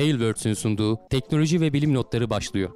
Tailwords'ün 0.00 0.54
sunduğu 0.54 0.98
teknoloji 1.10 1.60
ve 1.60 1.72
bilim 1.72 1.94
notları 1.94 2.30
başlıyor. 2.30 2.70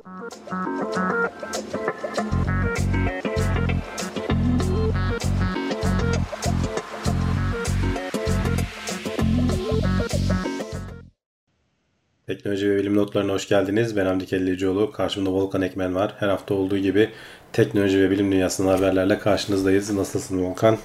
Teknoloji 12.27 12.71
ve 12.71 12.77
bilim 12.77 12.96
notlarına 12.96 13.32
hoş 13.32 13.48
geldiniz. 13.48 13.96
Ben 13.96 14.06
Hamdi 14.06 14.27
Kellecioğlu. 14.27 14.93
Karşımda 14.93 15.30
Volkan 15.30 15.62
Ekmen 15.62 15.95
var. 15.95 16.14
Her 16.18 16.29
hafta 16.29 16.54
olduğu 16.54 16.79
gibi 16.79 17.11
teknoloji 17.52 18.00
ve 18.00 18.11
bilim 18.11 18.32
dünyasının 18.32 18.68
haberlerle 18.68 19.18
karşınızdayız. 19.18 19.91
Nasılsın 19.91 20.43
Volkan? 20.45 20.79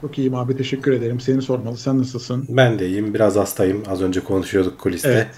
Çok 0.00 0.18
iyiyim 0.18 0.34
abi 0.34 0.56
teşekkür 0.56 0.92
ederim. 0.92 1.20
Seni 1.20 1.42
sormalı. 1.42 1.76
Sen 1.76 1.98
nasılsın? 1.98 2.46
Ben 2.48 2.78
de 2.78 2.86
iyiyim. 2.88 3.14
Biraz 3.14 3.36
hastayım. 3.36 3.82
Az 3.88 4.02
önce 4.02 4.20
konuşuyorduk 4.20 4.78
kuliste. 4.78 5.08
Evet. 5.08 5.28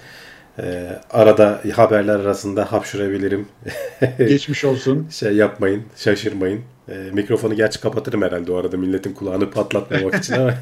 Ee, 0.59 0.99
arada 1.11 1.61
haberler 1.75 2.15
arasında 2.19 2.71
hapşurabilirim. 2.71 3.47
Geçmiş 4.17 4.65
olsun. 4.65 5.07
şey 5.09 5.35
yapmayın, 5.35 5.83
şaşırmayın. 5.95 6.61
Ee, 6.89 6.93
mikrofonu 7.13 7.55
gerçi 7.55 7.81
kapatırım 7.81 8.21
herhalde 8.21 8.51
o 8.51 8.55
arada 8.55 8.77
milletin 8.77 9.13
kulağını 9.13 9.51
patlatmamak 9.51 10.15
için 10.15 10.33
ama. 10.33 10.53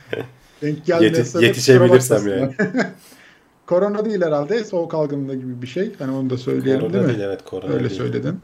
Denk 0.62 0.88
Yeti, 0.88 1.44
yetişebilirsem 1.44 2.28
yani. 2.28 2.54
korona 3.66 4.04
değil 4.04 4.22
herhalde. 4.22 4.64
Soğuk 4.64 4.94
algınlığı 4.94 5.34
gibi 5.34 5.62
bir 5.62 5.66
şey. 5.66 5.92
Hani 5.98 6.12
onu 6.16 6.30
da 6.30 6.38
söyleyelim 6.38 6.80
korona 6.80 6.92
değil 6.92 7.04
mi? 7.04 7.08
Değil, 7.08 7.20
evet 7.20 7.44
korona 7.44 7.72
Öyle 7.72 7.88
değil. 7.88 8.00
söyledin. 8.00 8.40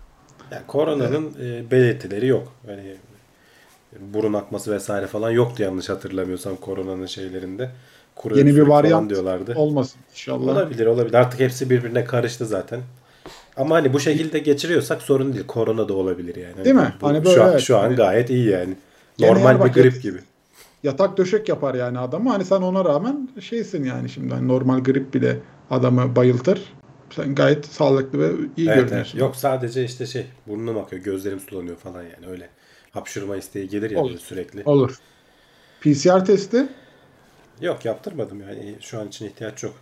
Yani 0.51 0.63
koronanın 0.67 1.33
evet. 1.41 1.65
e, 1.67 1.71
belirtileri 1.71 2.27
yok. 2.27 2.53
Yani 2.69 2.97
burun 4.01 4.33
akması 4.33 4.73
vesaire 4.73 5.07
falan 5.07 5.31
yoktu 5.31 5.63
yanlış 5.63 5.89
hatırlamıyorsam 5.89 6.57
koronanın 6.57 7.07
şeylerinde. 7.07 7.71
Kuru 8.21 8.39
Yeni 8.39 8.57
bir 8.57 8.63
varyant 8.63 9.11
diyorlardı. 9.11 9.55
olmasın 9.57 10.01
inşallah. 10.11 10.53
Olabilir 10.53 10.87
olabilir. 10.87 11.15
Artık 11.15 11.41
hepsi 11.41 11.71
birbirine 11.71 12.05
karıştı 12.05 12.47
zaten. 12.47 12.81
Ama 13.57 13.75
hani 13.75 13.93
bu 13.93 14.01
şekilde 14.01 14.39
geçiriyorsak 14.39 15.03
sorun 15.03 15.33
değil. 15.33 15.47
Korona 15.47 15.89
da 15.89 15.95
olabilir 15.95 16.37
yani. 16.37 16.65
Değil 16.65 16.77
mi? 16.77 16.95
Bu, 17.01 17.09
hani 17.09 17.25
böyle 17.25 17.35
şu, 17.35 17.45
an, 17.45 17.51
evet. 17.53 17.61
şu 17.61 17.79
an 17.79 17.97
gayet 17.97 18.31
iyi 18.31 18.49
yani. 18.49 18.75
Normal 19.19 19.65
bir 19.65 19.73
grip 19.73 20.03
gibi. 20.03 20.19
Yatak 20.83 21.17
döşek 21.17 21.49
yapar 21.49 21.75
yani 21.75 21.99
adamı. 21.99 22.31
Hani 22.31 22.45
sen 22.45 22.63
ona 22.63 22.85
rağmen 22.85 23.29
şeysin 23.41 23.85
yani 23.85 24.09
şimdi 24.09 24.35
hani 24.35 24.49
normal 24.49 24.79
grip 24.79 25.15
bile 25.15 25.37
adamı 25.71 26.17
bayıltır. 26.17 26.61
Sen 27.11 27.35
gayet 27.35 27.67
sağlıklı 27.67 28.19
ve 28.19 28.31
iyi 28.57 28.69
evet, 28.69 28.77
görünüyorsun. 28.77 29.19
Evet. 29.19 29.21
Yok 29.21 29.37
sadece 29.37 29.85
işte 29.85 30.07
şey 30.07 30.27
burnum 30.47 30.79
akıyor, 30.79 31.03
gözlerim 31.03 31.41
sulanıyor 31.41 31.77
falan 31.77 32.03
yani 32.03 32.27
öyle. 32.31 32.49
Hapşırma 32.91 33.37
isteği 33.37 33.69
gelir 33.69 33.91
ya 33.91 33.99
Olur. 33.99 34.19
sürekli. 34.19 34.63
Olur. 34.65 34.99
PCR 35.81 36.25
testi? 36.25 36.69
Yok 37.61 37.85
yaptırmadım 37.85 38.41
yani 38.41 38.77
şu 38.81 39.01
an 39.01 39.09
için 39.09 39.27
ihtiyaç 39.27 39.63
yok. 39.63 39.75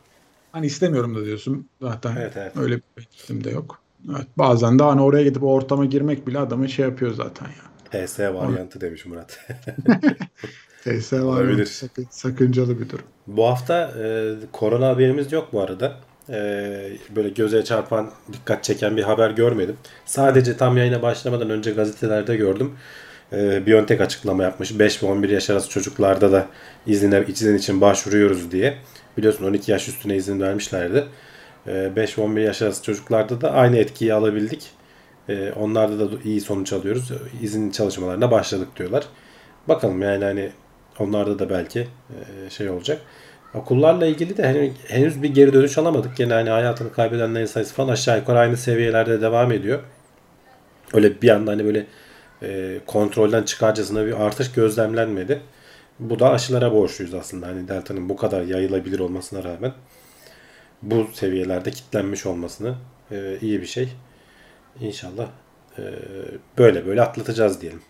Hani 0.53 0.67
istemiyorum 0.67 1.15
da 1.15 1.25
diyorsun 1.25 1.69
zaten. 1.83 2.17
Evet, 2.17 2.33
evet. 2.37 2.57
Öyle 2.57 2.77
bir 2.77 2.83
bekletim 2.97 3.45
de 3.45 3.51
yok. 3.51 3.83
Evet, 4.11 4.27
bazen 4.37 4.79
de 4.79 4.83
hani 4.83 5.03
oraya 5.03 5.25
gidip 5.25 5.43
o 5.43 5.47
ortama 5.47 5.85
girmek 5.85 6.27
bile 6.27 6.39
adamı 6.39 6.69
şey 6.69 6.85
yapıyor 6.85 7.15
zaten 7.15 7.47
ya. 7.47 7.69
PS 8.07 8.21
varyantı 8.21 8.81
demiş 8.81 9.07
Murat. 9.07 9.39
PS 10.85 11.13
varyantı 11.13 11.67
sakın, 11.67 12.07
sakıncalı 12.11 12.81
bir 12.81 12.89
durum. 12.89 13.05
Bu 13.27 13.47
hafta 13.47 13.93
e, 14.03 14.35
korona 14.53 14.89
haberimiz 14.89 15.33
yok 15.33 15.49
bu 15.53 15.61
arada. 15.61 15.97
E, 16.29 16.35
böyle 17.17 17.29
göze 17.29 17.65
çarpan, 17.65 18.11
dikkat 18.33 18.65
çeken 18.65 18.97
bir 18.97 19.03
haber 19.03 19.31
görmedim. 19.31 19.77
Sadece 20.07 20.57
tam 20.57 20.77
yayına 20.77 21.03
başlamadan 21.03 21.51
önce 21.51 21.71
gazetelerde 21.71 22.37
gördüm. 22.37 22.73
E, 23.33 23.67
Biontech 23.67 24.01
açıklama 24.01 24.43
yapmış. 24.43 24.79
5 24.79 25.03
ve 25.03 25.07
11 25.07 25.29
yaş 25.29 25.51
arası 25.51 25.71
çocuklarda 25.71 26.33
da 26.33 26.47
izine, 26.87 27.25
izin 27.29 27.59
için 27.59 27.81
başvuruyoruz 27.81 28.51
diye. 28.51 28.75
Biliyorsun 29.17 29.45
12 29.45 29.73
yaş 29.73 29.89
üstüne 29.89 30.17
izin 30.17 30.41
vermişlerdi. 30.41 31.05
5 31.67 32.19
ve 32.19 32.23
11 32.23 32.43
yaş 32.43 32.63
arası 32.63 32.83
çocuklarda 32.83 33.41
da 33.41 33.53
aynı 33.53 33.77
etkiyi 33.77 34.15
alabildik. 34.15 34.71
Onlarda 35.57 35.99
da 36.01 36.15
iyi 36.25 36.41
sonuç 36.41 36.73
alıyoruz. 36.73 37.13
İzin 37.43 37.71
çalışmalarına 37.71 38.31
başladık 38.31 38.69
diyorlar. 38.77 39.05
Bakalım 39.69 40.03
yani 40.03 40.25
hani 40.25 40.51
onlarda 40.99 41.39
da 41.39 41.51
belki 41.51 41.89
şey 42.51 42.71
olacak. 42.71 43.01
Okullarla 43.55 44.07
ilgili 44.07 44.37
de 44.37 44.47
hani 44.47 44.73
henüz 44.89 45.23
bir 45.23 45.35
geri 45.35 45.53
dönüş 45.53 45.79
alamadık. 45.79 46.17
Gene 46.17 46.33
hani 46.33 46.51
hayatını 46.51 46.93
kaybedenlerin 46.93 47.47
sayısı 47.47 47.75
falan 47.75 47.93
aşağı 47.93 48.19
yukarı 48.19 48.39
aynı 48.39 48.57
seviyelerde 48.57 49.21
devam 49.21 49.53
ediyor. 49.53 49.79
Öyle 50.93 51.23
bir 51.23 51.29
anda 51.29 51.51
hani 51.51 51.65
böyle 51.65 51.87
e, 52.43 52.81
kontrolden 52.87 53.43
çıkarcasına 53.43 54.07
bir 54.07 54.27
artış 54.27 54.53
gözlemlenmedi. 54.53 55.41
Bu 55.99 56.19
da 56.19 56.31
aşılara 56.31 56.73
borçluyuz 56.73 57.15
aslında. 57.15 57.47
Hani 57.47 57.69
delta'nın 57.69 58.09
bu 58.09 58.17
kadar 58.17 58.43
yayılabilir 58.43 58.99
olmasına 58.99 59.45
rağmen 59.45 59.73
bu 60.83 61.07
seviyelerde 61.13 61.71
kitlenmiş 61.71 62.27
olmasını 62.27 62.75
e, 63.11 63.39
iyi 63.41 63.61
bir 63.61 63.67
şey. 63.67 63.89
İnşallah 64.81 65.29
e, 65.79 65.83
böyle 66.59 66.87
böyle 66.87 67.03
atlatacağız 67.03 67.61
diyelim. 67.61 67.83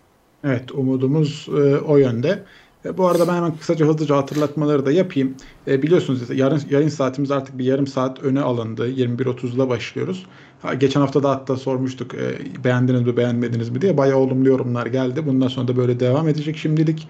Evet 0.43 0.71
umudumuz 0.71 1.47
e, 1.49 1.77
o 1.77 1.97
yönde. 1.97 2.43
E, 2.85 2.97
bu 2.97 3.07
arada 3.07 3.27
ben 3.27 3.33
hemen 3.35 3.57
kısaca 3.57 3.85
hızlıca 3.85 4.17
hatırlatmaları 4.17 4.85
da 4.85 4.91
yapayım. 4.91 5.35
E, 5.67 5.81
biliyorsunuz 5.81 6.39
yarın 6.39 6.61
yayın 6.69 6.89
saatimiz 6.89 7.31
artık 7.31 7.57
bir 7.57 7.65
yarım 7.65 7.87
saat 7.87 8.23
öne 8.23 8.41
alındı. 8.41 8.89
21.30'da 8.89 9.69
başlıyoruz. 9.69 10.25
Ha, 10.61 10.73
geçen 10.73 11.01
hafta 11.01 11.23
da 11.23 11.29
hatta 11.29 11.57
sormuştuk 11.57 12.15
e, 12.15 12.37
beğendiniz 12.63 13.01
mi 13.01 13.17
beğenmediniz 13.17 13.69
mi 13.69 13.81
diye. 13.81 13.97
Bayağı 13.97 14.17
olumlu 14.17 14.49
yorumlar 14.49 14.85
geldi. 14.85 15.25
Bundan 15.25 15.47
sonra 15.47 15.67
da 15.67 15.77
böyle 15.77 15.99
devam 15.99 16.27
edecek 16.27 16.57
şimdilik. 16.57 17.07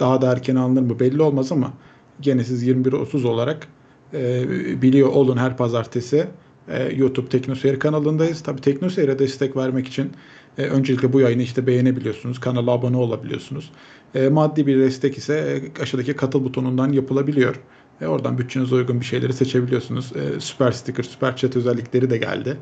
Daha 0.00 0.22
da 0.22 0.32
erken 0.32 0.56
alınır 0.56 0.82
mı 0.82 1.00
belli 1.00 1.22
olmaz 1.22 1.52
ama 1.52 1.72
gene 2.20 2.44
siz 2.44 2.68
21.30 2.68 3.26
olarak 3.26 3.68
e, 4.14 4.82
biliyor 4.82 5.08
olun 5.08 5.36
her 5.36 5.56
pazartesi 5.56 6.26
e, 6.68 6.94
YouTube 6.94 7.28
Teknoseyir 7.28 7.78
kanalındayız. 7.78 8.42
Tabii 8.42 8.60
Teknoseyir'e 8.60 9.18
destek 9.18 9.56
vermek 9.56 9.88
için 9.88 10.12
e, 10.58 10.62
öncelikle 10.62 11.12
bu 11.12 11.20
yayını 11.20 11.42
işte 11.42 11.66
beğenebiliyorsunuz. 11.66 12.40
Kanala 12.40 12.70
abone 12.70 12.96
olabiliyorsunuz. 12.96 13.70
E, 14.16 14.28
maddi 14.28 14.66
bir 14.66 14.78
destek 14.78 15.18
ise 15.18 15.62
e, 15.78 15.82
aşağıdaki 15.82 16.16
katıl 16.16 16.44
butonundan 16.44 16.92
yapılabiliyor. 16.92 17.60
E, 18.00 18.06
oradan 18.06 18.38
bütçenize 18.38 18.74
uygun 18.74 19.00
bir 19.00 19.04
şeyleri 19.04 19.32
seçebiliyorsunuz. 19.32 20.12
E, 20.16 20.40
süper 20.40 20.72
sticker, 20.72 21.02
süper 21.02 21.36
chat 21.36 21.56
özellikleri 21.56 22.10
de 22.10 22.18
geldi. 22.18 22.56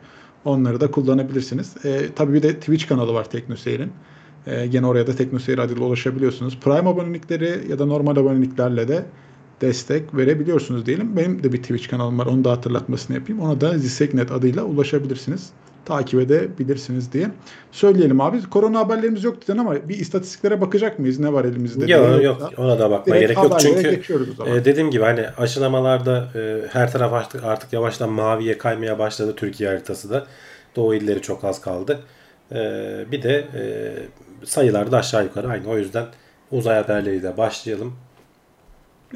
Onları 0.45 0.81
da 0.81 0.91
kullanabilirsiniz. 0.91 1.85
E, 1.85 2.09
tabii 2.17 2.35
bir 2.35 2.43
de 2.43 2.55
Twitch 2.55 2.89
kanalı 2.89 3.15
var 3.15 3.31
Teknoseyir'in. 3.31 3.93
E, 4.47 4.67
gene 4.67 4.87
oraya 4.87 5.07
da 5.07 5.17
Teknoseyir 5.17 5.59
adıyla 5.59 5.85
ulaşabiliyorsunuz. 5.87 6.59
Prime 6.61 6.89
abonelikleri 6.89 7.61
ya 7.71 7.79
da 7.79 7.87
normal 7.87 8.17
aboneliklerle 8.17 8.89
de 8.89 9.05
destek 9.61 10.17
verebiliyorsunuz 10.17 10.87
diyelim. 10.87 11.17
Benim 11.17 11.43
de 11.43 11.53
bir 11.53 11.63
Twitch 11.63 11.89
kanalım 11.89 12.19
var. 12.19 12.27
Onu 12.27 12.45
da 12.45 12.51
hatırlatmasını 12.51 13.17
yapayım. 13.17 13.43
Ona 13.43 13.61
da 13.61 13.79
Ziseknet 13.79 14.33
adıyla 14.33 14.65
ulaşabilirsiniz. 14.65 15.51
Takip 15.85 16.21
edebilirsiniz 16.21 17.13
diye. 17.13 17.29
Söyleyelim 17.73 18.21
abi. 18.21 18.43
Korona 18.51 18.79
haberlerimiz 18.79 19.25
yok 19.25 19.49
dedin 19.49 19.59
ama 19.59 19.89
bir 19.89 19.99
istatistiklere 19.99 20.61
bakacak 20.61 20.99
mıyız? 20.99 21.19
Ne 21.19 21.33
var 21.33 21.45
elimizde? 21.45 21.93
Yok 21.93 22.23
yok. 22.23 22.53
Ona 22.59 22.79
da 22.79 22.91
bakmaya 22.91 23.21
gerek 23.21 23.37
yok. 23.37 23.61
Çünkü 23.61 24.03
e, 24.47 24.65
dediğim 24.65 24.91
gibi 24.91 25.05
hani 25.05 25.27
aşılamalarda 25.39 26.29
e, 26.35 26.61
her 26.71 26.93
taraf 26.93 27.13
artık, 27.13 27.45
artık 27.45 27.73
yavaştan 27.73 28.11
maviye 28.11 28.59
kaymaya 28.59 28.99
başladı 28.99 29.35
Türkiye 29.37 29.69
haritası 29.69 30.11
da. 30.11 30.27
Doğu 30.77 30.95
illeri 30.95 31.23
çok 31.23 31.45
az 31.45 31.61
kaldı. 31.61 32.01
E, 32.53 32.57
bir 33.13 33.23
de 33.23 33.45
e, 33.55 33.63
sayılar 34.47 34.93
da 34.93 34.99
aşağı 34.99 35.25
yukarı 35.25 35.49
aynı. 35.49 35.69
O 35.69 35.79
yüzden 35.79 36.07
uzay 36.53 36.83
haberleriyle 36.83 37.37
başlayalım. 37.37 37.93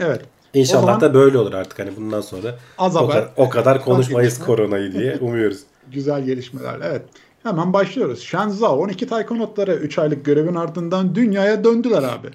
Evet. 0.00 0.20
İnşallah 0.54 1.00
da 1.00 1.14
böyle 1.14 1.38
olur 1.38 1.52
artık 1.52 1.78
hani 1.78 1.96
bundan 1.96 2.20
sonra. 2.20 2.54
Az 2.78 2.96
o, 2.96 3.08
haber. 3.08 3.24
O 3.36 3.48
kadar 3.48 3.84
konuşmayız 3.84 4.38
koronayı 4.38 4.92
diye 4.92 5.16
umuyoruz. 5.20 5.60
Güzel 5.92 6.24
gelişmeler. 6.24 6.80
Evet. 6.82 7.02
Hemen 7.42 7.72
başlıyoruz. 7.72 8.22
Shenzhou 8.22 8.82
12 8.82 9.06
taykonotları 9.06 9.74
3 9.74 9.98
aylık 9.98 10.24
görevin 10.24 10.54
ardından 10.54 11.14
dünyaya 11.14 11.64
döndüler 11.64 12.02
abi. 12.02 12.28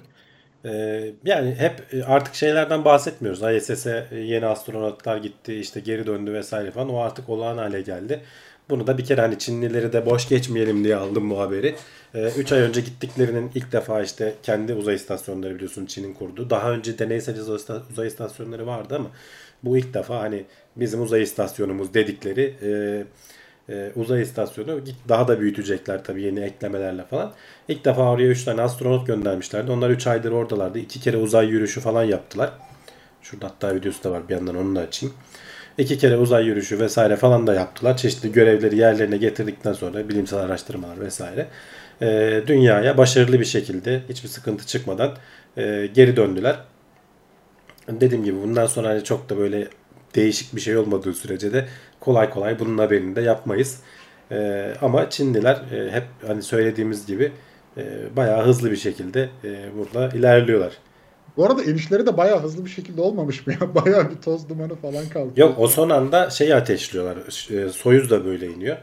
Ee, 0.64 1.12
yani 1.24 1.54
hep 1.54 2.04
artık 2.06 2.34
şeylerden 2.34 2.84
bahsetmiyoruz. 2.84 3.42
ISS'e 3.42 4.06
yeni 4.12 4.46
astronotlar 4.46 5.16
gitti, 5.16 5.54
işte 5.54 5.80
geri 5.80 6.06
döndü 6.06 6.32
vesaire 6.32 6.70
falan. 6.70 6.88
O 6.88 6.98
artık 6.98 7.28
olağan 7.28 7.58
hale 7.58 7.80
geldi. 7.80 8.20
Bunu 8.70 8.86
da 8.86 8.98
bir 8.98 9.04
kere 9.04 9.20
hani 9.20 9.38
Çinlileri 9.38 9.92
de 9.92 10.06
boş 10.06 10.28
geçmeyelim 10.28 10.84
diye 10.84 10.96
aldım 10.96 11.30
bu 11.30 11.40
haberi. 11.40 11.74
3 12.14 12.52
ee, 12.52 12.54
ay 12.54 12.60
önce 12.60 12.80
gittiklerinin 12.80 13.50
ilk 13.54 13.72
defa 13.72 14.02
işte 14.02 14.34
kendi 14.42 14.74
uzay 14.74 14.94
istasyonları 14.94 15.54
biliyorsun 15.54 15.86
Çin'in 15.86 16.14
kurduğu. 16.14 16.50
Daha 16.50 16.72
önce 16.72 16.98
deneysel 16.98 17.36
uzay 17.90 18.06
istasyonları 18.06 18.66
vardı 18.66 18.96
ama 18.96 19.10
bu 19.62 19.78
ilk 19.78 19.94
defa 19.94 20.20
hani 20.20 20.44
bizim 20.76 21.02
uzay 21.02 21.22
istasyonumuz 21.22 21.94
dedikleri 21.94 22.54
e, 22.62 22.70
e, 23.68 23.92
uzay 23.96 24.22
istasyonu 24.22 24.80
daha 25.08 25.28
da 25.28 25.40
büyütecekler 25.40 26.04
tabii 26.04 26.22
yeni 26.22 26.40
eklemelerle 26.40 27.04
falan. 27.04 27.32
İlk 27.68 27.84
defa 27.84 28.10
oraya 28.10 28.28
3 28.28 28.44
tane 28.44 28.62
astronot 28.62 29.06
göndermişlerdi. 29.06 29.70
Onlar 29.70 29.90
3 29.90 30.06
aydır 30.06 30.32
oradalardı. 30.32 30.78
2 30.78 31.00
kere 31.00 31.16
uzay 31.16 31.46
yürüyüşü 31.46 31.80
falan 31.80 32.04
yaptılar. 32.04 32.50
Şurada 33.22 33.46
hatta 33.46 33.74
videosu 33.74 34.04
da 34.04 34.10
var 34.10 34.28
bir 34.28 34.34
yandan 34.34 34.56
onu 34.56 34.76
da 34.76 34.80
açayım. 34.80 35.14
İki 35.78 35.98
kere 35.98 36.16
uzay 36.16 36.44
yürüyüşü 36.44 36.80
vesaire 36.80 37.16
falan 37.16 37.46
da 37.46 37.54
yaptılar. 37.54 37.96
Çeşitli 37.96 38.32
görevleri 38.32 38.76
yerlerine 38.76 39.16
getirdikten 39.16 39.72
sonra 39.72 40.08
bilimsel 40.08 40.38
araştırmalar 40.38 41.00
vesaire. 41.00 41.46
E, 42.02 42.42
dünyaya 42.46 42.98
başarılı 42.98 43.40
bir 43.40 43.44
şekilde 43.44 44.02
hiçbir 44.08 44.28
sıkıntı 44.28 44.66
çıkmadan 44.66 45.16
e, 45.56 45.86
geri 45.94 46.16
döndüler. 46.16 46.56
Dediğim 47.88 48.24
gibi 48.24 48.42
bundan 48.42 48.66
sonra 48.66 48.88
hani 48.88 49.04
çok 49.04 49.28
da 49.30 49.38
böyle 49.38 49.68
değişik 50.14 50.56
bir 50.56 50.60
şey 50.60 50.76
olmadığı 50.76 51.14
sürece 51.14 51.52
de 51.52 51.68
kolay 52.00 52.30
kolay 52.30 52.58
bunun 52.58 52.78
haberini 52.78 53.16
de 53.16 53.20
yapmayız. 53.20 53.80
E, 54.30 54.70
ama 54.82 55.10
Çinliler 55.10 55.54
e, 55.56 55.90
hep 55.90 56.04
hani 56.26 56.42
söylediğimiz 56.42 57.06
gibi 57.06 57.32
e, 57.76 57.82
bayağı 58.16 58.46
hızlı 58.46 58.70
bir 58.70 58.76
şekilde 58.76 59.28
e, 59.44 59.76
burada 59.78 60.16
ilerliyorlar. 60.16 60.72
Bu 61.36 61.46
arada 61.46 61.62
inişleri 61.62 62.06
de 62.06 62.16
bayağı 62.16 62.42
hızlı 62.42 62.64
bir 62.64 62.70
şekilde 62.70 63.00
olmamış 63.00 63.46
mı 63.46 63.52
ya? 63.52 63.74
Bayağı 63.84 64.10
bir 64.10 64.16
toz 64.16 64.48
dumanı 64.48 64.74
falan 64.74 65.08
kaldı. 65.08 65.32
Yok 65.36 65.54
o 65.58 65.68
son 65.68 65.90
anda 65.90 66.30
şeyi 66.30 66.54
ateşliyorlar. 66.54 67.16
E, 67.50 67.68
Soyuz 67.68 68.10
da 68.10 68.24
böyle 68.24 68.46
iniyor. 68.46 68.76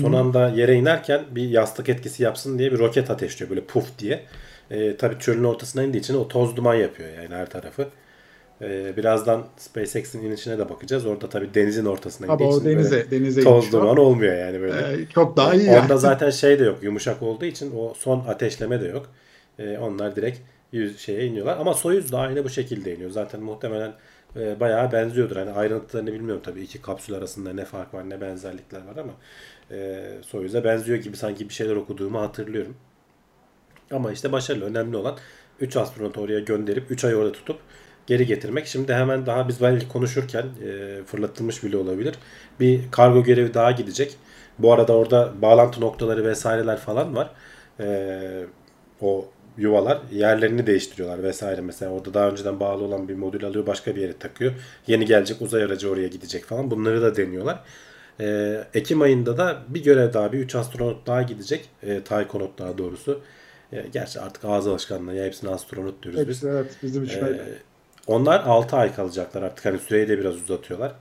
Son 0.00 0.12
anda 0.12 0.48
yere 0.48 0.74
inerken 0.74 1.24
bir 1.30 1.48
yastık 1.48 1.88
etkisi 1.88 2.22
yapsın 2.22 2.58
diye 2.58 2.72
bir 2.72 2.78
roket 2.78 3.10
ateşliyor 3.10 3.50
böyle 3.50 3.64
puf 3.64 3.98
diye. 3.98 4.22
E, 4.70 4.96
tabii 4.96 5.18
çölün 5.18 5.44
ortasına 5.44 5.82
indiği 5.82 5.98
için 5.98 6.14
o 6.14 6.28
toz 6.28 6.56
duman 6.56 6.74
yapıyor 6.74 7.08
yani 7.22 7.34
her 7.34 7.50
tarafı. 7.50 7.88
E, 8.62 8.96
birazdan 8.96 9.46
SpaceX'in 9.56 10.22
inişine 10.22 10.58
de 10.58 10.68
bakacağız. 10.68 11.06
Orada 11.06 11.28
tabii 11.28 11.54
denizin 11.54 11.84
ortasına 11.84 12.32
Abi 12.32 12.44
böyle 12.44 12.64
denize, 12.76 13.10
denize 13.10 13.40
toz 13.40 13.72
duman 13.72 13.96
olmuyor 13.96 14.36
yani 14.36 14.60
böyle. 14.60 15.02
Ee, 15.02 15.06
çok 15.14 15.36
daha 15.36 15.54
iyi 15.54 15.68
Onda 15.68 15.76
yani. 15.76 15.98
zaten 15.98 16.30
şey 16.30 16.58
de 16.58 16.64
yok. 16.64 16.78
Yumuşak 16.82 17.22
olduğu 17.22 17.44
için 17.44 17.72
o 17.76 17.94
son 17.94 18.24
ateşleme 18.28 18.80
de 18.80 18.86
yok. 18.88 19.10
Ee, 19.58 19.78
onlar 19.78 20.16
direkt 20.16 20.38
yüz 20.72 20.98
şeye 21.00 21.26
iniyorlar. 21.26 21.56
Ama 21.58 21.74
Soyuz 21.74 22.12
da 22.12 22.18
aynı 22.18 22.44
bu 22.44 22.48
şekilde 22.48 22.94
iniyor. 22.94 23.10
Zaten 23.10 23.40
muhtemelen 23.40 23.92
e, 24.36 24.60
bayağı 24.60 24.92
benziyordur. 24.92 25.36
Hani 25.36 25.50
ayrıntılarını 25.50 26.12
bilmiyorum 26.12 26.42
tabii. 26.44 26.60
iki 26.62 26.82
kapsül 26.82 27.14
arasında 27.14 27.52
ne 27.52 27.64
fark 27.64 27.94
var 27.94 28.10
ne 28.10 28.20
benzerlikler 28.20 28.78
var 28.78 28.96
ama 28.96 29.12
e, 29.70 30.04
Soyuz'a 30.22 30.64
benziyor 30.64 30.98
gibi 30.98 31.16
sanki 31.16 31.48
bir 31.48 31.54
şeyler 31.54 31.76
okuduğumu 31.76 32.20
hatırlıyorum. 32.20 32.76
Ama 33.90 34.12
işte 34.12 34.32
başarılı. 34.32 34.64
Önemli 34.64 34.96
olan 34.96 35.16
3 35.60 35.76
astronot 35.76 36.18
oraya 36.18 36.40
gönderip 36.40 36.90
3 36.90 37.04
ay 37.04 37.16
orada 37.16 37.32
tutup 37.32 37.58
geri 38.06 38.26
getirmek. 38.26 38.66
Şimdi 38.66 38.94
hemen 38.94 39.26
daha 39.26 39.48
biz 39.48 39.62
belki 39.62 39.88
konuşurken 39.88 40.42
e, 40.42 41.02
fırlatılmış 41.04 41.64
bile 41.64 41.76
olabilir. 41.76 42.14
Bir 42.60 42.80
kargo 42.90 43.22
görevi 43.22 43.54
daha 43.54 43.70
gidecek. 43.70 44.16
Bu 44.58 44.72
arada 44.72 44.92
orada 44.92 45.32
bağlantı 45.42 45.80
noktaları 45.80 46.24
vesaireler 46.24 46.76
falan 46.76 47.16
var. 47.16 47.30
E, 47.80 48.18
o 49.00 49.28
yuvalar 49.58 49.98
yerlerini 50.12 50.66
değiştiriyorlar 50.66 51.22
vesaire. 51.22 51.60
Mesela 51.60 51.92
orada 51.92 52.14
daha 52.14 52.28
önceden 52.28 52.60
bağlı 52.60 52.84
olan 52.84 53.08
bir 53.08 53.14
modül 53.14 53.44
alıyor 53.44 53.66
başka 53.66 53.96
bir 53.96 54.00
yere 54.00 54.18
takıyor. 54.18 54.52
Yeni 54.86 55.04
gelecek 55.06 55.42
uzay 55.42 55.62
aracı 55.62 55.90
oraya 55.90 56.08
gidecek 56.08 56.44
falan. 56.44 56.70
Bunları 56.70 57.02
da 57.02 57.16
deniyorlar. 57.16 57.60
E, 58.20 58.60
Ekim 58.74 59.02
ayında 59.02 59.38
da 59.38 59.58
bir 59.68 59.82
görev 59.82 60.12
daha 60.12 60.32
bir 60.32 60.38
3 60.38 60.54
astronot 60.54 61.06
daha 61.06 61.22
gidecek. 61.22 61.68
E, 61.82 62.02
Taykonot 62.04 62.58
daha 62.58 62.78
doğrusu. 62.78 63.20
E, 63.72 63.84
gerçi 63.92 64.20
artık 64.20 64.44
ağız 64.44 64.66
alışkanlığı 64.66 65.14
ya 65.14 65.24
hepsine 65.24 65.50
astronot 65.50 66.02
diyoruz 66.02 66.20
biz. 66.20 66.28
Hepsi 66.28 66.48
evet 66.48 66.76
bizim 66.82 67.04
için 67.04 67.24
Ee. 67.24 67.40
Onlar 68.06 68.40
6 68.40 68.76
ay 68.76 68.94
kalacaklar 68.94 69.42
artık. 69.42 69.64
Hani 69.64 69.78
süreyi 69.78 70.08
de 70.08 70.18
biraz 70.18 70.34
uzatıyorlar. 70.36 70.92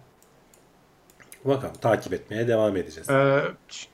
Bakalım 1.46 1.76
takip 1.82 2.14
etmeye 2.14 2.48
devam 2.48 2.78
edeceğiz. 2.78 3.10
Ee, 3.10 3.40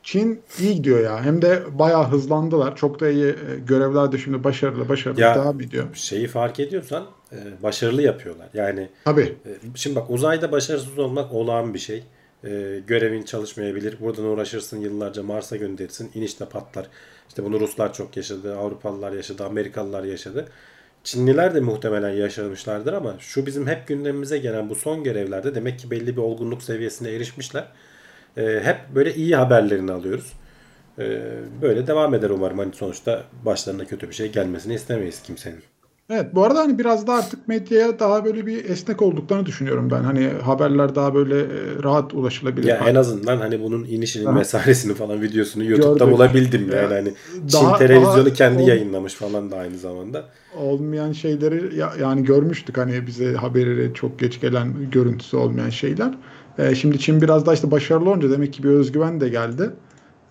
Çin 0.04 0.42
iyi 0.60 0.76
gidiyor 0.76 1.00
ya. 1.00 1.24
Hem 1.24 1.42
de 1.42 1.80
bayağı 1.80 2.08
hızlandılar. 2.08 2.76
Çok 2.76 3.00
da 3.00 3.10
iyi 3.10 3.26
e, 3.26 3.36
görevler 3.68 4.12
de 4.12 4.18
şimdi 4.18 4.44
başarılı 4.44 4.90
başarılı 4.90 5.22
Ya- 5.22 5.36
devam 5.36 5.62
ediyor. 5.62 5.86
Şeyi 5.94 6.28
fark 6.28 6.60
ediyorsan 6.60 7.06
e, 7.32 7.38
başarılı 7.64 8.02
yapıyorlar. 8.02 8.48
Yani 8.54 8.90
Tabii. 9.06 9.36
e, 9.46 9.52
şimdi 9.76 9.96
bak 9.96 10.10
uzayda 10.10 10.52
başarısız 10.52 11.00
olmak 11.00 11.34
olağan 11.34 11.74
bir 11.74 11.80
şey. 11.80 12.04
Görevin 12.88 13.24
çalışmayabilir. 13.24 13.98
Buradan 14.00 14.26
uğraşırsın 14.26 14.80
yıllarca 14.80 15.24
Mars'a 15.24 15.56
gönderirsin. 15.56 16.12
inişte 16.16 16.46
patlar. 16.46 16.88
İşte 17.28 17.44
bunu 17.44 17.60
Ruslar 17.60 17.94
çok 17.94 18.18
yaşadı. 18.18 18.58
Avrupalılar 18.58 19.12
yaşadı. 19.12 19.46
Amerikalılar 19.46 20.04
yaşadı. 20.04 20.48
Çinliler 21.04 21.56
de 21.56 21.60
muhtemelen 21.60 22.10
yaşamışlardır 22.10 22.94
ama 22.94 23.16
şu 23.20 23.46
bizim 23.46 23.68
hep 23.68 23.88
gündemimize 23.88 24.38
gelen 24.38 24.70
bu 24.70 24.76
son 24.76 25.04
görevlerde 25.04 25.56
demek 25.56 25.80
ki 25.80 25.92
belli 25.92 26.18
bir 26.18 26.22
olgunluk 26.22 26.64
seviyesine 26.64 27.10
erişmişler. 27.12 27.68
E, 28.38 28.62
hep 28.64 28.78
böyle 28.96 29.16
iyi 29.16 29.36
haberlerini 29.36 29.92
alıyoruz. 29.92 30.34
E, 31.00 31.22
böyle 31.62 31.88
devam 31.88 32.14
eder 32.14 32.30
umarım. 32.30 32.58
Hani 32.58 32.74
sonuçta 32.74 33.24
başlarına 33.46 33.86
kötü 33.86 34.10
bir 34.10 34.14
şey 34.16 34.32
gelmesini 34.32 34.74
istemeyiz 34.74 35.22
kimsenin. 35.24 35.64
Evet 36.14 36.36
bu 36.36 36.44
arada 36.44 36.60
hani 36.60 36.80
biraz 36.80 37.08
da 37.08 37.14
artık 37.14 37.48
medyaya 37.48 38.00
daha 38.00 38.26
böyle 38.26 38.46
bir 38.46 38.66
esnek 38.70 39.02
olduklarını 39.02 39.46
düşünüyorum 39.46 39.90
ben. 39.92 40.04
Hani 40.04 40.28
haberler 40.44 40.96
daha 40.96 41.14
böyle 41.16 41.40
e, 41.40 41.48
rahat 41.84 42.14
ulaşılabilir. 42.14 42.68
Ya 42.68 42.78
en 42.88 42.96
azından 42.96 43.38
hani 43.38 43.64
bunun 43.64 43.84
inişinin 43.86 44.26
Aha. 44.26 44.40
vesairesini 44.40 44.94
falan 44.94 45.22
videosunu 45.22 45.64
YouTube'da 45.64 46.06
Gördük. 46.06 46.14
bulabildim 46.18 46.72
Ya, 46.72 46.82
yani 46.82 46.94
hani 46.94 47.14
daha- 47.54 47.78
Çin 47.78 47.88
televizyonu 47.88 48.26
daha 48.26 48.34
kendi 48.34 48.64
ol- 48.64 48.68
yayınlamış 48.68 49.14
falan 49.14 49.52
da 49.52 49.56
aynı 49.58 49.78
zamanda. 49.78 50.26
olmayan 50.58 51.12
şeyleri 51.12 51.76
ya- 51.76 51.94
yani 52.02 52.24
görmüştük 52.24 52.78
hani 52.78 53.08
bize 53.08 53.34
haberi 53.34 53.92
çok 53.94 54.20
geç 54.20 54.42
gelen 54.42 54.74
görüntüsü 54.92 55.38
olmayan 55.38 55.70
şeyler. 55.70 56.12
Ee, 56.60 56.76
şimdi 56.76 57.00
Çin 57.00 57.22
biraz 57.22 57.46
daha 57.46 57.54
işte 57.56 57.72
başarılı 57.72 58.10
olunca 58.10 58.32
demek 58.32 58.54
ki 58.54 58.64
bir 58.64 58.70
özgüven 58.70 59.22
de 59.22 59.30
geldi. 59.30 59.70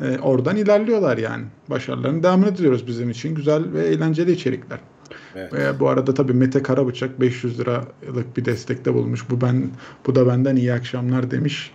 Ee, 0.00 0.19
oradan 0.23 0.56
ilerliyorlar 0.56 1.19
yani. 1.19 1.44
Başarılarını 1.71 2.23
devam 2.23 2.44
ediyoruz 2.44 2.87
bizim 2.87 3.11
için. 3.11 3.35
Güzel 3.35 3.73
ve 3.73 3.87
eğlenceli 3.87 4.33
içerikler. 4.33 4.79
Evet. 5.37 5.53
Ve 5.53 5.81
bu 5.81 5.88
arada 5.88 6.15
tabii 6.15 6.32
Mete 6.32 6.62
Karabıçak 6.62 7.21
500 7.21 7.61
liralık 7.61 8.37
bir 8.37 8.44
destekte 8.44 8.94
bulmuş. 8.94 9.31
Bu 9.31 9.41
ben 9.41 9.71
bu 10.06 10.15
da 10.15 10.27
benden 10.27 10.56
iyi 10.56 10.73
akşamlar 10.73 11.31
demiş. 11.31 11.71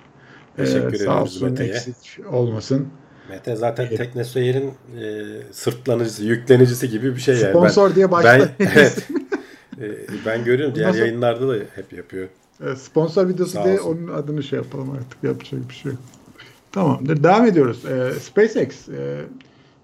Teşekkür 0.57 0.93
Ee, 0.93 0.97
sağ 0.97 1.21
olsun 1.21 1.49
Mete'ye. 1.49 1.69
eksik 1.69 2.19
olmasın. 2.31 2.87
Mete 3.29 3.55
zaten 3.55 3.89
Teknoseyir'in 3.89 4.67
e, 4.67 5.23
sırtlanıcısı, 5.51 6.23
yüklenicisi 6.25 6.89
gibi 6.89 7.15
bir 7.15 7.21
şey 7.21 7.35
yani. 7.35 7.49
Sponsor 7.49 7.95
diye 7.95 8.05
ben, 8.05 8.11
başla. 8.11 8.49
ben, 8.59 8.67
evet. 8.75 9.07
E, 9.81 9.91
ben 10.25 10.43
görüyorum 10.43 10.75
diğer 10.75 10.87
Nasıl- 10.89 10.99
yayınlarda 10.99 11.47
da 11.47 11.53
hep 11.75 11.93
yapıyor. 11.93 12.27
Evet, 12.63 12.77
Sponsor 12.77 13.27
videosu 13.27 13.51
Sağ 13.51 13.63
diye 13.65 13.79
olsun. 13.79 14.07
onun 14.07 14.17
adını 14.17 14.43
şey 14.43 14.57
yapalım 14.59 14.91
artık. 14.91 15.23
Yapacak 15.23 15.69
bir 15.69 15.73
şey 15.75 15.91
yok. 15.91 16.01
Tamamdır. 16.71 17.23
Devam 17.23 17.45
ediyoruz. 17.45 17.85
Ee, 17.85 18.11
SpaceX 18.19 18.89
e, 18.89 19.21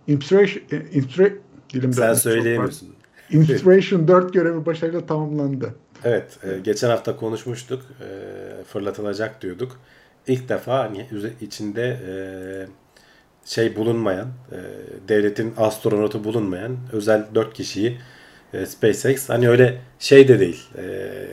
Inspiration, 0.07 0.63
e, 0.71 0.75
Inspira- 0.99 1.33
dilimde 1.73 1.95
Sen 1.95 2.13
söyleyemiyorsun. 2.13 2.89
Var. 3.33 3.53
Inspiration 3.53 4.07
4 4.07 4.33
görevi 4.33 4.65
başarıyla 4.65 5.05
tamamlandı. 5.05 5.75
Evet, 6.03 6.37
e, 6.43 6.59
geçen 6.59 6.89
hafta 6.89 7.15
konuşmuştuk. 7.15 7.81
E, 8.01 8.63
fırlatılacak 8.63 9.41
diyorduk. 9.41 9.79
İlk 10.27 10.49
defa 10.49 10.79
hani 10.79 11.07
içinde 11.41 11.99
e, 12.07 12.13
şey 13.45 13.75
bulunmayan, 13.75 14.27
e, 14.51 14.57
devletin 15.07 15.53
astronotu 15.57 16.23
bulunmayan 16.23 16.77
özel 16.91 17.25
4 17.35 17.53
kişiyi 17.53 17.97
e, 18.53 18.65
SpaceX 18.65 19.29
hani 19.29 19.49
öyle 19.49 19.77
şey 19.99 20.27
de 20.27 20.39
değil. 20.39 20.63
E, 20.77 20.83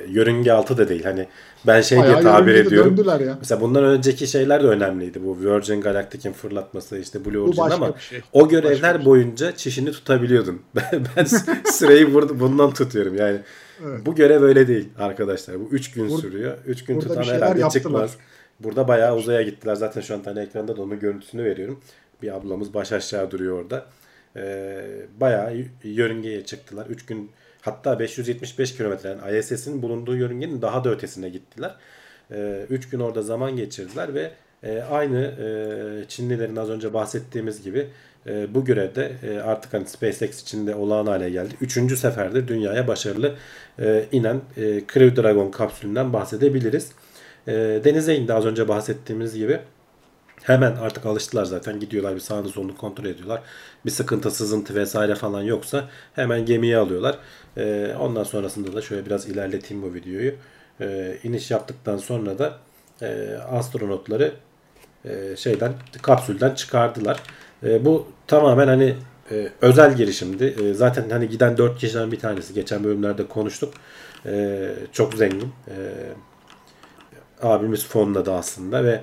yörünge 0.09 0.53
altı 0.53 0.79
da 0.79 0.88
değil. 0.88 1.05
Hani 1.05 1.26
ben 1.67 1.81
şey 1.81 1.99
diye 1.99 2.09
Bayağı 2.15 2.22
tabir 2.22 2.51
yörüngede 2.55 2.69
ediyorum. 2.69 3.27
Ya. 3.27 3.37
Mesela 3.39 3.60
bundan 3.60 3.84
önceki 3.84 4.27
şeyler 4.27 4.63
de 4.63 4.67
önemliydi. 4.67 5.25
Bu 5.25 5.39
Virgin 5.41 5.81
Galactic'in 5.81 6.32
fırlatması, 6.32 6.98
işte 6.98 7.25
Blue 7.25 7.39
Origin 7.39 7.56
başka 7.58 7.75
ama 7.75 7.98
şey. 7.98 8.20
o 8.32 8.41
Başka 8.44 8.60
görevler 8.60 8.94
bir 8.94 8.98
şey. 8.98 9.06
boyunca 9.06 9.56
çişini 9.56 9.93
tutabiliyordun. 9.93 10.63
Ben, 10.75 11.05
ben 11.17 11.25
süreyi 11.72 12.15
burada, 12.15 12.41
bundan 12.41 12.70
tutuyorum. 12.72 13.17
Yani 13.17 13.39
Evet. 13.87 14.06
bu 14.06 14.15
görev 14.15 14.43
öyle 14.43 14.69
değil 14.69 14.89
arkadaşlar. 14.98 15.60
Bu 15.60 15.69
3 15.72 15.91
gün 15.93 16.08
Bur- 16.08 16.20
sürüyor. 16.20 16.58
3 16.67 16.84
gün 16.84 17.01
tutan 17.01 17.22
herhalde 17.22 17.44
yaptılar. 17.60 17.70
çıkmaz. 17.70 18.17
Burada 18.60 18.89
bayağı 18.89 19.17
uzaya 19.17 19.43
gittiler. 19.43 19.75
Zaten 19.75 20.01
şu 20.01 20.15
an 20.15 20.22
tane 20.22 20.41
ekranda 20.43 20.77
da 20.77 20.82
onun 20.82 20.98
görüntüsünü 20.98 21.44
veriyorum. 21.44 21.81
Bir 22.22 22.37
ablamız 22.37 22.75
baş 22.75 22.93
aşağı 22.93 23.31
duruyor 23.31 23.63
orada. 23.63 23.87
Ee, 24.37 24.85
bayağı 25.20 25.65
yörüngeye 25.85 26.44
çıktılar. 26.44 26.87
3 26.87 27.06
gün 27.06 27.31
hatta 27.61 27.99
575 27.99 28.77
kilometre 28.77 29.08
yani 29.08 29.39
ISS'in 29.39 29.82
bulunduğu 29.82 30.17
yörüngenin 30.17 30.63
daha 30.63 30.85
da 30.85 30.91
ötesine 30.91 31.29
gittiler. 31.29 31.75
3 32.70 32.89
gün 32.89 33.01
orada 33.01 33.23
zaman 33.23 33.56
geçirdiler 33.56 34.15
ve 34.15 34.31
e, 34.63 34.82
aynı 34.82 35.19
e, 35.19 36.08
Çinlilerin 36.08 36.56
az 36.56 36.70
önce 36.70 36.94
bahsettiğimiz 36.94 37.63
gibi 37.63 37.87
e, 38.27 38.55
bu 38.55 38.65
görevde 38.65 39.13
e, 39.23 39.39
artık 39.39 39.75
hani 39.75 39.87
SpaceX 39.87 40.43
içinde 40.43 40.75
olağan 40.75 41.06
hale 41.06 41.31
geldi. 41.31 41.55
Üçüncü 41.61 41.97
seferdir 41.97 42.49
dünyaya 42.49 42.89
başarılı 42.89 43.35
e, 43.81 44.05
inen 44.13 44.41
e, 44.56 44.63
Crew 44.93 45.23
Dragon 45.23 45.51
kapsülünden 45.51 46.13
bahsedebiliriz. 46.13 46.93
E, 47.49 47.53
denize 47.85 48.15
indi 48.17 48.32
az 48.32 48.47
önce 48.47 48.69
bahsettiğimiz 48.69 49.35
gibi. 49.35 49.61
Hemen 50.43 50.77
artık 50.77 51.07
alıştılar 51.07 51.45
zaten. 51.45 51.81
Gidiyorlar 51.81 52.15
bir 52.15 52.21
sağını 52.21 52.49
solunu 52.49 52.77
kontrol 52.77 53.05
ediyorlar. 53.05 53.43
Bir 53.87 53.91
sıkıntı, 53.91 54.31
sızıntı 54.31 54.75
vesaire 54.75 55.15
falan 55.15 55.43
yoksa 55.43 55.89
hemen 56.15 56.47
gemiye 56.47 56.77
alıyorlar. 56.77 57.19
Ee, 57.57 57.95
ondan 58.01 58.25
sonrasında 58.25 58.73
da 58.77 58.83
şöyle 58.83 59.07
biraz 59.07 59.29
ilerleteyim 59.29 59.83
bu 59.83 59.95
videoyu. 59.95 60.35
Ee, 60.81 61.19
iniş 61.23 61.51
yaptıktan 61.51 61.97
sonra 61.97 62.39
da 62.39 62.59
e, 63.03 63.37
astronotları 63.51 64.33
e, 65.05 65.37
şeyden 65.37 65.73
kapsülden 66.03 66.55
çıkardılar. 66.55 67.23
E, 67.63 67.85
bu 67.85 68.07
tamamen 68.27 68.69
hani 68.69 68.97
e, 69.31 69.49
özel 69.61 69.97
girişimdi. 69.97 70.45
E, 70.45 70.75
zaten 70.75 71.11
hani 71.11 71.29
giden 71.29 71.57
4 71.57 71.79
kişiden 71.79 72.13
bir 72.13 72.21
tanesi. 72.21 72.55
Geçen 72.55 72.85
bölümlerde 72.85 73.29
konuştuk. 73.29 73.75
E, 74.27 74.69
çok 74.93 75.15
zengin. 75.15 75.53
E, 75.69 75.75
abimiz 77.43 77.87
fonladı 77.87 78.33
aslında 78.33 78.85
ve 78.85 79.01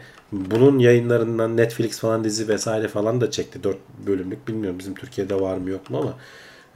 bunun 0.52 0.80
yayınlarından 0.80 1.58
Netflix 1.58 2.00
falan 2.00 2.24
dizi 2.24 2.48
vesaire 2.48 2.88
falan 2.88 3.22
da 3.22 3.32
çekti. 3.32 3.64
4 3.64 3.78
bölümlük 4.08 4.48
bilmiyorum 4.48 4.80
bizim 4.80 4.96
Türkiye'de 4.96 5.42
var 5.42 5.58
mı 5.58 5.70
yok 5.70 5.90
mu 5.90 5.98
ama 5.98 6.18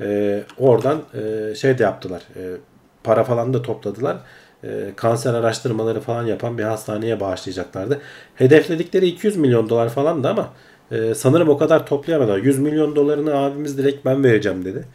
e, 0.02 0.44
oradan 0.58 1.02
e, 1.14 1.56
şey 1.56 1.78
de 1.78 1.84
yaptılar. 1.84 2.24
E, 2.36 2.58
para 3.04 3.24
falan 3.24 3.54
da 3.54 3.62
topladılar. 3.62 4.18
e, 4.64 4.94
kanser 4.96 5.34
araştırmaları 5.34 6.02
falan 6.02 6.26
yapan 6.26 6.58
bir 6.58 6.64
hastaneye 6.64 7.20
bağışlayacaklardı. 7.20 8.02
Hedefledikleri 8.36 9.08
200 9.08 9.38
milyon 9.38 9.70
dolar 9.70 9.90
falan 9.90 10.24
da 10.24 10.30
ama 10.30 10.54
e, 10.92 11.16
sanırım 11.16 11.50
o 11.50 11.58
kadar 11.58 11.86
toplayamadılar. 11.88 12.38
100 12.38 12.60
milyon 12.60 12.96
dolarını 12.96 13.36
abimiz 13.38 13.78
direkt 13.78 14.06
ben 14.06 14.24
vereceğim 14.24 14.66
dedi. 14.66 14.86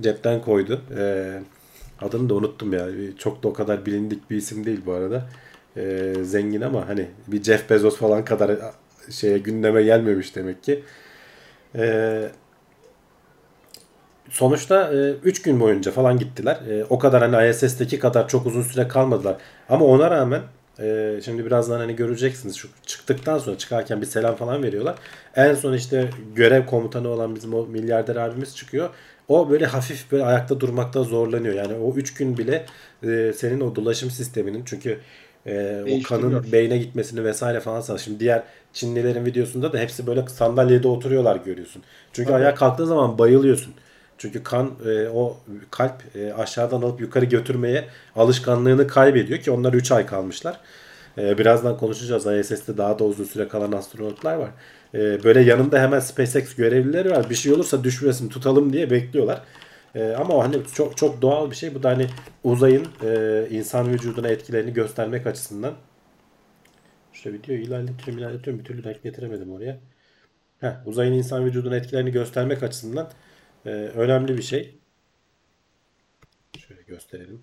Cepten 0.00 0.42
koydu. 0.42 0.80
E, 0.98 1.32
adını 2.00 2.28
da 2.28 2.34
unuttum 2.34 2.72
ya. 2.72 2.86
Çok 3.18 3.42
da 3.42 3.48
o 3.48 3.52
kadar 3.52 3.86
bilindik 3.86 4.30
bir 4.30 4.36
isim 4.36 4.66
değil 4.66 4.80
bu 4.86 4.92
arada. 4.92 5.28
E, 5.76 6.14
zengin 6.22 6.60
ama 6.60 6.88
hani 6.88 7.06
bir 7.26 7.42
Jeff 7.42 7.70
Bezos 7.70 7.96
falan 7.96 8.24
kadar 8.24 8.50
şeye 9.10 9.38
gündeme 9.38 9.82
gelmemiş 9.82 10.36
demek 10.36 10.62
ki. 10.62 10.84
E, 11.74 12.22
sonuçta 14.30 14.92
3 15.24 15.42
gün 15.42 15.60
boyunca 15.60 15.92
falan 15.92 16.18
gittiler. 16.18 16.56
E, 16.70 16.84
o 16.84 16.98
kadar 16.98 17.30
hani 17.30 17.50
ISS'teki 17.50 17.98
kadar 17.98 18.28
çok 18.28 18.46
uzun 18.46 18.62
süre 18.62 18.88
kalmadılar. 18.88 19.36
Ama 19.68 19.84
ona 19.84 20.10
rağmen 20.10 20.42
e, 20.80 21.20
şimdi 21.24 21.46
birazdan 21.46 21.78
hani 21.78 21.96
göreceksiniz 21.96 22.56
şu 22.56 22.68
çıktıktan 22.86 23.38
sonra 23.38 23.58
çıkarken 23.58 24.00
bir 24.00 24.06
selam 24.06 24.36
falan 24.36 24.62
veriyorlar. 24.62 24.96
En 25.36 25.54
son 25.54 25.72
işte 25.72 26.10
görev 26.34 26.66
komutanı 26.66 27.08
olan 27.08 27.34
bizim 27.34 27.54
o 27.54 27.66
milyarder 27.66 28.16
abimiz 28.16 28.56
çıkıyor. 28.56 28.90
O 29.28 29.50
böyle 29.50 29.66
hafif 29.66 30.12
böyle 30.12 30.24
ayakta 30.24 30.60
durmakta 30.60 31.02
zorlanıyor. 31.02 31.54
Yani 31.54 31.74
o 31.74 31.94
3 31.94 32.14
gün 32.14 32.38
bile 32.38 32.66
e, 33.02 33.32
senin 33.36 33.60
o 33.60 33.76
dolaşım 33.76 34.10
sisteminin 34.10 34.62
çünkü 34.64 34.98
e, 35.46 35.84
o 35.90 36.08
kanın 36.08 36.52
beyne 36.52 36.78
gitmesini 36.78 37.24
vesaire 37.24 37.60
falan 37.60 37.80
sağlıyor. 37.80 38.04
Şimdi 38.04 38.20
diğer 38.20 38.42
Çinlilerin 38.72 39.24
videosunda 39.24 39.72
da 39.72 39.78
hepsi 39.78 40.06
böyle 40.06 40.28
sandalyede 40.28 40.88
oturuyorlar 40.88 41.36
görüyorsun. 41.36 41.82
Çünkü 42.12 42.30
evet. 42.30 42.40
ayağa 42.40 42.54
kalktığın 42.54 42.84
zaman 42.84 43.18
bayılıyorsun. 43.18 43.74
Çünkü 44.18 44.42
kan 44.42 44.70
e, 44.86 45.08
o 45.08 45.36
kalp 45.70 46.16
e, 46.16 46.32
aşağıdan 46.32 46.82
alıp 46.82 47.00
yukarı 47.00 47.24
götürmeye 47.24 47.84
alışkanlığını 48.16 48.86
kaybediyor 48.86 49.40
ki 49.40 49.50
onlar 49.50 49.72
3 49.72 49.92
ay 49.92 50.06
kalmışlar. 50.06 50.60
E, 51.18 51.38
birazdan 51.38 51.76
konuşacağız. 51.76 52.26
ISS'te 52.26 52.78
daha 52.78 52.98
da 52.98 53.04
uzun 53.04 53.24
süre 53.24 53.48
kalan 53.48 53.72
astronotlar 53.72 54.36
var. 54.36 54.50
E, 54.94 55.24
böyle 55.24 55.40
yanında 55.40 55.80
hemen 55.80 56.00
SpaceX 56.00 56.54
görevlileri 56.54 57.10
var. 57.10 57.30
Bir 57.30 57.34
şey 57.34 57.52
olursa 57.52 57.84
düşmesin 57.84 58.28
tutalım 58.28 58.72
diye 58.72 58.90
bekliyorlar. 58.90 59.42
E, 59.94 60.12
ama 60.12 60.44
hani 60.44 60.56
çok 60.74 60.96
çok 60.96 61.22
doğal 61.22 61.50
bir 61.50 61.56
şey. 61.56 61.74
Bu 61.74 61.82
da 61.82 61.90
hani 61.90 62.06
uzayın 62.44 62.88
e, 63.02 63.46
insan 63.50 63.92
vücuduna 63.92 64.28
etkilerini 64.28 64.72
göstermek 64.72 65.26
açısından. 65.26 65.74
İşte 67.14 67.32
videoyu 67.32 67.60
ilerletiyorum 67.60 68.18
ilerletiyorum 68.18 68.60
bir 68.60 68.64
türlü 68.64 68.84
denk 68.84 69.02
getiremedim 69.02 69.52
oraya. 69.52 69.78
Heh, 70.60 70.86
uzayın 70.86 71.12
insan 71.12 71.44
vücuduna 71.44 71.76
etkilerini 71.76 72.12
göstermek 72.12 72.62
açısından 72.62 73.10
e, 73.66 73.70
önemli 73.70 74.36
bir 74.36 74.42
şey. 74.42 74.78
Şöyle 76.58 76.82
gösterelim. 76.82 77.42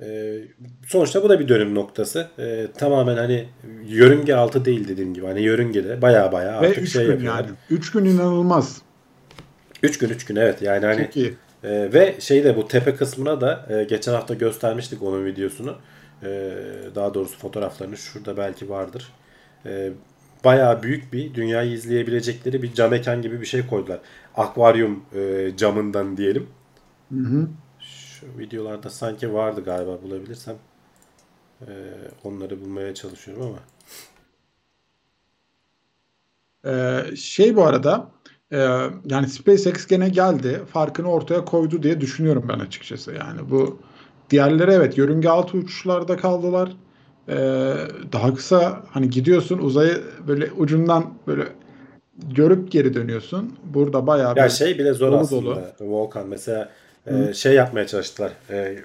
E, 0.00 0.38
sonuçta 0.86 1.22
bu 1.22 1.28
da 1.28 1.40
bir 1.40 1.48
dönüm 1.48 1.74
noktası. 1.74 2.28
E, 2.38 2.66
tamamen 2.78 3.16
hani 3.16 3.48
yörünge 3.86 4.34
altı 4.34 4.64
değil 4.64 4.88
dediğim 4.88 5.14
gibi. 5.14 5.26
Hani 5.26 5.42
yörüngede 5.42 6.02
baya 6.02 6.32
baya 6.32 6.56
artık 6.58 6.78
Ve 6.78 6.80
üç 6.80 6.92
şey 6.92 7.04
gün 7.04 7.12
yapıyorlar. 7.12 7.44
Yani. 7.44 7.56
3 7.70 7.90
gün 7.92 8.04
inanılmaz. 8.04 8.82
3 9.82 9.98
gün 9.98 10.08
3 10.08 10.24
gün 10.24 10.36
evet 10.36 10.62
yani 10.62 10.86
hani 10.86 11.04
Çok 11.04 11.16
iyi. 11.16 11.36
E, 11.64 11.92
ve 11.92 12.20
şey 12.20 12.44
de 12.44 12.56
bu 12.56 12.68
tepe 12.68 12.94
kısmına 12.94 13.40
da 13.40 13.66
e, 13.70 13.84
geçen 13.84 14.12
hafta 14.12 14.34
göstermiştik 14.34 15.02
onun 15.02 15.24
videosunu. 15.24 15.76
E, 16.22 16.28
daha 16.94 17.14
doğrusu 17.14 17.38
fotoğraflarını 17.38 17.96
şurada 17.96 18.36
belki 18.36 18.70
vardır. 18.70 19.12
E, 19.66 19.90
bayağı 20.44 20.82
büyük 20.82 21.12
bir 21.12 21.34
dünyayı 21.34 21.72
izleyebilecekleri 21.72 22.62
bir 22.62 22.74
cam 22.74 22.90
mekan 22.90 23.22
gibi 23.22 23.40
bir 23.40 23.46
şey 23.46 23.66
koydular. 23.66 23.98
Akvaryum 24.36 25.04
e, 25.14 25.50
camından 25.56 26.16
diyelim. 26.16 26.48
Hı 27.12 27.20
hı. 27.20 27.48
Şu 27.80 28.38
videolarda 28.38 28.90
sanki 28.90 29.34
vardı 29.34 29.64
galiba 29.64 30.02
bulabilirsem. 30.02 30.56
E, 31.60 31.72
onları 32.24 32.60
bulmaya 32.60 32.94
çalışıyorum 32.94 33.42
ama. 33.46 33.58
Ee, 36.64 37.16
şey 37.16 37.56
bu 37.56 37.64
arada 37.64 38.10
e, 38.52 38.58
yani 39.04 39.28
SpaceX 39.28 39.86
gene 39.86 40.08
geldi 40.08 40.60
farkını 40.72 41.10
ortaya 41.10 41.44
koydu 41.44 41.82
diye 41.82 42.00
düşünüyorum 42.00 42.44
ben 42.48 42.58
açıkçası. 42.58 43.12
Yani 43.12 43.50
bu 43.50 43.78
diğerleri 44.30 44.70
evet 44.70 44.98
yörünge 44.98 45.28
altı 45.28 45.56
uçuşlarda 45.56 46.16
kaldılar 46.16 46.70
ee, 47.30 47.74
daha 48.12 48.34
kısa 48.34 48.82
hani 48.90 49.10
gidiyorsun 49.10 49.58
uzayı 49.58 50.02
böyle 50.28 50.50
ucundan 50.52 51.14
böyle 51.26 51.44
görüp 52.16 52.72
geri 52.72 52.94
dönüyorsun. 52.94 53.58
Burada 53.64 54.06
bayağı 54.06 54.36
ya 54.36 54.48
şey 54.48 54.78
bile 54.78 54.92
zor 54.92 55.12
dolu 55.12 55.18
aslında. 55.18 55.74
Dolu. 55.80 55.90
Volkan 55.90 56.28
mesela 56.28 56.68
e, 57.06 57.34
şey 57.34 57.54
yapmaya 57.54 57.86
çalıştılar. 57.86 58.32
E, 58.50 58.78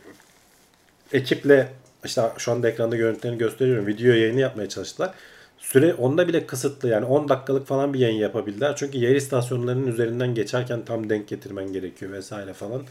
ekiple 1.13 1.67
işte 2.05 2.21
şu 2.37 2.51
anda 2.51 2.69
ekranda 2.69 2.95
görüntülerini 2.95 3.37
gösteriyorum. 3.37 3.87
Video 3.87 4.13
yayını 4.13 4.39
yapmaya 4.39 4.69
çalıştılar. 4.69 5.11
Süre 5.71 5.93
onda 5.93 6.27
bile 6.27 6.45
kısıtlı 6.45 6.89
yani 6.89 7.05
10 7.05 7.29
dakikalık 7.29 7.67
falan 7.67 7.93
bir 7.93 7.99
yayın 7.99 8.17
yapabildiler. 8.17 8.75
Çünkü 8.75 8.97
yer 8.97 9.15
istasyonlarının 9.15 9.87
üzerinden 9.87 10.35
geçerken 10.35 10.85
tam 10.85 11.09
denk 11.09 11.27
getirmen 11.27 11.73
gerekiyor 11.73 12.11
vesaire 12.11 12.53
falan. 12.53 12.83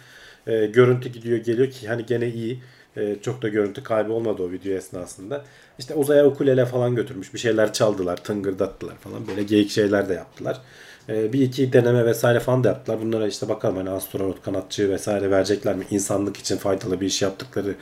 E, 0.46 0.66
görüntü 0.66 1.08
gidiyor 1.08 1.38
geliyor 1.38 1.70
ki 1.70 1.88
hani 1.88 2.06
gene 2.06 2.28
iyi. 2.28 2.62
E, 2.96 3.16
çok 3.22 3.42
da 3.42 3.48
görüntü 3.48 3.82
kaybı 3.82 4.12
olmadı 4.12 4.42
o 4.42 4.50
video 4.50 4.72
esnasında. 4.72 5.44
İşte 5.78 5.94
uzaya 5.94 6.26
ukulele 6.26 6.66
falan 6.66 6.94
götürmüş. 6.94 7.34
Bir 7.34 7.38
şeyler 7.38 7.72
çaldılar, 7.72 8.16
tıngırdattılar 8.16 8.96
falan. 8.96 9.28
Böyle 9.28 9.42
geyik 9.42 9.70
şeyler 9.70 10.08
de 10.08 10.14
yaptılar. 10.14 10.60
E, 11.08 11.32
bir 11.32 11.40
iki 11.40 11.72
deneme 11.72 12.06
vesaire 12.06 12.40
falan 12.40 12.64
da 12.64 12.68
yaptılar. 12.68 13.00
Bunlara 13.00 13.26
işte 13.26 13.48
bakalım 13.48 13.76
hani 13.76 13.90
astronot, 13.90 14.42
kanatçı 14.42 14.90
vesaire 14.90 15.30
verecekler 15.30 15.76
mi? 15.76 15.84
İnsanlık 15.90 16.36
için 16.36 16.56
faydalı 16.56 17.00
bir 17.00 17.06
iş 17.06 17.22
yaptıkları 17.22 17.74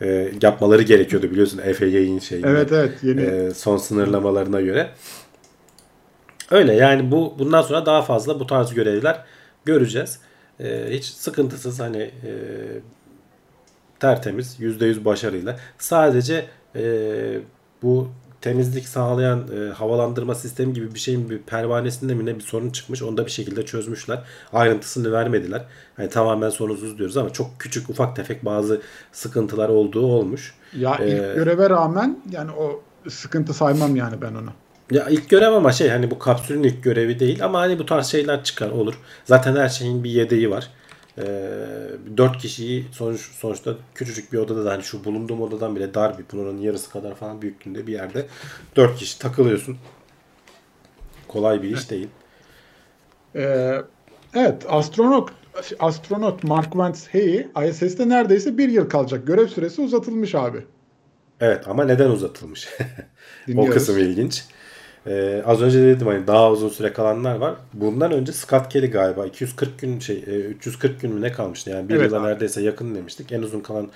e, 0.00 0.32
yapmaları 0.42 0.82
gerekiyordu 0.82 1.30
biliyorsun 1.30 1.58
FAA'nin 1.58 2.18
şeyi. 2.18 2.46
Evet 2.46 2.72
evet. 2.72 2.92
Yeni. 3.02 3.20
E, 3.20 3.54
son 3.54 3.76
sınırlamalarına 3.76 4.60
göre. 4.60 4.90
Öyle 6.50 6.74
yani 6.74 7.10
bu 7.10 7.34
bundan 7.38 7.62
sonra 7.62 7.86
daha 7.86 8.02
fazla 8.02 8.40
bu 8.40 8.46
tarz 8.46 8.74
görevler 8.74 9.24
göreceğiz. 9.64 10.18
E, 10.60 10.86
hiç 10.90 11.04
sıkıntısız 11.04 11.80
hani 11.80 12.02
e, 12.02 12.32
tertemiz 14.00 14.60
%100 14.60 15.04
başarıyla. 15.04 15.56
Sadece 15.78 16.46
e, 16.76 16.82
bu 17.82 18.08
temizlik 18.40 18.88
sağlayan 18.88 19.44
e, 19.56 19.72
havalandırma 19.72 20.34
sistemi 20.34 20.72
gibi 20.72 20.94
bir 20.94 20.98
şeyin 20.98 21.30
bir 21.30 21.38
pervanesinde 21.38 22.14
mi 22.14 22.26
ne 22.26 22.34
bir 22.34 22.40
sorun 22.40 22.70
çıkmış. 22.70 23.02
Onu 23.02 23.16
da 23.16 23.26
bir 23.26 23.30
şekilde 23.30 23.66
çözmüşler. 23.66 24.18
Ayrıntısını 24.52 25.12
vermediler. 25.12 25.64
Yani 25.98 26.10
tamamen 26.10 26.50
sorunsuz 26.50 26.98
diyoruz 26.98 27.16
ama 27.16 27.30
çok 27.30 27.50
küçük 27.58 27.90
ufak 27.90 28.16
tefek 28.16 28.44
bazı 28.44 28.80
sıkıntılar 29.12 29.68
olduğu 29.68 30.06
olmuş. 30.06 30.54
Ya 30.76 30.98
ee, 31.00 31.08
ilk 31.08 31.34
göreve 31.34 31.70
rağmen 31.70 32.18
yani 32.30 32.50
o 32.50 32.82
sıkıntı 33.08 33.54
saymam 33.54 33.96
yani 33.96 34.22
ben 34.22 34.34
onu. 34.34 34.50
Ya 34.90 35.08
ilk 35.08 35.28
görev 35.28 35.52
ama 35.52 35.72
şey 35.72 35.88
hani 35.88 36.10
bu 36.10 36.18
kapsülün 36.18 36.62
ilk 36.62 36.82
görevi 36.82 37.20
değil 37.20 37.44
ama 37.44 37.60
hani 37.60 37.78
bu 37.78 37.86
tarz 37.86 38.06
şeyler 38.06 38.44
çıkar 38.44 38.70
olur. 38.70 38.94
Zaten 39.24 39.56
her 39.56 39.68
şeyin 39.68 40.04
bir 40.04 40.10
yedeği 40.10 40.50
var. 40.50 40.70
E, 41.18 41.22
ee, 41.22 42.16
4 42.16 42.38
kişiyi 42.38 42.86
sonuç, 42.92 43.20
sonuçta 43.20 43.74
küçücük 43.94 44.32
bir 44.32 44.38
odada 44.38 44.64
da 44.64 44.72
hani 44.72 44.82
şu 44.82 45.04
bulunduğum 45.04 45.42
odadan 45.42 45.76
bile 45.76 45.94
dar 45.94 46.18
bir 46.18 46.24
bunun 46.32 46.58
yarısı 46.58 46.90
kadar 46.90 47.14
falan 47.14 47.42
büyüklüğünde 47.42 47.86
bir 47.86 47.92
yerde 47.92 48.26
4 48.76 48.98
kişi 48.98 49.18
takılıyorsun. 49.18 49.78
Kolay 51.28 51.62
bir 51.62 51.76
iş 51.76 51.90
değil. 51.90 52.08
Ee, 53.34 53.76
evet 54.34 54.66
astronot 54.68 55.30
astronot 55.78 56.44
Mark 56.44 56.76
Vance 56.76 57.00
Hey 57.08 57.46
ISS'te 57.68 58.08
neredeyse 58.08 58.58
bir 58.58 58.68
yıl 58.68 58.88
kalacak. 58.88 59.26
Görev 59.26 59.48
süresi 59.48 59.80
uzatılmış 59.80 60.34
abi. 60.34 60.64
Evet 61.40 61.68
ama 61.68 61.84
neden 61.84 62.10
uzatılmış? 62.10 62.68
o 63.56 63.66
kısım 63.66 63.98
ilginç. 63.98 64.44
Ee, 65.06 65.42
az 65.46 65.62
önce 65.62 65.82
dedim 65.82 66.06
hani 66.06 66.26
daha 66.26 66.50
uzun 66.50 66.68
süre 66.68 66.92
kalanlar 66.92 67.36
var. 67.36 67.54
Bundan 67.74 68.12
önce 68.12 68.32
Scott 68.32 68.68
Kelly 68.68 68.90
galiba 68.90 69.26
240 69.26 69.78
gün 69.78 69.98
şey 69.98 70.24
340 70.48 70.92
e, 70.92 70.96
gün 71.00 71.14
mü 71.14 71.22
ne 71.22 71.32
kalmıştı 71.32 71.70
yani 71.70 71.88
bir 71.88 71.94
evet, 71.94 72.06
yıla 72.06 72.22
neredeyse 72.22 72.62
yakın 72.62 72.94
demiştik. 72.94 73.32
En 73.32 73.42
uzun 73.42 73.60
kalan 73.60 73.88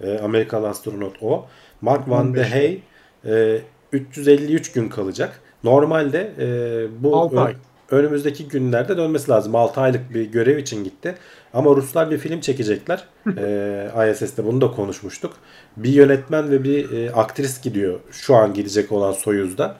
e, 0.00 0.18
Amerikalı 0.18 0.68
astronot 0.68 1.16
o. 1.22 1.46
Mark 1.80 2.10
Van 2.10 2.34
de 2.34 2.44
Hey 2.44 2.82
e, 3.26 3.60
353 3.92 4.72
gün 4.72 4.88
kalacak. 4.88 5.40
Normalde 5.64 6.32
e, 6.38 7.02
bu 7.02 7.30
ön, 7.32 7.54
önümüzdeki 7.90 8.48
günlerde 8.48 8.96
dönmesi 8.96 9.30
lazım. 9.30 9.56
6 9.56 9.80
aylık 9.80 10.14
bir 10.14 10.24
görev 10.24 10.58
için 10.58 10.84
gitti. 10.84 11.14
Ama 11.54 11.70
Ruslar 11.70 12.10
bir 12.10 12.18
film 12.18 12.40
çekecekler. 12.40 13.04
e, 13.36 14.10
ISS'te 14.12 14.44
bunu 14.44 14.60
da 14.60 14.70
konuşmuştuk. 14.70 15.32
Bir 15.76 15.90
yönetmen 15.90 16.50
ve 16.50 16.64
bir 16.64 16.92
e, 16.92 17.12
aktris 17.12 17.60
gidiyor 17.60 18.00
şu 18.10 18.36
an 18.36 18.54
gidecek 18.54 18.92
olan 18.92 19.12
Soyuz'da. 19.12 19.76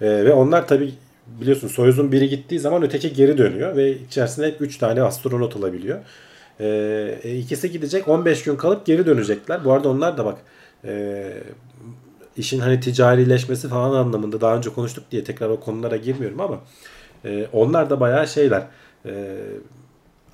E, 0.00 0.24
ve 0.24 0.32
onlar 0.32 0.68
tabi 0.68 0.94
biliyorsun 1.40 1.68
Soyuz'un 1.68 2.12
biri 2.12 2.28
gittiği 2.28 2.60
zaman 2.60 2.82
öteki 2.82 3.12
geri 3.12 3.38
dönüyor 3.38 3.76
ve 3.76 3.98
içerisinde 3.98 4.46
hep 4.46 4.60
3 4.60 4.78
tane 4.78 5.02
astronot 5.02 5.56
olabiliyor. 5.56 5.98
E, 6.60 7.38
ikisi 7.38 7.70
gidecek 7.70 8.08
15 8.08 8.42
gün 8.42 8.56
kalıp 8.56 8.86
geri 8.86 9.06
dönecekler. 9.06 9.64
Bu 9.64 9.72
arada 9.72 9.88
onlar 9.88 10.18
da 10.18 10.24
bak 10.24 10.38
e, 10.84 11.32
işin 12.36 12.60
hani 12.60 12.80
ticarileşmesi 12.80 13.68
falan 13.68 13.96
anlamında 13.96 14.40
daha 14.40 14.56
önce 14.56 14.70
konuştuk 14.70 15.04
diye 15.10 15.24
tekrar 15.24 15.48
o 15.48 15.60
konulara 15.60 15.96
girmiyorum 15.96 16.40
ama 16.40 16.60
e, 17.24 17.46
onlar 17.52 17.90
da 17.90 18.00
bayağı 18.00 18.28
şeyler. 18.28 18.62
E, 19.06 19.36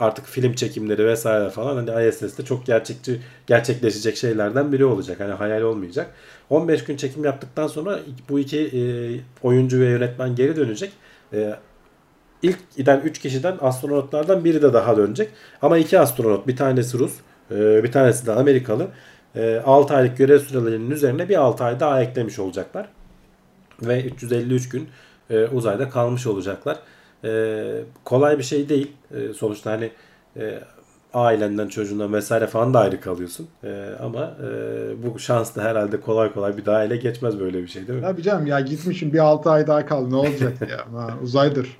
artık 0.00 0.26
film 0.26 0.54
çekimleri 0.54 1.06
vesaire 1.06 1.50
falan 1.50 1.86
hani 1.86 2.08
ISS'te 2.08 2.44
çok 2.44 2.66
gerçekçi 2.66 3.20
gerçekleşecek 3.46 4.16
şeylerden 4.16 4.72
biri 4.72 4.84
olacak. 4.84 5.20
Hani 5.20 5.32
hayal 5.32 5.62
olmayacak. 5.62 6.10
15 6.52 6.84
gün 6.84 6.96
çekim 6.96 7.24
yaptıktan 7.24 7.66
sonra 7.66 8.00
bu 8.28 8.38
iki 8.38 8.58
e, 8.58 8.82
oyuncu 9.42 9.80
ve 9.80 9.84
yönetmen 9.84 10.34
geri 10.34 10.56
dönecek. 10.56 10.92
E, 11.32 11.54
ilk 12.42 12.76
giden 12.76 13.00
3 13.00 13.18
kişiden 13.18 13.56
astronotlardan 13.60 14.44
biri 14.44 14.62
de 14.62 14.72
daha 14.72 14.96
dönecek. 14.96 15.30
Ama 15.62 15.78
iki 15.78 16.00
astronot 16.00 16.46
bir 16.46 16.56
tanesi 16.56 16.98
Rus 16.98 17.12
e, 17.50 17.84
bir 17.84 17.92
tanesi 17.92 18.26
de 18.26 18.32
Amerikalı. 18.32 18.88
E, 19.36 19.62
6 19.64 19.94
aylık 19.94 20.16
görev 20.16 20.38
sürelerinin 20.38 20.90
üzerine 20.90 21.28
bir 21.28 21.36
6 21.36 21.64
ay 21.64 21.80
daha 21.80 22.02
eklemiş 22.02 22.38
olacaklar. 22.38 22.88
Ve 23.82 24.04
353 24.04 24.68
gün 24.68 24.88
e, 25.30 25.46
uzayda 25.46 25.88
kalmış 25.88 26.26
olacaklar. 26.26 26.78
E, 27.24 27.62
kolay 28.04 28.38
bir 28.38 28.44
şey 28.44 28.68
değil. 28.68 28.92
E, 29.14 29.32
sonuçta 29.34 29.70
hani 29.70 29.90
e, 30.36 30.58
ailenden 31.14 31.68
çocuğundan 31.68 32.12
vesaire 32.12 32.46
falan 32.46 32.74
da 32.74 32.78
ayrı 32.80 33.00
kalıyorsun. 33.00 33.48
E, 33.64 33.88
ama 34.02 34.34
e, 34.42 35.02
bu 35.02 35.18
şans 35.18 35.56
da 35.56 35.62
herhalde 35.62 36.00
kolay 36.00 36.32
kolay 36.32 36.56
bir 36.56 36.66
daha 36.66 36.84
ele 36.84 36.96
geçmez 36.96 37.40
böyle 37.40 37.62
bir 37.62 37.68
şey 37.68 37.86
değil 37.88 37.98
mi? 37.98 38.04
Tabii 38.04 38.22
canım 38.22 38.46
ya 38.46 38.60
gitmişim 38.60 39.12
bir 39.12 39.18
6 39.18 39.50
ay 39.50 39.66
daha 39.66 39.86
kal 39.86 40.06
ne 40.06 40.16
olacak 40.16 40.52
ya 40.70 40.78
ha, 41.00 41.14
uzaydır. 41.22 41.76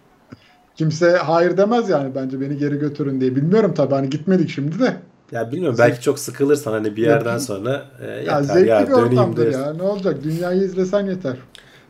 Kimse 0.76 1.10
hayır 1.16 1.56
demez 1.56 1.88
yani 1.88 2.14
bence 2.14 2.40
beni 2.40 2.58
geri 2.58 2.78
götürün 2.78 3.20
diye. 3.20 3.36
Bilmiyorum 3.36 3.74
tabii 3.76 3.94
hani 3.94 4.10
gitmedik 4.10 4.50
şimdi 4.50 4.78
de. 4.78 4.96
Ya 5.32 5.52
bilmiyorum 5.52 5.76
belki 5.78 6.00
çok 6.00 6.18
sıkılırsan 6.18 6.72
hani 6.72 6.96
bir 6.96 7.02
yerden 7.02 7.38
sonra 7.38 7.84
e, 8.00 8.06
Ya 8.06 8.18
yeter 8.18 8.42
zevkli 8.42 8.68
ya 8.68 8.86
bir 8.88 8.92
döneyim 8.92 9.36
dersin. 9.36 9.60
ya. 9.60 9.74
Ne 9.74 9.82
olacak? 9.82 10.24
Dünyayı 10.24 10.62
izlesen 10.62 11.06
yeter. 11.06 11.36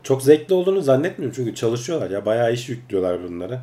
Çok 0.02 0.22
zevkli 0.22 0.54
olduğunu 0.54 0.80
zannetmiyorum 0.80 1.34
çünkü 1.36 1.54
çalışıyorlar 1.54 2.10
ya 2.10 2.26
bayağı 2.26 2.52
iş 2.52 2.68
yüklüyorlar 2.68 3.18
bunlara. 3.28 3.60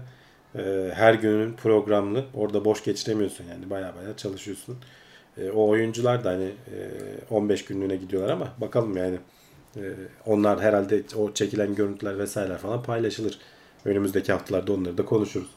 Ee, 0.55 0.91
her 0.93 1.13
günün 1.13 1.53
programlı. 1.53 2.23
Orada 2.33 2.65
boş 2.65 2.83
geçiremiyorsun 2.83 3.45
yani 3.51 3.69
bayağı 3.69 3.95
bayağı 3.95 4.15
çalışıyorsun. 4.17 4.75
Ee, 5.37 5.49
o 5.51 5.67
oyuncular 5.69 6.23
da 6.23 6.29
hani 6.29 6.43
e, 6.43 6.75
15 7.29 7.65
günlüğüne 7.65 7.95
gidiyorlar 7.95 8.29
ama 8.33 8.47
bakalım 8.61 8.97
yani. 8.97 9.17
Ee, 9.77 9.81
onlar 10.25 10.59
herhalde 10.61 11.03
o 11.17 11.31
çekilen 11.33 11.75
görüntüler 11.75 12.19
vesaire 12.19 12.57
falan 12.57 12.83
paylaşılır. 12.83 13.39
Önümüzdeki 13.85 14.31
haftalarda 14.31 14.73
onları 14.73 14.97
da 14.97 15.05
konuşuruz. 15.05 15.47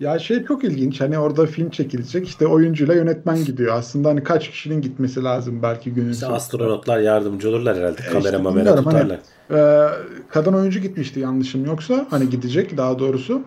Ya 0.00 0.18
şey 0.18 0.44
çok 0.44 0.64
ilginç. 0.64 1.00
Hani 1.00 1.18
orada 1.18 1.46
film 1.46 1.70
çekilecek. 1.70 2.28
işte 2.28 2.46
oyuncuyla 2.46 2.94
yönetmen 2.94 3.44
gidiyor. 3.44 3.74
Aslında 3.74 4.08
hani 4.08 4.22
kaç 4.24 4.50
kişinin 4.50 4.80
gitmesi 4.80 5.22
lazım 5.24 5.62
belki 5.62 5.90
günün 5.94 6.10
İşte 6.10 6.20
sonunda. 6.20 6.36
astronotlar 6.36 6.98
yardımcı 7.00 7.48
olurlar 7.48 7.76
herhalde. 7.76 8.02
E 8.02 8.06
Kamera 8.06 8.18
işte 8.24 8.36
mamera 8.36 8.70
hani- 8.70 8.84
tutarlar. 8.84 9.18
Ee, 9.50 9.90
kadın 10.28 10.52
oyuncu 10.52 10.80
gitmişti 10.80 11.20
yanlışım 11.20 11.64
yoksa. 11.64 12.06
Hani 12.10 12.30
gidecek 12.30 12.76
daha 12.76 12.98
doğrusu. 12.98 13.42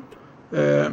Ee, 0.53 0.83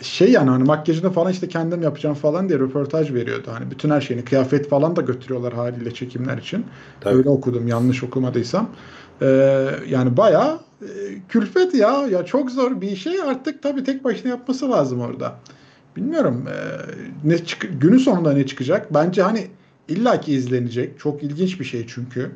şey 0.00 0.32
yani 0.32 0.50
hani 0.50 0.64
makyajını 0.64 1.12
falan 1.12 1.32
işte 1.32 1.48
kendim 1.48 1.82
yapacağım 1.82 2.14
falan 2.14 2.48
diye 2.48 2.58
röportaj 2.58 3.14
veriyordu. 3.14 3.50
Hani 3.52 3.70
bütün 3.70 3.90
her 3.90 4.00
şeyini 4.00 4.24
kıyafet 4.24 4.68
falan 4.68 4.96
da 4.96 5.00
götürüyorlar 5.00 5.52
haliyle 5.52 5.94
çekimler 5.94 6.38
için. 6.38 6.66
Tabii. 7.00 7.14
Öyle 7.14 7.28
okudum 7.28 7.68
yanlış 7.68 8.02
okumadıysam. 8.02 8.70
Ee, 9.22 9.66
yani 9.88 10.16
bayağı 10.16 10.58
e, 10.82 10.88
külfet 11.28 11.74
ya. 11.74 12.06
Ya 12.10 12.24
çok 12.24 12.50
zor 12.50 12.80
bir 12.80 12.96
şey 12.96 13.22
artık 13.22 13.62
tabii 13.62 13.84
tek 13.84 14.04
başına 14.04 14.28
yapması 14.30 14.70
lazım 14.70 15.00
orada. 15.00 15.34
Bilmiyorum 15.96 16.44
e, 16.48 16.56
ne 17.28 17.44
çık 17.44 17.68
günün 17.80 17.98
sonunda 17.98 18.32
ne 18.32 18.46
çıkacak? 18.46 18.94
Bence 18.94 19.22
hani 19.22 19.46
illaki 19.88 20.32
izlenecek. 20.32 20.98
Çok 20.98 21.22
ilginç 21.22 21.60
bir 21.60 21.64
şey 21.64 21.86
çünkü. 21.86 22.30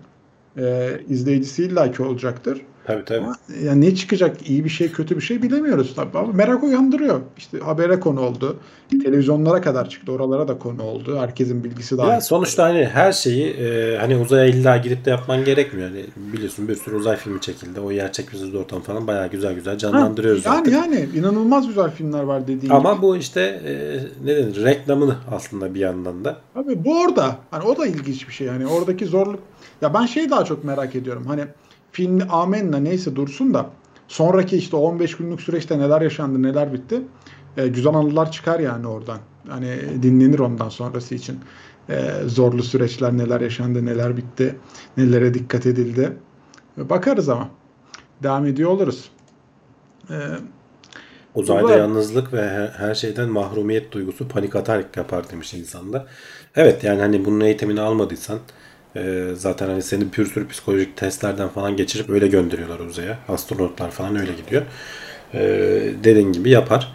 E, 0.57 0.91
izleyicisi 1.09 1.65
illaki 1.65 2.03
olacaktır. 2.03 2.61
Tabii 2.89 3.05
tabii. 3.05 3.19
Ama 3.25 3.37
yani 3.65 3.81
ne 3.81 3.95
çıkacak? 3.95 4.49
iyi 4.49 4.65
bir 4.65 4.69
şey, 4.71 4.93
kötü 4.93 5.17
bir 5.17 5.21
şey 5.21 5.43
bilemiyoruz 5.43 5.95
tabii 5.97 6.19
ama 6.19 6.33
merak 6.33 6.63
uyandırıyor. 6.63 7.21
İşte 7.39 7.59
habere 7.59 8.01
konu 8.01 8.21
oldu. 8.21 8.57
Televizyonlara 9.03 9.61
kadar 9.61 9.89
çıktı. 9.89 10.13
Oralara 10.13 10.49
da 10.49 10.59
konu 10.59 10.83
oldu. 10.83 11.19
Herkesin 11.19 11.65
bilgisi 11.65 11.99
daha 11.99 12.13
Ya 12.13 12.21
sonuçta 12.21 12.65
hani 12.65 12.85
her 12.87 13.13
şeyi 13.13 13.51
e, 13.51 13.97
hani 13.99 14.17
uzaya 14.17 14.47
illa 14.47 14.77
gidip 14.77 15.05
de 15.05 15.11
yapman 15.11 15.45
gerekmiyor. 15.45 15.89
Hani 15.89 16.05
biliyorsun 16.17 16.69
bir 16.69 16.75
sürü 16.75 16.95
uzay 16.97 17.17
filmi 17.17 17.41
çekildi. 17.41 17.81
O 17.81 17.91
yer 17.91 18.13
çekimsiz 18.13 18.55
ortam 18.55 18.81
falan 18.81 19.07
bayağı 19.07 19.31
güzel 19.31 19.55
güzel 19.55 19.73
Ha, 19.75 19.79
canlandırıyoruz 19.79 20.45
yani 20.45 20.57
zaten. 20.57 20.73
yani 20.73 21.09
inanılmaz 21.17 21.67
güzel 21.69 21.91
filmler 21.91 22.23
var 22.23 22.43
dediğin 22.49 22.73
Ama 22.73 22.93
gibi. 22.93 23.03
bu 23.03 23.17
işte 23.17 23.41
e, 23.41 23.73
ne 24.27 24.37
denir 24.37 24.65
reklamını 24.65 25.17
aslında 25.33 25.75
bir 25.75 25.81
yandan 25.81 26.25
da. 26.25 26.37
Abi 26.57 26.85
bu 26.85 27.01
orada. 27.03 27.37
Hani 27.51 27.65
o 27.65 27.77
da 27.79 27.87
ilginç 27.87 28.29
bir 28.29 28.33
şey. 28.33 28.49
Hani 28.49 28.67
oradaki 28.67 29.07
zorluk. 29.07 29.41
Ya 29.83 29.95
ben 29.95 30.07
şeyi 30.07 30.31
daha 30.31 30.45
çok 30.45 30.65
merak 30.65 30.95
ediyorum. 30.97 31.25
Hani 31.27 31.45
film 31.93 32.21
amenna 32.31 32.77
neyse 32.79 33.17
dursun 33.17 33.55
da 33.55 33.71
sonraki 34.09 34.57
işte 34.57 34.77
15 34.77 35.17
günlük 35.17 35.41
süreçte 35.41 35.79
neler 35.79 36.01
yaşandı, 36.01 36.43
neler 36.43 36.73
bitti. 36.73 37.03
E, 37.57 37.69
güzel 37.69 37.95
anılar 37.95 38.33
çıkar 38.33 38.61
yani 38.61 38.87
oradan. 38.87 39.19
Hani 39.49 39.79
dinlenir 40.03 40.39
ondan 40.39 40.69
sonrası 40.69 41.15
için. 41.15 41.39
E, 41.89 42.11
zorlu 42.27 42.63
süreçler 42.63 43.19
neler 43.19 43.41
yaşandı, 43.41 43.87
neler 43.87 44.17
bitti, 44.17 44.59
nelere 44.97 45.35
dikkat 45.35 45.67
edildi. 45.67 46.13
E, 46.79 46.89
bakarız 46.89 47.29
ama. 47.29 47.49
Devam 48.23 48.47
ediyor 48.47 48.71
oluruz. 48.71 49.11
E, 50.11 50.17
Uzayda 51.35 51.63
Uzay- 51.63 51.79
yalnızlık 51.79 52.33
ve 52.33 52.49
her, 52.49 52.69
her 52.69 52.95
şeyden 52.95 53.29
mahrumiyet 53.29 53.93
duygusu 53.93 54.29
panik 54.29 54.57
atak 54.57 54.97
yapar 54.97 55.31
demiş 55.31 55.55
insanda. 55.55 56.07
Evet 56.57 56.85
yani 56.85 57.01
hani 57.01 57.25
bunun 57.25 57.41
eğitimini 57.41 57.81
almadıysan 57.81 58.39
e, 58.99 59.35
zaten 59.35 59.69
hani 59.69 59.83
seni 59.83 60.05
bir 60.19 60.27
sürü 60.27 60.49
psikolojik 60.49 60.97
testlerden 60.97 61.49
falan 61.49 61.77
geçirip 61.77 62.11
öyle 62.11 62.29
gönderiyorlar 62.29 62.81
uzaya. 62.81 63.19
Astronotlar 63.29 63.91
falan 63.91 64.17
öyle 64.17 64.33
gidiyor. 64.33 64.63
E, 65.35 65.41
dediğin 66.05 66.33
gibi 66.33 66.51
yapar. 66.51 66.93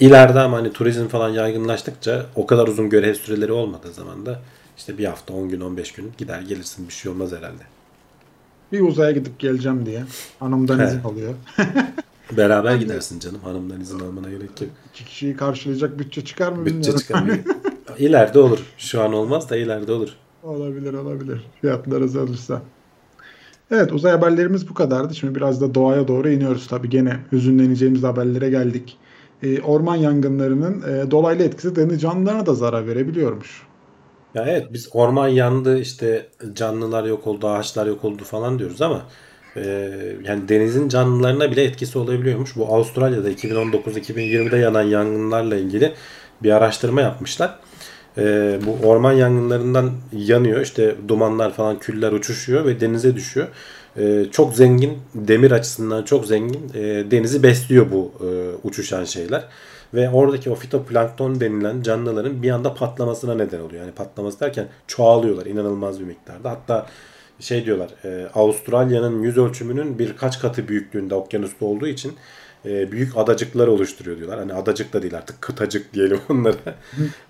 İleride 0.00 0.40
ama 0.40 0.56
hani 0.56 0.72
turizm 0.72 1.06
falan 1.08 1.28
yaygınlaştıkça 1.28 2.26
o 2.36 2.46
kadar 2.46 2.68
uzun 2.68 2.90
görev 2.90 3.14
süreleri 3.14 3.52
olmadığı 3.52 3.92
zaman 3.92 4.26
da 4.26 4.40
işte 4.78 4.98
bir 4.98 5.04
hafta 5.04 5.34
10 5.34 5.48
gün 5.48 5.60
15 5.60 5.92
gün 5.92 6.12
gider 6.18 6.40
gelirsin 6.40 6.88
bir 6.88 6.92
şey 6.92 7.12
olmaz 7.12 7.32
herhalde. 7.32 7.62
bir 8.72 8.80
uzaya 8.80 9.10
gidip 9.10 9.38
geleceğim 9.38 9.86
diye. 9.86 10.02
Hanımdan 10.40 10.86
izin 10.86 11.00
alıyor. 11.02 11.34
Beraber 12.36 12.76
gidersin 12.76 13.20
canım 13.20 13.40
hanımdan 13.44 13.80
izin 13.80 14.00
almana 14.00 14.28
gerek 14.30 14.60
yok. 14.60 14.70
İki 14.94 15.04
kişiyi 15.04 15.36
karşılayacak 15.36 15.98
bütçe 15.98 16.24
çıkar 16.24 16.52
mı 16.52 16.66
Bütçe 16.66 16.76
bilmiyorum. 16.76 17.00
çıkamıyor. 17.00 17.38
İleride 17.98 18.38
olur. 18.38 18.58
Şu 18.78 19.02
an 19.02 19.12
olmaz 19.12 19.50
da 19.50 19.56
ileride 19.56 19.92
olur. 19.92 20.16
Olabilir 20.42 20.94
olabilir. 20.94 21.46
Fiyatlar 21.60 22.02
azalırsa. 22.02 22.62
Evet 23.70 23.92
uzay 23.92 24.12
haberlerimiz 24.12 24.68
bu 24.68 24.74
kadardı. 24.74 25.14
Şimdi 25.14 25.34
biraz 25.34 25.60
da 25.60 25.74
doğaya 25.74 26.08
doğru 26.08 26.30
iniyoruz. 26.30 26.66
Tabii 26.66 26.88
gene 26.88 27.16
hüzünleneceğimiz 27.32 28.02
haberlere 28.02 28.50
geldik. 28.50 28.96
Ee, 29.42 29.60
orman 29.60 29.96
yangınlarının 29.96 30.82
e, 30.82 31.10
dolaylı 31.10 31.42
etkisi 31.42 31.76
deniz 31.76 32.00
canlılarına 32.00 32.46
da 32.46 32.54
zarar 32.54 32.86
verebiliyormuş. 32.86 33.62
Ya 34.34 34.44
evet 34.48 34.66
biz 34.72 34.88
orman 34.92 35.28
yandı 35.28 35.78
işte 35.78 36.26
canlılar 36.54 37.04
yok 37.04 37.26
oldu 37.26 37.48
ağaçlar 37.48 37.86
yok 37.86 38.04
oldu 38.04 38.24
falan 38.24 38.58
diyoruz 38.58 38.82
ama 38.82 39.02
e, 39.56 39.62
yani 40.24 40.48
denizin 40.48 40.88
canlılarına 40.88 41.50
bile 41.50 41.64
etkisi 41.64 41.98
olabiliyormuş. 41.98 42.56
Bu 42.56 42.66
Avustralya'da 42.66 43.30
2019-2020'de 43.30 44.56
yanan 44.56 44.82
yangınlarla 44.82 45.56
ilgili 45.56 45.94
bir 46.42 46.50
araştırma 46.50 47.00
yapmışlar. 47.00 47.58
E, 48.18 48.58
bu 48.66 48.86
orman 48.86 49.12
yangınlarından 49.12 49.90
yanıyor 50.12 50.60
işte 50.60 50.94
dumanlar 51.08 51.52
falan 51.52 51.78
küller 51.78 52.12
uçuşuyor 52.12 52.64
ve 52.64 52.80
denize 52.80 53.16
düşüyor. 53.16 53.48
E, 53.96 54.24
çok 54.30 54.54
zengin 54.54 54.98
demir 55.14 55.50
açısından 55.50 56.02
çok 56.02 56.26
zengin 56.26 56.70
e, 56.74 57.10
denizi 57.10 57.42
besliyor 57.42 57.86
bu 57.92 58.12
e, 58.20 58.28
uçuşan 58.68 59.04
şeyler. 59.04 59.44
Ve 59.94 60.10
oradaki 60.10 60.50
o 60.50 60.54
fitoplankton 60.54 61.40
denilen 61.40 61.82
canlıların 61.82 62.42
bir 62.42 62.50
anda 62.50 62.74
patlamasına 62.74 63.34
neden 63.34 63.60
oluyor. 63.60 63.82
Yani 63.82 63.92
patlaması 63.92 64.40
derken 64.40 64.68
çoğalıyorlar 64.86 65.46
inanılmaz 65.46 66.00
bir 66.00 66.04
miktarda. 66.04 66.50
Hatta 66.50 66.86
şey 67.40 67.64
diyorlar 67.64 67.90
e, 68.04 68.28
Avustralya'nın 68.34 69.22
yüz 69.22 69.38
ölçümünün 69.38 69.98
birkaç 69.98 70.40
katı 70.40 70.68
büyüklüğünde 70.68 71.14
okyanusta 71.14 71.66
olduğu 71.66 71.86
için 71.86 72.12
e, 72.64 72.92
büyük 72.92 73.16
adacıklar 73.16 73.66
oluşturuyor 73.66 74.16
diyorlar. 74.16 74.38
Hani 74.38 74.54
adacık 74.54 74.92
da 74.92 75.02
değil 75.02 75.16
artık 75.16 75.42
kıtacık 75.42 75.94
diyelim 75.94 76.20
onlara. 76.28 76.74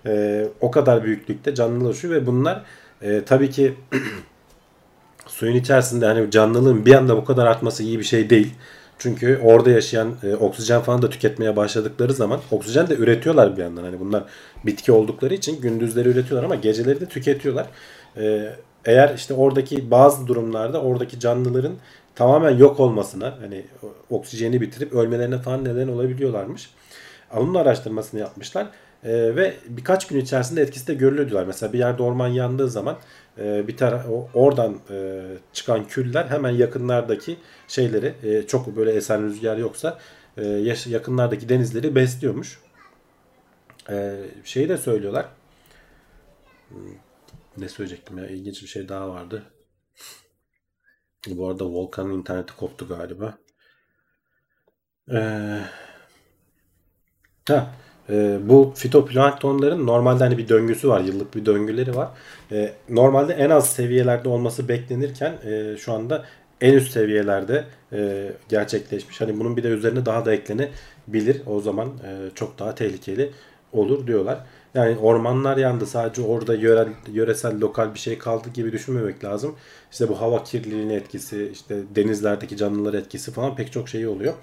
E, 0.05 0.45
o 0.61 0.71
kadar 0.71 1.03
büyüklükte 1.03 1.55
canlılar 1.55 1.85
oluşuyor 1.85 2.13
ve 2.13 2.25
bunlar 2.25 2.63
e, 3.01 3.21
tabii 3.25 3.49
ki 3.49 3.73
suyun 5.27 5.55
içerisinde 5.55 6.05
hani 6.05 6.31
canlılığın 6.31 6.85
bir 6.85 6.93
anda 6.93 7.17
bu 7.17 7.25
kadar 7.25 7.45
artması 7.45 7.83
iyi 7.83 7.99
bir 7.99 8.03
şey 8.03 8.29
değil. 8.29 8.53
Çünkü 9.01 9.39
orada 9.43 9.69
yaşayan 9.69 10.13
e, 10.23 10.35
oksijen 10.35 10.81
falan 10.81 11.01
da 11.01 11.09
tüketmeye 11.09 11.55
başladıkları 11.55 12.13
zaman 12.13 12.39
oksijen 12.51 12.87
de 12.89 12.95
üretiyorlar 12.95 13.57
bir 13.57 13.61
yandan. 13.61 13.83
Hani 13.83 13.99
bunlar 13.99 14.23
bitki 14.65 14.91
oldukları 14.91 15.33
için 15.33 15.61
gündüzleri 15.61 16.09
üretiyorlar 16.09 16.43
ama 16.45 16.55
geceleri 16.55 17.01
de 17.01 17.05
tüketiyorlar. 17.05 17.67
E, 18.17 18.55
eğer 18.85 19.15
işte 19.15 19.33
oradaki 19.33 19.91
bazı 19.91 20.27
durumlarda 20.27 20.81
oradaki 20.81 21.19
canlıların 21.19 21.73
tamamen 22.15 22.57
yok 22.57 22.79
olmasına 22.79 23.37
hani 23.41 23.65
oksijeni 24.09 24.61
bitirip 24.61 24.93
ölmelerine 24.93 25.37
falan 25.37 25.65
neden 25.65 25.87
olabiliyorlarmış. 25.87 26.69
Onun 27.35 27.55
araştırmasını 27.55 28.19
yapmışlar. 28.19 28.67
E, 29.03 29.35
ve 29.35 29.53
birkaç 29.67 30.07
gün 30.07 30.19
içerisinde 30.19 30.61
etkisi 30.61 30.87
de 30.87 30.93
görülüyor 30.93 31.29
diyorlar. 31.29 31.47
Mesela 31.47 31.73
bir 31.73 31.79
yerde 31.79 32.03
orman 32.03 32.27
yandığı 32.27 32.69
zaman 32.69 32.97
e, 33.37 33.67
bir 33.67 33.77
tara 33.77 34.05
oradan 34.33 34.77
e, 34.91 35.21
çıkan 35.53 35.87
küller 35.87 36.25
hemen 36.25 36.49
yakınlardaki 36.51 37.37
şeyleri 37.67 38.13
e, 38.23 38.47
çok 38.47 38.75
böyle 38.77 38.91
esen 38.91 39.23
rüzgar 39.23 39.57
yoksa 39.57 39.99
e, 40.37 40.73
yakınlardaki 40.87 41.49
denizleri 41.49 41.95
besliyormuş. 41.95 42.59
Ee, 43.89 44.15
şeyi 44.43 44.69
de 44.69 44.77
söylüyorlar. 44.77 45.25
Hmm, 46.69 46.77
Ne 47.57 47.69
söyleyecektim 47.69 48.17
ya? 48.17 48.27
İlginç 48.27 48.63
bir 48.63 48.67
şey 48.67 48.89
daha 48.89 49.09
vardı. 49.09 49.43
Bu 51.27 51.47
arada 51.47 51.65
Volkan'ın 51.65 52.13
interneti 52.13 52.55
koptu 52.55 52.87
galiba. 52.87 53.37
Ee, 55.11 55.61
ha, 57.47 57.73
e, 58.09 58.39
bu 58.49 58.73
fitoplanktonların 58.75 59.87
normalde 59.87 60.23
hani 60.23 60.37
bir 60.37 60.49
döngüsü 60.49 60.89
var. 60.89 61.01
Yıllık 61.01 61.35
bir 61.35 61.45
döngüleri 61.45 61.95
var. 61.95 62.09
E, 62.51 62.73
normalde 62.89 63.33
en 63.33 63.49
az 63.49 63.69
seviyelerde 63.73 64.29
olması 64.29 64.67
beklenirken 64.67 65.33
e, 65.45 65.77
şu 65.77 65.93
anda 65.93 66.25
en 66.61 66.73
üst 66.73 66.91
seviyelerde 66.91 67.65
e, 67.93 68.31
gerçekleşmiş. 68.49 69.21
Hani 69.21 69.39
bunun 69.39 69.57
bir 69.57 69.63
de 69.63 69.67
üzerine 69.67 70.05
daha 70.05 70.25
da 70.25 70.33
eklenebilir. 70.33 71.41
O 71.45 71.61
zaman 71.61 71.87
e, 71.87 72.29
çok 72.35 72.59
daha 72.59 72.75
tehlikeli 72.75 73.31
olur 73.73 74.07
diyorlar. 74.07 74.45
Yani 74.75 74.97
ormanlar 74.97 75.57
yandı 75.57 75.85
sadece 75.85 76.21
orada 76.21 76.55
yörel, 76.55 76.87
yöresel 77.11 77.61
lokal 77.61 77.93
bir 77.93 77.99
şey 77.99 78.17
kaldı 78.17 78.49
gibi 78.53 78.71
düşünmemek 78.71 79.23
lazım. 79.23 79.55
İşte 79.91 80.09
bu 80.09 80.21
hava 80.21 80.43
kirliliğinin 80.43 80.93
etkisi, 80.93 81.49
işte 81.53 81.75
denizlerdeki 81.95 82.57
canlılar 82.57 82.93
etkisi 82.93 83.31
falan 83.31 83.55
pek 83.55 83.71
çok 83.71 83.89
şey 83.89 84.07
oluyor. 84.07 84.33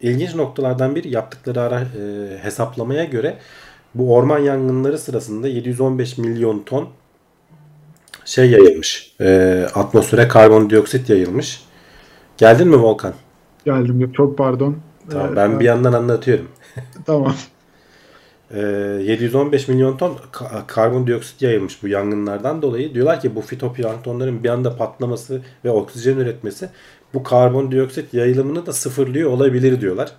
İlginç 0.00 0.34
noktalardan 0.34 0.94
biri 0.94 1.08
yaptıkları 1.10 1.60
ara 1.60 1.80
e, 1.80 2.38
hesaplamaya 2.42 3.04
göre 3.04 3.38
bu 3.94 4.14
orman 4.14 4.38
yangınları 4.38 4.98
sırasında 4.98 5.48
715 5.48 6.18
milyon 6.18 6.62
ton 6.62 6.88
şey 8.24 8.50
yayılmış. 8.50 9.14
E, 9.20 9.66
atmosfere 9.74 10.28
karbondioksit 10.28 11.10
yayılmış. 11.10 11.62
Geldin 12.36 12.68
mi 12.68 12.76
Volkan? 12.82 13.14
Geldim. 13.64 14.12
Çok 14.12 14.38
pardon. 14.38 14.76
Tamam, 15.10 15.32
Ee, 15.32 15.36
ben 15.36 15.60
bir 15.60 15.64
yandan 15.64 15.92
anlatıyorum. 15.92 16.48
Tamam. 17.06 17.34
Ee, 18.54 18.58
715 19.04 19.68
milyon 19.68 19.96
ton 19.96 20.18
ka- 20.32 20.66
karbondioksit 20.66 21.42
yayılmış 21.42 21.82
bu 21.82 21.88
yangınlardan 21.88 22.62
dolayı. 22.62 22.94
Diyorlar 22.94 23.20
ki 23.20 23.34
bu 23.36 23.40
fitoplanktonların 23.40 24.44
bir 24.44 24.48
anda 24.48 24.76
patlaması 24.76 25.42
ve 25.64 25.70
oksijen 25.70 26.16
üretmesi 26.16 26.68
bu 27.14 27.22
karbondioksit 27.22 28.14
yayılımını 28.14 28.66
da 28.66 28.72
sıfırlıyor 28.72 29.30
olabilir 29.30 29.80
diyorlar. 29.80 30.12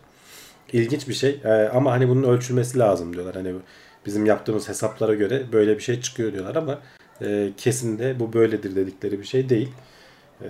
İlginç 0.74 1.08
bir 1.08 1.14
şey 1.14 1.40
Ee, 1.46 1.50
ama 1.50 1.92
hani 1.92 2.10
bunun 2.10 2.24
ölçülmesi 2.24 2.80
lazım 2.80 3.14
diyorlar. 3.14 3.36
Hani 3.36 3.54
bizim 4.06 4.26
yaptığımız 4.26 4.70
hesaplara 4.70 5.14
göre 5.14 5.44
böyle 5.52 5.78
bir 5.78 5.84
şey 5.84 6.02
çıkıyor 6.02 6.34
diyorlar 6.34 6.56
ama 6.56 6.80
e, 7.22 7.50
kesin 7.58 8.00
de 8.00 8.20
bu 8.20 8.34
böyledir 8.34 8.76
dedikleri 8.76 9.20
bir 9.20 9.26
şey 9.26 9.50
değil. 9.50 9.70
Ee, 10.42 10.46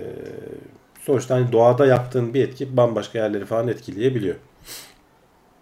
sonuçta 1.02 1.34
hani 1.34 1.52
doğada 1.52 1.86
yaptığın 1.86 2.34
bir 2.34 2.44
etki 2.48 2.76
bambaşka 2.76 3.18
yerleri 3.18 3.44
falan 3.44 3.68
etkileyebiliyor. 3.68 4.34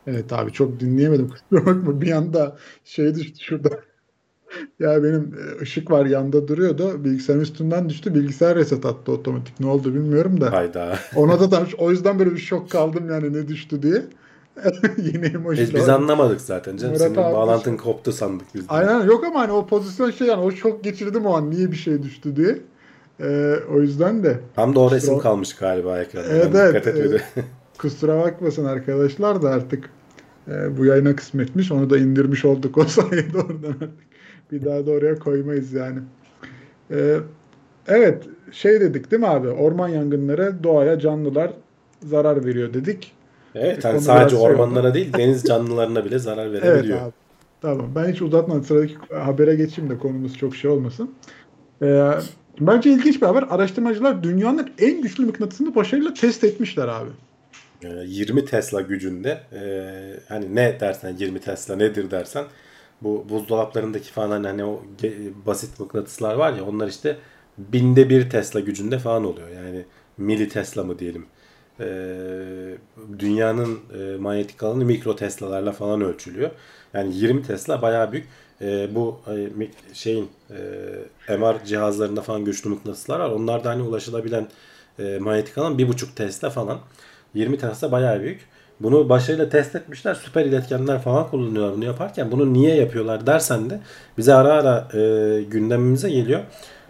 Evet 0.06 0.32
abi 0.32 0.52
çok 0.52 0.80
dinleyemedim. 0.80 1.28
Kusura 1.50 1.66
bakma. 1.66 2.00
Bir 2.00 2.12
anda 2.12 2.56
şey 2.84 3.14
düştü 3.14 3.40
şurada. 3.40 3.70
Ya 4.80 5.02
benim 5.04 5.34
e, 5.34 5.62
ışık 5.62 5.90
var 5.90 6.06
yanda 6.06 6.48
duruyordu. 6.48 7.04
Bilgisayarın 7.04 7.42
üstünden 7.42 7.88
düştü. 7.88 8.14
Bilgisayar 8.14 8.56
reset 8.56 8.86
attı 8.86 9.12
otomatik. 9.12 9.60
Ne 9.60 9.66
oldu 9.66 9.94
bilmiyorum 9.94 10.40
da. 10.40 10.52
Hayda. 10.52 10.98
Ona 11.16 11.40
da 11.40 11.48
tam 11.50 11.66
o 11.78 11.90
yüzden 11.90 12.18
böyle 12.18 12.30
bir 12.32 12.38
şok 12.38 12.70
kaldım 12.70 13.10
yani 13.10 13.32
ne 13.32 13.48
düştü 13.48 13.82
diye. 13.82 14.02
Yine 14.96 15.26
emoji 15.26 15.62
Biz, 15.62 15.74
biz 15.74 15.88
anlamadık 15.88 16.40
zaten 16.40 16.76
canım. 16.76 16.94
Murat 16.94 17.02
Senin 17.02 17.16
bağlantın 17.16 17.76
şu- 17.76 17.82
koptu 17.82 18.12
sandık 18.12 18.46
biz. 18.54 18.62
de. 18.62 18.72
Aynen 18.72 19.02
yok 19.02 19.24
ama 19.24 19.40
hani 19.40 19.52
o 19.52 19.66
pozisyon 19.66 20.10
şey 20.10 20.26
yani 20.26 20.42
o 20.42 20.50
şok 20.50 20.84
geçirdim 20.84 21.26
o 21.26 21.36
an 21.36 21.50
niye 21.50 21.70
bir 21.70 21.76
şey 21.76 22.02
düştü 22.02 22.36
diye. 22.36 22.58
Ee, 23.20 23.54
o 23.74 23.80
yüzden 23.80 24.24
de 24.24 24.40
Tam 24.56 24.74
da 24.74 24.80
o 24.80 24.90
resim 24.90 25.18
kalmış 25.18 25.56
galiba 25.56 26.00
ekranda. 26.00 26.28
Evet, 26.28 26.50
ben 26.54 26.58
evet, 26.58 26.74
dikkat 26.74 26.86
etmedim. 26.86 27.20
Kusura 27.78 28.18
bakmasın 28.22 28.64
arkadaşlar 28.64 29.42
da 29.42 29.50
artık 29.50 29.90
e, 30.48 30.78
bu 30.78 30.84
yayına 30.84 31.16
kısmetmiş. 31.16 31.72
Onu 31.72 31.90
da 31.90 31.98
indirmiş 31.98 32.44
olduk 32.44 32.78
o 32.78 32.84
sayede 32.86 33.38
oradan 33.38 33.68
artık. 33.68 33.90
Bir 34.52 34.64
daha 34.64 34.86
da 34.86 34.90
oraya 34.90 35.14
koymayız 35.18 35.72
yani. 35.72 35.98
Ee, 36.90 37.16
evet 37.86 38.24
şey 38.52 38.80
dedik 38.80 39.10
değil 39.10 39.20
mi 39.22 39.28
abi? 39.28 39.48
Orman 39.48 39.88
yangınları 39.88 40.54
doğaya 40.64 40.98
canlılar 40.98 41.50
zarar 42.02 42.44
veriyor 42.44 42.74
dedik. 42.74 43.12
evet 43.54 43.84
hani 43.84 43.92
Konu 43.92 44.02
sadece 44.04 44.36
şey 44.36 44.44
ormanlara 44.46 44.94
değil 44.94 45.12
deniz 45.12 45.44
canlılarına 45.44 46.04
bile 46.04 46.18
zarar 46.18 46.46
Evet 46.50 46.62
verebiliyor. 46.62 47.00
abi. 47.02 47.12
Tamam. 47.62 47.86
Ben 47.94 48.12
hiç 48.12 48.22
uzatmadım. 48.22 48.64
Sıradaki 48.64 48.94
habere 49.14 49.54
geçeyim 49.54 49.90
de 49.90 49.98
konumuz 49.98 50.38
çok 50.38 50.56
şey 50.56 50.70
olmasın. 50.70 51.10
Ee, 51.82 52.10
bence 52.60 52.90
ilginç 52.90 53.22
bir 53.22 53.26
haber. 53.26 53.44
Araştırmacılar 53.50 54.22
dünyanın 54.22 54.70
en 54.78 55.02
güçlü 55.02 55.26
mıknatısını 55.26 55.74
başarıyla 55.74 56.14
test 56.14 56.44
etmişler 56.44 56.88
abi. 56.88 57.10
Ee, 57.84 57.88
20 58.06 58.44
Tesla 58.44 58.80
gücünde 58.80 59.40
e, 59.52 59.60
hani 60.28 60.54
ne 60.54 60.80
dersen 60.80 61.16
20 61.16 61.40
Tesla 61.40 61.76
nedir 61.76 62.10
dersen 62.10 62.44
bu 63.02 63.26
buzdolaplarındaki 63.28 64.12
falan 64.12 64.30
hani, 64.30 64.46
hani 64.46 64.64
o 64.64 64.82
basit 65.46 65.80
mıknatıslar 65.80 66.34
var 66.34 66.52
ya 66.52 66.64
onlar 66.64 66.88
işte 66.88 67.16
binde 67.58 68.08
bir 68.10 68.30
Tesla 68.30 68.60
gücünde 68.60 68.98
falan 68.98 69.24
oluyor. 69.24 69.48
Yani 69.48 69.84
mili 70.18 70.48
Tesla 70.48 70.84
mı 70.84 70.98
diyelim. 70.98 71.26
Ee, 71.80 72.78
dünyanın 73.18 73.78
e, 73.98 74.16
manyetik 74.16 74.62
alanı 74.62 74.84
mikro 74.84 75.16
Tesla'larla 75.16 75.72
falan 75.72 76.00
ölçülüyor. 76.00 76.50
Yani 76.94 77.16
20 77.16 77.42
Tesla 77.42 77.82
bayağı 77.82 78.12
büyük. 78.12 78.26
Ee, 78.62 78.88
bu 78.94 79.20
e, 79.28 79.94
şeyin 79.94 80.30
MR 81.28 81.64
cihazlarında 81.64 82.22
falan 82.22 82.44
güçlü 82.44 82.70
mıknatıslar 82.70 83.20
var. 83.20 83.30
Onlarda 83.30 83.70
hani 83.70 83.82
ulaşılabilen 83.82 84.48
manyetik 85.20 85.58
alan 85.58 85.78
1.5 85.78 86.14
Tesla 86.14 86.50
falan. 86.50 86.80
20 87.34 87.58
Tesla 87.58 87.92
bayağı 87.92 88.20
büyük. 88.20 88.40
Bunu 88.80 89.08
başarıyla 89.08 89.48
test 89.48 89.76
etmişler. 89.76 90.14
Süper 90.14 90.44
iletkenler 90.44 91.02
falan 91.02 91.30
kullanıyorlar 91.30 91.76
bunu 91.76 91.84
yaparken. 91.84 92.32
Bunu 92.32 92.52
niye 92.52 92.74
yapıyorlar 92.76 93.26
dersen 93.26 93.70
de 93.70 93.80
bize 94.18 94.34
ara 94.34 94.52
ara 94.52 94.88
e, 94.94 95.42
gündemimize 95.42 96.10
geliyor. 96.10 96.40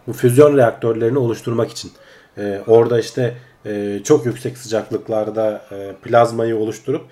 Bu 0.06 0.12
füzyon 0.12 0.56
reaktörlerini 0.56 1.18
oluşturmak 1.18 1.70
için. 1.70 1.92
E, 2.38 2.60
orada 2.66 3.00
işte 3.00 3.34
e, 3.66 4.00
çok 4.04 4.26
yüksek 4.26 4.58
sıcaklıklarda 4.58 5.62
e, 5.72 5.92
plazmayı 6.02 6.56
oluşturup 6.56 7.02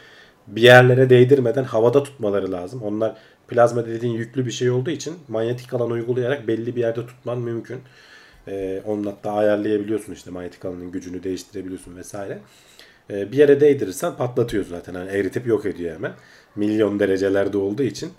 bir 0.46 0.62
yerlere 0.62 1.10
değdirmeden 1.10 1.64
havada 1.64 2.02
tutmaları 2.02 2.52
lazım. 2.52 2.82
Onlar 2.82 3.16
plazma 3.48 3.86
dediğin 3.86 4.12
yüklü 4.12 4.46
bir 4.46 4.50
şey 4.50 4.70
olduğu 4.70 4.90
için 4.90 5.14
manyetik 5.28 5.74
alan 5.74 5.90
uygulayarak 5.90 6.48
belli 6.48 6.76
bir 6.76 6.80
yerde 6.80 7.06
tutman 7.06 7.38
mümkün. 7.38 7.80
E, 8.48 8.82
onu 8.86 9.10
hatta 9.10 9.32
ayarlayabiliyorsun 9.32 10.12
işte 10.12 10.30
manyetik 10.30 10.64
alanın 10.64 10.92
gücünü 10.92 11.22
değiştirebiliyorsun 11.22 11.96
vesaire. 11.96 12.38
E, 13.10 13.32
bir 13.32 13.36
yere 13.36 13.60
değdirirsen 13.60 14.16
patlatıyor 14.16 14.64
zaten. 14.64 14.94
Yani 14.94 15.10
eritip 15.10 15.46
yok 15.46 15.66
ediyor 15.66 15.94
hemen. 15.94 16.12
Milyon 16.56 17.00
derecelerde 17.00 17.58
olduğu 17.58 17.82
için. 17.82 18.12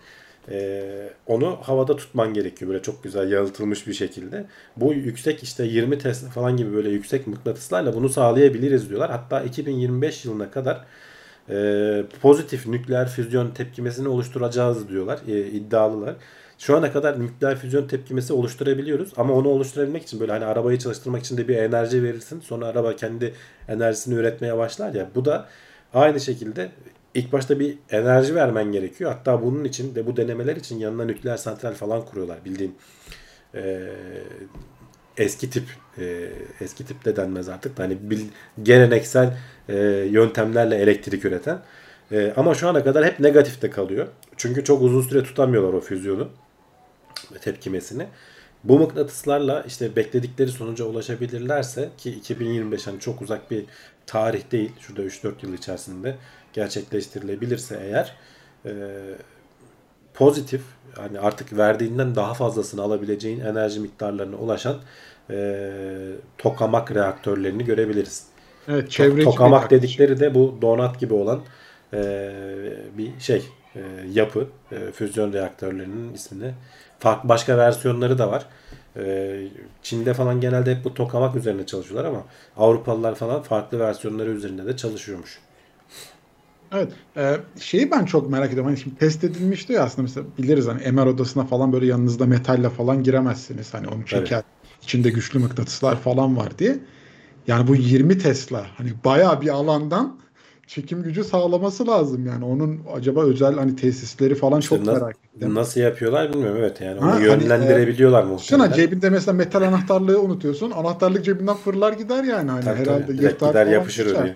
e, 0.52 1.10
onu 1.26 1.58
havada 1.62 1.95
tutman 1.95 2.34
gerekiyor. 2.34 2.71
Böyle 2.71 2.82
çok 2.84 3.04
güzel 3.04 3.32
yalıtılmış 3.32 3.88
bir 3.88 3.93
şekilde. 3.93 4.45
Bu 4.78 4.93
yüksek 4.93 5.43
işte 5.43 5.63
20 5.65 5.97
Tesla 6.00 6.30
falan 6.30 6.58
gibi 6.58 6.73
böyle 6.73 6.89
yüksek 6.89 7.28
mıknatıslarla 7.28 7.93
bunu 7.95 8.10
sağlayabiliriz 8.10 8.89
diyorlar. 8.89 9.12
Hatta 9.12 9.41
2025 9.43 10.26
yılına 10.26 10.52
kadar 10.52 10.86
e, 11.50 12.04
pozitif 12.21 12.67
nükleer 12.67 13.08
füzyon 13.10 13.52
tepkimesini 13.52 14.08
oluşturacağız 14.08 14.89
diyorlar. 14.89 15.19
E, 15.28 15.47
iddialılar. 15.47 16.15
Şu 16.58 16.78
ana 16.78 16.91
kadar 16.93 17.20
nükleer 17.20 17.58
füzyon 17.58 17.88
tepkimesi 17.88 18.34
oluşturabiliyoruz 18.34 19.13
ama 19.17 19.34
onu 19.34 19.48
oluşturabilmek 19.50 20.04
için 20.04 20.20
böyle 20.20 20.32
hani 20.32 20.46
arabayı 20.46 20.80
çalıştırmak 20.80 21.24
için 21.24 21.38
de 21.38 21.48
bir 21.48 21.58
enerji 21.58 22.04
verirsin. 22.04 22.41
Sonra 22.41 22.65
araba 22.65 22.96
kendi 22.96 23.34
enerjisini 23.67 24.15
üretmeye 24.15 24.58
başlar 24.58 24.93
ya. 24.93 25.10
Bu 25.15 25.26
da 25.26 25.48
aynı 25.93 26.20
şekilde 26.20 26.72
ilk 27.13 27.32
başta 27.34 27.60
bir 27.60 27.78
enerji 27.89 28.36
vermen 28.36 28.72
gerekiyor. 28.72 29.12
Hatta 29.12 29.43
bunun 29.43 29.63
için 29.63 29.96
de 29.96 30.08
bu 30.08 30.17
denemeler 30.17 30.56
için 30.56 30.80
yanına 30.80 31.06
nükleer 31.06 31.38
santral 31.38 31.74
falan 31.74 32.06
kuruyorlar 32.06 32.46
bildiğin. 32.46 32.76
e, 33.56 33.89
eski 35.17 35.50
tip 35.50 35.63
e, 35.98 36.30
eski 36.62 36.86
tip 36.86 37.06
de 37.06 37.15
denmez 37.15 37.50
artık 37.50 37.80
hani 37.80 38.10
bil, 38.10 38.22
geleneksel 38.63 39.38
e, 39.70 39.76
yöntemlerle 40.12 40.76
elektrik 40.76 41.26
üreten. 41.26 41.60
E, 42.12 42.34
ama 42.38 42.54
şu 42.56 42.67
ana 42.70 42.84
kadar 42.84 43.06
hep 43.06 43.20
negatifte 43.20 43.70
kalıyor. 43.70 44.08
Çünkü 44.38 44.63
çok 44.63 44.82
uzun 44.82 45.02
süre 45.02 45.24
tutamıyorlar 45.24 45.74
o 45.74 45.80
füzyonu 45.80 46.30
tepkimesini. 47.42 48.08
Bu 48.64 48.80
mıknatıslarla 48.80 49.64
işte 49.68 49.96
bekledikleri 49.96 50.52
sonuca 50.52 50.86
ulaşabilirlerse 50.86 51.90
ki 51.98 52.12
2025 52.12 52.88
hani 52.88 53.00
çok 53.00 53.22
uzak 53.22 53.52
bir 53.52 53.66
tarih 54.06 54.52
değil. 54.52 54.72
Şurada 54.80 55.02
3-4 55.02 55.32
yıl 55.42 55.54
içerisinde 55.54 56.16
gerçekleştirilebilirse 56.54 57.80
eğer 57.82 58.16
e, 58.66 58.72
pozitif 60.14 60.62
hani 60.96 61.20
artık 61.20 61.58
verdiğinden 61.58 62.16
daha 62.16 62.34
fazlasını 62.34 62.82
alabileceğin 62.82 63.40
enerji 63.40 63.80
miktarlarına 63.80 64.36
ulaşan 64.36 64.78
e, 65.30 65.72
tokamak 66.38 66.92
reaktörlerini 66.92 67.66
görebiliriz. 67.66 68.26
Evet 68.68 68.92
çevreci 68.92 69.26
tokamak 69.26 69.72
dedikleri 69.72 70.20
de 70.20 70.36
bu 70.36 70.58
donat 70.62 71.00
gibi 71.00 71.14
olan 71.14 71.42
e, 71.94 72.32
bir 72.98 73.20
şey 73.20 73.44
e, 73.76 73.82
yapı 74.12 74.48
e, 74.72 74.92
füzyon 74.92 75.34
reaktörlerinin 75.34 76.14
ismini 76.14 76.54
farklı 77.00 77.30
başka 77.30 77.58
versiyonları 77.58 78.18
da 78.18 78.32
var. 78.32 78.46
E, 78.98 79.36
Çin'de 79.84 80.14
falan 80.14 80.42
genelde 80.42 80.76
hep 80.76 80.86
bu 80.86 80.94
tokamak 80.94 81.36
üzerine 81.36 81.66
çalışıyorlar 81.66 82.10
ama 82.10 82.24
Avrupalılar 82.58 83.16
falan 83.16 83.42
farklı 83.42 83.80
versiyonları 83.80 84.30
üzerinde 84.30 84.66
de 84.66 84.78
çalışıyormuş. 84.78 85.40
Evet. 86.72 86.92
E, 87.18 87.38
şeyi 87.60 87.92
ben 87.92 88.06
çok 88.06 88.30
merak 88.30 88.48
ediyorum. 88.48 88.66
Hani 88.66 88.78
şimdi 88.78 88.96
test 88.96 89.24
edilmişti 89.24 89.74
ya 89.74 89.84
aslında 89.84 90.02
mesela 90.02 90.28
biliriz 90.38 90.68
hani 90.68 90.92
MR 90.92 91.06
odasına 91.06 91.46
falan 91.46 91.74
böyle 91.74 91.86
yanınızda 91.86 92.26
metalle 92.26 92.70
falan 92.70 93.04
giremezsiniz. 93.04 93.74
Hani 93.74 93.88
onu 93.88 94.06
çeker. 94.06 94.44
içinde 94.82 95.10
güçlü 95.10 95.40
mıknatıslar 95.40 95.96
falan 95.96 96.38
var 96.38 96.58
diye. 96.60 96.80
Yani 97.48 97.68
bu 97.68 97.76
20 97.76 98.18
Tesla 98.18 98.66
hani 98.78 98.94
bayağı 99.06 99.42
bir 99.42 99.50
alandan 99.50 100.20
çekim 100.68 101.04
gücü 101.04 101.24
sağlaması 101.24 101.88
lazım 101.88 102.26
yani. 102.26 102.46
Onun 102.46 102.80
acaba 102.94 103.24
özel 103.24 103.56
hani 103.56 103.76
tesisleri 103.76 104.36
falan 104.36 104.60
İşte 104.60 104.76
çok 104.78 104.86
na- 104.86 104.94
merak 104.94 105.16
ettim. 105.36 105.56
nasıl 105.56 105.82
yapıyorlar 105.82 106.34
bilmiyorum. 106.34 106.58
Evet 106.60 106.82
yani 106.82 107.00
onu 107.00 107.12
hani, 107.12 107.24
yönlendirebiliyorlar 107.26 108.24
Düşünsene 108.24 108.58
muhtemelen. 108.58 108.76
cebinde 108.88 109.10
mesela 109.10 109.34
metal 109.38 109.62
anahtarlığı 109.62 110.22
unutuyorsun. 110.22 110.72
Anahtarlık 110.72 111.26
cebinden 111.26 111.56
fırlar 111.56 111.94
gider 111.94 112.24
yani. 112.24 112.52
Hani 112.52 112.66
Tabii, 112.66 112.80
herhalde 112.80 113.06
tabii. 113.06 113.18
Direkt 113.18 113.44
gider 113.44 113.68
yapışır 113.68 114.16
oraya. 114.16 114.36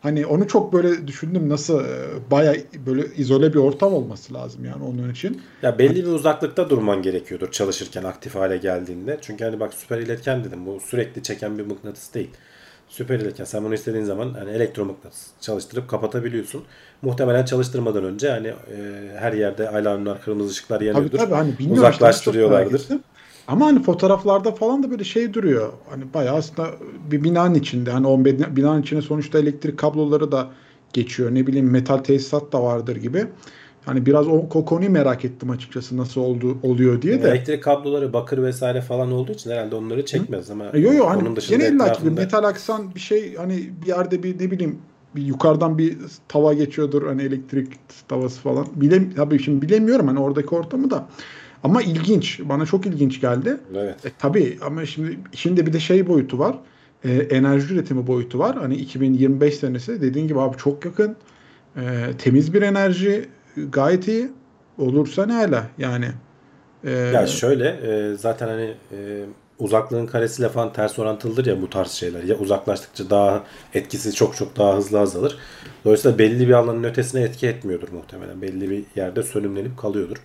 Hani 0.00 0.26
onu 0.26 0.48
çok 0.48 0.72
böyle 0.72 1.06
düşündüm 1.06 1.48
nasıl 1.48 1.80
e, 1.80 1.86
bayağı 2.30 2.56
böyle 2.86 3.06
izole 3.16 3.52
bir 3.52 3.58
ortam 3.58 3.94
olması 3.94 4.34
lazım 4.34 4.64
yani 4.64 4.84
onun 4.84 5.10
için. 5.12 5.42
Ya 5.62 5.78
belli 5.78 5.96
bir 5.96 6.10
uzaklıkta 6.10 6.70
durman 6.70 7.02
gerekiyordur 7.02 7.50
çalışırken 7.50 8.02
aktif 8.04 8.34
hale 8.34 8.56
geldiğinde. 8.56 9.18
Çünkü 9.20 9.44
hani 9.44 9.60
bak 9.60 9.74
süper 9.74 9.98
iletken 9.98 10.44
dedim. 10.44 10.66
Bu 10.66 10.80
sürekli 10.80 11.22
çeken 11.22 11.58
bir 11.58 11.66
mıknatıs 11.66 12.14
değil. 12.14 12.30
Süper 12.92 13.20
iletken. 13.20 13.44
Sen 13.44 13.64
bunu 13.64 13.74
istediğin 13.74 14.04
zaman 14.04 14.34
hani 14.38 14.50
elektromıknatıs 14.50 15.26
çalıştırıp 15.40 15.88
kapatabiliyorsun. 15.88 16.62
Muhtemelen 17.02 17.44
çalıştırmadan 17.44 18.04
önce 18.04 18.30
hani 18.30 18.46
e, 18.48 18.54
her 19.18 19.32
yerde 19.32 19.68
alarmlar, 19.68 20.22
kırmızı 20.22 20.50
ışıklar 20.50 20.76
Tabii 20.76 20.86
yanıyordur. 20.86 21.18
tabii 21.18 21.34
hani 21.34 21.48
bilmiyorum 21.58 21.68
işte 21.68 21.74
Uzaklaştırıyorlardır. 21.74 22.80
ettim. 22.84 23.02
Ama 23.48 23.66
hani 23.66 23.82
fotoğraflarda 23.82 24.52
falan 24.52 24.82
da 24.82 24.90
böyle 24.90 25.04
şey 25.04 25.34
duruyor. 25.34 25.72
Hani 25.90 26.14
bayağı 26.14 26.36
aslında 26.36 26.70
bir 27.10 27.24
binanın 27.24 27.54
içinde. 27.54 27.90
Hani 27.90 28.06
o 28.06 28.18
bina- 28.18 28.56
binanın 28.56 28.82
içine 28.82 29.02
sonuçta 29.02 29.38
elektrik 29.38 29.78
kabloları 29.78 30.32
da 30.32 30.50
geçiyor. 30.92 31.34
Ne 31.34 31.46
bileyim 31.46 31.70
metal 31.70 31.98
tesisat 31.98 32.52
da 32.52 32.62
vardır 32.62 32.96
gibi. 32.96 33.26
Hani 33.84 34.06
biraz 34.06 34.28
o, 34.28 34.32
o 34.54 34.64
konuyu 34.64 34.90
merak 34.90 35.24
ettim 35.24 35.50
açıkçası 35.50 35.96
nasıl 35.96 36.20
oldu 36.20 36.58
oluyor 36.62 37.02
diye 37.02 37.22
de. 37.22 37.28
Elektrik 37.28 37.62
kabloları 37.62 38.12
bakır 38.12 38.42
vesaire 38.42 38.80
falan 38.80 39.12
olduğu 39.12 39.32
için 39.32 39.50
herhalde 39.50 39.74
onları 39.74 40.04
çekmez 40.04 40.50
ama 40.50 40.70
E, 40.72 40.78
Yo 40.78 40.92
yo 40.92 41.06
hani 41.06 41.34
gene 41.48 41.68
illa 41.68 41.92
ki 41.92 42.04
bir 42.04 42.10
metal 42.10 42.44
aksan 42.44 42.94
bir 42.94 43.00
şey 43.00 43.36
hani 43.36 43.70
bir 43.82 43.86
yerde 43.86 44.22
bir 44.22 44.34
ne 44.34 44.50
bileyim 44.50 44.78
bir 45.16 45.22
yukarıdan 45.22 45.78
bir 45.78 45.98
tava 46.28 46.52
geçiyordur 46.52 47.06
hani 47.06 47.22
elektrik 47.22 47.72
tavası 48.08 48.40
falan. 48.40 48.66
Bile, 48.74 49.14
tabii 49.14 49.42
şimdi 49.42 49.62
bilemiyorum 49.62 50.06
hani 50.08 50.18
oradaki 50.18 50.54
ortamı 50.54 50.90
da. 50.90 51.06
Ama 51.64 51.82
ilginç. 51.82 52.40
Bana 52.44 52.66
çok 52.66 52.86
ilginç 52.86 53.20
geldi. 53.20 53.56
evet. 53.74 54.06
E, 54.06 54.10
tabii 54.18 54.58
ama 54.62 54.86
şimdi 54.86 55.18
şimdi 55.32 55.66
bir 55.66 55.72
de 55.72 55.80
şey 55.80 56.08
boyutu 56.08 56.38
var. 56.38 56.56
E, 57.04 57.12
enerji 57.12 57.74
üretimi 57.74 58.06
boyutu 58.06 58.38
var. 58.38 58.56
Hani 58.56 58.74
2025 58.74 59.54
senesi 59.54 60.00
dediğin 60.00 60.28
gibi 60.28 60.40
abi 60.40 60.56
çok 60.56 60.84
yakın. 60.84 61.16
E, 61.76 61.82
temiz 62.18 62.54
bir 62.54 62.62
enerji 62.62 63.28
gayet 63.56 64.08
iyi. 64.08 64.32
Olursa 64.78 65.26
ne 65.26 65.32
hala 65.32 65.66
yani. 65.78 66.06
E, 66.84 66.90
Ya 67.10 67.26
şöyle 67.26 67.68
e, 68.12 68.16
zaten 68.16 68.48
hani 68.48 68.74
e, 68.92 69.24
uzaklığın 69.58 70.06
karesiyle 70.06 70.48
falan 70.48 70.72
ters 70.72 70.98
orantılıdır 70.98 71.46
ya 71.46 71.62
bu 71.62 71.70
tarz 71.70 71.90
şeyler. 71.90 72.22
Ya 72.22 72.38
uzaklaştıkça 72.38 73.10
daha 73.10 73.44
etkisi 73.74 74.12
çok 74.14 74.36
çok 74.36 74.56
daha 74.58 74.76
hızlı 74.76 75.00
azalır. 75.00 75.38
Dolayısıyla 75.84 76.18
belli 76.18 76.48
bir 76.48 76.52
alanın 76.52 76.84
ötesine 76.84 77.22
etki 77.22 77.46
etmiyordur 77.48 77.88
muhtemelen. 77.92 78.42
Belli 78.42 78.70
bir 78.70 78.84
yerde 78.96 79.22
sönümlenip 79.22 79.78
kalıyordur. 79.78 80.16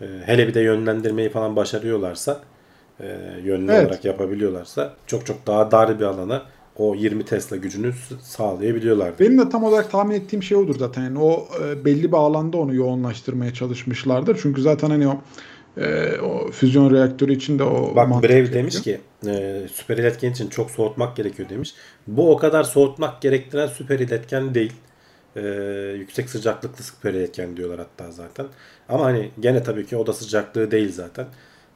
E, 0.00 0.06
hele 0.26 0.48
bir 0.48 0.54
de 0.54 0.60
yönlendirmeyi 0.60 1.30
falan 1.30 1.56
başarıyorlarsa, 1.56 2.40
e, 3.00 3.06
yönlü 3.44 3.72
Evet. 3.72 3.74
olarak 3.74 4.04
yapabiliyorlarsa 4.04 4.94
çok 5.06 5.26
çok 5.26 5.46
daha 5.46 5.70
dar 5.70 6.00
bir 6.00 6.04
alana 6.04 6.42
o 6.76 6.94
20 6.94 7.24
Tesla 7.24 7.56
gücünü 7.56 7.92
s- 7.92 8.14
sağlayabiliyorlardır. 8.22 9.18
Benim 9.18 9.38
de 9.38 9.48
tam 9.48 9.64
olarak 9.64 9.90
tahmin 9.90 10.14
ettiğim 10.14 10.42
şey 10.42 10.56
odur 10.56 10.76
zaten. 10.78 11.02
Yani 11.02 11.18
o 11.18 11.48
e, 11.64 11.84
belli 11.84 12.12
bir 12.12 12.16
alanda 12.16 12.56
onu 12.56 12.74
yoğunlaştırmaya 12.74 13.54
çalışmışlardır. 13.54 14.38
Çünkü 14.42 14.62
zaten 14.62 14.90
hani 14.90 15.08
o 15.08 15.20
e, 15.76 16.18
o 16.20 16.50
füzyon 16.50 16.90
reaktörü 16.90 17.32
için 17.32 17.58
de 17.58 17.62
o 17.64 17.96
Bak 17.96 18.08
Brave 18.22 18.52
demiş 18.52 18.74
ki 18.82 19.00
e, 19.26 19.62
süper 19.72 19.98
iletken 19.98 20.30
için 20.30 20.48
çok 20.48 20.70
soğutmak 20.70 21.16
gerekiyor 21.16 21.48
demiş. 21.48 21.74
Bu 22.06 22.32
o 22.32 22.36
kadar 22.36 22.62
soğutmak 22.64 23.22
gerektiren 23.22 23.66
süper 23.66 23.98
iletken 23.98 24.54
değil. 24.54 24.72
E, 25.36 25.42
yüksek 25.98 26.30
sıcaklıklı 26.30 26.84
süper 26.84 27.14
iletken 27.14 27.56
diyorlar 27.56 27.78
hatta 27.78 28.12
zaten. 28.12 28.46
Ama 28.88 29.04
hani 29.04 29.30
gene 29.40 29.62
tabii 29.62 29.86
ki 29.86 29.96
oda 29.96 30.12
sıcaklığı 30.12 30.70
değil 30.70 30.92
zaten. 30.92 31.26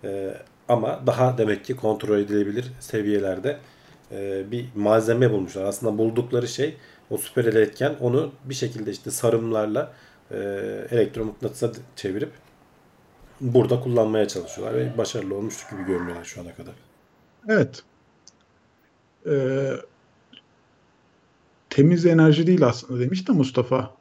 E, 0.04 0.34
ama 0.68 1.00
daha 1.06 1.38
demek 1.38 1.64
ki 1.64 1.76
kontrol 1.76 2.18
edilebilir 2.18 2.64
seviyelerde 2.80 3.56
e, 4.12 4.50
bir 4.50 4.66
malzeme 4.74 5.30
bulmuşlar. 5.30 5.64
Aslında 5.64 5.98
buldukları 5.98 6.48
şey 6.48 6.76
o 7.10 7.18
süper 7.18 7.44
iletken 7.44 7.94
onu 8.00 8.32
bir 8.44 8.54
şekilde 8.54 8.90
işte 8.90 9.10
sarımlarla 9.10 9.92
e, 10.30 10.36
elektromıknatısa 10.90 11.72
çevirip 11.96 12.30
burada 13.40 13.80
kullanmaya 13.80 14.28
çalışıyorlar 14.28 14.78
ve 14.78 14.98
başarılı 14.98 15.34
olmuş 15.34 15.70
gibi 15.70 15.84
görünüyorlar 15.86 16.24
şu 16.24 16.40
ana 16.40 16.54
kadar. 16.54 16.74
Evet. 17.48 17.82
E, 19.26 19.72
temiz 21.70 22.06
enerji 22.06 22.46
değil 22.46 22.66
aslında 22.66 23.00
demiş 23.00 23.28
de 23.28 23.32
Mustafa. 23.32 23.94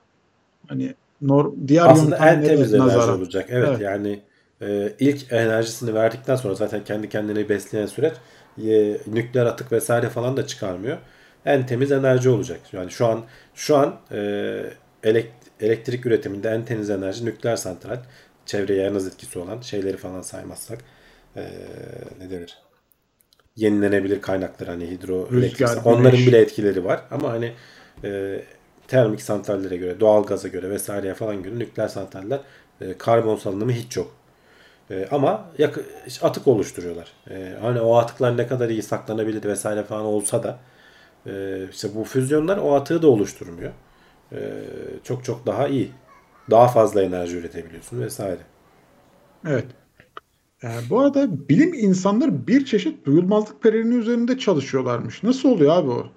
Hani 0.68 0.96
nor 1.22 1.54
diğer 1.68 1.86
Aslında 1.90 2.18
en 2.18 2.44
temiz 2.44 2.74
enerji 2.74 2.88
nazaran. 2.96 3.18
olacak. 3.18 3.46
Evet, 3.50 3.68
Evet. 3.70 3.82
yani 3.82 4.22
e, 4.62 4.94
ilk 5.00 5.32
enerjisini 5.34 5.94
verdikten 5.94 6.36
sonra 6.36 6.54
zaten 6.56 6.84
kendi 6.84 7.10
kendini 7.10 7.50
besleyen 7.50 7.86
süreç 7.86 8.14
e, 8.58 9.00
nükleer 9.08 9.46
atık 9.46 9.72
vesaire 9.72 10.10
falan 10.10 10.38
da 10.38 10.48
çıkarmıyor. 10.48 10.98
En 11.46 11.66
temiz 11.66 11.92
enerji 11.92 12.30
olacak. 12.30 12.60
Yani 12.74 12.92
şu 12.92 13.06
an 13.08 13.26
şu 13.56 13.78
an 13.78 14.00
e, 14.12 14.18
elek- 15.04 15.32
elektrik 15.60 16.06
üretiminde 16.06 16.50
en 16.50 16.66
temiz 16.66 16.90
enerji 16.90 17.26
nükleer 17.26 17.56
santral. 17.56 18.00
Çevreye 18.46 18.88
en 18.88 18.96
az 18.96 19.08
etkisi 19.08 19.40
olan 19.40 19.62
şeyleri 19.62 19.98
falan 19.98 20.22
saymazsak 20.22 20.80
e, 21.36 21.42
ne 22.20 22.30
denir? 22.32 22.58
yenilenebilir 23.56 24.22
kaynaklar 24.22 24.70
hani 24.70 24.90
hidroelektrik 24.92 25.70
Rüzgar, 25.70 25.78
onların 25.86 26.28
bile 26.28 26.38
etkileri 26.40 26.86
var 26.86 27.02
ama 27.12 27.30
hani 27.32 27.54
e, 28.04 28.42
termik 28.88 29.22
santrallere 29.22 29.78
göre 29.78 30.00
doğalgaza 30.00 30.48
göre 30.48 30.70
vesaireye 30.70 31.14
falan 31.14 31.44
göre 31.44 31.60
nükleer 31.60 31.88
santraller 31.88 32.40
e, 32.82 32.98
karbon 32.98 33.36
salınımı 33.36 33.72
hiç 33.72 33.98
yok. 33.98 34.17
E, 34.92 35.08
ama 35.12 35.52
yak- 35.58 35.80
atık 36.22 36.48
oluşturuyorlar. 36.48 37.14
E, 37.30 37.54
hani 37.62 37.82
o 37.82 37.96
atıklar 37.96 38.38
ne 38.38 38.48
kadar 38.48 38.70
iyi 38.70 38.84
saklanabilir 38.84 39.44
vesaire 39.44 39.84
falan 39.84 40.06
olsa 40.06 40.44
da 40.44 40.60
e, 41.28 41.66
işte 41.72 41.96
bu 41.96 42.04
füzyonlar 42.04 42.58
o 42.58 42.76
atığı 42.76 43.02
da 43.02 43.08
oluşturmuyor. 43.10 43.74
E, 44.34 44.40
çok 45.04 45.26
çok 45.26 45.46
daha 45.46 45.68
iyi. 45.68 45.92
Daha 46.52 46.68
fazla 46.68 47.04
enerji 47.04 47.38
üretebiliyorsun 47.38 48.02
vesaire. 48.02 48.42
Evet. 49.48 49.66
E, 50.64 50.90
bu 50.90 51.00
arada 51.00 51.50
bilim 51.50 51.74
insanları 51.74 52.48
bir 52.48 52.66
çeşit 52.66 53.06
duyulmazlık 53.06 53.64
pelerini 53.64 53.96
üzerinde 53.96 54.38
çalışıyorlarmış. 54.40 55.24
Nasıl 55.24 55.50
oluyor 55.50 55.78
abi 55.78 55.90
o? 55.92 56.14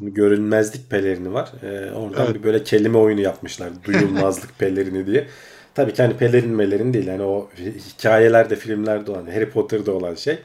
Görünmezlik 0.00 0.90
pelerini 0.90 1.32
var. 1.32 1.52
Ee, 1.62 1.90
oradan 1.92 2.24
Evet. 2.24 2.34
bir 2.34 2.42
böyle 2.42 2.64
kelime 2.64 2.98
oyunu 2.98 3.20
yapmışlar. 3.20 3.84
Duyulmazlık 3.84 4.58
pelerini 4.58 5.06
diye. 5.06 5.28
Tabii 5.74 5.92
ki 5.92 6.02
hani 6.02 6.16
pelerin 6.16 6.50
melerin 6.50 6.94
değil. 6.94 7.08
Hani 7.08 7.22
o 7.22 7.48
hikayelerde, 7.56 8.56
filmlerde 8.56 9.10
olan, 9.10 9.26
Harry 9.26 9.50
Potter'da 9.50 9.92
olan 9.92 10.14
şey. 10.14 10.38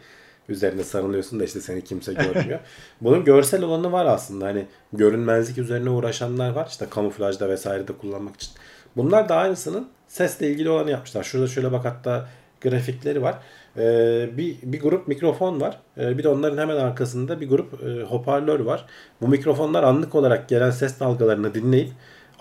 Üzerine 0.49 0.83
sarılıyorsun 0.83 1.39
da 1.39 1.43
işte 1.43 1.61
seni 1.61 1.83
kimse 1.83 2.13
görmüyor. 2.13 2.59
Bunun 3.01 3.25
görsel 3.25 3.63
olanı 3.63 3.91
var 3.91 4.05
aslında. 4.05 4.45
Hani 4.45 4.65
görünmezlik 4.93 5.57
üzerine 5.57 5.89
uğraşanlar 5.89 6.49
var. 6.49 6.67
İşte 6.69 6.85
kamuflajda 6.89 7.49
vesairede 7.49 7.93
kullanmak 7.93 8.35
için. 8.35 8.51
Bunlar 8.97 9.29
da 9.29 9.35
aynısının 9.35 9.87
sesle 10.07 10.47
ilgili 10.47 10.69
olanı 10.69 10.91
yapmışlar. 10.91 11.23
Şurada 11.23 11.47
şöyle 11.47 11.71
bak 11.71 11.85
hatta 11.85 12.29
grafikleri 12.61 13.21
var. 13.21 13.37
Ee, 13.77 14.29
bir, 14.37 14.55
bir 14.63 14.79
grup 14.79 15.07
mikrofon 15.07 15.61
var. 15.61 15.79
Ee, 15.97 16.17
bir 16.17 16.23
de 16.23 16.29
onların 16.29 16.57
hemen 16.57 16.75
arkasında 16.75 17.41
bir 17.41 17.49
grup 17.49 17.83
e, 17.83 18.03
hoparlör 18.03 18.59
var. 18.59 18.85
Bu 19.21 19.27
mikrofonlar 19.27 19.83
anlık 19.83 20.15
olarak 20.15 20.49
gelen 20.49 20.71
ses 20.71 20.99
dalgalarını 20.99 21.53
dinleyip 21.53 21.89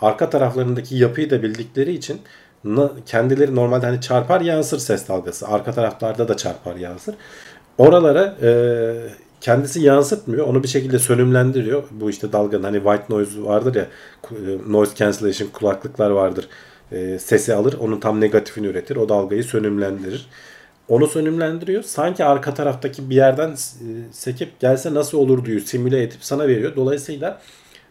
arka 0.00 0.30
taraflarındaki 0.30 0.96
yapıyı 0.96 1.30
da 1.30 1.42
bildikleri 1.42 1.92
için 1.92 2.20
kendileri 3.06 3.54
normalde 3.54 3.86
hani 3.86 4.00
çarpar 4.00 4.40
yansır 4.40 4.78
ses 4.78 5.08
dalgası. 5.08 5.48
Arka 5.48 5.72
taraflarda 5.72 6.28
da 6.28 6.36
çarpar 6.36 6.76
yansır. 6.76 7.14
Oralara 7.78 8.36
e, 8.42 8.50
kendisi 9.40 9.80
yansıtmıyor. 9.80 10.46
Onu 10.46 10.62
bir 10.62 10.68
şekilde 10.68 10.98
sönümlendiriyor. 10.98 11.82
Bu 11.90 12.10
işte 12.10 12.32
dalganın 12.32 12.62
hani 12.62 12.76
white 12.76 13.04
noise 13.08 13.42
vardır 13.42 13.74
ya 13.74 13.86
e, 14.30 14.72
noise 14.72 14.94
cancellation 14.94 15.48
kulaklıklar 15.48 16.10
vardır. 16.10 16.48
E, 16.92 17.18
sesi 17.18 17.54
alır. 17.54 17.76
Onun 17.80 18.00
tam 18.00 18.20
negatifini 18.20 18.66
üretir. 18.66 18.96
O 18.96 19.08
dalgayı 19.08 19.44
sönümlendirir. 19.44 20.28
Onu 20.88 21.06
sönümlendiriyor. 21.06 21.82
Sanki 21.82 22.24
arka 22.24 22.54
taraftaki 22.54 23.10
bir 23.10 23.16
yerden 23.16 23.50
e, 23.50 23.86
sekip 24.12 24.60
gelse 24.60 24.94
nasıl 24.94 25.18
olur 25.18 25.44
diyor. 25.44 25.60
Simüle 25.60 26.02
edip 26.02 26.24
sana 26.24 26.48
veriyor. 26.48 26.76
Dolayısıyla 26.76 27.40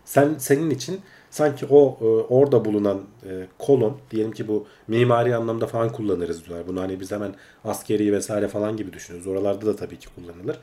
sen 0.06 0.36
senin 0.38 0.70
için 0.70 1.02
sanki 1.36 1.65
o 1.69 1.98
e, 2.02 2.06
orada 2.34 2.65
bulunan 2.65 3.02
e, 3.30 3.48
kolon 3.60 3.98
diyelim 4.12 4.32
ki 4.32 4.48
bu 4.48 4.67
mimari 4.88 5.36
anlamda 5.36 5.67
falan 5.67 5.91
kullanırız 5.91 6.45
diyorlar. 6.45 6.67
Bunu 6.67 6.82
hani 6.82 7.00
biz 7.00 7.12
hemen 7.12 7.36
askeri 7.63 8.13
vesaire 8.13 8.48
falan 8.48 8.78
gibi 8.78 8.93
düşünüyoruz. 8.93 9.28
Oralarda 9.28 9.65
da 9.65 9.76
tabii 9.76 10.00
ki 10.00 10.08
kullanılır. 10.15 10.60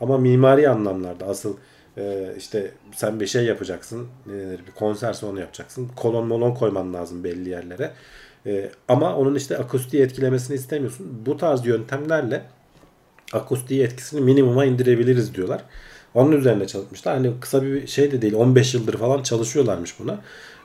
Ama 0.00 0.18
mimari 0.18 0.68
anlamlarda 0.68 1.26
asıl 1.26 1.56
e, 1.96 2.34
işte 2.38 2.70
sen 2.94 3.20
bir 3.20 3.26
şey 3.26 3.44
yapacaksın. 3.44 4.08
Ne 4.26 4.32
denir, 4.32 4.60
bir 4.66 4.72
konser 4.72 5.12
salonu 5.12 5.40
yapacaksın. 5.40 5.88
Kolon 5.96 6.26
molon 6.26 6.54
koyman 6.54 6.94
lazım 6.94 7.24
belli 7.24 7.48
yerlere. 7.48 7.90
Ee, 8.46 8.70
ama 8.88 9.16
onun 9.16 9.34
işte 9.34 9.58
akustiği 9.58 10.02
etkilemesini 10.02 10.56
istemiyorsun. 10.56 11.26
Bu 11.26 11.36
tarz 11.36 11.66
yöntemlerle 11.66 12.42
akustiği 13.32 13.82
etkisini 13.82 14.20
minimuma 14.20 14.64
indirebiliriz 14.64 15.34
diyorlar. 15.34 15.64
Onun 16.14 16.32
üzerine 16.32 16.66
çalışmışlar. 16.66 17.14
Hani 17.14 17.32
kısa 17.40 17.62
bir 17.62 17.86
şey 17.86 18.12
de 18.12 18.22
değil. 18.22 18.34
15 18.34 18.74
yıldır 18.74 18.94
falan 18.96 19.22
çalışıyorlarmış 19.22 20.00
buna. 20.00 20.18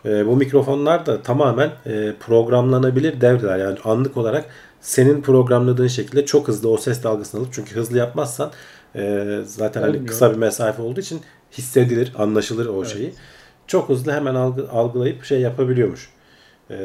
Ee, 0.05 0.27
bu 0.27 0.35
mikrofonlar 0.35 1.05
da 1.05 1.21
tamamen 1.21 1.71
e, 1.85 2.13
programlanabilir 2.19 3.21
devreler. 3.21 3.57
Yani 3.57 3.77
anlık 3.83 4.17
olarak 4.17 4.45
senin 4.81 5.21
programladığın 5.21 5.87
şekilde 5.87 6.25
çok 6.25 6.47
hızlı 6.47 6.69
o 6.69 6.77
ses 6.77 7.03
dalgasını 7.03 7.41
alıp 7.41 7.53
çünkü 7.53 7.75
hızlı 7.75 7.97
yapmazsan 7.97 8.51
e, 8.95 9.25
zaten 9.45 9.81
hani 9.81 9.89
Olmuyor. 9.89 10.07
kısa 10.07 10.31
bir 10.31 10.37
mesafe 10.37 10.81
olduğu 10.81 10.99
için 10.99 11.21
hissedilir, 11.57 12.13
anlaşılır 12.17 12.65
o 12.65 12.85
şeyi. 12.85 13.13
Çok 13.67 13.89
hızlı 13.89 14.11
hemen 14.11 14.35
algı, 14.35 14.69
algılayıp 14.71 15.23
şey 15.23 15.41
yapabiliyormuş. 15.41 16.09
E, 16.71 16.77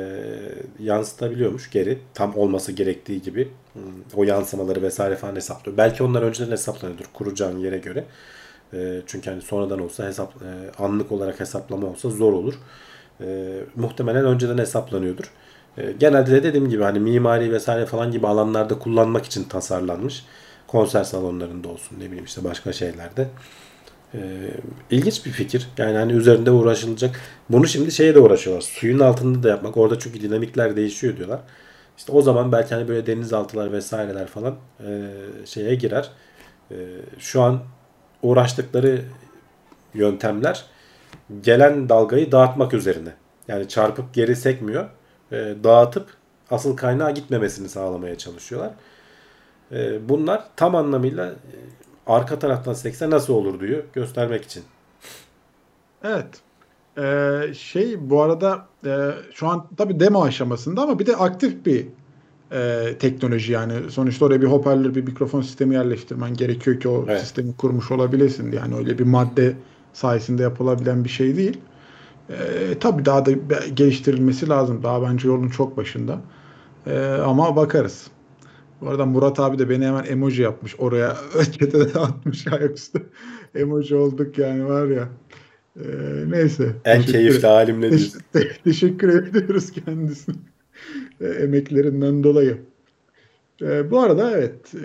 yansıtabiliyormuş 0.79 1.71
geri. 1.71 1.99
Tam 2.15 2.37
olması 2.37 2.73
gerektiği 2.73 3.23
gibi. 3.23 3.49
Hmm, 3.73 3.83
O 4.17 4.25
yansımaları 4.25 4.83
vesaire 4.83 5.17
falan 5.17 5.37
hesaplıyor. 5.37 5.77
Belki 5.79 6.03
onlar 6.03 6.23
önceden 6.23 6.51
hesaplanıyordur 6.53 7.05
kuracağın 7.13 7.59
yere 7.59 7.79
göre. 7.79 8.05
E, 8.73 9.03
çünkü 9.07 9.31
hani 9.31 9.43
sonradan 9.43 9.81
olsa 9.81 10.07
hesap 10.07 10.33
e, 10.33 10.83
anlık 10.83 11.13
olarak 11.13 11.41
hesaplama 11.41 11.87
olsa 11.87 12.11
zor 12.11 12.33
olur. 12.33 12.55
E, 13.21 13.59
muhtemelen 13.77 14.25
önceden 14.25 14.59
hesaplanıyordur. 14.59 15.33
Genelde 15.99 16.31
de 16.31 16.43
dediğim 16.43 16.69
gibi 16.69 16.83
hani 16.83 17.01
mimari 17.01 17.53
vesaire 17.53 17.87
falan 17.87 18.11
gibi 18.11 18.27
alanlarda 18.27 18.79
kullanmak 18.79 19.27
için 19.27 19.45
tasarlanmış. 19.45 20.25
Konser 20.67 21.05
salonlarında 21.05 21.69
olsun 21.69 22.01
ne 22.01 22.05
bileyim 22.07 22.25
işte 22.25 22.45
başka 22.45 22.73
şeylerde. 22.73 23.29
İlginç 24.91 25.27
bir 25.27 25.31
fikir. 25.31 25.69
Yani 25.79 25.97
hani 25.97 26.13
üzerinde 26.13 26.51
uğraşılacak. 26.51 27.21
Bunu 27.51 27.67
şimdi 27.67 27.93
şeye 27.93 28.15
de 28.15 28.21
uğraşıyorlar. 28.21 28.63
Suyun 28.63 28.99
altında 28.99 29.43
da 29.43 29.49
yapmak. 29.49 29.77
Orada 29.77 29.99
çünkü 29.99 30.21
dinamikler 30.23 30.77
değişiyor 30.77 31.17
diyorlar. 31.17 31.41
İşte 31.99 32.13
o 32.13 32.23
zaman 32.23 32.53
belki 32.53 32.75
hani 32.75 32.89
böyle 32.89 33.07
denizaltılar 33.07 33.73
vesaireler 33.73 34.27
falan 34.27 34.57
şeye 35.45 35.75
girer. 35.75 36.11
Şu 37.19 37.43
an 37.43 37.61
uğraştıkları 38.23 39.03
yöntemler 39.95 40.65
gelen 41.43 41.89
dalgayı 41.89 42.33
dağıtmak 42.33 42.75
üzerine. 42.75 43.15
Yani 43.49 43.69
çarpıp 43.69 44.15
geri 44.15 44.37
sekmiyor. 44.37 44.89
E, 45.33 45.37
dağıtıp 45.65 46.07
asıl 46.51 46.77
kaynağa 46.77 47.11
gitmemesini 47.11 47.69
sağlamaya 47.69 48.19
çalışıyorlar. 48.19 48.71
E, 49.73 50.09
bunlar 50.09 50.45
tam 50.57 50.75
anlamıyla 50.75 51.27
e, 51.27 51.35
arka 52.07 52.39
taraftan 52.39 52.73
sekse 52.73 53.11
nasıl 53.11 53.35
olur 53.35 53.61
diyor 53.61 53.85
göstermek 53.93 54.45
için. 54.45 54.65
Evet. 56.05 56.27
Ee, 56.99 57.55
şey 57.55 58.11
bu 58.11 58.23
arada 58.23 58.67
e, 58.87 59.11
şu 59.35 59.49
an 59.49 59.67
tabii 59.77 60.01
demo 60.01 60.25
aşamasında 60.25 60.83
ama 60.83 60.99
bir 60.99 61.07
de 61.07 61.17
aktif 61.17 61.67
bir 61.67 61.87
e, 62.53 62.95
teknoloji 62.99 63.53
yani 63.53 63.73
sonuçta 63.91 64.25
oraya 64.25 64.43
bir 64.43 64.47
hoparlör 64.47 64.95
bir 64.95 65.05
mikrofon 65.05 65.43
sistemi 65.43 65.75
yerleştirmen 65.75 66.35
gerekiyor 66.35 66.81
ki 66.81 66.89
o 66.89 67.05
Evet. 67.09 67.21
sistemi 67.21 67.57
kurmuş 67.57 67.91
olabilesin 67.91 68.53
yani 68.53 68.77
öyle 68.77 68.99
bir 68.99 69.05
madde 69.05 69.53
sayesinde 69.93 70.43
yapılabilen 70.43 71.05
bir 71.05 71.09
şey 71.09 71.37
değil. 71.37 71.57
E, 72.31 72.35
tabii 72.81 73.05
daha 73.05 73.27
da 73.27 73.31
geliştirilmesi 73.75 74.49
lazım. 74.49 74.83
Daha 74.83 75.03
bence 75.03 75.29
yolun 75.29 75.49
çok 75.49 75.77
başında. 75.77 76.19
E, 76.87 76.99
ama 77.05 77.57
bakarız. 77.57 78.07
Bu 78.81 78.89
arada 78.89 79.07
Murat 79.07 79.41
abi 79.41 79.59
de 79.59 79.71
beni 79.71 79.87
hemen 79.87 80.05
emoji 80.09 80.43
yapmış. 80.43 80.75
Oraya 80.79 81.17
çetede 81.59 81.99
atmış 81.99 82.47
ayaküstü. 82.47 83.03
Emoji 83.55 83.95
olduk 83.97 84.39
yani 84.39 84.65
var 84.69 84.87
ya. 84.87 85.09
E, 85.77 85.85
neyse. 86.29 86.73
En 86.85 86.97
Teşekkür- 87.01 87.13
keyifli 87.13 87.47
halimle 87.49 87.91
te- 88.33 88.49
teşekkür 88.65 89.09
ediyoruz 89.27 89.73
kendisine. 89.73 90.35
E, 91.21 91.27
emeklerinden 91.27 92.25
dolayı. 92.25 92.57
E, 93.63 93.91
bu 93.91 94.01
arada 94.01 94.31
evet 94.31 94.75
e, 94.75 94.85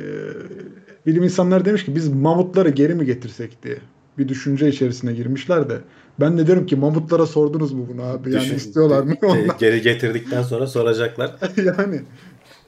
bilim 1.06 1.24
insanları 1.24 1.66
demiş 1.66 1.86
ki 1.86 1.96
biz 1.96 2.08
mamutları 2.10 2.70
geri 2.70 2.96
mi 2.96 3.06
getirsek 3.06 3.64
diye 3.64 3.78
bir 4.18 4.28
düşünce 4.28 4.68
içerisine 4.68 5.14
girmişler 5.14 5.70
de 5.70 5.78
ben 6.20 6.38
de 6.38 6.48
diyorum 6.48 6.66
ki 6.66 6.76
mamutlara 6.76 7.26
sordunuz 7.26 7.74
mu 7.74 7.88
bunu 7.94 8.02
abi 8.04 8.32
yani 8.32 8.44
Düşün- 8.44 8.56
istiyorlar 8.56 9.04
mı 9.04 9.16
onlar 9.24 9.56
Geri 9.60 9.82
getirdikten 9.82 10.42
sonra 10.42 10.68
soracaklar. 10.68 11.36
yani 11.66 12.02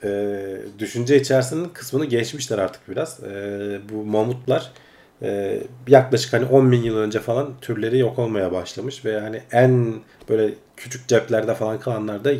e, 0.03 0.41
düşünce 0.79 1.19
içerisinin 1.19 1.69
kısmını 1.73 2.05
geçmişler 2.05 2.57
artık 2.57 2.89
biraz. 2.89 3.23
E, 3.23 3.79
bu 3.91 4.05
mamutlar 4.05 4.71
e, 5.21 5.61
yaklaşık 5.87 6.33
hani 6.33 6.45
10 6.45 6.71
bin 6.71 6.83
yıl 6.83 6.97
önce 6.97 7.19
falan 7.19 7.53
türleri 7.61 7.97
yok 7.97 8.19
olmaya 8.19 8.51
başlamış 8.51 9.05
ve 9.05 9.19
hani 9.19 9.41
en 9.51 9.93
böyle 10.29 10.53
küçük 10.77 11.07
ceplerde 11.07 11.53
falan 11.55 11.79
kalanlar 11.79 12.23
da 12.23 12.31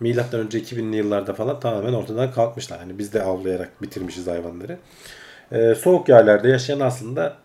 milattan 0.00 0.40
önce 0.40 0.60
2000'li 0.60 0.96
yıllarda 0.96 1.34
falan 1.34 1.60
tamamen 1.60 1.92
ortadan 1.92 2.32
kalkmışlar. 2.32 2.78
Hani 2.78 2.98
biz 2.98 3.12
de 3.12 3.22
avlayarak 3.22 3.82
bitirmişiz 3.82 4.26
hayvanları. 4.26 4.78
E, 5.52 5.74
soğuk 5.74 6.08
yerlerde 6.08 6.48
yaşayan 6.48 6.80
aslında 6.80 7.36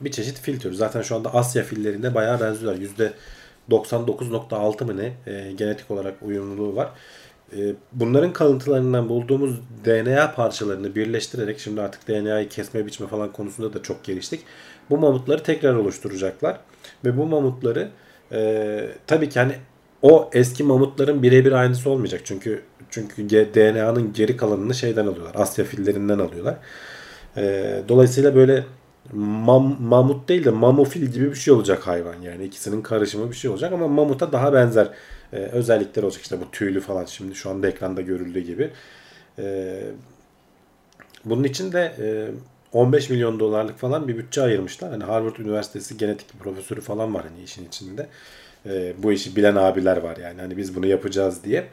bir 0.00 0.10
çeşit 0.10 0.40
fil 0.40 0.60
türü. 0.60 0.74
Zaten 0.74 1.02
şu 1.02 1.16
anda 1.16 1.34
Asya 1.34 1.62
fillerine 1.62 2.14
bayağı 2.14 2.40
benziyorlar. 2.40 2.80
%99.6 3.70 4.84
mı 4.84 4.96
ne 4.96 5.32
e, 5.32 5.52
genetik 5.52 5.90
olarak 5.90 6.14
uyumluluğu 6.22 6.76
var. 6.76 6.90
E, 7.56 7.74
bunların 7.92 8.32
kalıntılarından 8.32 9.08
bulduğumuz 9.08 9.60
DNA 9.84 10.32
parçalarını 10.32 10.94
birleştirerek 10.94 11.58
şimdi 11.58 11.80
artık 11.80 12.08
DNA'yı 12.08 12.48
kesme 12.48 12.86
biçme 12.86 13.06
falan 13.06 13.32
konusunda 13.32 13.74
da 13.74 13.82
çok 13.82 14.04
geliştik. 14.04 14.40
Bu 14.90 14.98
mamutları 14.98 15.42
tekrar 15.42 15.74
oluşturacaklar. 15.74 16.60
Ve 17.04 17.16
bu 17.16 17.26
mamutları 17.26 17.88
e, 18.32 18.90
tabii 19.06 19.28
ki 19.28 19.38
hani 19.38 19.52
o 20.02 20.30
eski 20.32 20.64
mamutların 20.64 21.22
birebir 21.22 21.52
aynısı 21.52 21.90
olmayacak. 21.90 22.20
Çünkü 22.24 22.62
çünkü 22.90 23.30
DNA'nın 23.30 24.12
geri 24.12 24.36
kalanını 24.36 24.74
şeyden 24.74 25.06
alıyorlar. 25.06 25.34
Asya 25.34 25.64
fillerinden 25.64 26.18
alıyorlar. 26.18 26.56
E, 27.36 27.82
dolayısıyla 27.88 28.34
böyle 28.34 28.64
mam- 29.14 29.80
mamut 29.80 30.28
değil 30.28 30.44
de 30.44 30.50
mamofil 30.50 31.06
gibi 31.06 31.30
bir 31.30 31.34
şey 31.34 31.54
olacak 31.54 31.86
hayvan 31.86 32.22
yani 32.22 32.44
ikisinin 32.44 32.82
karışımı 32.82 33.30
bir 33.30 33.36
şey 33.36 33.50
olacak 33.50 33.72
ama 33.72 33.88
mamuta 33.88 34.32
daha 34.32 34.52
benzer 34.52 34.88
e, 35.32 35.36
özellikler 35.36 36.02
olacak 36.02 36.22
işte 36.22 36.40
bu 36.40 36.50
tüylü 36.50 36.80
falan 36.80 37.04
şimdi 37.04 37.34
şu 37.34 37.50
anda 37.50 37.68
ekranda 37.68 38.00
görüldüğü 38.00 38.40
gibi. 38.40 38.70
E, 39.38 39.82
bunun 41.24 41.44
için 41.44 41.72
de 41.72 41.92
e, 41.98 42.28
15 42.72 43.10
milyon 43.10 43.40
dolarlık 43.40 43.78
falan 43.78 44.08
bir 44.08 44.18
bütçe 44.18 44.42
ayırmışlar. 44.42 44.90
Hani 44.90 45.04
Harvard 45.04 45.36
Üniversitesi 45.36 45.96
genetik 45.96 46.40
profesörü 46.40 46.80
falan 46.80 47.14
var 47.14 47.24
hani 47.30 47.44
işin 47.44 47.68
içinde. 47.68 48.06
E, 48.66 48.92
bu 48.98 49.12
işi 49.12 49.36
bilen 49.36 49.56
abiler 49.56 49.96
var 49.96 50.16
yani 50.16 50.40
hani 50.40 50.56
biz 50.56 50.76
bunu 50.76 50.86
yapacağız 50.86 51.44
diye. 51.44 51.64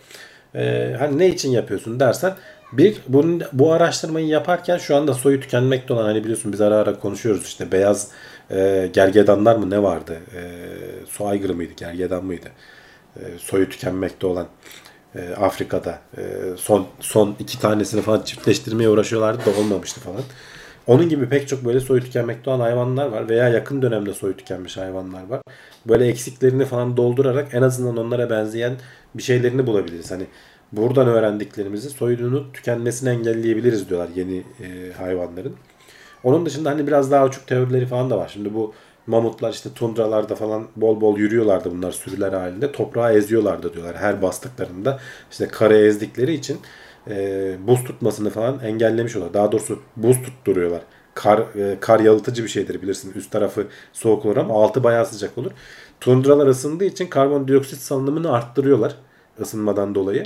E, 0.56 0.96
hani 1.00 1.18
ne 1.18 1.28
için 1.28 1.52
yapıyorsun 1.52 2.00
dersen 2.00 2.36
bir 2.72 2.98
bunun, 3.08 3.42
bu 3.54 3.74
araştırmayı 3.74 4.28
yaparken 4.28 4.78
şu 4.78 4.96
anda 4.96 5.14
soyu 5.14 5.40
tükenmekte 5.40 5.94
olan 5.94 6.04
hani 6.04 6.24
biliyorsun 6.24 6.54
biz 6.54 6.62
ara 6.62 6.76
ara 6.76 7.00
konuşuyoruz 7.00 7.46
işte 7.46 7.72
beyaz 7.72 8.12
e, 8.52 8.90
gergedanlar 8.94 9.56
mı 9.56 9.70
ne 9.70 9.84
vardı? 9.84 10.18
E, 10.36 10.42
su 11.10 11.28
aygırı 11.28 11.56
mıydı? 11.56 11.74
Gergedan 11.78 12.26
mıydı? 12.26 12.50
E, 13.20 13.38
soyu 13.38 13.70
tükenmekte 13.70 14.28
olan 14.28 14.48
e, 15.16 15.30
Afrika'da 15.30 16.00
e, 16.18 16.22
son 16.58 16.88
son 17.00 17.36
iki 17.40 17.60
tanesini 17.60 18.02
falan 18.02 18.22
çiftleştirmeye 18.22 18.90
uğraşıyorlardı 18.90 19.46
da 19.46 19.60
olmamıştı 19.60 20.02
falan. 20.02 20.22
Onun 20.88 21.10
gibi 21.10 21.30
pek 21.30 21.48
çok 21.48 21.66
böyle 21.66 21.80
soyu 21.80 22.02
tükenmekte 22.02 22.50
olan 22.50 22.60
hayvanlar 22.60 23.08
var 23.08 23.30
veya 23.30 23.50
yakın 23.50 23.82
dönemde 23.82 24.14
soyu 24.14 24.38
tükenmiş 24.38 24.78
hayvanlar 24.78 25.28
var. 25.28 25.42
Böyle 25.86 26.08
eksiklerini 26.08 26.66
falan 26.66 26.98
doldurarak 26.98 27.54
en 27.54 27.62
azından 27.62 27.98
onlara 27.98 28.30
benzeyen 28.30 28.74
bir 29.16 29.24
şeylerini 29.24 29.68
bulabiliriz. 29.68 30.12
Hani 30.12 30.28
buradan 30.72 31.08
öğrendiklerimizi 31.08 31.90
soyunun 31.90 32.52
tükenmesini 32.54 33.10
engelleyebiliriz 33.10 33.90
diyorlar 33.90 34.10
yeni 34.16 34.38
e, 34.38 34.94
hayvanların. 34.98 35.56
Onun 36.24 36.46
dışında 36.46 36.70
hani 36.70 36.88
biraz 36.88 37.12
daha 37.12 37.26
uçuk 37.26 37.48
teorileri 37.48 37.86
falan 37.86 38.10
da 38.10 38.18
var. 38.18 38.30
Şimdi 38.34 38.54
bu 38.54 38.74
mamutlar 39.08 39.54
işte 39.54 39.70
tundralarda 39.74 40.36
falan 40.36 40.68
bol 40.76 41.02
bol 41.02 41.18
yürüyorlardı 41.18 41.72
bunlar 41.72 41.92
sürüler 41.92 42.34
halinde. 42.34 42.72
Toprağı 42.72 43.14
eziyorlardı 43.14 43.74
diyorlar 43.74 43.96
her 43.96 44.22
bastıklarında. 44.22 45.00
işte 45.32 45.48
kare 45.48 45.80
ezdikleri 45.80 46.34
için 46.34 46.60
e, 47.10 47.56
buz 47.68 47.84
tutmasını 47.84 48.30
falan 48.30 48.60
engellemiş 48.60 49.16
oluyor. 49.16 49.34
Daha 49.34 49.52
doğrusu 49.52 49.80
buz 49.96 50.22
tutturuyorlar. 50.24 50.82
Kar, 51.14 51.40
e, 51.40 51.78
kar 51.80 52.00
yalıtıcı 52.00 52.44
bir 52.44 52.50
şeydir 52.50 52.82
bilirsin. 52.82 53.14
Üst 53.16 53.32
tarafı 53.32 53.68
soğuk 53.94 54.26
olur 54.26 54.38
ama 54.38 54.54
altı 54.54 54.84
bayağı 54.84 55.06
sıcak 55.06 55.38
olur. 55.38 55.52
Tundralar 56.02 56.48
ısındığı 56.48 56.86
için 56.86 57.08
karbondioksit 57.08 57.80
salınımını 57.80 58.32
arttırıyorlar 58.32 58.96
ısınmadan 59.42 59.96
dolayı. 59.96 60.26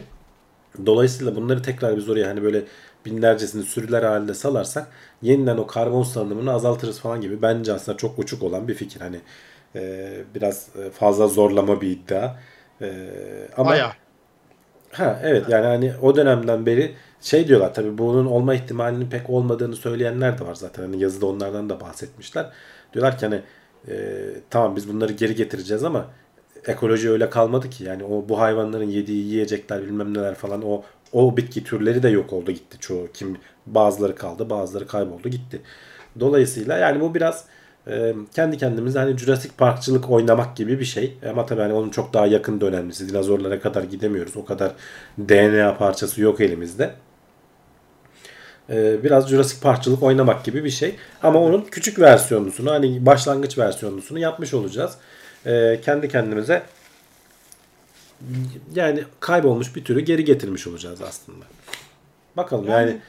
Dolayısıyla 0.85 1.35
bunları 1.35 1.61
tekrar 1.61 1.97
biz 1.97 2.09
oraya 2.09 2.27
hani 2.27 2.43
böyle 2.43 2.63
binlercesini 3.05 3.63
sürüler 3.63 4.03
halinde 4.03 4.33
salarsak 4.33 4.87
yeniden 5.21 5.57
o 5.57 5.67
karbon 5.67 6.03
salınımını 6.03 6.53
azaltırız 6.53 6.99
falan 6.99 7.21
gibi 7.21 7.41
bence 7.41 7.73
aslında 7.73 7.97
çok 7.97 8.19
uçuk 8.19 8.43
olan 8.43 8.67
bir 8.67 8.73
fikir. 8.73 9.01
Hani 9.01 9.19
e, 9.75 10.11
biraz 10.35 10.69
fazla 10.93 11.27
zorlama 11.27 11.81
bir 11.81 11.89
iddia. 11.89 12.35
E, 12.81 12.91
ama 13.57 13.69
Bayağı. 13.69 13.91
Ha 14.91 15.19
evet 15.23 15.49
yani 15.49 15.65
hani 15.65 15.93
o 16.01 16.15
dönemden 16.15 16.65
beri 16.65 16.95
şey 17.21 17.47
diyorlar 17.47 17.73
tabii 17.73 17.97
bunun 17.97 18.25
olma 18.25 18.53
ihtimalinin 18.55 19.09
pek 19.09 19.29
olmadığını 19.29 19.75
söyleyenler 19.75 20.37
de 20.39 20.45
var 20.45 20.55
zaten. 20.55 20.83
Hani 20.83 20.99
yazıda 20.99 21.25
onlardan 21.25 21.69
da 21.69 21.79
bahsetmişler. 21.81 22.49
Diyorlar 22.93 23.17
ki 23.17 23.25
hani 23.25 23.41
e, 23.87 23.93
tamam 24.49 24.75
biz 24.75 24.89
bunları 24.89 25.13
geri 25.13 25.35
getireceğiz 25.35 25.83
ama 25.83 26.07
ekoloji 26.67 27.09
öyle 27.11 27.29
kalmadı 27.29 27.69
ki. 27.69 27.83
Yani 27.83 28.03
o 28.03 28.29
bu 28.29 28.39
hayvanların 28.39 28.89
yediği 28.89 29.25
yiyecekler 29.25 29.81
bilmem 29.81 30.13
neler 30.13 30.35
falan 30.35 30.61
o 30.65 30.83
o 31.13 31.37
bitki 31.37 31.63
türleri 31.63 32.03
de 32.03 32.09
yok 32.09 32.33
oldu 32.33 32.51
gitti 32.51 32.77
çoğu. 32.79 33.07
Kim 33.13 33.37
bazıları 33.65 34.15
kaldı, 34.15 34.49
bazıları 34.49 34.87
kayboldu 34.87 35.29
gitti. 35.29 35.61
Dolayısıyla 36.19 36.77
yani 36.77 37.01
bu 37.01 37.15
biraz 37.15 37.45
e, 37.87 38.15
kendi 38.35 38.57
kendimize 38.57 38.99
hani 38.99 39.17
Jurassic 39.17 39.53
Parkçılık 39.57 40.09
oynamak 40.09 40.57
gibi 40.57 40.79
bir 40.79 40.85
şey. 40.85 41.17
Ama 41.29 41.45
tabii 41.45 41.61
hani 41.61 41.73
onun 41.73 41.89
çok 41.89 42.13
daha 42.13 42.27
yakın 42.27 42.61
dönemlisi. 42.61 43.09
Dinozorlara 43.09 43.59
kadar 43.59 43.83
gidemiyoruz. 43.83 44.37
O 44.37 44.45
kadar 44.45 44.71
DNA 45.17 45.77
parçası 45.77 46.21
yok 46.21 46.41
elimizde. 46.41 46.93
E, 48.69 49.03
biraz 49.03 49.29
Jurassic 49.29 49.61
Parkçılık 49.61 50.03
oynamak 50.03 50.43
gibi 50.43 50.63
bir 50.63 50.69
şey. 50.69 50.95
Ama 51.23 51.39
onun 51.39 51.61
küçük 51.61 51.99
versiyonlusunu 51.99 52.71
hani 52.71 53.05
başlangıç 53.05 53.57
versiyonlusunu 53.57 54.19
yapmış 54.19 54.53
olacağız. 54.53 54.97
E, 55.45 55.79
kendi 55.81 56.09
kendimize 56.09 56.63
yani 58.75 59.03
kaybolmuş 59.19 59.75
bir 59.75 59.83
türü 59.83 59.99
geri 59.99 60.25
getirmiş 60.25 60.67
olacağız 60.67 61.01
aslında. 61.01 61.45
Bakalım 62.37 62.67
yani, 62.67 62.89
Yani 62.89 62.99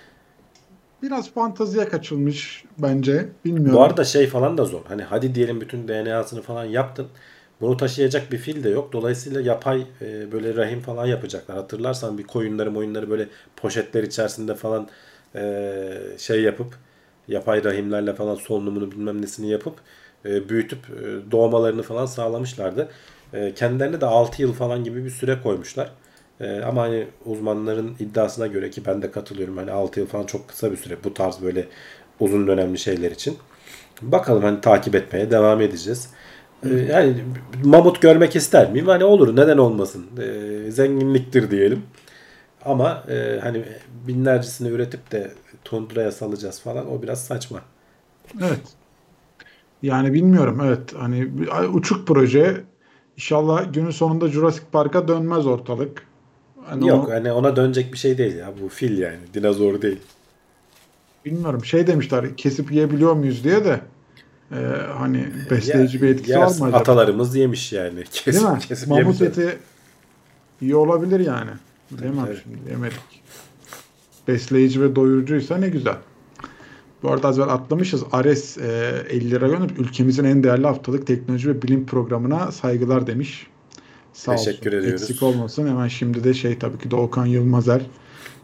Biraz 1.02 1.30
fantaziye 1.30 1.88
kaçılmış 1.88 2.64
bence. 2.78 3.28
Bilmiyorum. 3.44 3.74
bu 3.74 3.82
arada 3.82 4.04
şey 4.04 4.26
falan 4.26 4.58
da 4.58 4.64
zor. 4.64 4.80
Hani 4.88 5.02
hadi 5.02 5.34
diyelim 5.34 5.60
bütün 5.60 5.88
DNA'sını 5.88 6.42
falan 6.42 6.64
yaptın. 6.64 7.06
Bunu 7.60 7.76
taşıyacak 7.76 8.32
bir 8.32 8.38
fil 8.38 8.64
de 8.64 8.68
yok. 8.68 8.92
Dolayısıyla 8.92 9.40
yapay 9.40 9.86
e, 10.02 10.32
böyle 10.32 10.56
rahim 10.56 10.80
falan 10.80 11.06
yapacaklar. 11.06 11.56
Hatırlarsan 11.56 12.18
bir 12.18 12.22
koyunları 12.22 12.76
oyunları 12.76 13.10
böyle 13.10 13.28
poşetler 13.56 14.02
içerisinde 14.02 14.54
falan 14.54 14.88
e, 15.34 15.92
şey 16.18 16.42
yapıp 16.42 16.74
yapay 17.28 17.64
rahimlerle 17.64 18.14
falan 18.14 18.34
solunumunu 18.34 18.92
bilmem 18.92 19.22
nesini 19.22 19.50
yapıp 19.50 19.74
e, 20.24 20.48
büyütüp 20.48 20.78
e, 20.78 21.30
doğmalarını 21.30 21.82
falan 21.82 22.06
sağlamışlardı. 22.06 22.88
E, 23.32 23.54
kendilerine 23.54 24.00
de 24.00 24.06
6 24.06 24.42
yıl 24.42 24.52
falan 24.52 24.84
gibi 24.84 25.04
bir 25.04 25.10
süre 25.10 25.38
koymuşlar. 25.42 25.90
E, 26.40 26.60
ama 26.60 26.82
hani 26.82 27.06
uzmanların 27.24 27.96
iddiasına 28.00 28.46
göre 28.46 28.70
ki 28.70 28.82
ben 28.86 29.02
de 29.02 29.10
katılıyorum. 29.10 29.56
Hani 29.56 29.70
6 29.70 30.00
yıl 30.00 30.06
falan 30.06 30.26
çok 30.26 30.48
kısa 30.48 30.72
bir 30.72 30.76
süre 30.76 30.96
bu 31.04 31.14
tarz 31.14 31.42
böyle 31.42 31.66
uzun 32.20 32.46
dönemli 32.46 32.78
şeyler 32.78 33.10
için. 33.10 33.38
Bakalım 34.02 34.42
hani 34.42 34.60
takip 34.60 34.94
etmeye 34.94 35.30
devam 35.30 35.60
edeceğiz. 35.60 36.10
E, 36.70 36.74
yani 36.74 37.24
mamut 37.64 38.02
görmek 38.02 38.36
ister 38.36 38.70
miyim? 38.72 38.86
Hani 38.86 39.04
olur 39.04 39.36
neden 39.36 39.58
olmasın. 39.58 40.06
E, 40.20 40.70
zenginliktir 40.70 41.50
diyelim. 41.50 41.82
Ama 42.64 43.04
e, 43.10 43.38
hani 43.42 43.64
binlercesini 44.06 44.68
üretip 44.68 45.12
de 45.12 45.32
tundraya 45.64 46.12
salacağız 46.12 46.60
falan 46.60 46.92
o 46.92 47.02
biraz 47.02 47.24
saçma. 47.24 47.60
Evet. 48.40 48.60
Yani 49.82 50.12
bilmiyorum. 50.12 50.60
Evet. 50.64 50.94
Hani 50.98 51.28
uçuk 51.72 52.08
proje. 52.08 52.60
İnşallah 53.16 53.72
günün 53.74 53.90
sonunda 53.90 54.28
Jurassic 54.28 54.64
Park'a 54.72 55.08
dönmez 55.08 55.46
ortalık. 55.46 56.02
Hani 56.66 56.88
Yok 56.88 57.08
o- 57.08 57.12
hani 57.12 57.32
ona 57.32 57.56
dönecek 57.56 57.92
bir 57.92 57.98
şey 57.98 58.18
değil 58.18 58.36
ya. 58.36 58.52
Bu 58.62 58.68
fil 58.68 58.98
yani. 58.98 59.18
Dinozor 59.34 59.82
değil. 59.82 59.98
bilmiyorum. 61.24 61.64
Şey 61.64 61.86
demişler 61.86 62.36
kesip 62.36 62.72
yiyebiliyor 62.72 63.12
muyuz 63.12 63.44
diye 63.44 63.64
de 63.64 63.80
e, 64.52 64.56
hani 64.98 65.26
besleyici 65.50 65.96
Ya- 65.96 66.02
bir 66.02 66.08
etkisi 66.08 66.38
var 66.38 66.46
mı 66.46 66.50
acaba? 66.50 66.76
Atalarımız 66.76 67.36
yemiş 67.36 67.72
yani. 67.72 68.04
Kesip, 68.12 68.42
Değil 68.42 68.54
mi? 68.54 68.58
kesip 68.58 68.88
Mamut 68.88 69.22
eti 69.22 69.58
iyi 70.60 70.76
olabilir 70.76 71.20
yani. 71.20 71.50
Bilemem 71.90 72.24
tabii. 72.26 72.38
şimdi 72.42 72.70
yemedik. 72.70 73.22
Besleyici 74.28 74.82
ve 74.82 74.96
doyurucuysa 74.96 75.56
ne 75.56 75.68
güzel. 75.68 75.96
Bu 77.02 77.10
arada 77.10 77.28
az 77.28 77.38
evvel 77.38 77.48
atlamışız. 77.48 78.04
Ares 78.12 78.58
e, 78.58 79.04
50 79.10 79.30
lira 79.30 79.48
gönderip 79.48 79.78
ülkemizin 79.78 80.24
en 80.24 80.42
değerli 80.42 80.66
haftalık 80.66 81.06
teknoloji 81.06 81.48
ve 81.48 81.62
bilim 81.62 81.86
programına 81.86 82.52
saygılar 82.52 83.06
demiş. 83.06 83.46
Sağ 84.12 84.36
Teşekkür 84.36 84.70
olsun. 84.72 84.78
ediyoruz. 84.78 85.02
Eksik 85.02 85.22
olmasın. 85.22 85.68
Hemen 85.68 85.88
şimdi 85.88 86.24
de 86.24 86.34
şey 86.34 86.58
tabii 86.58 86.78
ki 86.78 86.90
de 86.90 86.96
Okan 86.96 87.26
Yılmazer 87.26 87.82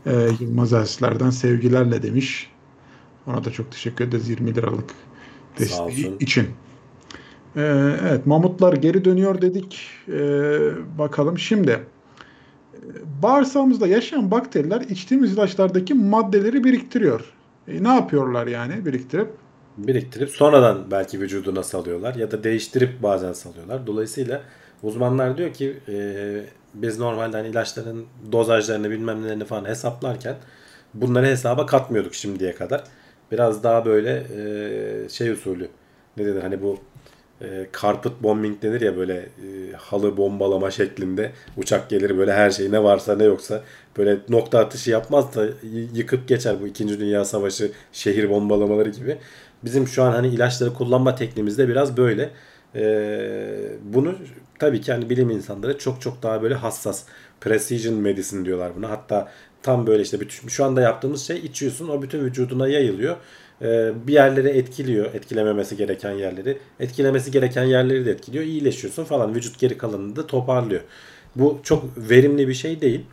e, 0.06 0.28
Yılmaz 0.40 0.72
Ersler'den 0.72 1.30
sevgilerle 1.30 2.02
demiş. 2.02 2.50
Ona 3.26 3.44
da 3.44 3.50
çok 3.50 3.72
teşekkür 3.72 4.04
ederiz 4.04 4.28
20 4.28 4.54
liralık 4.54 4.90
desteği 5.58 6.18
için. 6.18 6.46
Ee, 7.56 7.60
evet 8.08 8.26
mamutlar 8.26 8.72
geri 8.72 9.04
dönüyor 9.04 9.40
dedik. 9.42 9.80
Ee, 10.08 10.58
bakalım 10.98 11.38
şimdi. 11.38 11.80
Bağırsağımızda 13.22 13.86
yaşayan 13.86 14.30
bakteriler 14.30 14.80
içtiğimiz 14.80 15.32
ilaçlardaki 15.32 15.94
maddeleri 15.94 16.64
biriktiriyor. 16.64 17.37
E, 17.68 17.84
ne 17.84 17.88
yapıyorlar 17.88 18.46
yani 18.46 18.86
biriktirip? 18.86 19.28
biriktirip 19.78 20.30
sonradan 20.30 20.90
belki 20.90 21.20
vücuduna 21.20 21.62
salıyorlar 21.62 22.14
ya 22.14 22.30
da 22.30 22.44
değiştirip 22.44 23.02
bazen 23.02 23.32
salıyorlar. 23.32 23.86
Dolayısıyla 23.86 24.42
uzmanlar 24.82 25.38
diyor 25.38 25.52
ki 25.52 25.80
e, 25.88 25.96
biz 26.74 26.98
normalde 26.98 27.36
hani 27.36 27.48
ilaçların 27.48 28.06
dozajlarını 28.32 28.90
bilmem 28.90 29.22
nelerini 29.22 29.44
falan 29.44 29.64
hesaplarken 29.64 30.36
bunları 30.94 31.26
hesaba 31.26 31.66
katmıyorduk 31.66 32.14
şimdiye 32.14 32.54
kadar. 32.54 32.84
Biraz 33.32 33.62
daha 33.62 33.84
böyle 33.84 34.26
e, 35.04 35.08
şey 35.08 35.30
usulü 35.30 35.68
ne 36.16 36.26
denir 36.26 36.42
hani 36.42 36.62
bu 36.62 36.78
e, 37.42 37.66
carpet 37.82 38.22
bombing 38.22 38.62
denir 38.62 38.80
ya 38.80 38.96
böyle 38.96 39.14
e, 39.16 39.72
halı 39.76 40.16
bombalama 40.16 40.70
şeklinde 40.70 41.32
uçak 41.56 41.90
gelir 41.90 42.18
böyle 42.18 42.32
her 42.32 42.50
şey 42.50 42.72
ne 42.72 42.82
varsa 42.82 43.16
ne 43.16 43.24
yoksa 43.24 43.62
böyle 43.98 44.18
nokta 44.28 44.58
atışı 44.58 44.90
yapmaz 44.90 45.34
da 45.36 45.46
yıkıp 45.94 46.28
geçer 46.28 46.56
bu 46.60 46.66
2. 46.66 47.00
Dünya 47.00 47.24
Savaşı 47.24 47.72
şehir 47.92 48.30
bombalamaları 48.30 48.88
gibi. 48.88 49.18
Bizim 49.64 49.88
şu 49.88 50.02
an 50.02 50.12
hani 50.12 50.28
ilaçları 50.28 50.74
kullanma 50.74 51.14
tekniğimizde 51.14 51.68
biraz 51.68 51.96
böyle. 51.96 52.30
E, 52.74 52.82
bunu 53.82 54.14
tabii 54.58 54.80
ki 54.80 54.92
hani 54.92 55.10
bilim 55.10 55.30
insanları 55.30 55.78
çok 55.78 56.00
çok 56.00 56.22
daha 56.22 56.42
böyle 56.42 56.54
hassas 56.54 57.04
precision 57.40 57.94
medicine 57.94 58.44
diyorlar 58.44 58.72
buna. 58.76 58.90
Hatta 58.90 59.28
tam 59.62 59.86
böyle 59.86 60.02
işte 60.02 60.20
bütün, 60.20 60.48
şu 60.48 60.64
anda 60.64 60.80
yaptığımız 60.80 61.26
şey 61.26 61.38
içiyorsun 61.38 61.88
o 61.88 62.02
bütün 62.02 62.24
vücuduna 62.24 62.68
yayılıyor. 62.68 63.16
Ee, 63.62 63.92
bir 64.06 64.12
yerleri 64.12 64.48
etkiliyor. 64.48 65.14
Etkilememesi 65.14 65.76
gereken 65.76 66.12
yerleri. 66.12 66.58
Etkilemesi 66.80 67.30
gereken 67.30 67.64
yerleri 67.64 68.06
de 68.06 68.10
etkiliyor. 68.10 68.44
İyileşiyorsun 68.44 69.04
falan. 69.04 69.34
Vücut 69.34 69.58
geri 69.58 69.78
kalanını 69.78 70.16
da 70.16 70.26
toparlıyor. 70.26 70.80
Bu 71.36 71.60
çok 71.62 71.84
verimli 71.96 72.48
bir 72.48 72.54
şey 72.54 72.80
değil. 72.80 73.06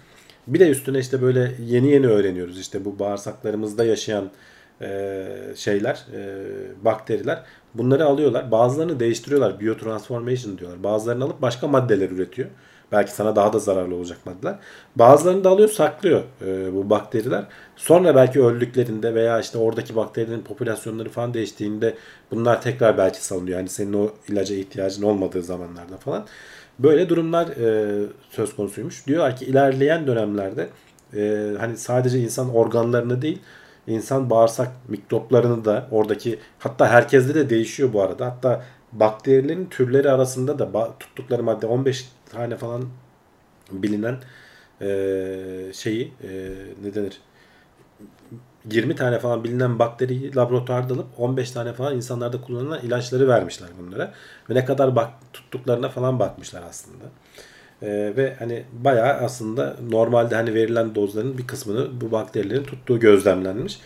Bir 0.47 0.59
de 0.59 0.69
üstüne 0.69 0.99
işte 0.99 1.21
böyle 1.21 1.51
yeni 1.65 1.91
yeni 1.91 2.07
öğreniyoruz. 2.07 2.59
İşte 2.59 2.85
bu 2.85 2.99
bağırsaklarımızda 2.99 3.85
yaşayan 3.85 4.31
e, 4.81 5.27
şeyler, 5.55 6.05
e, 6.13 6.37
bakteriler. 6.85 7.43
Bunları 7.73 8.05
alıyorlar. 8.05 8.51
Bazılarını 8.51 8.99
değiştiriyorlar. 8.99 9.59
Biotransformation 9.59 10.57
diyorlar. 10.57 10.83
Bazılarını 10.83 11.23
alıp 11.23 11.41
başka 11.41 11.67
maddeler 11.67 12.09
üretiyor. 12.09 12.49
Belki 12.91 13.11
sana 13.11 13.36
daha 13.36 13.53
da 13.53 13.59
zararlı 13.59 13.95
olacak 13.95 14.17
maddeler. 14.25 14.55
Bazılarını 14.95 15.43
da 15.43 15.49
alıyor 15.49 15.69
saklıyor 15.69 16.23
e, 16.45 16.73
bu 16.73 16.89
bakteriler. 16.89 17.45
Sonra 17.75 18.15
belki 18.15 18.43
öldüklerinde 18.43 19.15
veya 19.15 19.39
işte 19.39 19.57
oradaki 19.57 19.95
bakterilerin 19.95 20.41
popülasyonları 20.41 21.09
falan 21.09 21.33
değiştiğinde 21.33 21.95
bunlar 22.31 22.61
tekrar 22.61 22.97
belki 22.97 23.25
salınıyor. 23.25 23.57
Yani 23.57 23.69
senin 23.69 23.93
o 23.93 24.09
ilaca 24.29 24.55
ihtiyacın 24.55 25.03
olmadığı 25.03 25.43
zamanlarda 25.43 25.97
falan. 25.97 26.25
Böyle 26.79 27.09
durumlar 27.09 27.47
e, 27.47 28.03
söz 28.29 28.55
konusuymuş. 28.55 29.07
Diyorlar 29.07 29.38
ki 29.38 29.45
ilerleyen 29.45 30.07
dönemlerde 30.07 30.69
e, 31.13 31.51
hani 31.59 31.77
sadece 31.77 32.19
insan 32.19 32.55
organlarını 32.55 33.21
değil 33.21 33.39
insan 33.88 34.29
bağırsak 34.29 34.71
mikroplarını 34.88 35.65
da 35.65 35.88
oradaki 35.91 36.39
hatta 36.59 36.88
herkeste 36.88 37.36
de 37.36 37.49
değişiyor 37.49 37.93
bu 37.93 38.01
arada. 38.01 38.25
Hatta 38.25 38.63
bakterilerin 38.91 39.65
türleri 39.65 40.11
arasında 40.11 40.59
da 40.59 40.97
tuttukları 40.99 41.43
madde 41.43 41.65
15 41.65 42.09
tane 42.36 42.57
falan 42.57 42.86
bilinen 43.71 44.17
e, 44.81 44.88
şeyi 45.73 46.13
e, 46.23 46.29
ne 46.83 46.95
denir 46.95 47.21
20 48.71 48.95
tane 48.95 49.19
falan 49.19 49.43
bilinen 49.43 49.79
bakteriyi 49.79 50.36
laboratuvarda 50.36 50.93
alıp 50.93 51.05
15 51.17 51.51
tane 51.51 51.73
falan 51.73 51.95
insanlarda 51.95 52.41
kullanılan 52.41 52.79
ilaçları 52.81 53.27
vermişler 53.27 53.69
bunlara. 53.79 54.13
Ve 54.49 54.55
ne 54.55 54.65
kadar 54.65 54.95
bak 54.95 55.09
tuttuklarına 55.33 55.89
falan 55.89 56.19
bakmışlar 56.19 56.63
aslında. 56.69 57.05
Ee, 57.81 58.13
ve 58.17 58.36
hani 58.39 58.63
bayağı 58.71 59.13
aslında 59.13 59.75
normalde 59.89 60.36
hani 60.36 60.53
verilen 60.53 60.95
dozların 60.95 61.38
bir 61.38 61.47
kısmını 61.47 62.01
bu 62.01 62.11
bakterilerin 62.11 62.63
tuttuğu 62.63 62.99
gözlemlenmiş. 62.99 63.79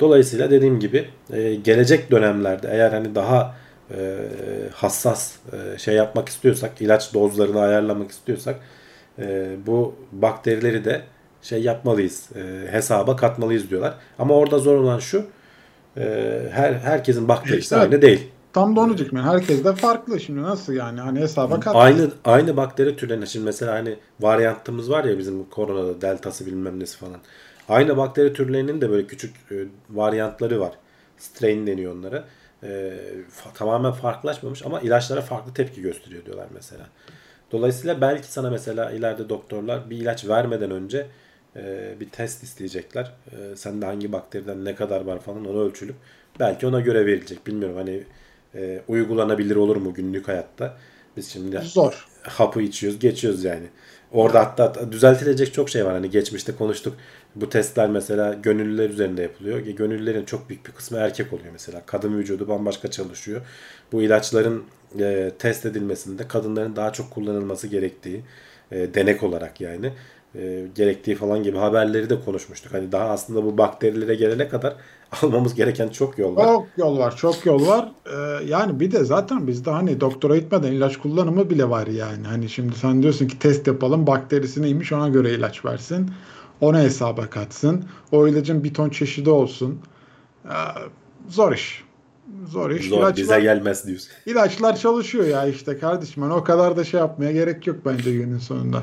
Dolayısıyla 0.00 0.50
dediğim 0.50 0.80
gibi 0.80 1.08
e, 1.32 1.54
gelecek 1.54 2.10
dönemlerde 2.10 2.68
eğer 2.72 2.90
hani 2.90 3.14
daha 3.14 3.54
e, 3.98 4.28
hassas 4.74 5.32
e, 5.52 5.78
şey 5.78 5.94
yapmak 5.94 6.28
istiyorsak, 6.28 6.80
ilaç 6.80 7.14
dozlarını 7.14 7.60
ayarlamak 7.60 8.10
istiyorsak 8.10 8.56
e, 9.18 9.56
bu 9.66 9.94
bakterileri 10.12 10.84
de 10.84 11.02
şey 11.42 11.62
yapmalıyız, 11.62 12.28
e, 12.36 12.72
hesaba 12.72 13.16
katmalıyız 13.16 13.70
diyorlar. 13.70 13.94
Ama 14.18 14.34
orada 14.34 14.58
zor 14.58 14.76
olan 14.76 14.98
şu, 14.98 15.26
e, 15.96 16.38
her 16.52 16.72
herkesin 16.72 17.28
bakterisi 17.28 17.74
Evet. 17.74 17.84
aynı 17.84 18.02
değil. 18.02 18.28
Tam 18.52 18.76
da 18.76 18.80
onu 18.80 18.88
diyecektim. 18.88 19.18
Yani 19.18 19.28
herkes 19.28 19.64
de 19.64 19.74
farklı 19.74 20.20
şimdi 20.20 20.42
nasıl 20.42 20.72
yani 20.72 21.00
hani 21.00 21.20
hesaba 21.20 21.60
kat. 21.60 21.76
Aynı 21.76 22.10
aynı 22.24 22.56
bakteri 22.56 22.96
türlerine 22.96 23.26
şimdi 23.26 23.44
mesela 23.44 23.74
hani 23.74 23.96
varyantımız 24.20 24.90
var 24.90 25.04
ya 25.04 25.18
bizim 25.18 25.44
koronada 25.44 26.00
deltası 26.00 26.46
bilmem 26.46 26.80
nesi 26.80 26.98
falan. 26.98 27.20
Aynı 27.68 27.96
bakteri 27.96 28.32
türlerinin 28.32 28.80
de 28.80 28.90
böyle 28.90 29.06
küçük 29.06 29.34
e, 29.50 29.54
varyantları 29.90 30.60
var. 30.60 30.72
Strain 31.18 31.66
deniyor 31.66 31.94
onlara. 31.94 32.24
E, 32.62 32.68
fa- 33.30 33.52
tamamen 33.54 33.92
farklılaşmamış 33.92 34.66
ama 34.66 34.80
ilaçlara 34.80 35.20
farklı 35.20 35.54
tepki 35.54 35.82
gösteriyor 35.82 36.24
diyorlar 36.24 36.46
mesela. 36.54 36.86
Dolayısıyla 37.52 38.00
belki 38.00 38.32
sana 38.32 38.50
mesela 38.50 38.90
ileride 38.90 39.28
doktorlar 39.28 39.90
bir 39.90 39.96
ilaç 39.96 40.28
vermeden 40.28 40.70
önce 40.70 41.06
e, 41.56 41.94
bir 42.00 42.10
test 42.10 42.42
isteyecekler. 42.42 43.12
E, 43.32 43.56
sende 43.56 43.86
hangi 43.86 44.12
bakteriden 44.12 44.64
ne 44.64 44.74
kadar 44.74 45.00
var 45.00 45.18
falan 45.20 45.44
onu 45.46 45.62
ölçülüp 45.62 45.96
belki 46.40 46.66
ona 46.66 46.80
göre 46.80 47.06
verilecek. 47.06 47.46
Bilmiyorum 47.46 47.76
hani 47.76 48.04
e, 48.54 48.82
uygulanabilir 48.88 49.56
olur 49.56 49.76
mu 49.76 49.94
günlük 49.94 50.28
hayatta? 50.28 50.76
Biz 51.16 51.28
şimdi 51.28 51.58
Zor. 51.60 52.08
hapı 52.22 52.62
içiyoruz, 52.62 52.98
geçiyoruz 52.98 53.44
yani. 53.44 53.66
Orada 54.12 54.40
hatta 54.40 54.92
düzeltilecek 54.92 55.52
çok 55.54 55.70
şey 55.70 55.84
var. 55.86 55.92
Hani 55.92 56.10
geçmişte 56.10 56.52
konuştuk. 56.56 56.96
Bu 57.36 57.48
testler 57.48 57.90
mesela 57.90 58.34
gönüllüler 58.34 58.90
üzerinde 58.90 59.22
yapılıyor. 59.22 59.58
Gönüllülerin 59.58 60.24
çok 60.24 60.48
büyük 60.48 60.66
bir 60.66 60.72
kısmı 60.72 60.98
erkek 60.98 61.32
oluyor 61.32 61.52
mesela. 61.52 61.82
Kadın 61.86 62.18
vücudu 62.18 62.48
bambaşka 62.48 62.90
çalışıyor. 62.90 63.40
Bu 63.92 64.02
ilaçların 64.02 64.64
e, 65.00 65.32
test 65.38 65.66
edilmesinde 65.66 66.28
kadınların 66.28 66.76
daha 66.76 66.92
çok 66.92 67.10
kullanılması 67.10 67.66
gerektiği 67.66 68.22
e, 68.72 68.94
denek 68.94 69.22
olarak 69.22 69.60
yani 69.60 69.92
e, 70.34 70.64
gerektiği 70.74 71.14
falan 71.14 71.42
gibi 71.42 71.58
haberleri 71.58 72.10
de 72.10 72.20
konuşmuştuk. 72.24 72.74
Hani 72.74 72.92
daha 72.92 73.08
aslında 73.08 73.44
bu 73.44 73.58
bakterilere 73.58 74.14
gelene 74.14 74.48
kadar 74.48 74.76
almamız 75.22 75.54
gereken 75.54 75.88
çok 75.88 76.18
yol 76.18 76.36
var. 76.36 76.44
Çok 76.44 76.66
yol 76.76 76.98
var, 76.98 77.16
çok 77.16 77.46
yol 77.46 77.66
var. 77.66 77.92
Ee, 78.06 78.44
yani 78.44 78.80
bir 78.80 78.92
de 78.92 79.04
zaten 79.04 79.46
bizde 79.46 79.70
hani 79.70 80.00
doktora 80.00 80.36
gitmeden 80.36 80.72
ilaç 80.72 80.96
kullanımı 80.96 81.50
bile 81.50 81.68
var 81.70 81.86
yani. 81.86 82.26
Hani 82.26 82.48
şimdi 82.48 82.76
sen 82.76 83.02
diyorsun 83.02 83.26
ki 83.26 83.38
test 83.38 83.66
yapalım, 83.66 84.06
bakterisi 84.06 84.62
neymiş 84.62 84.92
ona 84.92 85.08
göre 85.08 85.34
ilaç 85.34 85.64
versin. 85.64 86.10
Ona 86.62 86.80
hesaba 86.80 87.30
katsın. 87.30 87.84
O 88.12 88.28
ilacın 88.28 88.64
bir 88.64 88.74
ton 88.74 88.88
çeşidi 88.88 89.30
olsun. 89.30 89.80
Ee, 90.44 90.50
zor 91.28 91.52
iş. 91.52 91.84
Zor 92.46 92.70
iş. 92.70 92.88
Zor 92.88 92.98
İlaçlar- 92.98 93.16
bize 93.16 93.40
gelmez 93.40 93.86
diyorsun. 93.86 94.10
İlaçlar 94.26 94.76
çalışıyor 94.76 95.24
ya 95.24 95.46
işte 95.46 95.78
kardeşim. 95.78 96.22
Hani 96.22 96.32
o 96.32 96.44
kadar 96.44 96.76
da 96.76 96.84
şey 96.84 97.00
yapmaya 97.00 97.32
gerek 97.32 97.66
yok 97.66 97.76
bence 97.86 98.12
günün 98.12 98.38
sonunda. 98.38 98.82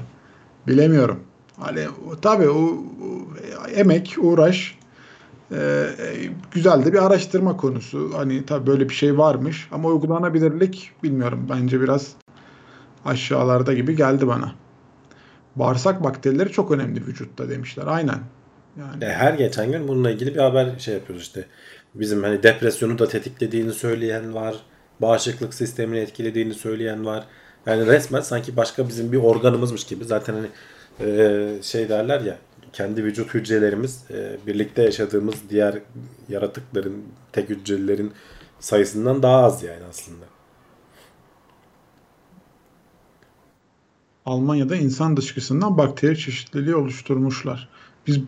Bilemiyorum. 0.68 1.20
Hani 1.60 1.86
tabii 2.22 2.50
o, 2.50 2.60
o 2.60 3.68
emek, 3.76 4.16
uğraş 4.22 4.78
e, 5.52 5.56
e, 5.56 6.30
güzel 6.52 6.86
de 6.86 6.94
bir 6.94 7.06
araştırma 7.06 7.58
konusu. 7.58 8.12
Hani 8.16 8.46
tabii 8.46 8.68
böyle 8.68 8.90
bir 8.90 8.94
şey 8.94 9.18
varmış 9.18 9.68
ama 9.72 9.90
uygulanabilirlik 9.90 10.92
bilmiyorum. 11.04 11.48
Bence 11.50 11.82
biraz 11.82 12.12
aşağılarda 13.06 13.74
gibi 13.74 13.96
geldi 13.96 14.28
bana. 14.28 14.52
Bağırsak 15.60 16.04
bakterileri 16.04 16.52
çok 16.52 16.72
önemli 16.72 17.08
vücutta 17.08 17.50
demişler. 17.50 17.84
Aynen. 17.88 18.20
Yani 18.80 19.04
E, 19.06 19.08
her 19.08 19.34
geçen 19.34 19.72
gün 19.72 19.88
bununla 19.88 20.12
ilgili 20.12 20.36
bir 20.36 20.40
haber 20.40 20.80
şey 20.80 20.94
yapıyoruz 20.94 21.24
işte. 21.24 21.46
Bizim 21.96 22.24
hani 22.24 22.44
depresyonu 22.44 23.00
da 23.00 23.08
tetiklediğini 23.08 23.74
söyleyen 23.74 24.34
var. 24.34 24.56
Bağışıklık 25.02 25.54
sistemini 25.54 26.00
etkilediğini 26.00 26.54
söyleyen 26.54 27.06
var. 27.06 27.26
Yani 27.66 27.86
resmen 27.86 28.22
sanki 28.22 28.58
başka 28.58 28.88
bizim 28.88 29.12
bir 29.12 29.18
organımızmış 29.18 29.84
gibi. 29.84 30.06
Zaten 30.06 30.34
hani 30.34 30.48
e, 31.10 31.64
şey 31.64 31.90
derler 31.90 32.22
ya 32.22 32.38
kendi 32.74 33.04
vücut 33.04 33.34
hücrelerimiz 33.34 34.04
e, 34.12 34.38
birlikte 34.48 34.84
yaşadığımız 34.84 35.36
diğer 35.50 35.76
yaratıkların, 36.30 37.04
tek 37.32 37.50
hücrelerin 37.50 38.14
sayısından 38.60 39.24
daha 39.24 39.44
az 39.44 39.64
yani 39.64 39.84
aslında. 39.90 40.26
Almanya'da 44.30 44.76
insan 44.76 45.18
dışkısından 45.18 45.78
bakteri 45.78 46.20
çeşitliliği 46.20 46.76
oluşturmuşlar. 46.76 47.70
Biz 48.08 48.20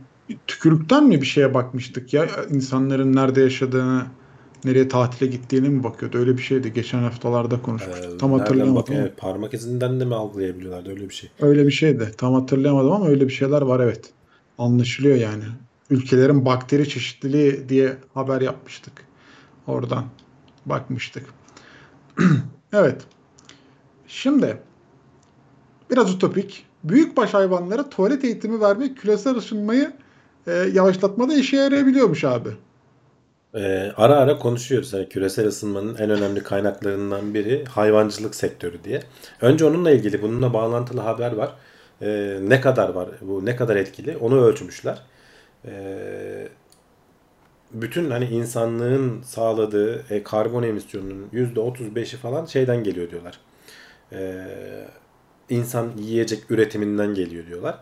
tükürükten 0.47 1.03
mi 1.03 1.21
bir 1.21 1.25
şeye 1.25 1.53
bakmıştık 1.53 2.13
ya? 2.13 2.27
İnsanların 2.49 3.15
nerede 3.15 3.41
yaşadığını, 3.41 4.05
nereye 4.65 4.87
tatile 4.87 5.27
gittiğini 5.27 5.69
mi 5.69 5.83
bakıyordu? 5.83 6.17
Öyle 6.17 6.37
bir 6.37 6.41
şeydi. 6.41 6.73
Geçen 6.73 6.99
haftalarda 6.99 7.61
konuşmuştuk. 7.61 8.13
E, 8.13 8.17
Tam 8.17 8.31
hatırlayamadım. 8.33 8.95
bak- 8.95 9.01
evet, 9.01 9.17
parmak 9.17 9.53
izinden 9.53 9.99
de 9.99 10.05
mi 10.05 10.15
algılayabiliyorlardı 10.15 10.89
öyle 10.89 11.09
bir 11.09 11.13
şey. 11.13 11.29
Öyle 11.39 11.65
bir 11.67 11.71
şeydi. 11.71 12.11
Tam 12.17 12.33
hatırlayamadım 12.33 12.91
ama 12.91 13.07
öyle 13.07 13.27
bir 13.27 13.33
şeyler 13.33 13.61
var 13.61 13.79
evet. 13.79 14.13
Anlaşılıyor 14.57 15.15
yani. 15.15 15.43
Ülkelerin 15.89 16.45
bakteri 16.45 16.89
çeşitliliği 16.89 17.69
diye 17.69 17.97
haber 18.13 18.41
yapmıştık. 18.41 18.93
Oradan 19.67 20.05
bakmıştık. 20.65 21.25
Evet. 22.73 23.01
Şimdi 24.07 24.57
biraz 25.91 26.13
utopik. 26.13 26.65
Büyükbaş 26.83 27.33
hayvanlara 27.33 27.89
tuvalet 27.89 28.23
eğitimi 28.23 28.61
vermek 28.61 28.97
küresel 28.97 29.35
ısınmayı 29.35 29.91
e, 30.47 30.51
yavaşlatmada 30.51 31.33
işe 31.33 31.57
yarayabiliyormuş 31.57 32.23
abi. 32.23 32.49
Ee, 33.55 33.91
ara 33.97 34.15
ara 34.15 34.37
konuşuyoruz. 34.37 34.93
Hani 34.93 35.09
küresel 35.09 35.47
ısınmanın 35.47 35.95
en 35.95 36.09
önemli 36.09 36.43
kaynaklarından 36.43 37.33
biri 37.33 37.65
hayvancılık 37.65 38.35
sektörü 38.35 38.83
diye. 38.83 39.03
Önce 39.41 39.65
onunla 39.65 39.91
ilgili 39.91 40.21
bununla 40.21 40.53
bağlantılı 40.53 41.01
haber 41.01 41.31
var. 41.31 41.55
Ee, 42.01 42.39
ne 42.41 42.61
kadar 42.61 42.89
var 42.89 43.09
bu 43.21 43.45
ne 43.45 43.55
kadar 43.55 43.75
etkili 43.75 44.17
onu 44.17 44.41
ölçmüşler. 44.45 45.01
Ee, 45.65 46.47
bütün 47.71 48.11
hani 48.11 48.25
insanlığın 48.25 49.21
sağladığı 49.21 50.05
e, 50.09 50.23
karbon 50.23 50.63
emisyonunun 50.63 51.29
%35'i 51.33 52.17
falan 52.17 52.45
şeyden 52.45 52.83
geliyor 52.83 53.11
diyorlar. 53.11 53.39
Ee, 54.13 54.47
insan 55.51 55.91
yiyecek 55.97 56.51
üretiminden 56.51 57.13
geliyor 57.13 57.47
diyorlar. 57.47 57.79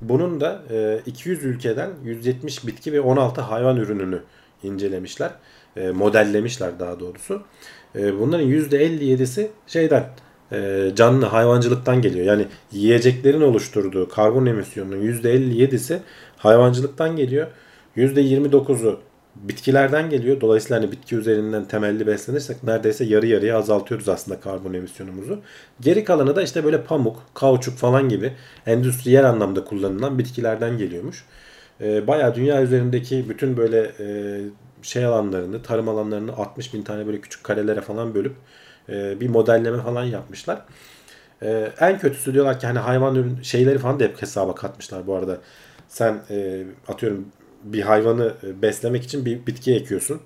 Bunun 0.00 0.40
da 0.40 0.62
e, 0.70 1.00
200 1.06 1.44
ülkeden 1.44 1.90
170 2.04 2.66
bitki 2.66 2.92
ve 2.92 3.00
16 3.00 3.40
hayvan 3.40 3.76
ürününü 3.76 4.22
incelemişler. 4.62 5.30
E, 5.76 5.90
modellemişler 5.90 6.80
daha 6.80 7.00
doğrusu. 7.00 7.42
E, 7.96 8.18
bunların 8.20 8.46
%57'si 8.48 9.48
şeyden 9.66 10.06
e, 10.52 10.90
canlı 10.94 11.26
hayvancılıktan 11.26 12.02
geliyor. 12.02 12.26
Yani 12.26 12.46
yiyeceklerin 12.72 13.40
oluşturduğu 13.40 14.08
karbon 14.08 14.46
emisyonunun 14.46 15.02
%57'si 15.02 15.98
hayvancılıktan 16.36 17.16
geliyor. 17.16 17.46
%29'u 17.96 19.00
bitkilerden 19.36 20.10
geliyor. 20.10 20.40
Dolayısıyla 20.40 20.82
hani 20.82 20.92
bitki 20.92 21.16
üzerinden 21.16 21.64
temelli 21.64 22.06
beslenirsek 22.06 22.62
neredeyse 22.62 23.04
yarı 23.04 23.26
yarıya 23.26 23.58
azaltıyoruz 23.58 24.08
aslında 24.08 24.40
karbon 24.40 24.74
emisyonumuzu. 24.74 25.40
Geri 25.80 26.04
kalanı 26.04 26.36
da 26.36 26.42
işte 26.42 26.64
böyle 26.64 26.82
pamuk, 26.82 27.22
kauçuk 27.34 27.78
falan 27.78 28.08
gibi 28.08 28.32
endüstriyel 28.66 29.28
anlamda 29.28 29.64
kullanılan 29.64 30.18
bitkilerden 30.18 30.78
geliyormuş. 30.78 31.24
E, 31.80 32.06
bayağı 32.06 32.34
dünya 32.34 32.62
üzerindeki 32.62 33.28
bütün 33.28 33.56
böyle 33.56 33.92
e, 34.00 34.40
şey 34.82 35.04
alanlarını, 35.04 35.62
tarım 35.62 35.88
alanlarını 35.88 36.32
60 36.32 36.74
bin 36.74 36.82
tane 36.82 37.06
böyle 37.06 37.20
küçük 37.20 37.44
karelere 37.44 37.80
falan 37.80 38.14
bölüp 38.14 38.34
e, 38.88 39.20
bir 39.20 39.28
modelleme 39.28 39.82
falan 39.82 40.04
yapmışlar. 40.04 40.62
E, 41.42 41.72
en 41.80 41.98
kötüsü 41.98 42.34
diyorlar 42.34 42.60
ki 42.60 42.66
hani 42.66 42.78
hayvan 42.78 43.14
ürün 43.14 43.42
şeyleri 43.42 43.78
falan 43.78 44.00
da 44.00 44.04
hep 44.04 44.22
hesaba 44.22 44.54
katmışlar 44.54 45.06
bu 45.06 45.14
arada. 45.14 45.38
Sen 45.88 46.20
e, 46.30 46.64
atıyorum 46.88 47.24
bir 47.64 47.82
hayvanı 47.82 48.32
e, 48.42 48.62
beslemek 48.62 49.04
için 49.04 49.24
bir 49.24 49.46
bitki 49.46 49.74
ekiyorsun. 49.74 50.20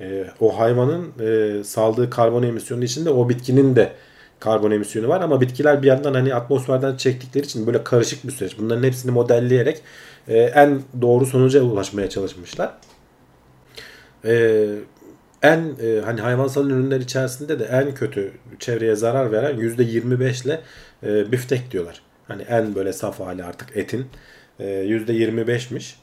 E, 0.00 0.26
o 0.40 0.58
hayvanın 0.58 1.12
e, 1.20 1.64
saldığı 1.64 2.10
karbon 2.10 2.42
emisyonu 2.42 2.84
içinde 2.84 3.10
o 3.10 3.28
bitkinin 3.28 3.76
de 3.76 3.92
karbon 4.40 4.70
emisyonu 4.70 5.08
var 5.08 5.20
ama 5.20 5.40
bitkiler 5.40 5.82
bir 5.82 5.86
yandan 5.86 6.14
hani 6.14 6.34
atmosferden 6.34 6.96
çektikleri 6.96 7.44
için 7.44 7.66
böyle 7.66 7.84
karışık 7.84 8.26
bir 8.26 8.32
süreç. 8.32 8.58
Bunların 8.58 8.82
hepsini 8.82 9.10
modelleyerek 9.10 9.82
e, 10.28 10.38
en 10.38 10.82
doğru 11.00 11.26
sonuca 11.26 11.62
ulaşmaya 11.62 12.10
çalışmışlar. 12.10 12.72
E, 14.24 14.66
en 15.42 15.58
e, 15.82 16.00
hani 16.04 16.20
hayvansal 16.20 16.70
ürünler 16.70 17.00
içerisinde 17.00 17.58
de 17.58 17.64
en 17.64 17.94
kötü 17.94 18.32
çevreye 18.58 18.96
zarar 18.96 19.32
veren 19.32 19.56
%25 19.56 20.44
ile 20.44 20.60
e, 21.02 21.32
büftek 21.32 21.70
diyorlar. 21.70 22.02
Hani 22.28 22.42
en 22.42 22.74
böyle 22.74 22.92
saf 22.92 23.20
hali 23.20 23.44
artık 23.44 23.76
etin 23.76 24.06
e, 24.60 24.64
%25'miş. 24.64 25.94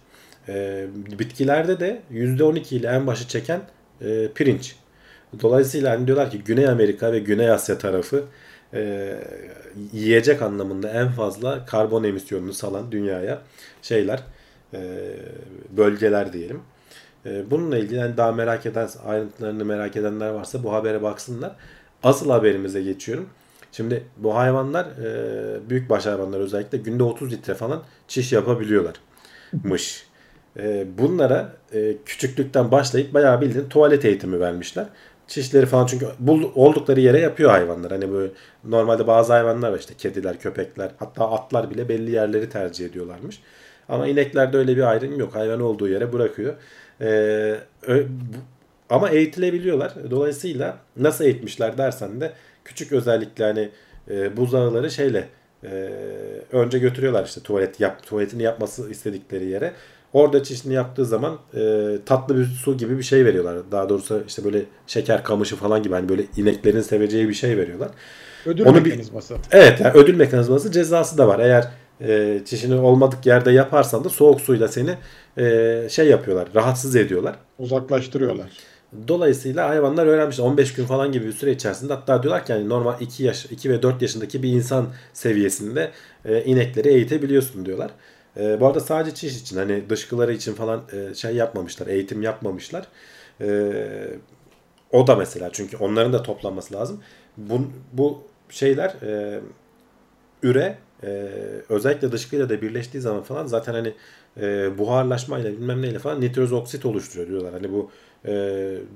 E, 0.47 0.87
bitkilerde 1.19 1.79
de 1.79 2.01
%12 2.11 2.75
ile 2.75 2.87
en 2.87 3.07
başı 3.07 3.27
çeken 3.27 3.61
e, 4.01 4.27
pirinç. 4.35 4.75
Dolayısıyla 5.41 5.91
hani 5.91 6.07
diyorlar 6.07 6.31
ki 6.31 6.43
Güney 6.43 6.67
Amerika 6.67 7.13
ve 7.13 7.19
Güney 7.19 7.51
Asya 7.51 7.77
tarafı 7.77 8.23
e, 8.73 9.13
yiyecek 9.93 10.41
anlamında 10.41 10.89
en 10.89 11.07
fazla 11.07 11.65
karbon 11.65 12.03
emisyonunu 12.03 12.53
salan 12.53 12.91
dünyaya 12.91 13.41
şeyler 13.81 14.19
e, 14.73 14.79
bölgeler 15.77 16.33
diyelim. 16.33 16.61
E, 17.25 17.51
bununla 17.51 17.77
ilgili 17.77 17.99
yani 17.99 18.17
daha 18.17 18.31
merak 18.31 18.65
eden 18.65 18.89
ayrıntılarını 19.05 19.65
merak 19.65 19.95
edenler 19.95 20.29
varsa 20.29 20.63
bu 20.63 20.73
habere 20.73 21.01
baksınlar. 21.01 21.51
Asıl 22.03 22.29
haberimize 22.29 22.81
geçiyorum. 22.81 23.29
Şimdi 23.71 24.03
bu 24.17 24.35
hayvanlar 24.35 24.85
e, 24.85 25.69
büyükbaş 25.69 26.05
hayvanlar 26.05 26.39
özellikle 26.39 26.77
günde 26.77 27.03
30 27.03 27.31
litre 27.31 27.53
falan 27.53 27.83
çiş 28.07 28.31
yapabiliyorlarmış. 28.31 30.05
E, 30.59 30.85
bunlara 30.97 31.53
e, 31.73 31.93
küçüklükten 32.05 32.71
başlayıp 32.71 33.13
bayağı 33.13 33.41
bildiğin 33.41 33.69
tuvalet 33.69 34.05
eğitimi 34.05 34.39
vermişler. 34.39 34.85
Çişleri 35.27 35.65
falan 35.65 35.85
çünkü 35.85 36.07
bul, 36.19 36.51
oldukları 36.55 36.99
yere 36.99 37.19
yapıyor 37.19 37.49
hayvanlar. 37.51 37.91
Hani 37.91 38.11
böyle 38.11 38.31
normalde 38.63 39.07
bazı 39.07 39.33
hayvanlar 39.33 39.71
var 39.71 39.79
işte 39.79 39.93
kediler, 39.97 40.39
köpekler 40.39 40.91
hatta 40.97 41.31
atlar 41.31 41.69
bile 41.71 41.89
belli 41.89 42.11
yerleri 42.11 42.49
tercih 42.49 42.85
ediyorlarmış. 42.85 43.39
Ama 43.89 44.07
ineklerde 44.07 44.57
öyle 44.57 44.77
bir 44.77 44.81
ayrım 44.83 45.19
yok. 45.19 45.35
Hayvan 45.35 45.61
olduğu 45.61 45.87
yere 45.87 46.13
bırakıyor. 46.13 46.53
Ee, 47.01 47.55
Ama 48.89 49.09
eğitilebiliyorlar. 49.09 49.93
Dolayısıyla 50.11 50.77
nasıl 50.97 51.25
eğitmişler 51.25 51.77
dersen 51.77 52.21
de 52.21 52.33
küçük 52.65 52.91
özellikle 52.91 53.43
hani 53.43 53.69
e, 54.09 54.37
buzağıları 54.37 54.91
şeyle 54.91 55.27
e, 55.63 55.91
önce 56.51 56.79
götürüyorlar 56.79 57.25
işte 57.25 57.41
tuvalet 57.41 57.79
yap 57.79 58.03
tuvaletini 58.03 58.43
yapması 58.43 58.91
istedikleri 58.91 59.45
yere. 59.45 59.73
Orada 60.13 60.43
çişini 60.43 60.73
yaptığı 60.73 61.05
zaman 61.05 61.37
e, 61.55 61.91
tatlı 62.05 62.37
bir 62.39 62.45
su 62.45 62.77
gibi 62.77 62.97
bir 62.97 63.03
şey 63.03 63.25
veriyorlar. 63.25 63.57
Daha 63.71 63.89
doğrusu 63.89 64.23
işte 64.27 64.43
böyle 64.43 64.61
şeker 64.87 65.23
kamışı 65.23 65.55
falan 65.55 65.83
gibi 65.83 65.93
hani 65.93 66.09
böyle 66.09 66.23
ineklerin 66.37 66.81
seveceği 66.81 67.29
bir 67.29 67.33
şey 67.33 67.57
veriyorlar. 67.57 67.89
Ödül 68.45 68.65
Onu 68.65 68.75
bir- 68.75 68.89
mekanizması. 68.89 69.35
Evet 69.51 69.79
yani 69.81 69.93
ödül 69.97 70.15
mekanizması 70.15 70.71
cezası 70.71 71.17
da 71.17 71.27
var. 71.27 71.39
Eğer 71.39 71.67
e, 72.01 72.39
çişini 72.45 72.75
olmadık 72.75 73.25
yerde 73.25 73.51
yaparsan 73.51 74.03
da 74.03 74.09
soğuk 74.09 74.41
suyla 74.41 74.67
seni 74.67 74.95
e, 75.37 75.87
şey 75.89 76.07
yapıyorlar. 76.07 76.47
Rahatsız 76.55 76.95
ediyorlar. 76.95 77.35
Uzaklaştırıyorlar. 77.59 78.49
Dolayısıyla 79.07 79.69
hayvanlar 79.69 80.05
öğrenmiş 80.05 80.39
15 80.39 80.73
gün 80.73 80.85
falan 80.85 81.11
gibi 81.11 81.25
bir 81.27 81.31
süre 81.31 81.51
içerisinde 81.51 81.93
hatta 81.93 82.23
diyorlar 82.23 82.45
ki 82.45 82.51
yani 82.51 82.69
normal 82.69 82.93
2 83.01 83.23
yaş 83.23 83.45
2 83.45 83.69
ve 83.69 83.83
4 83.83 84.01
yaşındaki 84.01 84.43
bir 84.43 84.49
insan 84.49 84.87
seviyesinde 85.13 85.91
e, 86.25 86.43
inekleri 86.43 86.87
eğitebiliyorsun 86.89 87.65
diyorlar. 87.65 87.91
E, 88.37 88.59
bu 88.59 88.67
arada 88.67 88.79
sadece 88.79 89.15
çiş 89.15 89.41
için 89.41 89.57
hani 89.57 89.89
dışkıları 89.89 90.33
için 90.33 90.53
falan 90.53 90.83
e, 90.93 91.13
şey 91.13 91.35
yapmamışlar, 91.35 91.87
eğitim 91.87 92.21
yapmamışlar. 92.21 92.87
E, 93.41 93.73
o 94.91 95.07
da 95.07 95.15
mesela 95.15 95.49
çünkü 95.53 95.77
onların 95.77 96.13
da 96.13 96.23
toplanması 96.23 96.73
lazım. 96.73 97.03
Bu, 97.37 97.61
bu 97.93 98.23
şeyler 98.49 98.89
e, 99.03 99.41
üre 100.43 100.77
e, 101.03 101.07
özellikle 101.69 102.11
dışkıyla 102.11 102.49
da 102.49 102.61
birleştiği 102.61 103.01
zaman 103.01 103.23
falan 103.23 103.45
zaten 103.47 103.73
hani 103.73 103.93
e, 104.41 104.77
buharlaşmayla 104.77 105.51
bilmem 105.51 105.81
neyle 105.81 105.99
falan 105.99 106.21
nitroz 106.21 106.53
oksit 106.53 106.85
oluşturuyor 106.85 107.27
diyorlar. 107.29 107.53
Hani 107.53 107.71
bu 107.71 107.91
e, 108.25 108.31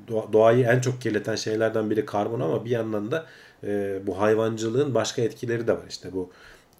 doğa- 0.07 0.33
doğayı 0.33 0.65
en 0.65 0.79
çok 0.81 1.01
kirleten 1.01 1.35
şeylerden 1.35 1.89
biri 1.89 2.05
karbon 2.05 2.39
ama 2.39 2.65
bir 2.65 2.69
yandan 2.69 3.11
da 3.11 3.25
e, 3.63 3.99
bu 4.07 4.19
hayvancılığın 4.19 4.95
başka 4.95 5.21
etkileri 5.21 5.67
de 5.67 5.73
var. 5.73 5.85
İşte 5.89 6.13
bu 6.13 6.29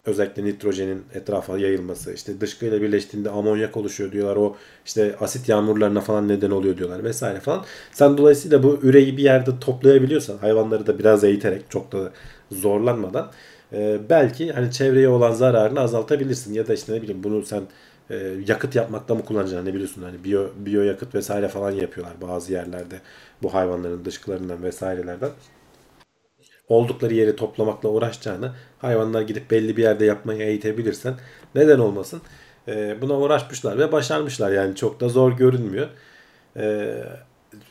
özellikle 0.08 0.46
nitrojenin 0.46 1.04
etrafa 1.14 1.58
yayılması, 1.58 2.14
işte 2.14 2.42
dışkıyla 2.42 2.82
birleştiğinde 2.82 3.30
amonyak 3.30 3.78
oluşuyor 3.78 4.12
diyorlar. 4.12 4.36
O 4.36 4.56
işte 4.86 5.16
asit 5.20 5.50
yağmurlarına 5.50 6.02
falan 6.02 6.28
neden 6.28 6.52
oluyor 6.52 6.78
diyorlar 6.78 7.04
vesaire 7.04 7.40
falan. 7.40 7.66
Sen 7.92 8.18
dolayısıyla 8.18 8.64
bu 8.64 8.80
üreyi 8.84 9.18
bir 9.18 9.24
yerde 9.24 9.52
toplayabiliyorsan 9.60 10.38
hayvanları 10.38 10.88
da 10.88 11.00
biraz 11.00 11.24
eğiterek 11.24 11.62
çok 11.70 11.92
da 11.92 12.12
zorlanmadan 12.52 13.32
e, 13.74 13.98
belki 14.10 14.52
hani 14.52 14.72
çevreye 14.72 15.10
olan 15.10 15.32
zararını 15.32 15.80
azaltabilirsin 15.80 16.54
ya 16.54 16.68
da 16.68 16.74
işte 16.74 16.94
ne 16.94 17.02
bileyim 17.02 17.24
bunu 17.24 17.46
sen 17.46 17.62
e, 18.10 18.16
yakıt 18.48 18.76
yapmakta 18.76 19.16
mı 19.16 19.26
kullanacaksın 19.26 19.66
ne 19.66 19.74
biliyorsun 19.74 20.04
hani 20.04 20.24
biyo, 20.24 20.48
biyo 20.56 20.82
yakıt 20.82 21.16
vesaire 21.16 21.48
falan 21.48 21.72
yapıyorlar 21.72 22.22
bazı 22.22 22.54
yerlerde 22.54 22.96
bu 23.44 23.54
hayvanların 23.54 24.06
dışkılarından 24.06 24.64
vesairelerden 24.64 25.30
oldukları 26.70 27.14
yeri 27.14 27.36
toplamakla 27.36 27.90
uğraşacağını 27.90 28.52
hayvanlar 28.80 29.22
gidip 29.22 29.52
belli 29.52 29.78
bir 29.78 29.84
yerde 29.84 30.06
yapmaya 30.06 30.44
eğitebilirsen 30.44 31.16
neden 31.56 31.80
olmasın 31.80 32.22
E, 32.68 33.02
buna 33.02 33.14
uğraşmışlar 33.20 33.78
ve 33.80 33.92
başarmışlar 33.92 34.52
yani 34.52 34.76
çok 34.76 35.00
da 35.00 35.10
zor 35.10 35.32
görünmüyor 35.38 35.88
E, 36.58 36.94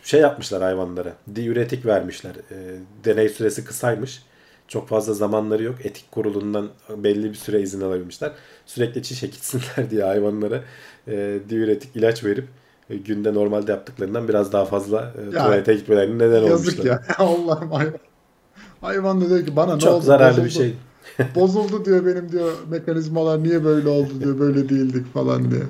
şey 0.03 0.21
yapmışlar 0.21 0.63
hayvanlara 0.63 1.13
diüretik 1.35 1.87
vermişler 1.87 2.33
E, 2.51 2.57
deney 3.05 3.29
süresi 3.29 3.65
kısaymış 3.65 4.23
çok 4.69 4.89
fazla 4.89 5.15
zamanları 5.15 5.63
yok. 5.63 5.75
Etik 5.87 6.13
kurulundan 6.13 6.71
belli 6.97 7.31
bir 7.31 7.35
süre 7.35 7.61
izin 7.63 7.81
alabilmişler. 7.81 8.33
Sürekli 8.67 9.03
çişe 9.03 9.27
gitsinler 9.27 9.91
diye 9.91 10.03
hayvanlara 10.05 10.65
e, 11.09 11.39
diüretik 11.49 11.97
ilaç 11.97 12.25
verip 12.25 12.49
e, 12.91 12.97
günde 12.97 13.35
normalde 13.35 13.71
yaptıklarından 13.73 14.29
biraz 14.29 14.53
daha 14.53 14.65
fazla 14.65 15.15
e, 15.33 15.37
tuvalete 15.39 15.75
gitmelerine 15.75 16.19
neden 16.29 16.43
Yazık 16.43 16.79
olmuşlar. 16.79 16.85
ya. 16.85 17.03
Allah'ım 17.19 17.71
hayvan. 17.73 18.01
Hayvan 18.81 19.21
da 19.21 19.29
diyor 19.29 19.47
ki 19.47 19.57
bana 19.57 19.75
ne 19.75 19.81
Çok 19.81 19.93
oldu? 19.95 20.05
zararlı 20.05 20.37
bir 20.39 20.43
Bozuldu. 20.45 20.65
şey. 20.65 20.75
Bozuldu 21.35 21.85
diyor 21.85 22.07
benim 22.07 22.33
diyor 22.33 22.53
mekanizmalar 22.71 23.43
niye 23.43 23.65
böyle 23.65 23.89
oldu 23.89 24.11
diyor 24.21 24.39
böyle 24.39 24.69
değildik 24.69 25.15
falan 25.15 25.51
diye. 25.51 25.63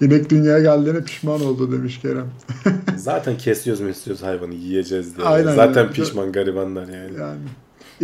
İnek 0.00 0.30
dünyaya 0.30 0.60
geldiğine 0.60 1.00
pişman 1.04 1.40
oldu 1.40 1.72
demiş 1.72 2.00
Kerem. 2.00 2.26
Zaten 2.96 3.38
kesiyoruz 3.38 3.80
mu 3.82 3.88
istiyoruz 3.88 4.22
hayvanı 4.22 4.54
yiyeceğiz 4.54 5.16
diye. 5.16 5.26
Aynen 5.26 5.54
Zaten 5.54 5.82
öyle. 5.84 5.92
pişman 5.92 6.32
garibanlar 6.32 6.88
yani. 6.88 7.12
Yani 7.20 7.38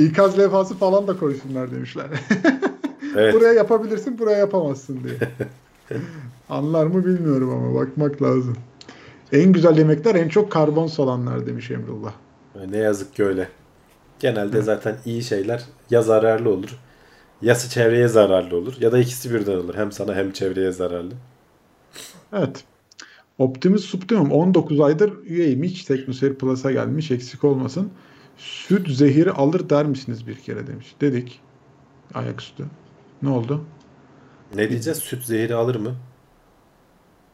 ikaz 0.09 0.39
levhası 0.39 0.75
falan 0.75 1.07
da 1.09 1.19
koysunlar 1.19 1.71
demişler. 1.73 2.07
Evet. 3.19 3.35
buraya 3.35 3.53
yapabilirsin 3.53 4.19
buraya 4.19 4.39
yapamazsın 4.39 4.99
diye. 5.05 5.15
Anlar 6.49 6.87
mı 6.87 7.07
bilmiyorum 7.07 7.51
ama 7.51 7.75
bakmak 7.81 8.23
lazım. 8.23 8.57
En 9.33 9.53
güzel 9.53 9.79
yemekler 9.79 10.15
en 10.15 10.29
çok 10.29 10.53
karbon 10.53 10.87
salanlar 10.87 11.47
demiş 11.47 11.71
Emrullah. 11.71 12.13
Ne 12.71 12.77
yazık 12.77 13.15
ki 13.15 13.25
öyle. 13.25 13.49
Genelde 14.21 14.63
zaten 14.63 14.99
iyi 15.05 15.23
şeyler 15.23 15.63
ya 15.91 16.03
zararlı 16.03 16.51
olur 16.51 16.79
ya 17.43 17.55
çevreye 17.55 18.09
zararlı 18.09 18.57
olur 18.57 18.75
ya 18.81 18.93
da 18.93 18.99
ikisi 18.99 19.35
birden 19.35 19.57
olur. 19.57 19.75
Hem 19.75 19.93
sana 19.93 20.15
hem 20.15 20.33
çevreye 20.33 20.73
zararlı. 20.73 21.15
Evet. 22.33 22.65
Optimus 23.39 23.85
Subtimum 23.85 24.33
19 24.33 24.81
aydır 24.81 25.13
üyeyim. 25.25 25.63
Hiç 25.63 25.85
TeknoSeyir 25.85 26.35
Plus'a 26.35 26.73
gelmiş. 26.73 27.11
Eksik 27.11 27.45
olmasın. 27.45 27.93
Süt 28.37 28.89
zehiri 28.89 29.31
alır 29.31 29.69
der 29.71 29.87
misiniz 29.87 30.27
bir 30.27 30.37
kere 30.37 30.67
demiş. 30.67 30.97
Dedik. 31.01 31.41
Ayaküstü. 32.15 32.65
Ne 33.23 33.29
oldu? 33.29 33.65
Ne 34.55 34.71
diyeceğiz? 34.71 34.99
Süt 34.99 35.25
zehri 35.25 35.55
alır 35.55 35.77
mı? 35.77 35.97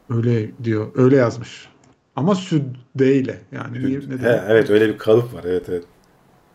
Öyle 0.09 0.51
diyor. 0.65 0.93
Öyle 0.95 1.17
yazmış. 1.17 1.69
Ama 2.17 2.35
süt 2.35 2.63
değil. 2.95 3.33
Yani 3.53 3.85
niye, 3.85 4.01
ne, 4.01 4.19
He, 4.19 4.23
demek? 4.23 4.43
evet 4.49 4.71
öyle 4.71 4.89
bir 4.89 4.99
kalıp 4.99 5.35
var. 5.35 5.45
Evet 5.45 5.69
evet. 5.69 5.85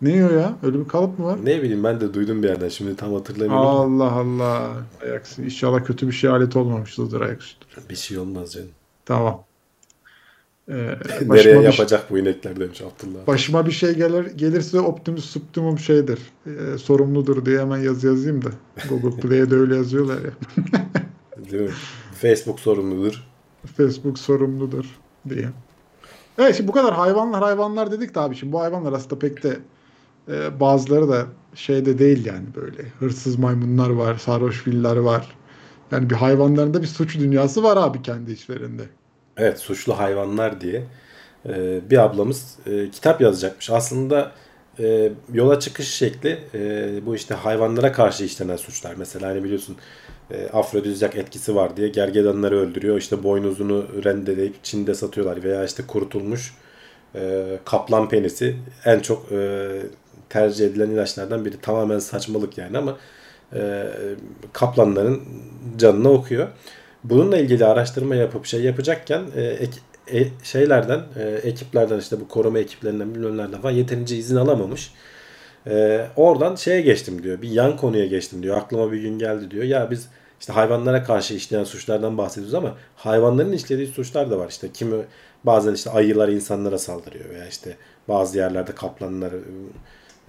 Ne 0.01 0.13
diyor 0.13 0.31
ya? 0.31 0.57
Öyle 0.63 0.79
bir 0.79 0.87
kalıp 0.87 1.19
mı 1.19 1.25
var? 1.25 1.45
Ne 1.45 1.61
bileyim 1.61 1.83
ben 1.83 2.01
de 2.01 2.13
duydum 2.13 2.43
bir 2.43 2.47
yerden. 2.47 2.69
Şimdi 2.69 2.95
tam 2.95 3.13
hatırlamıyorum. 3.13 3.67
Allah 3.67 4.11
Allah. 4.11 4.71
Ayaküstü. 5.03 5.45
İnşallah 5.45 5.85
kötü 5.85 6.07
bir 6.07 6.11
şey 6.11 6.29
alet 6.29 6.55
olmamışızdır 6.55 7.21
ayaküstü. 7.21 7.65
Bir 7.89 7.95
şey 7.95 8.17
olmaz 8.17 8.53
canım. 8.53 8.69
Tamam. 9.05 9.43
Ee, 10.69 10.73
Nereye 11.21 11.59
bir, 11.59 11.63
yapacak 11.63 12.11
bu 12.11 12.17
inekler 12.17 12.59
demiş 12.59 12.81
Abdullah. 12.81 13.27
başıma 13.27 13.65
bir 13.65 13.71
şey 13.71 13.93
gelir 13.93 14.25
gelirse 14.25 14.79
Optimus 14.79 15.25
Subtimum 15.25 15.79
şeydir. 15.79 16.19
e, 16.45 16.77
sorumludur 16.77 17.45
diye 17.45 17.59
hemen 17.59 17.77
yazı 17.77 18.07
yazayım 18.07 18.45
da. 18.45 18.49
Google 18.89 19.19
Play'e 19.21 19.49
de 19.51 19.55
öyle 19.55 19.75
yazıyorlar 19.75 20.17
ya. 20.21 20.31
Değil 21.51 21.63
mi? 21.63 21.69
Facebook 22.21 22.59
sorumludur. 22.59 23.27
Facebook 23.77 24.19
sorumludur 24.19 24.85
diye. 25.29 25.49
Evet 26.37 26.55
şimdi 26.55 26.67
bu 26.67 26.71
kadar 26.71 26.93
hayvanlar 26.93 27.43
hayvanlar 27.43 27.91
dedik 27.91 28.15
de 28.15 28.19
abi 28.19 28.35
şimdi 28.35 28.53
bu 28.53 28.59
hayvanlar 28.61 28.93
aslında 28.93 29.19
pek 29.19 29.43
de 29.43 29.57
e, 30.29 30.59
bazıları 30.59 31.09
da 31.09 31.25
şeyde 31.55 31.99
değil 31.99 32.25
yani 32.25 32.45
böyle 32.55 32.83
hırsız 32.99 33.39
maymunlar 33.39 33.89
var, 33.89 34.15
sarhoş 34.15 34.63
filler 34.63 34.95
var. 34.95 35.35
Yani 35.91 36.09
bir 36.09 36.15
hayvanların 36.15 36.73
da 36.73 36.81
bir 36.81 36.87
suç 36.87 37.19
dünyası 37.19 37.63
var 37.63 37.77
abi 37.77 38.01
kendi 38.01 38.31
içlerinde. 38.31 38.83
Evet 39.37 39.59
suçlu 39.59 39.99
hayvanlar 39.99 40.61
diye 40.61 40.83
e, 41.45 41.81
bir 41.89 41.97
ablamız 41.97 42.55
e, 42.65 42.89
kitap 42.89 43.21
yazacakmış. 43.21 43.69
Aslında 43.69 44.31
e, 44.79 45.11
yola 45.33 45.59
çıkış 45.59 45.87
şekli 45.87 46.39
e, 46.53 46.91
bu 47.05 47.15
işte 47.15 47.33
hayvanlara 47.35 47.91
karşı 47.91 48.23
işlenen 48.23 48.55
suçlar. 48.55 48.95
Mesela 48.97 49.29
hani 49.29 49.43
biliyorsun 49.43 49.75
e, 50.31 50.47
afrodizyak 50.47 51.15
etkisi 51.15 51.55
var 51.55 51.77
diye 51.77 51.87
gergedanları 51.87 52.59
öldürüyor. 52.59 52.97
İşte 52.97 53.23
boynuzunu 53.23 53.85
rendeleyip 54.03 54.63
Çin'de 54.63 54.93
satıyorlar 54.93 55.43
veya 55.43 55.65
işte 55.65 55.83
kurutulmuş 55.87 56.53
e, 57.15 57.45
kaplan 57.65 58.09
penisi 58.09 58.55
en 58.85 58.99
çok 58.99 59.31
e, 59.31 59.69
tercih 60.29 60.65
edilen 60.65 60.89
ilaçlardan 60.89 61.45
biri. 61.45 61.61
Tamamen 61.61 61.99
saçmalık 61.99 62.57
yani 62.57 62.77
ama 62.77 62.97
e, 63.53 63.83
kaplanların 64.53 65.21
canına 65.77 66.09
okuyor. 66.11 66.47
Bununla 67.03 67.37
ilgili 67.37 67.65
araştırma 67.65 68.15
yapıp 68.15 68.45
şey 68.45 68.61
yapacakken 68.61 69.21
e, 69.35 69.57
e, 70.13 70.27
şeylerden 70.43 71.01
e, 71.19 71.23
ekiplerden 71.23 71.99
işte 71.99 72.19
bu 72.19 72.27
koruma 72.27 72.59
ekiplerinden 72.59 73.15
bilmemlerden 73.15 73.61
falan 73.61 73.73
yeterince 73.73 74.17
izin 74.17 74.35
alamamış. 74.35 74.93
E, 75.67 76.07
oradan 76.15 76.55
şeye 76.55 76.81
geçtim 76.81 77.23
diyor. 77.23 77.41
Bir 77.41 77.49
yan 77.49 77.77
konuya 77.77 78.05
geçtim 78.05 78.43
diyor. 78.43 78.57
Aklıma 78.57 78.91
bir 78.91 79.01
gün 79.01 79.19
geldi 79.19 79.51
diyor. 79.51 79.63
Ya 79.63 79.91
biz 79.91 80.07
işte 80.39 80.53
hayvanlara 80.53 81.03
karşı 81.03 81.33
işleyen 81.33 81.63
suçlardan 81.63 82.17
bahsediyoruz 82.17 82.53
ama 82.53 82.75
hayvanların 82.95 83.51
işlediği 83.51 83.87
suçlar 83.87 84.31
da 84.31 84.39
var. 84.39 84.49
İşte 84.49 84.71
kimi 84.73 84.95
bazen 85.43 85.73
işte 85.73 85.89
ayılar 85.89 86.29
insanlara 86.29 86.77
saldırıyor 86.77 87.29
veya 87.29 87.47
işte 87.47 87.77
bazı 88.07 88.37
yerlerde 88.37 88.75
kaplanlar, 88.75 89.31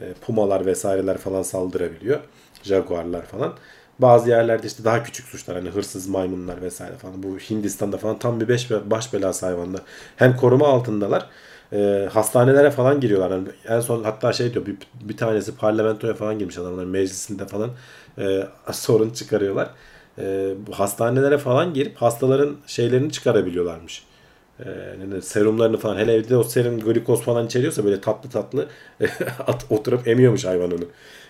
e, 0.00 0.14
pumalar 0.14 0.66
vesaireler 0.66 1.18
falan 1.18 1.42
saldırabiliyor. 1.42 2.20
Jaguarlar 2.62 3.26
falan. 3.26 3.54
Bazı 3.98 4.30
yerlerde 4.30 4.66
işte 4.66 4.84
daha 4.84 5.02
küçük 5.02 5.26
suçlar 5.28 5.56
hani 5.56 5.68
hırsız 5.70 6.08
maymunlar 6.08 6.62
vesaire 6.62 6.96
falan. 6.96 7.22
Bu 7.22 7.38
Hindistan'da 7.38 7.98
falan 7.98 8.18
tam 8.18 8.40
bir 8.40 8.48
beş, 8.48 8.70
baş 8.70 9.12
belası 9.12 9.46
hayvanlar. 9.46 9.82
Hem 10.16 10.36
koruma 10.36 10.68
altındalar. 10.68 11.26
e, 11.72 12.08
hastanelere 12.12 12.70
falan 12.70 13.00
giriyorlar. 13.00 13.30
Yani 13.30 13.48
en 13.68 13.80
son 13.80 14.04
hatta 14.04 14.32
şey 14.32 14.54
diyor 14.54 14.66
bir, 14.66 14.76
bir 14.94 15.16
tanesi 15.16 15.56
parlamentoya 15.56 16.14
falan 16.14 16.38
girmiş 16.38 16.58
adamlar 16.58 16.84
meclisinde 16.84 17.46
falan 17.46 17.70
e, 18.18 18.48
sorun 18.72 19.10
çıkarıyorlar. 19.10 19.70
E, 20.18 20.54
bu 20.66 20.72
hastanelere 20.72 21.38
falan 21.38 21.74
girip 21.74 21.96
hastaların 21.96 22.56
şeylerini 22.66 23.12
çıkarabiliyorlarmış. 23.12 24.07
E, 24.64 24.68
ne 24.98 25.10
denir, 25.10 25.22
serumlarını 25.22 25.76
falan 25.76 25.96
hele 25.96 26.14
evde 26.14 26.36
o 26.36 26.42
serum 26.42 26.80
glikoz 26.80 27.22
falan 27.22 27.46
içeriyorsa 27.46 27.84
böyle 27.84 28.00
tatlı 28.00 28.30
tatlı 28.30 28.66
at, 29.46 29.64
oturup 29.70 30.08
emiyormuş 30.08 30.44
hayvan 30.44 30.70
onu. 30.70 30.84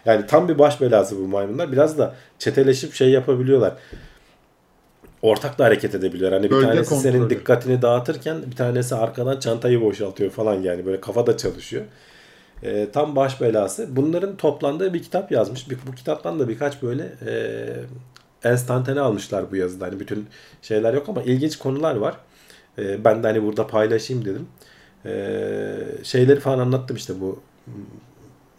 Yani 0.05 0.27
tam 0.27 0.49
bir 0.49 0.59
baş 0.59 0.81
belası 0.81 1.17
bu 1.19 1.29
maymunlar. 1.29 1.73
Biraz 1.73 1.99
da 1.99 2.15
çeteleşip 2.39 2.95
şey 2.95 3.11
yapabiliyorlar. 3.11 3.73
Ortak 5.23 5.59
da 5.59 5.65
hareket 5.65 5.95
edebiliyor. 5.95 6.33
Hani 6.33 6.45
bir 6.45 6.51
Bölge 6.51 6.67
tanesi 6.67 6.97
senin 6.97 7.19
kontrolü. 7.19 7.39
dikkatini 7.39 7.83
dağıtırken 7.83 8.37
bir 8.51 8.57
tanesi 8.57 8.95
arkadan 8.95 9.41
çantayı 9.41 9.81
boşaltıyor 9.81 10.31
falan 10.31 10.55
yani. 10.55 10.87
Böyle 10.87 11.01
kafada 11.01 11.37
çalışıyor. 11.37 11.85
E, 12.63 12.91
tam 12.91 13.17
baş 13.17 13.41
belası. 13.41 13.97
Bunların 13.97 14.37
toplandığı 14.37 14.95
bir 14.95 15.03
kitap 15.03 15.33
yazmış. 15.33 15.71
Bir, 15.71 15.79
bu 15.87 15.95
kitaptan 15.95 16.39
da 16.39 16.49
birkaç 16.49 16.83
böyle 16.83 17.13
e, 17.27 17.35
enstantane 18.45 19.01
almışlar 19.01 19.51
bu 19.51 19.57
yazıda. 19.57 19.87
Hani 19.87 20.01
bütün 20.01 20.27
şeyler 20.63 20.95
yok 20.95 21.09
ama 21.09 21.23
ilginç 21.23 21.59
konular 21.59 21.97
var. 21.97 22.15
E, 22.79 23.05
ben 23.05 23.23
de 23.23 23.27
hani 23.27 23.43
burada 23.43 23.67
paylaşayım 23.67 24.25
dedim. 24.25 24.47
E, 25.07 25.13
şeyleri 26.03 26.41
falan 26.41 26.59
anlattım 26.59 26.97
işte 26.97 27.21
bu 27.21 27.39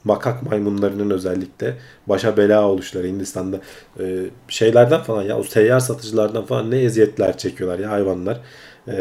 makak 0.04 0.44
maymunlarının 0.44 1.10
özellikle 1.10 1.78
başa 2.08 2.38
bela 2.38 2.68
oluşları 2.68 3.08
Hindistan'da 3.08 3.60
e, 4.00 4.26
şeylerden 4.48 5.02
falan 5.02 5.24
ya 5.24 5.38
o 5.38 5.44
seyyar 5.44 5.80
satıcılardan 5.80 6.46
falan 6.46 6.72
ne 6.72 6.78
eziyetler 6.78 7.38
çekiyorlar 7.38 7.80
ya 7.80 7.92
hayvanlar. 7.92 8.40
E, 8.88 8.98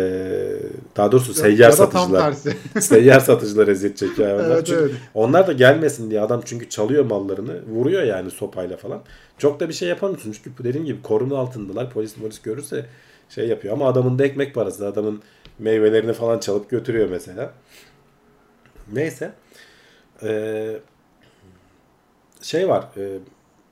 daha 0.96 1.12
doğrusu 1.12 1.34
seyyar 1.34 1.58
ya 1.58 1.72
satıcılar. 1.72 2.34
seyyar 2.80 3.20
satıcılar 3.20 3.68
eziyet 3.68 3.96
çekiyor 3.96 4.28
hayvanlar. 4.28 4.54
Evet, 4.54 4.66
çünkü 4.66 4.80
evet. 4.80 4.94
onlar 5.14 5.46
da 5.46 5.52
gelmesin 5.52 6.10
diye 6.10 6.20
adam 6.20 6.42
çünkü 6.44 6.68
çalıyor 6.68 7.04
mallarını, 7.04 7.62
vuruyor 7.66 8.02
yani 8.02 8.30
sopayla 8.30 8.76
falan. 8.76 9.02
Çok 9.38 9.60
da 9.60 9.68
bir 9.68 9.74
şey 9.74 9.88
yapamıyorsun 9.88 10.34
çünkü 10.44 10.64
dediğim 10.64 10.86
gibi 10.86 11.02
koruma 11.02 11.38
altındalar. 11.38 11.90
Polis 11.90 12.14
polis 12.14 12.42
görürse 12.42 12.86
şey 13.28 13.48
yapıyor 13.48 13.74
ama 13.74 13.88
adamın 13.88 14.18
da 14.18 14.24
ekmek 14.24 14.54
parası. 14.54 14.86
Adamın 14.86 15.22
meyvelerini 15.58 16.12
falan 16.12 16.38
çalıp 16.38 16.70
götürüyor 16.70 17.08
mesela. 17.10 17.52
Neyse. 18.92 19.32
Ee, 20.22 20.76
şey 22.42 22.68
var. 22.68 22.84
e, 22.96 23.18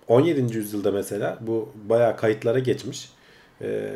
17. 0.09 0.57
yüzyılda 0.57 0.91
mesela 0.91 1.39
bu 1.41 1.73
bayağı 1.89 2.17
kayıtlara 2.17 2.59
geçmiş. 2.59 3.11
Ee, 3.63 3.91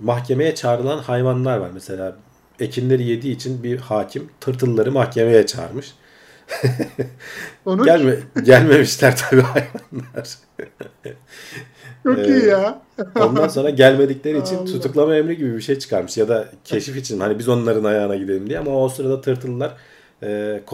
mahkemeye 0.00 0.54
çağrılan 0.54 0.98
hayvanlar 0.98 1.58
var. 1.58 1.70
Mesela 1.74 2.16
ekinleri 2.60 3.02
yediği 3.02 3.34
için 3.34 3.62
bir 3.62 3.78
hakim 3.78 4.30
tırtılları 4.40 4.92
mahkemeye 4.92 5.46
çağırmış. 5.46 5.94
Gelme, 7.84 8.16
gelmemişler 8.42 9.16
tabii 9.16 9.40
hayvanlar. 9.42 10.38
Çok 12.04 12.18
Ee, 12.18 12.24
iyi 12.26 12.44
ya. 12.46 12.82
Ondan 13.20 13.48
sonra 13.48 13.70
gelmedikleri 13.70 14.38
için 14.38 14.56
Allah. 14.56 14.64
tutuklama 14.64 15.16
emri 15.16 15.36
gibi 15.36 15.56
bir 15.56 15.60
şey 15.60 15.78
çıkarmış. 15.78 16.16
Ya 16.16 16.28
da 16.28 16.48
keşif 16.64 16.96
için 16.96 17.20
hani 17.20 17.38
biz 17.38 17.48
onların 17.48 17.84
ayağına 17.84 18.16
gidelim 18.16 18.48
diye. 18.48 18.58
Ama 18.58 18.84
o 18.84 18.88
sırada 18.88 19.20
tırtıllar 19.20 19.72
e, 20.22 20.26
et- 20.26 20.66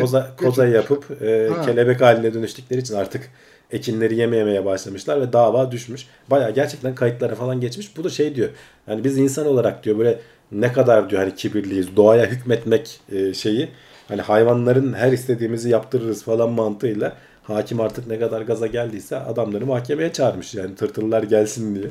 koza, 0.00 0.36
koza 0.36 0.66
etmiş. 0.66 0.76
yapıp 0.76 1.22
e, 1.22 1.48
Ha. 1.56 1.62
kelebek 1.66 2.00
haline 2.00 2.34
dönüştükleri 2.34 2.80
için 2.80 2.94
artık 2.94 3.30
ekinleri 3.70 4.16
yemeyemeye 4.16 4.64
başlamışlar 4.64 5.20
ve 5.20 5.32
dava 5.32 5.70
düşmüş. 5.72 6.06
Baya 6.30 6.50
gerçekten 6.50 6.94
kayıtlara 6.94 7.34
falan 7.34 7.60
geçmiş. 7.60 7.96
Bu 7.96 8.04
da 8.04 8.08
şey 8.10 8.34
diyor. 8.34 8.48
Yani 8.88 9.04
biz 9.04 9.18
insan 9.18 9.46
olarak 9.46 9.84
diyor 9.84 9.98
böyle 9.98 10.18
ne 10.52 10.72
kadar 10.72 11.10
diyor 11.10 11.22
hani 11.22 11.34
kibirliyiz. 11.34 11.96
Doğaya 11.96 12.26
hükmetmek 12.26 13.00
e, 13.12 13.34
şeyi 13.34 13.68
hani 14.08 14.20
hayvanların 14.20 14.92
her 14.92 15.12
istediğimizi 15.12 15.70
yaptırırız 15.70 16.24
falan 16.24 16.50
mantığıyla 16.50 17.16
hakim 17.46 17.80
artık 17.80 18.06
ne 18.06 18.18
kadar 18.18 18.42
gaza 18.42 18.66
geldiyse 18.66 19.16
adamları 19.16 19.66
mahkemeye 19.66 20.12
çağırmış 20.12 20.54
yani 20.54 20.74
tırtıllar 20.74 21.22
gelsin 21.22 21.74
diye. 21.74 21.90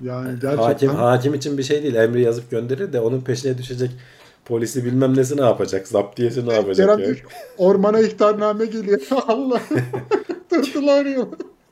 Yani 0.00 0.38
gerçekten 0.40 0.62
Hakim, 0.62 0.90
hakim 0.90 1.34
için 1.34 1.58
bir 1.58 1.62
şey 1.62 1.82
değil. 1.82 1.94
Emri 1.94 2.22
yazıp 2.22 2.50
gönderir 2.50 2.92
de 2.92 3.00
onun 3.00 3.20
peşine 3.20 3.58
düşecek 3.58 3.90
polisi 4.44 4.84
bilmem 4.84 5.16
nesi 5.16 5.36
ne 5.36 5.40
yapacak? 5.40 5.88
Zaptiyesi 5.88 6.48
ne 6.48 6.52
yapacak? 6.54 6.98
Kerem 6.98 7.16
ormana 7.58 8.00
ihtarname 8.00 8.66
geliyor. 8.66 9.00
Allah. 9.26 9.60
Tırtıl 10.48 10.88
arıyor. 10.88 11.26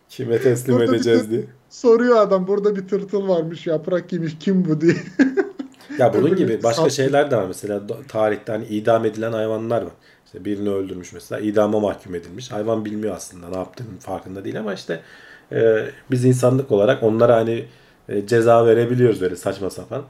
Kime 0.08 0.38
teslim 0.38 0.76
Burada 0.76 0.96
edeceğiz 0.96 1.20
tır- 1.20 1.30
diye. 1.30 1.44
Soruyor 1.70 2.16
adam 2.16 2.46
burada 2.46 2.76
bir 2.76 2.88
tırtıl 2.88 3.28
varmış 3.28 3.66
yaprak 3.66 4.12
yemiş 4.12 4.36
kim 4.40 4.64
bu 4.64 4.80
diye. 4.80 4.94
Ya 5.98 6.14
bunun 6.14 6.36
gibi 6.36 6.62
başka 6.62 6.90
şeyler 6.90 7.30
de 7.30 7.36
var. 7.36 7.44
Mesela 7.46 7.76
do- 7.76 8.06
tarihte 8.08 8.52
hani 8.52 8.66
idam 8.66 9.04
edilen 9.04 9.32
hayvanlar 9.32 9.82
var. 9.82 9.92
İşte 10.34 10.44
birini 10.44 10.70
öldürmüş 10.70 11.12
mesela 11.12 11.40
idama 11.40 11.80
mahkum 11.80 12.14
edilmiş. 12.14 12.52
Hayvan 12.52 12.84
bilmiyor 12.84 13.16
aslında 13.16 13.48
ne 13.48 13.56
yaptığının 13.56 13.96
farkında 13.98 14.44
değil 14.44 14.60
ama 14.60 14.74
işte 14.74 15.00
e, 15.52 15.86
biz 16.10 16.24
insanlık 16.24 16.72
olarak 16.72 17.02
onlara 17.02 17.36
hani 17.36 17.66
e, 18.08 18.26
ceza 18.26 18.66
verebiliyoruz 18.66 19.20
böyle 19.20 19.36
saçma 19.36 19.70
sapan. 19.70 20.04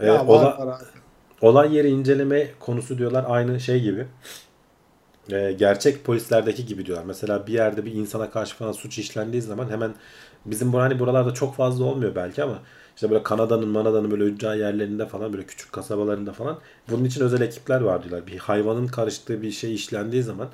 E, 0.00 0.10
ya 0.10 0.22
ola- 0.26 0.58
var 0.58 0.66
var 0.66 0.66
abi. 0.66 0.84
Olay 1.42 1.76
yeri 1.76 1.88
inceleme 1.88 2.48
konusu 2.60 2.98
diyorlar 2.98 3.24
aynı 3.28 3.60
şey 3.60 3.82
gibi. 3.82 4.06
Ee, 5.32 5.52
gerçek 5.58 6.04
polislerdeki 6.04 6.66
gibi 6.66 6.86
diyorlar. 6.86 7.04
Mesela 7.06 7.46
bir 7.46 7.52
yerde 7.52 7.84
bir 7.84 7.92
insana 7.92 8.30
karşı 8.30 8.56
falan 8.56 8.72
suç 8.72 8.98
işlendiği 8.98 9.42
zaman 9.42 9.68
hemen 9.70 9.94
bizim 10.46 10.72
bu 10.72 10.80
hani 10.80 10.98
buralarda 10.98 11.34
çok 11.34 11.54
fazla 11.54 11.84
olmuyor 11.84 12.14
belki 12.14 12.42
ama 12.42 12.58
işte 13.00 13.10
böyle 13.10 13.22
Kanada'nın 13.22 13.68
Manada'nın 13.68 14.10
böyle 14.10 14.24
ücra 14.24 14.54
yerlerinde 14.54 15.06
falan 15.06 15.32
böyle 15.32 15.46
küçük 15.46 15.72
kasabalarında 15.72 16.32
falan 16.32 16.58
bunun 16.90 17.04
için 17.04 17.20
özel 17.20 17.40
ekipler 17.40 17.80
var 17.80 18.02
diyorlar. 18.02 18.26
Bir 18.26 18.38
hayvanın 18.38 18.86
karıştığı 18.86 19.42
bir 19.42 19.50
şey 19.50 19.74
işlendiği 19.74 20.22
zaman 20.22 20.48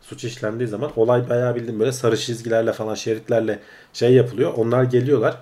suç 0.00 0.24
işlendiği 0.24 0.68
zaman 0.68 0.90
olay 0.96 1.28
bayağı 1.28 1.54
bildiğin 1.54 1.80
böyle 1.80 1.92
sarı 1.92 2.16
çizgilerle 2.16 2.72
falan 2.72 2.94
şeritlerle 2.94 3.58
şey 3.92 4.12
yapılıyor. 4.12 4.52
Onlar 4.56 4.82
geliyorlar. 4.82 5.38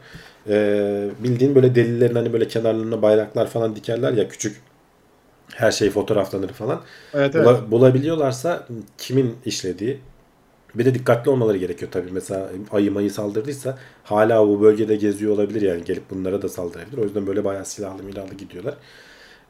Ee, 0.48 1.08
bildiğin 1.24 1.54
böyle 1.54 1.74
delillerin 1.74 2.14
hani 2.14 2.32
böyle 2.32 2.48
kenarlarına 2.48 3.02
bayraklar 3.02 3.46
falan 3.46 3.76
dikerler 3.76 4.12
ya 4.12 4.28
küçük 4.28 4.60
her 5.54 5.70
şey 5.70 5.90
fotoğraflanır 5.90 6.48
falan. 6.48 6.80
Evet 7.14 7.36
evet. 7.36 7.46
Bula- 7.46 7.70
bulabiliyorlarsa 7.70 8.66
kimin 8.98 9.36
işlediği 9.44 10.00
bir 10.78 10.84
de 10.84 10.94
dikkatli 10.94 11.30
olmaları 11.30 11.56
gerekiyor 11.56 11.90
tabii. 11.92 12.10
Mesela 12.12 12.50
ayı 12.72 12.92
mayı 12.92 13.10
saldırdıysa 13.10 13.78
hala 14.04 14.48
bu 14.48 14.62
bölgede 14.62 14.96
geziyor 14.96 15.32
olabilir 15.34 15.62
yani 15.62 15.84
gelip 15.84 16.10
bunlara 16.10 16.42
da 16.42 16.48
saldırabilir. 16.48 16.98
O 16.98 17.04
yüzden 17.04 17.26
böyle 17.26 17.44
bayağı 17.44 17.64
silahlı 17.64 18.02
milahlı 18.02 18.34
gidiyorlar. 18.34 18.74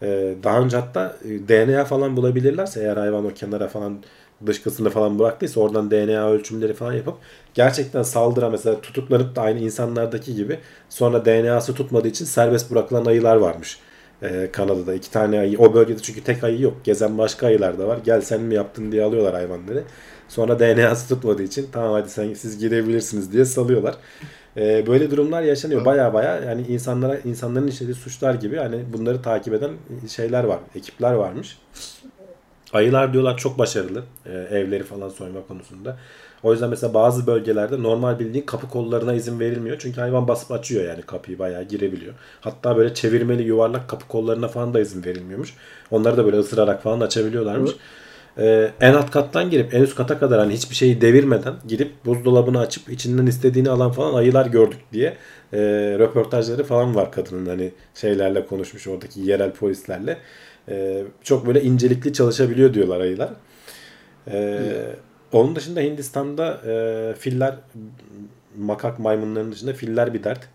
Ee, 0.02 0.34
daha 0.42 0.60
önce 0.60 0.76
hatta 0.76 1.16
e, 1.24 1.48
DNA 1.48 1.84
falan 1.84 2.16
bulabilirlerse 2.16 2.80
eğer 2.80 2.96
hayvan 2.96 3.24
o 3.26 3.34
kenara 3.34 3.68
falan 3.68 3.98
dışkısını 4.46 4.90
falan 4.90 5.18
bıraktıysa 5.18 5.60
oradan 5.60 5.90
DNA 5.90 6.30
ölçümleri 6.30 6.74
falan 6.74 6.92
yapıp 6.92 7.14
gerçekten 7.54 8.02
saldıran 8.02 8.50
mesela 8.52 8.80
tutuklanıp 8.80 9.36
da 9.36 9.42
aynı 9.42 9.58
insanlardaki 9.60 10.34
gibi 10.34 10.58
sonra 10.88 11.24
DNA'sı 11.24 11.74
tutmadığı 11.74 12.08
için 12.08 12.24
serbest 12.24 12.70
bırakılan 12.70 13.04
ayılar 13.04 13.36
varmış. 13.36 13.78
Ee, 14.22 14.48
Kanada'da 14.52 14.94
iki 14.94 15.10
tane 15.10 15.40
ayı 15.40 15.58
o 15.58 15.74
bölgede 15.74 15.98
çünkü 16.02 16.24
tek 16.24 16.44
ayı 16.44 16.60
yok. 16.60 16.74
Gezen 16.84 17.18
başka 17.18 17.46
ayılar 17.46 17.78
da 17.78 17.88
var. 17.88 17.98
Gel 18.04 18.20
sen 18.20 18.40
mi 18.42 18.54
yaptın 18.54 18.92
diye 18.92 19.02
alıyorlar 19.02 19.34
hayvanları. 19.34 19.82
Sonra 20.28 20.58
DNA'sı 20.58 21.08
tutmadığı 21.08 21.42
için 21.42 21.68
tamam 21.72 21.92
hadi 21.92 22.10
sen 22.10 22.34
siz 22.34 22.58
gidebilirsiniz 22.58 23.32
diye 23.32 23.44
salıyorlar. 23.44 23.94
Ee, 24.56 24.86
böyle 24.86 25.10
durumlar 25.10 25.42
yaşanıyor. 25.42 25.84
Baya 25.84 26.14
baya 26.14 26.40
yani 26.40 26.62
insanlara 26.62 27.18
insanların 27.18 27.66
işlediği 27.66 27.94
suçlar 27.94 28.34
gibi 28.34 28.56
hani 28.56 28.84
bunları 28.92 29.22
takip 29.22 29.54
eden 29.54 29.70
şeyler 30.08 30.44
var. 30.44 30.58
Ekipler 30.74 31.12
varmış. 31.12 31.58
Ayılar 32.72 33.12
diyorlar 33.12 33.36
çok 33.36 33.58
başarılı 33.58 34.04
e, 34.26 34.32
evleri 34.32 34.82
falan 34.82 35.08
soyma 35.08 35.46
konusunda. 35.48 35.98
O 36.43 36.53
yüzden 36.53 36.70
mesela 36.70 36.95
bazı 36.95 37.26
bölgelerde 37.26 37.82
normal 37.82 38.18
bildiğin 38.18 38.47
kapı 38.47 38.68
kollarına 38.68 39.14
izin 39.14 39.41
verilmiyor. 39.41 39.76
Çünkü 39.78 40.01
hayvan 40.01 40.28
basıp 40.28 40.53
açıyor 40.53 40.84
yani 40.84 41.03
kapıyı 41.03 41.39
bayağı 41.39 41.62
girebiliyor. 41.62 42.14
Hatta 42.41 42.76
böyle 42.76 42.95
çevirmeli 42.95 43.43
yuvarlak 43.43 43.89
kapı 43.89 44.09
kollarına 44.09 44.49
falan 44.49 44.74
da 44.74 44.80
izin 44.80 45.05
verilmiyormuş. 45.05 45.55
Onları 45.91 46.16
da 46.16 46.24
böyle 46.24 46.37
ısırarak 46.37 46.82
falan 46.82 47.01
açabiliyorlarmış. 47.01 47.70
Ee, 48.39 48.70
en 48.80 48.95
alt 48.95 49.11
kattan 49.11 49.51
girip 49.51 49.74
en 49.74 49.82
üst 49.82 49.95
kata 49.95 50.18
kadar 50.18 50.39
hani 50.39 50.53
hiçbir 50.53 50.74
şeyi 50.74 51.01
devirmeden 51.01 51.55
girip 51.68 52.05
buzdolabını 52.07 52.59
açıp 52.59 52.91
içinden 52.91 53.26
istediğini 53.26 53.70
alan 53.70 53.93
falan 53.93 54.14
ayılar 54.14 54.47
gördük 54.47 54.78
diye 54.93 55.16
e, 55.53 55.59
röportajları 55.99 56.64
falan 56.64 56.95
var 56.95 57.12
kadının 57.12 57.47
hani 57.47 57.72
şeylerle 57.95 58.47
konuşmuş 58.47 58.87
oradaki 58.87 59.20
yerel 59.20 59.53
polislerle. 59.53 60.16
E, 60.68 61.05
çok 61.22 61.47
böyle 61.47 61.62
incelikli 61.62 62.12
çalışabiliyor 62.12 62.74
diyorlar 62.74 63.01
ayılar. 63.01 63.30
E, 64.30 64.61
onun 65.32 65.56
dışında 65.56 65.80
Hindistan'da 65.80 66.60
e, 66.66 67.14
filler 67.18 67.54
makak 68.58 68.98
maymunların 68.98 69.52
dışında 69.52 69.72
filler 69.72 70.14
bir 70.14 70.24
dert. 70.24 70.48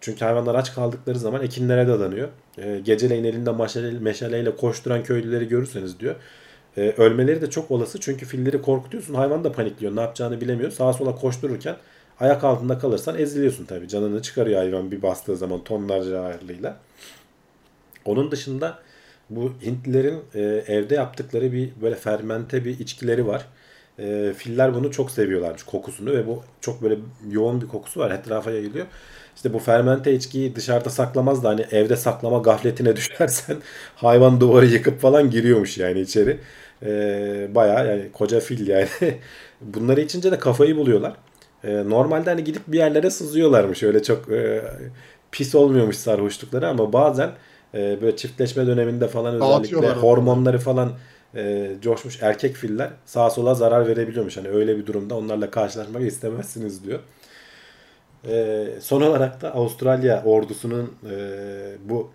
Çünkü 0.00 0.24
hayvanlar 0.24 0.54
aç 0.54 0.74
kaldıkları 0.74 1.18
zaman 1.18 1.42
ekinlere 1.42 1.88
dadanıyor. 1.88 2.28
E, 2.58 2.80
geceleyin 2.84 3.24
elinde 3.24 3.52
meşale, 3.52 3.90
meşaleyle 3.90 4.56
koşturan 4.56 5.02
köylüleri 5.02 5.48
görürseniz 5.48 6.00
diyor. 6.00 6.14
E, 6.76 6.80
ölmeleri 6.98 7.40
de 7.40 7.50
çok 7.50 7.70
olası 7.70 8.00
çünkü 8.00 8.26
filleri 8.26 8.62
korkutuyorsun. 8.62 9.14
Hayvan 9.14 9.44
da 9.44 9.52
panikliyor. 9.52 9.96
Ne 9.96 10.00
yapacağını 10.00 10.40
bilemiyor. 10.40 10.70
Sağa 10.70 10.92
sola 10.92 11.14
koştururken 11.14 11.76
ayak 12.20 12.44
altında 12.44 12.78
kalırsan 12.78 13.18
eziliyorsun 13.18 13.64
tabii. 13.64 13.88
Canını 13.88 14.22
çıkarıyor 14.22 14.58
hayvan 14.58 14.90
bir 14.90 15.02
bastığı 15.02 15.36
zaman 15.36 15.64
tonlarca 15.64 16.20
ağırlığıyla. 16.20 16.76
Onun 18.04 18.30
dışında 18.30 18.78
bu 19.30 19.52
Hintlilerin 19.62 20.20
e, 20.34 20.40
evde 20.66 20.94
yaptıkları 20.94 21.52
bir 21.52 21.70
böyle 21.82 21.94
fermente 21.94 22.64
bir 22.64 22.78
içkileri 22.78 23.26
var. 23.26 23.46
E, 23.98 24.32
filler 24.36 24.74
bunu 24.74 24.90
çok 24.90 25.10
seviyorlarmış 25.10 25.62
kokusunu 25.62 26.12
ve 26.12 26.26
bu 26.26 26.42
çok 26.60 26.82
böyle 26.82 26.98
yoğun 27.30 27.60
bir 27.60 27.68
kokusu 27.68 28.00
var 28.00 28.10
etrafa 28.10 28.50
yayılıyor. 28.50 28.86
İşte 29.36 29.52
bu 29.52 29.58
fermente 29.58 30.14
içkiyi 30.14 30.56
dışarıda 30.56 30.90
saklamaz 30.90 31.44
da 31.44 31.48
hani 31.48 31.64
evde 31.70 31.96
saklama 31.96 32.38
gafletine 32.38 32.96
düşersen 32.96 33.56
hayvan 33.96 34.40
duvarı 34.40 34.66
yıkıp 34.66 35.00
falan 35.00 35.30
giriyormuş 35.30 35.78
yani 35.78 36.00
içeri. 36.00 36.40
E, 36.82 36.90
bayağı 37.54 37.88
yani 37.88 38.12
koca 38.12 38.40
fil 38.40 38.68
yani. 38.68 38.88
Bunları 39.60 40.00
içince 40.00 40.32
de 40.32 40.38
kafayı 40.38 40.76
buluyorlar. 40.76 41.12
E, 41.64 41.90
normalde 41.90 42.30
hani 42.30 42.44
gidip 42.44 42.62
bir 42.68 42.78
yerlere 42.78 43.10
sızıyorlarmış 43.10 43.82
öyle 43.82 44.02
çok 44.02 44.32
e, 44.32 44.62
pis 45.32 45.54
olmuyormuş 45.54 45.96
sarhoşlukları 45.96 46.68
ama 46.68 46.92
bazen 46.92 47.30
e, 47.74 47.98
böyle 48.02 48.16
çiftleşme 48.16 48.66
döneminde 48.66 49.08
falan 49.08 49.34
özellikle 49.34 49.88
hormonları 49.88 50.58
falan 50.58 50.92
e, 51.34 51.74
coşmuş 51.82 52.22
erkek 52.22 52.56
filler 52.56 52.90
sağa 53.06 53.30
sola 53.30 53.54
zarar 53.54 53.88
verebiliyormuş. 53.88 54.36
Hani 54.36 54.48
öyle 54.48 54.78
bir 54.78 54.86
durumda 54.86 55.16
onlarla 55.16 55.50
karşılaşmak 55.50 56.02
istemezsiniz 56.02 56.84
diyor. 56.84 57.00
E, 58.28 58.66
son 58.80 59.02
olarak 59.02 59.42
da 59.42 59.54
Avustralya 59.54 60.22
ordusunun 60.24 60.94
e, 61.10 61.16
bu 61.84 62.10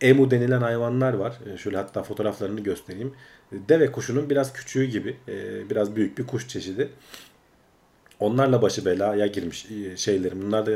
emu 0.00 0.30
denilen 0.30 0.60
hayvanlar 0.60 1.12
var. 1.12 1.38
E, 1.54 1.56
şöyle 1.58 1.76
hatta 1.76 2.02
fotoğraflarını 2.02 2.60
göstereyim. 2.60 3.14
Deve 3.52 3.92
kuşunun 3.92 4.30
biraz 4.30 4.52
küçüğü 4.52 4.84
gibi, 4.84 5.16
e, 5.28 5.70
biraz 5.70 5.96
büyük 5.96 6.18
bir 6.18 6.26
kuş 6.26 6.48
çeşidi. 6.48 6.88
Onlarla 8.20 8.62
başı 8.62 8.84
belaya 8.84 9.26
girmiş 9.26 9.66
e, 9.70 9.96
şeylerin. 9.96 10.42
Bunlar 10.42 10.66
da 10.66 10.72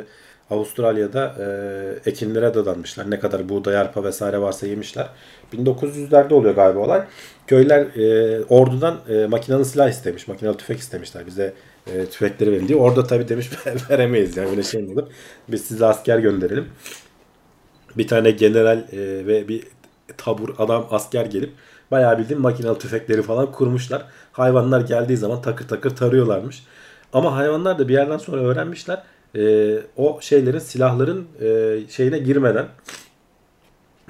Avustralya'da 0.51 1.35
e, 1.39 2.11
ekinlere 2.11 2.55
dadanmışlar. 2.55 3.11
Ne 3.11 3.21
kadar 3.21 3.49
buğday, 3.49 3.77
arpa 3.77 4.05
vesaire 4.05 4.41
varsa 4.41 4.67
yemişler. 4.67 5.09
1900'lerde 5.53 6.35
oluyor 6.35 6.55
galiba 6.55 6.79
olay. 6.79 7.03
Köyler 7.47 7.81
e, 7.81 8.45
ordudan 8.45 9.01
e, 9.09 9.27
makinalı 9.27 9.65
silah 9.65 9.89
istemiş. 9.89 10.29
Makinalı 10.29 10.57
tüfek 10.57 10.79
istemişler. 10.79 11.27
Bize 11.27 11.55
e, 11.87 12.07
tüfekleri 12.07 12.53
verin 12.53 12.69
diye. 12.69 12.79
Orada 12.79 13.07
tabii 13.07 13.29
demiş 13.29 13.51
veremeyiz 13.91 14.37
yani 14.37 14.51
böyle 14.51 14.63
şey 14.63 14.85
olur. 14.85 15.07
Biz 15.49 15.65
size 15.65 15.87
asker 15.87 16.19
gönderelim. 16.19 16.69
Bir 17.97 18.09
tane 18.09 18.31
general 18.31 18.79
e, 18.79 19.27
ve 19.27 19.49
bir 19.49 19.63
tabur 20.17 20.55
adam 20.59 20.87
asker 20.91 21.27
gelip 21.27 21.51
bayağı 21.91 22.19
bildiğin 22.19 22.43
makinalı 22.43 22.79
tüfekleri 22.79 23.23
falan 23.23 23.53
kurmuşlar. 23.53 24.05
Hayvanlar 24.33 24.81
geldiği 24.81 25.17
zaman 25.17 25.43
takır 25.43 25.69
takır 25.69 25.97
tarıyorlarmış. 25.97 26.63
Ama 27.13 27.37
hayvanlar 27.37 27.79
da 27.79 27.89
bir 27.89 27.95
yerden 27.95 28.19
sonra 28.19 28.41
öğrenmişler. 28.41 29.03
E, 29.37 29.77
o 29.97 30.19
şeylerin 30.21 30.59
silahların 30.59 31.27
e, 31.41 31.79
şeyine 31.89 32.19
girmeden 32.19 32.67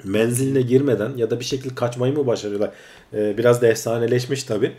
menziline 0.03 0.61
girmeden 0.61 1.17
ya 1.17 1.29
da 1.31 1.39
bir 1.39 1.45
şekilde 1.45 1.75
kaçmayı 1.75 2.17
mı 2.17 2.27
başarıyorlar? 2.27 2.71
E, 3.13 3.37
biraz 3.37 3.61
da 3.61 3.67
efsaneleşmiş 3.67 4.43
tabi. 4.43 4.71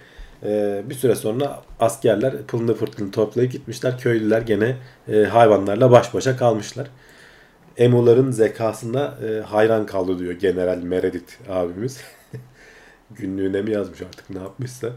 bir 0.88 0.94
süre 0.94 1.14
sonra 1.14 1.62
askerler 1.80 2.42
pılını 2.48 2.74
fırtını 2.74 3.10
toplayıp 3.10 3.52
gitmişler. 3.52 3.98
Köylüler 3.98 4.40
gene 4.40 4.76
e, 5.08 5.24
hayvanlarla 5.24 5.90
baş 5.90 6.14
başa 6.14 6.36
kalmışlar. 6.36 6.86
Emuların 7.76 8.30
zekasına 8.30 9.14
e, 9.28 9.40
hayran 9.40 9.86
kaldı 9.86 10.18
diyor 10.18 10.32
General 10.32 10.76
Meredith 10.78 11.50
abimiz. 11.50 12.00
Günlüğüne 13.10 13.62
mi 13.62 13.70
yazmış 13.70 14.02
artık 14.02 14.30
ne 14.30 14.38
yapmışsa. 14.38 14.88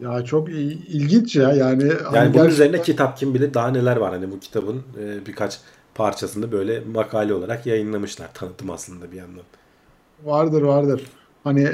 Ya 0.00 0.24
çok 0.24 0.48
il- 0.48 0.86
ilginç 0.86 1.36
ya 1.36 1.52
yani. 1.52 1.92
hani 1.92 1.92
Yani 2.10 2.34
bunun 2.34 2.46
gerçekten 2.46 2.48
üzerine 2.48 2.82
kitap 2.82 3.16
kim 3.18 3.34
bilir 3.34 3.54
daha 3.54 3.68
neler 3.68 3.96
var. 3.96 4.12
Hani 4.12 4.30
bu 4.30 4.40
kitabın 4.40 4.86
e, 4.98 5.26
birkaç 5.26 5.60
parçasını 5.94 6.52
böyle 6.52 6.80
makale 6.80 7.34
olarak 7.34 7.66
yayınlamışlar. 7.66 8.34
Tanıtım 8.34 8.70
aslında 8.70 9.12
bir 9.12 9.16
yandan. 9.16 9.44
vardır 10.18 10.62
vardır. 10.62 11.10
Hani 11.44 11.68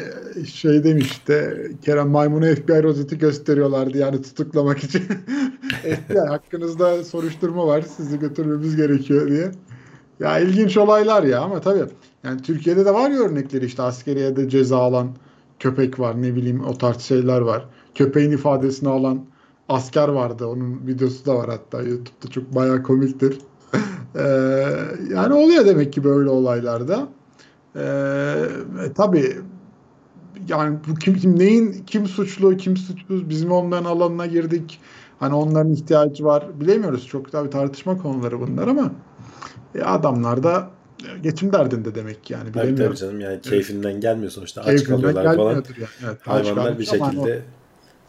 şey 0.52 0.84
demişti 0.84 1.54
Kerem 1.82 2.08
Maymun'a 2.08 2.54
FBI 2.54 2.82
rozeti 2.82 3.18
gösteriyorlardı 3.18 3.98
yani 3.98 4.22
tutuklamak 4.22 4.84
için. 4.84 5.02
FBI 5.82 6.18
hakkınızda 6.18 7.04
soruşturma 7.04 7.66
var 7.66 7.82
sizi 7.82 8.18
götürmemiz 8.18 8.76
gerekiyor 8.76 9.28
diye. 9.28 9.50
Ya 10.20 10.38
ilginç 10.38 10.76
olaylar 10.76 11.22
ya 11.22 11.40
ama 11.40 11.60
tabii 11.60 11.84
yani 12.24 12.42
Türkiye'de 12.42 12.86
de 12.86 12.94
var 12.94 13.10
ya 13.10 13.20
örnekleri 13.20 13.66
işte 13.66 13.82
askeriyede 13.82 14.48
ceza 14.48 14.78
alan 14.78 15.16
köpek 15.58 16.00
var 16.00 16.22
ne 16.22 16.36
bileyim 16.36 16.64
o 16.64 16.78
tarz 16.78 17.00
şeyler 17.02 17.40
var. 17.40 17.68
Köpeğin 17.94 18.30
ifadesini 18.30 18.88
alan 18.88 19.20
asker 19.68 20.08
vardı 20.08 20.46
onun 20.46 20.86
videosu 20.86 21.26
da 21.26 21.36
var 21.36 21.50
hatta 21.50 21.82
YouTube'da 21.82 22.30
çok 22.30 22.54
bayağı 22.54 22.82
komiktir. 22.82 23.38
Ee, 24.16 24.22
yani 25.10 25.34
oluyor 25.34 25.66
demek 25.66 25.92
ki 25.92 26.04
böyle 26.04 26.28
olaylarda. 26.28 27.08
Ee, 27.76 27.80
e, 28.84 28.92
tabii 28.92 29.36
yani 30.48 30.78
bu 30.88 30.94
kim, 30.94 31.16
kim 31.16 31.38
neyin 31.38 31.84
kim 31.86 32.06
suçlu 32.06 32.56
kim 32.56 32.76
suçsuz 32.76 33.28
bizim 33.28 33.52
olmayan 33.52 33.84
alanına 33.84 34.26
girdik. 34.26 34.80
Hani 35.20 35.34
onların 35.34 35.72
ihtiyacı 35.72 36.24
var. 36.24 36.46
Bilemiyoruz. 36.60 37.06
Çok 37.06 37.32
tabii 37.32 37.50
tartışma 37.50 37.98
konuları 37.98 38.40
bunlar 38.40 38.68
ama 38.68 38.92
e, 39.74 39.82
adamlar 39.82 40.42
da 40.42 40.70
geçim 41.22 41.52
derdinde 41.52 41.94
demek 41.94 42.24
ki 42.24 42.32
yani 42.32 42.44
Tabii 42.44 42.52
tabii 42.52 42.66
bilemiyorum. 42.66 42.96
canım 42.96 43.20
yani 43.20 43.40
keyfinden 43.40 44.00
gelmiyor 44.00 44.30
sonuçta. 44.30 44.62
Aç 44.62 44.84
kalıyorlar 44.84 45.36
falan. 45.36 45.52
yani. 45.54 45.64
Evet, 46.06 46.18
Hayvanlar 46.22 46.78
bir 46.78 46.84
şekilde 46.84 47.42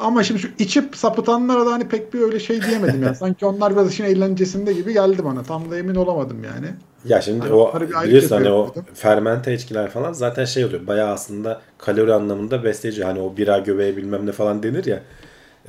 ama 0.03 0.23
şimdi 0.23 0.39
şu 0.41 0.47
içip 0.59 0.95
sapıtanlara 0.97 1.65
da 1.65 1.71
hani 1.71 1.87
pek 1.89 2.13
bir 2.13 2.21
öyle 2.21 2.39
şey 2.39 2.65
diyemedim 2.65 3.03
yani. 3.03 3.15
Sanki 3.19 3.45
onlar 3.45 3.73
biraz 3.75 3.91
işin 3.91 4.03
eğlencesinde 4.05 4.73
gibi 4.73 4.93
geldi 4.93 5.23
bana. 5.25 5.43
Tam 5.43 5.71
da 5.71 5.77
emin 5.77 5.95
olamadım 5.95 6.43
yani. 6.43 6.67
ya 7.03 7.21
şimdi 7.21 7.47
Hani 7.47 7.53
o 7.53 7.73
biliyorsun 8.03 8.35
hani 8.35 8.49
o 8.49 8.71
dedim. 8.75 8.93
fermente 8.93 9.53
içkiler 9.53 9.89
falan 9.91 10.13
zaten 10.13 10.45
şey 10.45 10.65
oluyor. 10.65 10.87
Bayağı 10.87 11.13
aslında 11.13 11.61
kalori 11.77 12.13
anlamında 12.13 12.63
besleyici. 12.63 13.03
Hani 13.03 13.19
o 13.21 13.37
bira 13.37 13.57
göbeği 13.59 13.97
bilmem 13.97 14.25
ne 14.27 14.31
falan 14.31 14.63
denir 14.63 14.85
ya. 14.85 15.03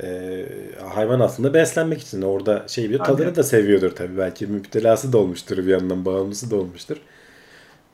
e, 0.03 0.45
hayvan 0.89 1.19
aslında 1.19 1.53
beslenmek 1.53 2.01
için 2.01 2.21
orada 2.21 2.63
şey 2.67 2.89
bir 2.89 3.03
tadını 3.03 3.35
da 3.35 3.43
seviyordur 3.43 3.91
tabii. 3.91 4.17
Belki 4.17 4.47
müptelası 4.47 5.13
da 5.13 5.17
olmuştur 5.17 5.57
bir 5.57 5.65
yandan 5.67 6.05
bağımlısı 6.05 6.51
da 6.51 6.55
olmuştur. 6.55 6.97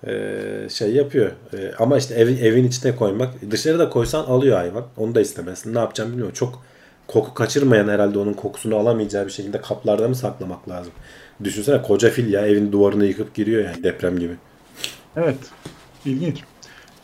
E, 0.08 0.68
şey 0.70 0.94
yapıyor. 0.94 1.32
E, 1.54 1.72
ama 1.80 1.98
işte 1.98 2.16
evin, 2.16 2.38
evin 2.38 2.68
içine 2.68 2.96
koymak 2.96 3.52
dışarıda 3.52 3.90
koysan 3.90 4.24
alıyor 4.24 4.58
hayvan. 4.58 4.86
Onu 4.98 5.16
da 5.16 5.22
istemezsin. 5.22 5.76
Ne 5.76 5.80
yapacağım 5.80 6.10
bilmiyorum. 6.10 6.34
Çok 6.34 6.64
koku 7.08 7.34
kaçırmayan 7.34 7.88
herhalde 7.88 8.20
onun 8.20 8.34
kokusunu 8.34 8.76
alamayacağı 8.76 9.26
bir 9.26 9.32
şekilde 9.32 9.62
kaplarda 9.62 10.08
mı 10.08 10.16
saklamak 10.16 10.70
lazım? 10.70 10.94
Düşünsene 11.44 11.82
koca 11.82 12.10
fil 12.10 12.34
ya 12.34 12.48
evin 12.48 12.72
duvarını 12.72 13.06
yıkıp 13.06 13.36
giriyor 13.36 13.66
yani 13.66 13.84
deprem 13.84 14.20
gibi. 14.20 14.34
Evet. 15.16 15.38
İlginç. 16.06 16.44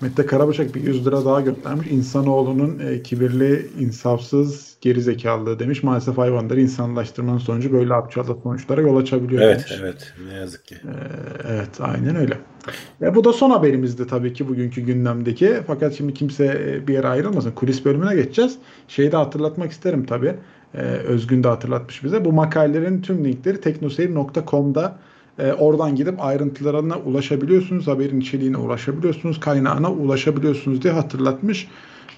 Mete 0.01 0.25
Karabaşak 0.25 0.75
bir 0.75 0.83
100 0.83 1.05
lira 1.07 1.25
daha 1.25 1.41
göndermiş. 1.41 1.87
İnsanoğlunun 1.87 2.79
e, 2.79 3.03
kibirli, 3.03 3.69
insafsız, 3.79 4.77
geri 4.81 5.59
demiş. 5.59 5.83
Maalesef 5.83 6.17
hayvanları 6.17 6.61
insanlaştırmanın 6.61 7.37
sonucu 7.37 7.73
böyle 7.73 7.93
aptalca 7.93 8.33
sonuçlara 8.43 8.81
yol 8.81 8.97
açabiliyor 8.97 9.41
Evet 9.41 9.57
demiş. 9.57 9.81
evet 9.81 10.13
ne 10.27 10.33
yazık 10.33 10.65
ki. 10.65 10.75
Ee, 10.75 10.89
Evet, 11.49 11.69
aynen 11.79 12.15
öyle. 12.15 12.37
E, 13.01 13.15
bu 13.15 13.23
da 13.23 13.33
son 13.33 13.49
haberimizdi 13.49 14.07
tabii 14.07 14.33
ki 14.33 14.47
bugünkü 14.47 14.81
gündemdeki. 14.81 15.53
Fakat 15.67 15.93
şimdi 15.93 16.13
kimse 16.13 16.45
e, 16.45 16.87
bir 16.87 16.93
yere 16.93 17.07
ayrılmasın. 17.07 17.51
Kulis 17.51 17.85
bölümüne 17.85 18.15
geçeceğiz. 18.15 18.57
Şeyi 18.87 19.11
de 19.11 19.17
hatırlatmak 19.17 19.71
isterim 19.71 20.05
tabii. 20.05 20.35
Ee, 20.75 20.81
Özgün 20.81 21.43
de 21.43 21.47
hatırlatmış 21.47 22.03
bize. 22.03 22.25
Bu 22.25 22.33
makalelerin 22.33 23.01
tüm 23.01 23.25
linkleri 23.25 23.61
teknoseyir.com'da 23.61 24.99
e, 25.39 25.53
oradan 25.53 25.95
gidip 25.95 26.21
ayrıntılarına 26.25 26.97
ulaşabiliyorsunuz. 26.97 27.87
Haberin 27.87 28.19
içeriğine 28.19 28.57
ulaşabiliyorsunuz. 28.57 29.39
Kaynağına 29.39 29.91
ulaşabiliyorsunuz 29.91 30.81
diye 30.81 30.93
hatırlatmış 30.93 31.67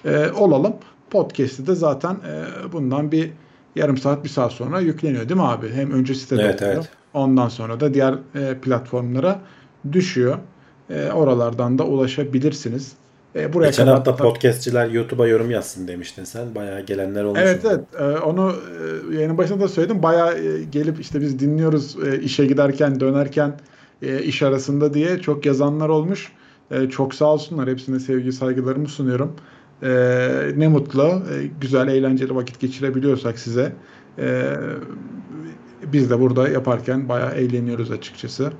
e, 0.04 0.30
olalım. 0.30 0.72
Podcast'i 1.10 1.66
de 1.66 1.74
zaten 1.74 2.14
e, 2.14 2.44
bundan 2.72 3.12
bir 3.12 3.30
yarım 3.76 3.96
saat, 3.98 4.24
bir 4.24 4.28
saat 4.28 4.52
sonra 4.52 4.80
yükleniyor 4.80 5.28
değil 5.28 5.40
mi 5.40 5.46
abi? 5.46 5.72
Hem 5.72 5.90
önce 5.90 6.14
sitede 6.14 6.42
Evet, 6.42 6.62
oluyor. 6.62 6.74
evet. 6.76 6.88
Ondan 7.14 7.48
sonra 7.48 7.80
da 7.80 7.94
diğer 7.94 8.14
e, 8.34 8.54
platformlara 8.58 9.40
düşüyor. 9.92 10.38
E, 10.90 11.10
oralardan 11.12 11.78
da 11.78 11.84
ulaşabilirsiniz. 11.84 12.92
E, 13.36 13.52
buraya 13.52 13.66
Geçen 13.66 13.84
kadar 13.84 13.94
hafta 13.96 14.12
da- 14.12 14.16
podcastçiler 14.16 14.88
YouTube'a 14.88 15.26
yorum 15.28 15.50
yazsın 15.50 15.88
demiştin 15.88 16.24
sen. 16.24 16.54
Bayağı 16.54 16.80
gelenler 16.80 17.24
olmuş. 17.24 17.40
Evet 17.42 17.60
evet 17.64 17.80
E, 18.00 18.04
onu 18.04 18.52
e, 19.12 19.14
yayının 19.16 19.38
başında 19.38 19.60
da 19.60 19.68
söyledim. 19.68 20.02
Bayağı 20.02 20.38
e, 20.38 20.62
gelip 20.64 21.00
işte 21.00 21.20
biz 21.20 21.38
dinliyoruz 21.38 21.96
e, 22.06 22.20
işe 22.20 22.46
giderken 22.46 23.00
dönerken 23.00 23.60
e, 24.02 24.22
iş 24.22 24.42
arasında 24.42 24.94
diye 24.94 25.18
çok 25.18 25.46
yazanlar 25.46 25.88
olmuş. 25.88 26.32
E, 26.70 26.88
çok 26.88 27.14
sağ 27.14 27.24
olsunlar. 27.32 27.68
Hepsine 27.68 28.00
sevgi 28.00 28.32
saygılarımı 28.32 28.88
sunuyorum. 28.88 29.36
E, 29.82 29.88
ne 30.56 30.68
mutlu. 30.68 31.02
e, 31.04 31.46
güzel 31.60 31.88
eğlenceli 31.88 32.34
vakit 32.34 32.60
geçirebiliyorsak 32.60 33.38
size. 33.38 33.72
E, 34.18 34.52
biz 35.92 36.10
de 36.10 36.20
burada 36.20 36.48
yaparken 36.48 37.08
bayağı 37.08 37.32
eğleniyoruz 37.34 37.90
açıkçası. 37.90 38.52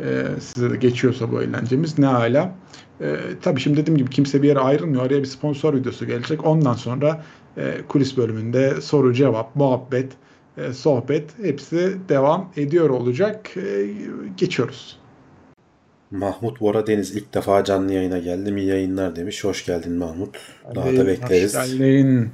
E, 0.00 0.24
size 0.40 0.70
de 0.70 0.76
geçiyorsa 0.76 1.32
bu 1.32 1.42
eğlencemiz 1.42 1.98
ne 1.98 2.06
hala. 2.06 2.54
E, 3.02 3.16
tabii 3.42 3.60
şimdi 3.60 3.76
dediğim 3.76 3.98
gibi 3.98 4.10
kimse 4.10 4.42
bir 4.42 4.48
yere 4.48 4.58
ayrılmıyor. 4.58 5.06
Araya 5.06 5.20
bir 5.20 5.26
sponsor 5.26 5.74
videosu 5.74 6.06
gelecek. 6.06 6.46
Ondan 6.46 6.74
sonra 6.74 7.22
e, 7.56 7.74
kulis 7.88 8.16
bölümünde 8.16 8.80
soru 8.80 9.14
cevap, 9.14 9.56
muhabbet, 9.56 10.12
e, 10.56 10.72
sohbet 10.72 11.38
hepsi 11.42 11.96
devam 12.08 12.52
ediyor 12.56 12.90
olacak. 12.90 13.56
E, 13.56 13.86
geçiyoruz. 14.36 14.98
Mahmut 16.10 16.60
Bora 16.60 16.86
Deniz 16.86 17.16
ilk 17.16 17.34
defa 17.34 17.64
canlı 17.64 17.92
yayına 17.92 18.18
geldi. 18.18 18.54
İyi 18.56 18.66
yayınlar 18.66 19.16
demiş. 19.16 19.44
Hoş 19.44 19.66
geldin 19.66 19.92
Mahmut. 19.92 20.38
Daha 20.74 20.84
Hadi, 20.84 20.98
da 20.98 21.06
bekleriz. 21.06 21.56
hoş 21.56 21.70
geldin. 21.70 22.30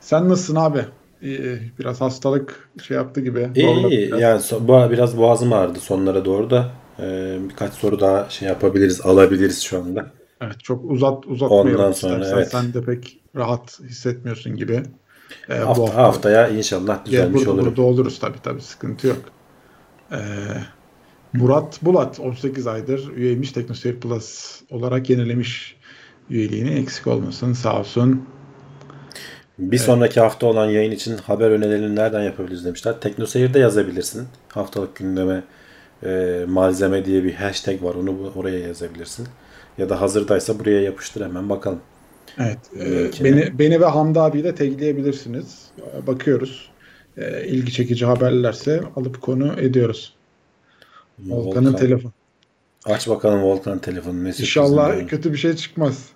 Sen 0.00 0.28
nasılsın 0.28 0.56
abi? 0.56 0.84
İyi, 1.22 1.60
biraz 1.78 2.00
hastalık 2.00 2.70
şey 2.82 2.96
yaptı 2.96 3.20
gibi. 3.20 3.50
İyi 3.54 3.88
iyi. 3.90 4.06
biraz. 4.08 4.20
Yani 4.20 4.40
so- 4.40 4.90
biraz 4.90 5.18
boğazım 5.18 5.52
ağrıdı 5.52 5.80
sonlara 5.80 6.24
doğru 6.24 6.50
da. 6.50 6.70
Ee, 7.02 7.38
birkaç 7.50 7.72
soru 7.72 8.00
daha 8.00 8.30
şey 8.30 8.48
yapabiliriz, 8.48 9.00
alabiliriz 9.00 9.62
şu 9.62 9.78
anda. 9.78 10.10
Evet, 10.40 10.60
çok 10.62 10.90
uzat 10.90 11.26
uzatmayalım 11.26 11.74
Ondan 11.74 11.92
sonra, 11.92 12.14
istersen. 12.14 12.36
evet. 12.36 12.50
Sen 12.50 12.74
de 12.74 12.84
pek 12.84 13.20
rahat 13.36 13.80
hissetmiyorsun 13.80 14.56
gibi. 14.56 14.82
Ee, 15.50 15.60
bu 15.62 15.66
Hafta, 15.66 15.82
hafta- 15.82 16.02
haftaya 16.02 16.48
inşallah 16.48 17.04
düzelmiş 17.04 17.38
burada, 17.40 17.50
olurum. 17.50 17.66
burada 17.66 17.82
oluruz 17.82 18.18
tabii 18.18 18.38
tabii 18.42 18.60
sıkıntı 18.60 19.06
yok. 19.06 19.18
Ee, 20.12 20.16
Murat 21.32 21.78
Bulat 21.82 22.20
18 22.20 22.66
aydır 22.66 23.08
üyeymiş 23.16 23.52
Teknoseyir 23.52 24.00
Plus 24.00 24.60
olarak 24.70 25.10
yenilemiş 25.10 25.76
üyeliğini 26.30 26.70
eksik 26.70 27.06
olmasın 27.06 27.52
sağ 27.52 27.78
olsun. 27.80 28.26
Bir 29.58 29.78
sonraki 29.78 30.20
hafta 30.20 30.46
olan 30.46 30.66
yayın 30.66 30.90
için 30.90 31.16
haber 31.18 31.50
önerilerini 31.50 31.96
nereden 31.96 32.22
yapabiliriz 32.22 32.64
demişler. 32.64 33.00
Teknoseyir'de 33.00 33.58
yazabilirsin. 33.58 34.28
Haftalık 34.48 34.96
gündeme 34.96 35.42
e, 36.04 36.44
malzeme 36.48 37.04
diye 37.04 37.24
bir 37.24 37.34
hashtag 37.34 37.82
var. 37.82 37.94
Onu 37.94 38.32
oraya 38.36 38.58
yazabilirsin. 38.58 39.28
Ya 39.78 39.88
da 39.88 40.00
hazırdaysa 40.00 40.58
buraya 40.58 40.80
yapıştır 40.82 41.24
hemen 41.24 41.48
bakalım. 41.48 41.80
Evet, 42.38 42.58
e, 42.78 42.90
Linkini. 43.04 43.24
beni 43.32 43.58
beni 43.58 43.80
ve 43.80 43.84
Hamdi 43.86 44.20
abiyi 44.20 44.44
de 44.44 44.54
tagleyebilirsiniz. 44.54 45.70
Bakıyoruz. 46.06 46.70
E, 47.16 47.46
ilgi 47.46 47.72
çekici 47.72 48.06
haberlerse 48.06 48.80
alıp 48.96 49.22
konu 49.22 49.60
ediyoruz. 49.60 50.14
Volkan'ın 51.18 51.66
Volkan. 51.66 51.76
telefonu. 51.76 52.12
Aç 52.84 53.08
bakalım 53.08 53.42
Volkan 53.42 53.78
telefonu. 53.78 54.24
Ne 54.24 54.28
İnşallah 54.28 55.08
kötü 55.08 55.32
bir 55.32 55.38
şey 55.38 55.56
çıkmaz. 55.56 56.08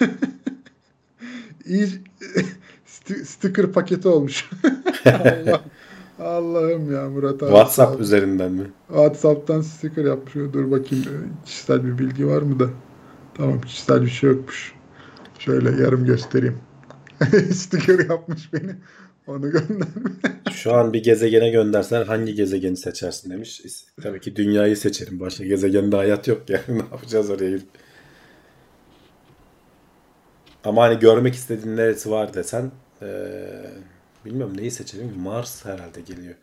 İyi 1.66 1.86
sti- 2.86 3.24
sticker 3.24 3.72
paketi 3.72 4.08
olmuş. 4.08 4.50
Allah, 5.06 5.60
Allah'ım 6.20 6.92
ya 6.92 7.08
Murat 7.08 7.42
abi. 7.42 7.50
WhatsApp 7.50 8.00
üzerinden 8.00 8.52
mi? 8.52 8.70
WhatsApp'tan 8.88 9.60
sticker 9.60 10.04
yapmış. 10.04 10.34
Dur 10.34 10.70
bakayım 10.70 11.04
e, 11.04 11.46
kişisel 11.46 11.84
bir 11.84 11.98
bilgi 11.98 12.26
var 12.26 12.42
mı 12.42 12.60
da. 12.60 12.66
Tamam 13.34 13.60
kişisel 13.60 14.02
bir 14.02 14.10
şey 14.10 14.30
yokmuş. 14.30 14.72
Şöyle 15.38 15.82
yarım 15.82 16.04
göstereyim. 16.04 16.58
sticker 17.52 18.08
yapmış 18.08 18.52
beni. 18.52 18.70
Onu 19.26 19.50
göndermiş. 19.50 20.12
Şu 20.52 20.74
an 20.74 20.92
bir 20.92 21.02
gezegene 21.02 21.50
göndersen 21.50 22.04
hangi 22.04 22.34
gezegeni 22.34 22.76
seçersin 22.76 23.30
demiş. 23.30 23.62
Tabii 24.02 24.20
ki 24.20 24.36
dünyayı 24.36 24.76
seçerim. 24.76 25.20
Başka 25.20 25.44
gezegende 25.44 25.96
hayat 25.96 26.28
yok 26.28 26.50
yani. 26.50 26.62
ne 26.68 26.76
yapacağız 26.92 27.30
oraya 27.30 27.50
gidip. 27.50 27.68
Ama 30.64 30.82
hani 30.82 30.98
görmek 30.98 31.34
istediğin 31.34 31.76
neresi 31.76 32.10
var 32.10 32.34
desen 32.34 32.70
eee, 33.02 33.70
bilmiyorum 34.24 34.56
neyi 34.56 34.70
seçelim. 34.70 35.12
Mars 35.18 35.64
herhalde 35.64 36.00
geliyor. 36.00 36.34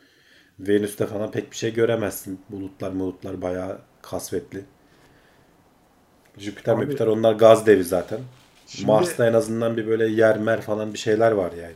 Venüs'te 0.59 1.05
falan 1.05 1.32
pek 1.32 1.51
bir 1.51 1.55
şey 1.57 1.73
göremezsin. 1.73 2.39
Bulutlar 2.49 2.99
bulutlar 2.99 3.41
bayağı 3.41 3.78
kasvetli. 4.01 4.65
Jüpiter 6.38 6.73
Abi- 6.73 6.82
Jüpiter 6.86 7.07
onlar 7.07 7.34
gaz 7.34 7.65
devi 7.65 7.84
zaten. 7.84 8.19
Şimdi- 8.67 8.88
Mars'ta 8.91 9.28
en 9.28 9.34
azından 9.34 9.78
bir 9.78 9.88
böyle 9.88 10.07
yer 10.07 10.38
mer 10.38 10.61
falan 10.61 10.93
bir 10.93 10.97
şeyler 10.99 11.32
var 11.32 11.51
yani. 11.51 11.73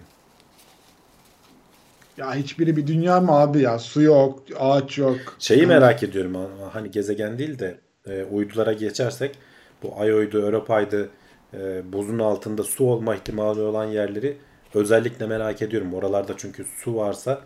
Ya 2.17 2.35
hiçbiri 2.35 2.77
bir 2.77 2.87
dünya 2.87 3.19
mı 3.21 3.31
abi 3.31 3.61
ya? 3.61 3.79
Su 3.79 4.01
yok, 4.01 4.43
ağaç 4.59 4.97
yok. 4.97 5.17
Şeyi 5.39 5.67
merak 5.67 6.03
ediyorum 6.03 6.35
ama 6.35 6.75
hani 6.75 6.91
gezegen 6.91 7.37
değil 7.39 7.59
de 7.59 7.77
e, 8.07 8.23
uydulara 8.23 8.73
geçersek 8.73 9.35
bu 9.83 9.93
ay 9.99 10.11
uydu, 10.11 10.41
Europa'ydı 10.45 11.09
e, 11.53 11.93
buzun 11.93 12.19
altında 12.19 12.63
su 12.63 12.85
olma 12.85 13.15
ihtimali 13.15 13.61
olan 13.61 13.85
yerleri 13.85 14.37
özellikle 14.75 15.27
merak 15.27 15.61
ediyorum. 15.61 15.93
Oralarda 15.93 16.33
çünkü 16.37 16.65
su 16.83 16.95
varsa 16.95 17.41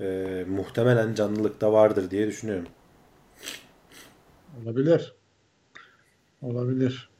e, 0.00 0.44
muhtemelen 0.48 1.14
canlılık 1.14 1.60
da 1.60 1.72
vardır 1.72 2.10
diye 2.10 2.26
düşünüyorum. 2.26 2.68
Olabilir. 4.62 5.14
Olabilir. 6.42 7.10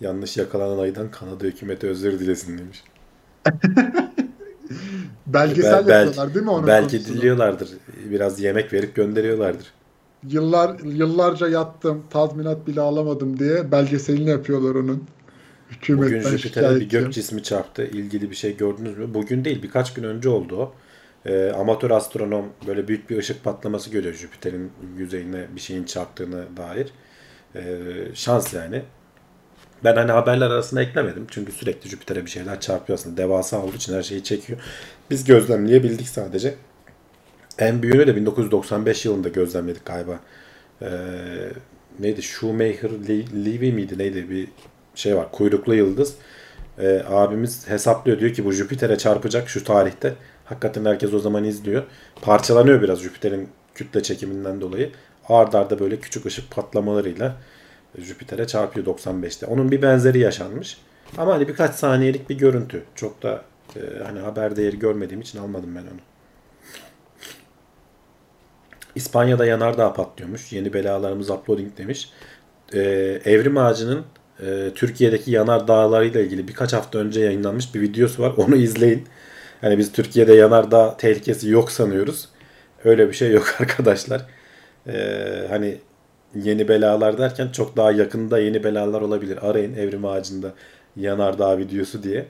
Yanlış 0.00 0.36
yakalanan 0.36 0.78
aydan 0.78 1.10
Kanada 1.10 1.44
hükümeti 1.44 1.86
özür 1.86 2.20
dilesin 2.20 2.58
demiş. 2.58 2.84
Belgesel 5.26 5.88
Bel- 5.88 6.06
yapıyorlar 6.06 6.34
değil 6.34 6.44
mi 6.44 6.50
onun 6.50 6.66
belki 6.66 6.90
konusunu? 6.98 7.16
diliyorlardır. 7.16 7.70
Biraz 8.10 8.40
yemek 8.40 8.72
verip 8.72 8.94
gönderiyorlardır. 8.94 9.72
Yıllar 10.28 10.78
yıllarca 10.80 11.48
yattım, 11.48 12.02
tazminat 12.10 12.66
bile 12.66 12.80
alamadım 12.80 13.38
diye 13.38 13.72
belgeselini 13.72 14.30
yapıyorlar 14.30 14.74
onun. 14.74 15.04
Bugün 15.80 16.02
Hükümetten 16.02 16.36
Jüpiter'e 16.36 16.80
bir 16.80 16.88
gök 16.88 17.12
cismi 17.12 17.42
çarptı. 17.42 17.84
İlgili 17.84 18.30
bir 18.30 18.36
şey 18.36 18.56
gördünüz 18.56 18.98
mü? 18.98 19.14
Bugün 19.14 19.44
değil 19.44 19.62
birkaç 19.62 19.94
gün 19.94 20.02
önce 20.02 20.28
oldu 20.28 20.56
o. 20.56 20.74
Ee, 21.26 21.50
amatör 21.50 21.90
astronom 21.90 22.52
böyle 22.66 22.88
büyük 22.88 23.10
bir 23.10 23.18
ışık 23.18 23.44
patlaması 23.44 23.90
görüyor 23.90 24.14
Jüpiter'in 24.14 24.72
yüzeyine 24.98 25.46
bir 25.56 25.60
şeyin 25.60 25.84
çarptığına 25.84 26.44
dair. 26.56 26.88
Ee, 27.56 27.62
şans 28.14 28.54
yani. 28.54 28.82
Ben 29.84 29.96
hani 29.96 30.12
haberler 30.12 30.46
arasına 30.50 30.82
eklemedim. 30.82 31.26
Çünkü 31.30 31.52
sürekli 31.52 31.90
Jüpiter'e 31.90 32.24
bir 32.26 32.30
şeyler 32.30 32.60
çarpıyor 32.60 32.98
aslında. 32.98 33.16
Devasa 33.16 33.62
olduğu 33.62 33.76
için 33.76 33.94
her 33.94 34.02
şeyi 34.02 34.24
çekiyor. 34.24 34.58
Biz 35.10 35.24
gözlemleyebildik 35.24 36.08
sadece. 36.08 36.54
En 37.58 37.82
büyüğünü 37.82 38.06
de 38.06 38.16
1995 38.16 39.04
yılında 39.04 39.28
gözlemledik 39.28 39.84
galiba. 39.86 40.20
Ee, 40.82 40.88
neydi? 42.00 42.22
Shoemaker 42.22 42.90
Le- 43.08 43.44
Levy 43.44 43.72
miydi? 43.72 43.98
Neydi? 43.98 44.30
Bir 44.30 44.48
şey 44.94 45.16
var. 45.16 45.32
Kuyruklu 45.32 45.74
yıldız. 45.74 46.14
Ee, 46.78 47.02
abimiz 47.10 47.68
hesaplıyor. 47.68 48.20
Diyor 48.20 48.32
ki 48.32 48.44
bu 48.44 48.52
Jüpiter'e 48.52 48.98
çarpacak 48.98 49.48
şu 49.48 49.64
tarihte. 49.64 50.14
Hakikaten 50.44 50.84
herkes 50.84 51.14
o 51.14 51.18
zaman 51.18 51.44
izliyor. 51.44 51.82
Parçalanıyor 52.22 52.82
biraz 52.82 53.00
Jüpiter'in 53.00 53.48
kütle 53.74 54.02
çekiminden 54.02 54.60
dolayı. 54.60 54.90
Ard 55.28 55.52
arda 55.52 55.78
böyle 55.78 56.00
küçük 56.00 56.26
ışık 56.26 56.50
patlamalarıyla 56.50 57.36
Jüpiter'e 57.98 58.46
çarpıyor 58.46 58.86
95'te. 58.86 59.46
Onun 59.46 59.70
bir 59.70 59.82
benzeri 59.82 60.18
yaşanmış. 60.18 60.78
Ama 61.18 61.34
hani 61.34 61.48
birkaç 61.48 61.74
saniyelik 61.74 62.30
bir 62.30 62.38
görüntü. 62.38 62.82
Çok 62.94 63.22
da 63.22 63.42
e, 63.76 63.80
hani 64.04 64.20
haber 64.20 64.56
değeri 64.56 64.78
görmediğim 64.78 65.20
için 65.20 65.38
almadım 65.38 65.76
ben 65.76 65.82
onu. 65.82 66.00
İspanya'da 68.94 69.46
yanardağ 69.46 69.92
patlıyormuş. 69.92 70.52
Yeni 70.52 70.72
belalarımız 70.72 71.30
uploading 71.30 71.78
demiş. 71.78 72.10
Ee, 72.74 72.80
Evrim 73.24 73.56
Ağacı'nın 73.56 74.04
e, 74.46 74.70
Türkiye'deki 74.74 75.30
yanardağlarıyla 75.30 76.20
ilgili 76.20 76.48
birkaç 76.48 76.72
hafta 76.72 76.98
önce 76.98 77.20
yayınlanmış 77.20 77.74
bir 77.74 77.80
videosu 77.80 78.22
var. 78.22 78.32
Onu 78.36 78.56
izleyin. 78.56 79.04
Hani 79.60 79.78
biz 79.78 79.92
Türkiye'de 79.92 80.34
yanardağ 80.34 80.96
tehlikesi 80.96 81.48
yok 81.50 81.72
sanıyoruz. 81.72 82.28
Öyle 82.84 83.08
bir 83.08 83.12
şey 83.12 83.30
yok 83.32 83.56
arkadaşlar. 83.60 84.26
Ee, 84.86 85.46
hani 85.48 85.78
yeni 86.34 86.68
belalar 86.68 87.18
derken 87.18 87.48
çok 87.48 87.76
daha 87.76 87.92
yakında 87.92 88.38
yeni 88.38 88.64
belalar 88.64 89.00
olabilir. 89.00 89.38
Arayın 89.50 89.74
Evrim 89.74 90.04
Ağacı'nda 90.04 90.52
yanardağ 90.96 91.58
videosu 91.58 92.02
diye. 92.02 92.26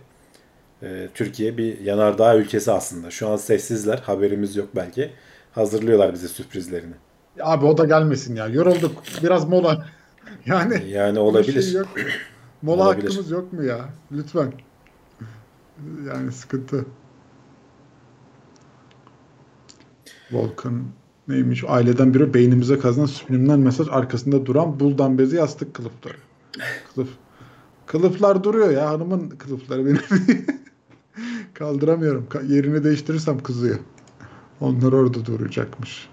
Ee, 0.83 1.09
Türkiye 1.15 1.57
bir 1.59 1.81
yanardağ 1.81 2.37
ülkesi 2.37 2.73
aslında. 2.73 3.11
Şu 3.11 3.29
an 3.29 3.37
sessizler. 3.37 3.99
Haberimiz 3.99 4.57
yok 4.57 4.69
belki. 4.77 5.11
Hazırlıyorlar 5.53 6.13
bize 6.13 6.29
sürprizlerini. 6.29 6.95
Abi 7.41 7.67
o 7.67 7.79
da 7.79 7.85
gelmesin 7.85 8.37
ya. 8.37 8.47
Yorulduk. 8.49 9.03
Biraz 9.23 9.49
mola. 9.49 9.87
Yani 10.47 10.91
Yani 10.91 11.15
bir 11.15 11.21
olabilir. 11.21 11.63
şey 11.63 11.73
yok. 11.73 11.89
Mola 12.63 12.83
Olabilir. 12.87 13.05
hakkımız 13.09 13.31
yok 13.31 13.53
mu 13.53 13.65
ya? 13.65 13.89
Lütfen. 14.13 14.53
Yani 16.07 16.33
sıkıntı. 16.33 16.85
Volkan 20.33 20.85
neymiş? 21.29 21.65
Aileden 21.69 22.15
biri 22.15 22.35
beynimize 22.35 22.79
kazınan 22.79 23.07
subliminal 23.07 23.57
mesaj 23.57 23.89
arkasında 23.91 24.47
duran 24.47 24.81
buldan 24.81 25.19
bezi 25.19 25.37
yastık 25.37 25.75
kılıfları. 25.75 26.17
Kılıf. 26.95 27.09
Kılıflar 27.87 28.45
duruyor 28.45 28.71
ya 28.71 28.91
hanımın 28.91 29.31
kılıfları 29.31 29.87
benim. 29.87 30.01
Kaldıramıyorum. 31.55 32.27
Ka- 32.31 32.53
Yerini 32.53 32.85
değiştirirsem 32.85 33.39
kızıyor. 33.43 33.79
Onlar 34.61 34.93
orada 34.93 35.27
duracakmış. 35.27 36.09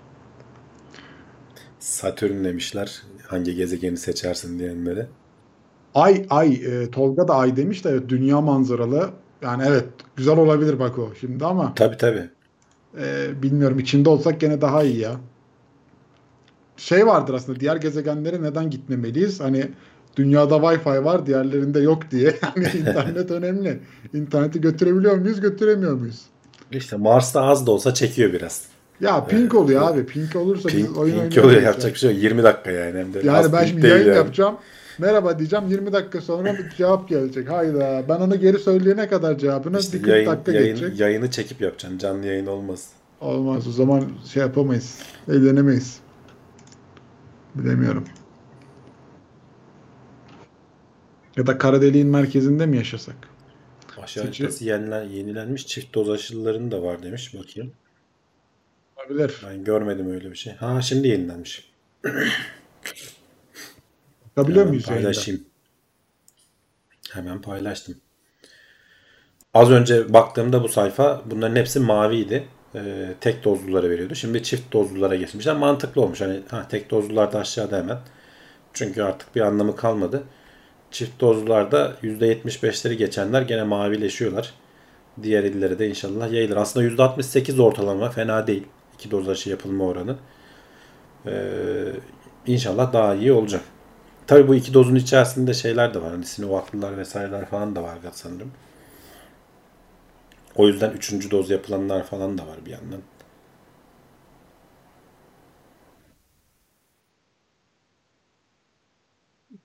Satürn 1.80 2.44
demişler. 2.44 3.04
Hangi 3.30 3.56
gezegeni 3.56 3.98
seçersin 3.98 4.60
diyenlere. 4.60 5.08
Ay 5.96 6.26
ay 6.30 6.54
e, 6.54 6.92
Tolga 6.92 7.28
da 7.28 7.36
ay 7.36 7.56
demiş 7.56 7.86
de 7.86 7.90
evet 7.90 8.10
dünya 8.10 8.42
manzaralı. 8.42 9.10
Yani 9.42 9.64
evet 9.68 9.86
güzel 10.16 10.38
olabilir 10.38 10.80
bak 10.80 11.00
o 11.00 11.10
şimdi 11.20 11.46
ama 11.46 11.74
Tabi 11.76 11.98
tabi. 11.98 12.30
e, 13.02 13.28
bilmiyorum 13.44 13.80
içinde 13.80 14.10
olsak 14.10 14.40
gene 14.40 14.62
daha 14.62 14.84
iyi 14.84 14.98
ya. 15.00 15.16
Şey 16.78 17.08
vardır 17.08 17.34
aslında 17.34 17.60
diğer 17.60 17.76
gezegenlere 17.76 18.42
neden 18.42 18.70
gitmemeliyiz? 18.70 19.40
Hani 19.40 19.68
dünyada 20.16 20.56
Wi-Fi 20.56 21.04
var 21.06 21.26
diğerlerinde 21.26 21.80
yok 21.80 22.12
diye. 22.12 22.36
Yani 22.56 22.68
internet 22.78 23.32
önemli. 23.32 23.80
İnterneti 24.14 24.62
götürebiliyor 24.62 25.16
muyuz 25.18 25.42
götüremiyor 25.42 25.94
muyuz? 25.94 26.22
İşte 26.72 26.96
Mars'ta 26.98 27.42
az 27.42 27.68
da 27.68 27.72
olsa 27.72 27.94
çekiyor 27.94 28.34
biraz. 28.34 28.66
Ya 29.02 29.26
pink 29.26 29.42
Evet. 29.42 29.54
oluyor 29.56 29.82
abi. 29.92 30.06
Pink 30.06 30.36
olursa 30.36 30.70
Pink, 30.70 30.98
oyun 30.98 31.30
pink 31.30 31.46
oluyor 31.46 31.62
ya. 31.62 31.68
yapacak 31.68 31.94
bir 31.94 32.00
şey 32.00 32.12
yok. 32.14 32.24
20 32.24 32.44
dakika 32.44 32.72
yani. 32.72 33.00
Hem 33.00 33.14
de 33.14 33.22
Yani 33.24 33.54
ben 33.54 33.66
şimdi 33.66 33.88
yayın 33.88 34.06
yani. 34.08 34.18
yapacağım. 34.18 34.58
Merhaba 35.00 35.40
diyeceğim 35.40 35.66
20 35.70 35.94
dakika 35.94 36.22
sonra 36.22 36.54
bir 36.58 36.70
cevap 36.78 37.10
gelecek. 37.10 37.50
Hayda 37.50 38.04
ben 38.10 38.16
onu 38.20 38.40
geri 38.40 38.60
söyleyene 38.60 39.08
kadar 39.08 39.38
cevabına 39.38 39.80
İşte 39.80 39.94
bir 39.98 40.04
40 40.04 40.10
yayın, 40.12 40.32
dakika 40.32 40.52
yayın, 40.52 40.76
geçecek. 40.76 41.00
yayını 41.00 41.32
çekip 41.32 41.62
yapacaksın. 41.62 41.98
Canlı 41.98 42.26
yayın 42.26 42.46
olmaz. 42.46 42.90
Olmaz 43.22 43.68
o 43.68 43.72
zaman 43.72 44.04
şey 44.34 44.42
yapamayız. 44.44 45.00
Eğlenemeyiz. 45.32 46.00
Bilemiyorum. 47.56 48.04
Ya 51.38 51.48
da 51.48 51.58
kara 51.58 51.82
deliğin 51.82 52.08
merkezinde 52.08 52.66
mi 52.66 52.78
yaşasak? 52.78 53.16
Haritası 53.96 54.66
yenilen, 54.66 55.04
yenilenmiş 55.04 55.68
çift 55.68 55.94
doz 55.96 56.10
aşıların 56.10 56.72
da 56.72 56.82
var 56.84 57.04
demiş. 57.04 57.34
Bakayım. 57.40 57.72
Olabilir. 59.10 59.42
Ben 59.48 59.64
görmedim 59.64 60.12
öyle 60.12 60.32
bir 60.32 60.36
şey. 60.36 60.54
Ha 60.54 60.82
şimdi 60.82 61.08
yenilenmiş. 61.08 61.72
Bakabiliyor 64.38 64.66
muyuz 64.66 64.86
paylaşayım. 64.86 65.44
Hemen 67.12 67.42
paylaştım. 67.42 67.96
Az 69.54 69.72
önce 69.72 70.14
baktığımda 70.14 70.64
bu 70.64 70.70
sayfa 70.70 71.22
bunların 71.26 71.56
hepsi 71.56 71.80
maviydi. 71.80 72.48
Ee, 72.76 73.14
tek 73.22 73.44
dozlulara 73.44 73.90
veriyordu. 73.90 74.16
Şimdi 74.16 74.44
çift 74.44 74.74
dozlulara 74.74 75.16
geçmişler. 75.16 75.56
Mantıklı 75.56 76.02
olmuş. 76.02 76.22
Hani 76.22 76.42
ha, 76.50 76.68
tek 76.70 76.92
dozlular 76.92 77.34
da 77.34 77.40
aşağıda 77.40 77.78
hemen. 77.78 77.98
Çünkü 78.74 79.02
artık 79.02 79.36
bir 79.36 79.42
anlamı 79.42 79.76
kalmadı. 79.76 80.24
Çift 80.92 81.22
dozlularda 81.22 81.96
%75'leri 82.04 82.94
geçenler 82.94 83.42
gene 83.42 83.64
mavileşiyorlar. 83.64 84.54
Diğer 85.24 85.44
illere 85.44 85.80
de 85.80 85.90
inşallah 85.90 86.32
yayılır. 86.32 86.58
Aslında 86.58 86.88
%68 86.88 87.62
ortalama 87.62 88.10
fena 88.10 88.48
değil. 88.48 88.68
İki 89.00 89.12
doz 89.12 89.30
aşı 89.30 89.50
yapılma 89.50 89.86
oranı. 89.86 90.18
Ee, 91.26 91.94
inşallah 92.48 92.94
daha 92.94 93.16
iyi 93.16 93.32
olacak. 93.32 93.62
Tabii 94.28 94.48
bu 94.48 94.56
iki 94.56 94.74
dozun 94.74 94.96
içerisinde 94.96 95.54
şeyler 95.54 95.94
de 95.94 96.02
var. 96.02 96.12
Hani 96.12 96.26
Sinovac'lılar 96.26 96.98
vesaireler 96.98 97.46
falan 97.46 97.76
da 97.76 97.84
var 97.84 97.98
sanırım. 98.14 98.52
O 100.56 100.68
yüzden 100.68 100.92
üçüncü 100.92 101.32
doz 101.32 101.50
yapılanlar 101.50 102.04
falan 102.04 102.38
da 102.38 102.48
var 102.48 102.58
bir 102.66 102.72
yandan. 102.72 103.02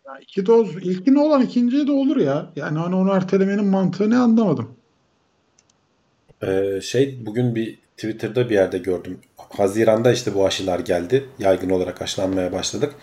Ya 0.06 0.18
iki 0.20 0.46
doz, 0.46 0.76
ilkine 0.76 1.20
olan 1.20 1.42
ikinciye 1.42 1.86
de 1.86 1.92
olur 1.92 2.16
ya. 2.16 2.52
Yani 2.56 2.78
hani 2.78 2.94
onu 2.94 3.10
ertelemenin 3.12 3.64
mantığını 3.66 4.22
anlamadım. 4.22 4.76
Ee, 6.42 6.80
şey 6.82 7.26
bugün 7.26 7.54
bir 7.54 7.78
Twitter'da 7.96 8.50
bir 8.50 8.54
yerde 8.54 8.78
gördüm. 8.78 9.20
Haziran'da 9.36 10.12
işte 10.12 10.34
bu 10.34 10.46
aşılar 10.46 10.78
geldi. 10.78 11.24
Yaygın 11.38 11.70
olarak 11.70 12.02
aşılanmaya 12.02 12.52
başladık. 12.52 12.94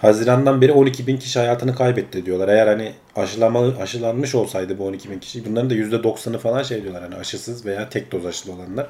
Haziran'dan 0.00 0.60
beri 0.60 0.72
12 0.72 1.06
bin 1.06 1.16
kişi 1.16 1.38
hayatını 1.38 1.74
kaybetti 1.74 2.26
diyorlar. 2.26 2.48
Eğer 2.48 2.66
hani 2.66 2.92
aşılama, 3.16 3.60
aşılanmış 3.60 4.34
olsaydı 4.34 4.78
bu 4.78 4.86
12 4.86 5.10
bin 5.10 5.18
kişi 5.18 5.46
bunların 5.46 5.70
da 5.70 5.74
%90'ı 5.74 6.38
falan 6.38 6.62
şey 6.62 6.82
diyorlar 6.82 7.02
hani 7.02 7.14
aşısız 7.14 7.66
veya 7.66 7.88
tek 7.88 8.12
doz 8.12 8.26
aşılı 8.26 8.52
olanlar. 8.52 8.86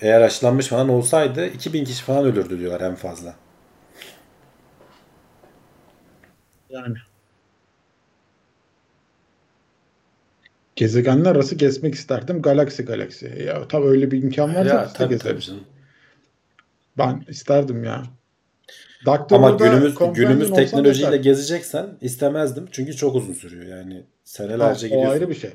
Eğer 0.00 0.20
aşılanmış 0.20 0.66
falan 0.66 0.88
olsaydı 0.88 1.46
2000 1.46 1.84
kişi 1.84 2.04
falan 2.04 2.24
ölürdü 2.24 2.58
diyorlar 2.58 2.80
en 2.80 2.94
fazla. 2.94 3.34
Yani. 6.70 7.07
Gezegenler 10.78 11.30
arası 11.30 11.54
gezmek 11.54 11.94
isterdim. 11.94 12.42
Galaksi 12.42 12.84
galaksi. 12.84 13.44
Ya 13.46 13.68
tabii 13.68 13.86
öyle 13.86 14.10
bir 14.10 14.22
imkan 14.22 14.54
varsa 14.54 14.74
Ya 14.74 14.92
tabii 14.92 15.18
tabii 15.18 15.40
canım. 15.40 15.60
Ben 16.98 17.24
isterdim 17.28 17.84
ya. 17.84 18.02
Doctor 19.06 19.36
Ama 19.36 19.50
günümüz 19.50 19.94
günümüz 20.14 20.50
teknolojiyle 20.52 21.16
gezeceksen 21.16 21.86
istemezdim. 22.00 22.68
Çünkü 22.70 22.96
çok 22.96 23.14
uzun 23.14 23.32
sürüyor. 23.32 23.64
Yani 23.64 23.94
Ha, 23.94 24.02
senelerce 24.24 24.86
o 24.86 24.88
gidiyorsun. 24.88 25.10
ayrı 25.12 25.28
bir 25.28 25.34
şey. 25.34 25.50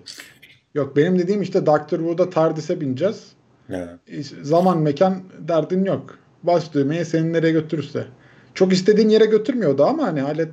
Yok 0.73 0.95
benim 0.95 1.19
dediğim 1.19 1.41
işte 1.41 1.65
Doctor 1.65 1.97
Who'da 1.97 2.29
TARDIS'e 2.29 2.81
bineceğiz. 2.81 3.31
Ya. 3.69 3.99
Zaman 4.41 4.77
mekan 4.77 5.23
derdin 5.39 5.85
yok. 5.85 6.19
Bas 6.43 6.73
düğmeye 6.73 7.05
seni 7.05 7.33
nereye 7.33 7.51
götürürse. 7.51 8.05
Çok 8.53 8.73
istediğin 8.73 9.09
yere 9.09 9.25
götürmüyordu 9.25 9.83
ama 9.85 10.03
hani 10.03 10.23
alet 10.23 10.51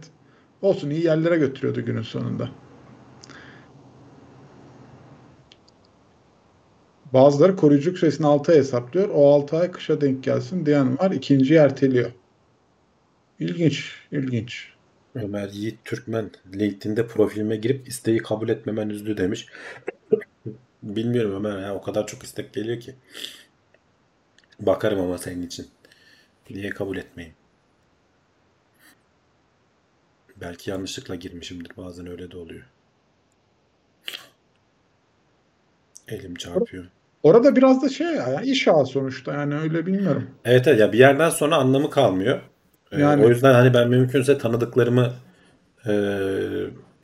olsun 0.62 0.90
iyi 0.90 1.04
yerlere 1.04 1.36
götürüyordu 1.36 1.84
günün 1.84 2.02
sonunda. 2.02 2.48
Bazıları 7.12 7.56
koruyuculuk 7.56 7.98
süresini 7.98 8.26
6 8.26 8.52
ay 8.52 8.58
hesaplıyor. 8.58 9.08
O 9.14 9.34
6 9.34 9.56
ay 9.56 9.70
kışa 9.70 10.00
denk 10.00 10.24
gelsin 10.24 10.66
diyen 10.66 10.98
var. 10.98 11.10
İkinciyi 11.10 11.58
erteliyor. 11.58 12.10
İlginç, 13.38 13.94
ilginç. 14.12 14.72
Ömer 15.14 15.48
Yiğit 15.48 15.84
Türkmen 15.84 16.30
LinkedIn'de 16.54 17.06
profilime 17.06 17.56
girip 17.56 17.88
isteği 17.88 18.18
kabul 18.18 18.48
etmemen 18.48 18.88
üzdü 18.88 19.16
demiş. 19.16 19.46
Bilmiyorum 20.82 21.32
Ömer 21.34 21.62
ya 21.62 21.74
o 21.74 21.82
kadar 21.82 22.06
çok 22.06 22.22
istek 22.22 22.52
geliyor 22.52 22.80
ki. 22.80 22.94
Bakarım 24.60 25.00
ama 25.00 25.18
senin 25.18 25.46
için. 25.46 25.66
Niye 26.50 26.70
kabul 26.70 26.96
etmeyeyim? 26.96 27.36
Belki 30.40 30.70
yanlışlıkla 30.70 31.14
girmişimdir. 31.14 31.76
Bazen 31.76 32.06
öyle 32.06 32.30
de 32.30 32.36
oluyor. 32.36 32.66
Elim 36.08 36.34
çarpıyor. 36.34 36.86
Orada 37.22 37.56
biraz 37.56 37.82
da 37.82 37.88
şey 37.88 38.06
ya 38.06 38.40
iş 38.42 38.68
ağı 38.68 38.86
sonuçta 38.86 39.32
yani 39.32 39.54
öyle 39.58 39.86
bilmiyorum. 39.86 40.30
Evet, 40.44 40.66
evet 40.68 40.80
ya 40.80 40.92
bir 40.92 40.98
yerden 40.98 41.30
sonra 41.30 41.56
anlamı 41.56 41.90
kalmıyor. 41.90 42.40
Ee, 42.92 43.00
Yani- 43.00 43.24
o 43.24 43.28
yüzden 43.28 43.54
hani 43.54 43.74
ben 43.74 43.88
mümkünse 43.88 44.38
tanıdıklarımı 44.38 45.12
e, 45.86 45.92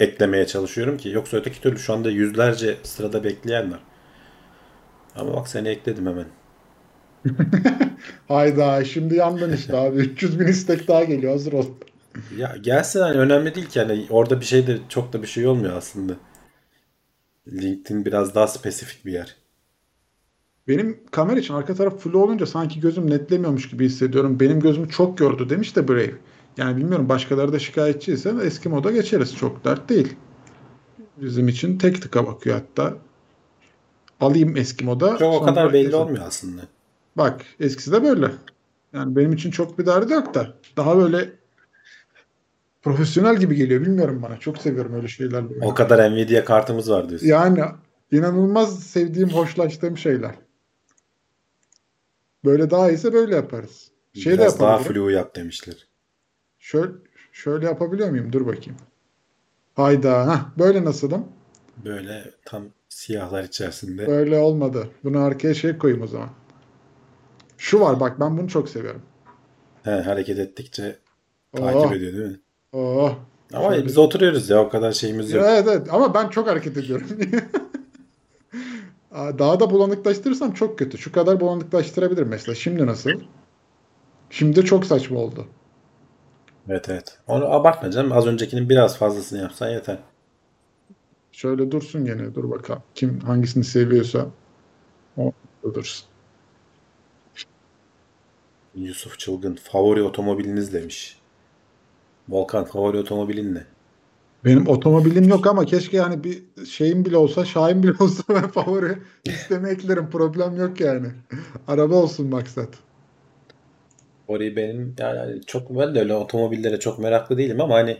eklemeye 0.00 0.46
çalışıyorum 0.46 0.96
ki 0.96 1.08
yoksa 1.08 1.36
öteki 1.36 1.60
türlü 1.60 1.78
şu 1.78 1.92
anda 1.92 2.10
yüzlerce 2.10 2.76
sırada 2.82 3.24
bekleyen 3.24 3.72
var. 3.72 3.80
Ama 5.16 5.34
bak 5.34 5.48
seni 5.48 5.68
ekledim 5.68 6.06
hemen. 6.06 6.26
Hayda 8.28 8.84
şimdi 8.84 9.14
yandın 9.14 9.52
işte 9.52 9.76
abi. 9.78 9.96
300 9.96 10.40
bin 10.40 10.46
istek 10.46 10.88
daha 10.88 11.04
geliyor 11.04 11.32
hazır 11.32 11.52
ol. 11.52 11.66
Ya 12.36 12.56
gelsin 12.60 13.00
hani 13.00 13.18
önemli 13.18 13.54
değil 13.54 13.66
ki 13.66 13.78
yani 13.78 14.06
orada 14.10 14.40
bir 14.40 14.44
şey 14.44 14.66
de 14.66 14.78
çok 14.88 15.12
da 15.12 15.22
bir 15.22 15.26
şey 15.26 15.46
olmuyor 15.46 15.76
aslında. 15.76 16.12
LinkedIn 17.52 18.04
biraz 18.04 18.34
daha 18.34 18.46
spesifik 18.46 19.06
bir 19.06 19.12
yer. 19.12 19.36
Benim 20.68 21.00
kamera 21.10 21.40
için 21.40 21.54
arka 21.54 21.74
taraf 21.74 21.98
full 21.98 22.14
olunca 22.14 22.46
sanki 22.46 22.80
gözüm 22.80 23.10
netlemiyormuş 23.10 23.68
gibi 23.68 23.84
hissediyorum. 23.84 24.40
Benim 24.40 24.60
gözümü 24.60 24.88
çok 24.88 25.18
gördü 25.18 25.50
demiş 25.50 25.76
de 25.76 25.88
Brave. 25.88 26.14
Yani 26.56 26.76
bilmiyorum 26.76 27.08
başkaları 27.08 27.52
da 27.52 27.58
şikayetçiyse 27.58 28.34
eski 28.42 28.68
moda 28.68 28.90
geçeriz. 28.90 29.36
Çok 29.36 29.64
dert 29.64 29.88
değil. 29.88 30.16
Bizim 31.16 31.48
için 31.48 31.78
tek 31.78 32.02
tıka 32.02 32.26
bakıyor 32.26 32.56
hatta. 32.56 32.94
Alayım 34.20 34.56
eski 34.56 34.84
moda. 34.84 35.16
Çok 35.18 35.34
o 35.34 35.44
kadar 35.44 35.72
belli 35.72 35.84
kesin. 35.84 35.98
olmuyor 35.98 36.24
aslında. 36.26 36.62
Bak 37.16 37.40
eskisi 37.60 37.92
de 37.92 38.02
böyle. 38.02 38.30
Yani 38.92 39.16
benim 39.16 39.32
için 39.32 39.50
çok 39.50 39.78
bir 39.78 39.86
derdi 39.86 40.12
yok 40.12 40.34
da. 40.34 40.54
Daha 40.76 40.96
böyle 40.96 41.30
profesyonel 42.82 43.36
gibi 43.36 43.56
geliyor. 43.56 43.80
Bilmiyorum 43.80 44.22
bana. 44.22 44.36
Çok 44.36 44.58
seviyorum 44.58 44.94
öyle 44.94 45.08
şeyler. 45.08 45.44
O 45.62 45.74
kadar 45.74 46.12
Nvidia 46.12 46.44
kartımız 46.44 46.90
var 46.90 47.08
diyorsun. 47.08 47.26
Yani 47.26 47.64
inanılmaz 48.12 48.82
sevdiğim, 48.82 49.28
hoşlaştığım 49.28 49.98
şeyler. 49.98 50.34
Böyle 52.46 52.70
daha 52.70 52.90
iyiyse 52.90 53.12
böyle 53.12 53.36
yaparız. 53.36 53.90
Şey 54.14 54.32
de 54.32 54.38
Biraz 54.38 54.60
daha 54.60 54.70
yapabilirim. 54.72 54.94
flu 54.94 55.10
yap 55.10 55.36
demişler. 55.36 55.88
Şöyle, 56.58 56.92
şöyle 57.32 57.66
yapabiliyor 57.66 58.10
muyum? 58.10 58.32
Dur 58.32 58.46
bakayım. 58.46 58.76
Hayda. 59.74 60.34
Heh, 60.34 60.58
böyle 60.58 60.84
nasılım? 60.84 61.24
Böyle 61.84 62.30
tam 62.44 62.62
siyahlar 62.88 63.44
içerisinde. 63.44 64.06
Böyle 64.06 64.38
olmadı. 64.38 64.88
Bunu 65.04 65.20
arkaya 65.20 65.54
şey 65.54 65.78
koyayım 65.78 66.02
o 66.02 66.06
zaman. 66.06 66.28
Şu 67.58 67.80
var 67.80 68.00
bak 68.00 68.20
ben 68.20 68.38
bunu 68.38 68.48
çok 68.48 68.68
seviyorum. 68.68 69.02
He, 69.82 69.90
hareket 69.90 70.38
ettikçe 70.38 70.96
Oh, 71.52 71.58
takip 71.72 71.92
ediyor 71.96 72.12
değil 72.12 72.24
mi? 72.30 72.40
oh. 72.72 73.14
Ama 73.52 73.70
Şöyle. 73.70 73.86
biz 73.86 73.98
oturuyoruz 73.98 74.50
ya 74.50 74.60
o 74.62 74.68
kadar 74.68 74.92
şeyimiz 74.92 75.32
yok. 75.32 75.44
Evet 75.48 75.64
evet 75.68 75.86
ama 75.92 76.14
ben 76.14 76.28
çok 76.28 76.48
hareket 76.48 76.76
ediyorum. 76.76 77.06
Daha 79.16 79.60
da 79.60 79.70
bulanıklaştırırsam 79.70 80.52
çok 80.52 80.78
kötü. 80.78 80.98
Şu 80.98 81.12
kadar 81.12 81.40
bulanıklaştırabilirim 81.40 82.28
mesela. 82.28 82.54
Şimdi 82.54 82.86
nasıl? 82.86 83.10
Şimdi 84.30 84.64
çok 84.64 84.86
saçma 84.86 85.18
oldu. 85.18 85.46
Evet 86.68 86.88
evet. 86.88 87.18
Onu 87.26 87.52
abartma 87.52 87.90
canım. 87.90 88.12
Az 88.12 88.26
öncekinin 88.26 88.68
biraz 88.68 88.98
fazlasını 88.98 89.38
yapsan 89.38 89.68
yeter. 89.68 89.98
Şöyle 91.32 91.70
dursun 91.70 92.04
gene. 92.04 92.34
Dur 92.34 92.50
bakalım. 92.50 92.82
Kim 92.94 93.20
hangisini 93.20 93.64
seviyorsa 93.64 94.26
o 95.16 95.32
dursun. 95.74 96.06
Yusuf 98.74 99.18
Çılgın. 99.18 99.54
Favori 99.54 100.02
otomobiliniz 100.02 100.72
demiş. 100.72 101.18
Volkan 102.28 102.64
favori 102.64 102.98
otomobilin 102.98 103.54
ne? 103.54 103.75
Benim 104.46 104.68
otomobilim 104.68 105.28
yok 105.28 105.46
ama 105.46 105.64
keşke 105.64 105.96
yani 105.96 106.24
bir 106.24 106.42
şeyim 106.66 107.04
bile 107.04 107.16
olsa, 107.16 107.44
Şahin 107.44 107.82
bile 107.82 107.92
olsa 108.00 108.22
ben 108.28 108.48
favori 108.48 108.98
listeme 109.28 109.70
eklerim. 109.70 110.10
Problem 110.10 110.56
yok 110.56 110.80
yani. 110.80 111.08
Araba 111.68 111.94
olsun 111.94 112.26
maksat. 112.26 112.68
Favori 114.26 114.56
benim 114.56 114.94
yani 114.98 115.40
çok 115.46 115.70
ben 115.70 115.94
de 115.94 116.00
öyle 116.00 116.14
otomobillere 116.14 116.80
çok 116.80 116.98
meraklı 116.98 117.38
değilim 117.38 117.60
ama 117.60 117.74
hani 117.74 117.98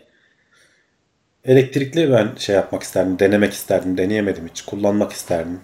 Elektrikli 1.47 2.10
ben 2.12 2.28
şey 2.39 2.55
yapmak 2.55 2.82
isterdim, 2.82 3.18
denemek 3.18 3.52
isterdim, 3.52 3.98
deneyemedim 3.98 4.48
hiç. 4.48 4.62
Kullanmak 4.62 5.12
isterdim. 5.12 5.60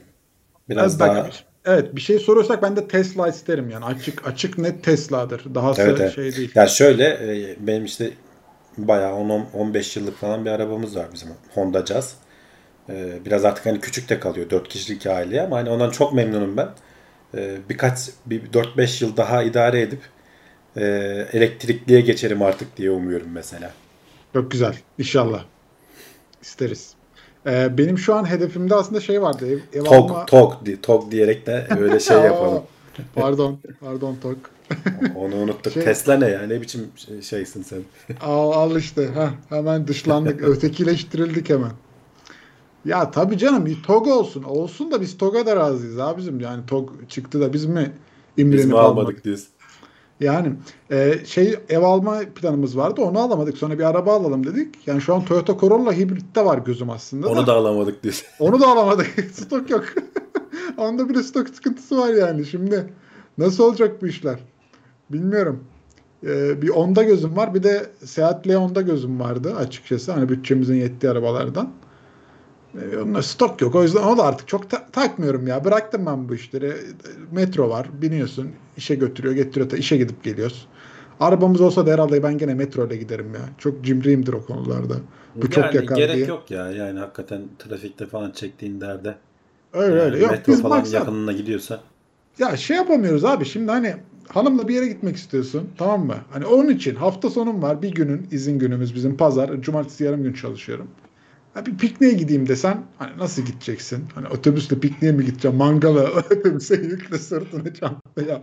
Biraz 0.69 1.01
Bak, 1.01 1.09
daha 1.09 1.31
evet 1.65 1.97
bir 1.97 2.01
şey 2.01 2.19
soruyorsak 2.19 2.63
ben 2.63 2.77
de 2.77 2.89
Tesla 2.89 3.29
isterim 3.29 3.71
yani 3.71 3.85
açık 3.85 4.27
açık 4.29 4.59
net 4.59 4.85
Tesla'dır. 4.85 5.55
Dahası 5.55 5.83
Evet, 5.83 6.01
evet. 6.01 6.15
şey 6.15 6.37
değil. 6.37 6.53
Ya 6.55 6.67
şöyle 6.67 7.05
e, 7.05 7.57
benim 7.67 7.85
işte 7.85 8.11
bayağı 8.79 9.13
10-15 9.13 9.99
yıllık 9.99 10.17
falan 10.17 10.45
bir 10.45 10.51
arabamız 10.51 10.97
var 10.97 11.07
bizim 11.15 11.29
Honda 11.55 11.87
Jazz. 11.87 12.15
E, 12.89 13.25
Biraz 13.25 13.45
artık 13.45 13.67
hani 13.67 13.81
küçük 13.81 14.09
de 14.09 14.21
kalıyor 14.21 14.51
4 14.51 14.69
kişilik 14.69 15.07
aileye 15.07 15.43
ama 15.43 15.57
hani 15.57 15.71
ondan 15.71 15.91
çok 15.91 16.13
memnunum 16.13 16.57
ben. 16.57 16.69
E, 17.35 17.57
Birkaç 17.69 17.99
bir 18.27 18.43
4-5 18.53 19.05
yıl 19.05 19.17
daha 19.17 19.43
idare 19.43 19.81
edip 19.81 20.01
e, 20.77 20.83
elektrikliye 21.33 22.01
geçerim 22.01 22.43
artık 22.43 22.77
diye 22.77 22.91
umuyorum 22.91 23.29
mesela. 23.33 23.71
Çok 24.33 24.51
güzel. 24.51 24.75
İnşallah. 24.99 25.45
İsteriz. 26.43 26.95
Ee, 27.47 27.79
benim 27.79 27.99
şu 27.99 28.15
an 28.15 28.31
hedefimde 28.31 28.75
aslında 28.75 29.01
şey 29.01 29.23
vardı. 29.23 29.47
Ev, 29.53 29.59
ev 29.81 29.85
alma- 29.85 30.27
Tog, 30.27 30.29
tog, 30.29 30.67
di- 30.67 30.81
tog 30.81 31.11
diyerek 31.11 31.47
de 31.47 31.67
öyle 31.81 32.01
şey 32.01 32.17
yapalım. 32.25 32.63
Pardon. 33.15 33.59
Pardon 33.81 34.17
Tok. 34.23 34.37
Onu 35.17 35.35
unuttuk. 35.37 35.73
Şey- 35.73 35.85
Tesla 35.85 36.17
ne 36.17 36.29
ya? 36.29 36.43
Ne 36.43 36.61
biçim 36.61 36.89
şey- 36.97 37.23
şeysin 37.23 37.63
sen? 37.63 37.83
Al, 38.21 38.53
al 38.53 38.77
işte. 38.77 39.03
Heh, 39.15 39.31
hemen 39.57 39.89
dışlandık. 39.89 40.43
Ötekileştirildik 40.49 41.51
hemen. 41.51 41.71
Ya 42.85 43.11
tabii 43.11 43.39
canım 43.39 43.67
bir 43.67 43.83
TOG 43.83 44.07
olsun. 44.09 44.43
Olsun 44.43 44.91
da 44.93 45.01
biz 45.01 45.19
TOG'a 45.19 45.47
da 45.47 45.57
razıyız 45.57 45.99
abicim. 45.99 46.41
Yani 46.41 46.67
TOG 46.67 46.91
çıktı 47.09 47.41
da 47.41 47.53
biz 47.53 47.65
mi 47.67 47.93
Biz 48.37 48.45
imrenip 48.45 48.67
mi 48.67 48.79
almadık? 48.79 48.99
almadık 48.99 49.25
diyorsun? 49.25 49.49
Yani 50.23 50.53
e, 50.91 51.25
şey 51.27 51.59
ev 51.69 51.83
alma 51.83 52.21
planımız 52.35 52.77
vardı. 52.77 53.01
Onu 53.01 53.19
alamadık. 53.19 53.59
Sonra 53.59 53.79
bir 53.79 53.85
araba 53.85 54.15
alalım 54.15 54.47
dedik. 54.47 54.75
Yani 54.87 55.01
şu 55.01 55.15
an 55.15 55.25
Toyota 55.25 55.59
Corolla 55.59 55.93
hibritte 55.93 56.45
var 56.45 56.59
gözüm 56.59 56.91
aslında. 56.91 57.29
Onu 57.29 57.47
da 57.47 57.53
alamadık 57.53 58.03
diyorsun. 58.03 58.27
Onu 58.41 58.61
da 58.61 58.69
alamadık. 58.69 59.07
stok 59.33 59.71
yok. 59.71 59.85
Onda 60.77 61.09
bile 61.09 61.23
stok 61.23 61.49
sıkıntısı 61.49 61.99
var 61.99 62.15
yani. 62.15 62.47
Şimdi 62.47 62.93
nasıl 63.39 63.65
olacak 63.65 64.03
bu 64.03 64.07
işler? 64.07 64.39
Bilmiyorum. 65.11 65.65
Ee, 66.27 66.63
bir 66.63 66.69
onda 66.69 67.03
gözüm 67.03 67.37
var. 67.37 67.55
Bir 67.55 67.63
de 67.63 67.87
Seat 68.05 68.49
Leon'da 68.49 68.81
gözüm 68.81 69.21
vardı 69.21 69.55
açıkçası. 69.57 70.13
Hani 70.13 70.29
bütçemizin 70.29 70.75
yettiği 70.75 71.13
arabalardan. 71.13 71.73
Ee, 72.75 72.99
onda 72.99 73.23
stok 73.23 73.61
yok. 73.61 73.75
O 73.75 73.83
yüzden 73.83 74.03
onu 74.03 74.19
da 74.19 74.25
artık 74.25 74.49
çok 74.49 74.71
ta- 74.71 74.87
takmıyorum 74.93 75.47
ya. 75.47 75.65
Bıraktım 75.65 76.07
ben 76.07 76.29
bu 76.29 76.35
işleri. 76.35 76.73
Metro 77.33 77.71
var. 77.71 77.87
Biniyorsun. 78.03 78.51
işe 78.77 78.95
götürüyor. 78.95 79.35
Getiriyor. 79.35 79.69
Ta- 79.69 79.77
işe 79.77 79.97
gidip 79.97 80.25
geliyoruz. 80.25 80.67
Arabamız 81.21 81.61
olsa 81.61 81.87
da 81.87 81.91
herhalde 81.91 82.23
ben 82.23 82.39
gene 82.39 82.55
metro 82.55 82.87
ile 82.87 82.97
giderim 82.97 83.35
ya. 83.35 83.41
Çok 83.59 83.85
cimriyimdir 83.85 84.33
o 84.33 84.47
konularda. 84.47 84.95
Bu 85.37 85.51
çok 85.51 85.65
yani 85.65 85.77
yakar 85.77 85.97
gerek 85.97 86.17
diye. 86.17 86.27
yok 86.27 86.51
ya. 86.51 86.71
Yani 86.71 86.99
hakikaten 86.99 87.43
trafikte 87.59 88.07
falan 88.07 88.31
çektiğin 88.31 88.81
derde. 88.81 89.15
Öyle 89.73 90.01
öyle. 90.01 90.17
Yani 90.17 90.23
Yok 90.23 90.31
metro 90.31 90.53
biz 90.53 90.63
falan 90.63 90.79
maksat 90.79 90.95
yakınına 90.95 91.33
gidiyorsa. 91.33 91.81
Ya 92.39 92.57
şey 92.57 92.77
yapamıyoruz 92.77 93.25
abi 93.25 93.45
şimdi 93.45 93.71
hani 93.71 93.95
hanımla 94.29 94.69
bir 94.69 94.75
yere 94.75 94.87
gitmek 94.87 95.17
istiyorsun 95.17 95.69
tamam 95.79 96.07
mı? 96.07 96.17
Hani 96.31 96.47
onun 96.47 96.69
için 96.69 96.95
hafta 96.95 97.31
sonum 97.31 97.63
var 97.63 97.83
bir 97.83 97.91
günün 97.91 98.27
izin 98.31 98.59
günümüz 98.59 98.95
bizim 98.95 99.17
pazar. 99.17 99.61
Cumartesi 99.61 100.05
yarım 100.05 100.23
gün 100.23 100.33
çalışıyorum. 100.33 100.89
Ha 101.55 101.67
bir 101.67 101.77
pikniğe 101.79 102.13
gideyim 102.13 102.49
desen 102.49 102.83
hani 102.99 103.19
nasıl 103.19 103.43
gideceksin? 103.43 104.05
Hani 104.15 104.29
otobüsle 104.29 104.79
pikniğe 104.81 105.13
mi 105.13 105.25
gideceğim? 105.25 105.57
Mangala 105.57 106.11
otobüse 106.31 106.75
yükle 106.75 107.19
sırtını 107.19 107.75
çantaya. 107.75 108.43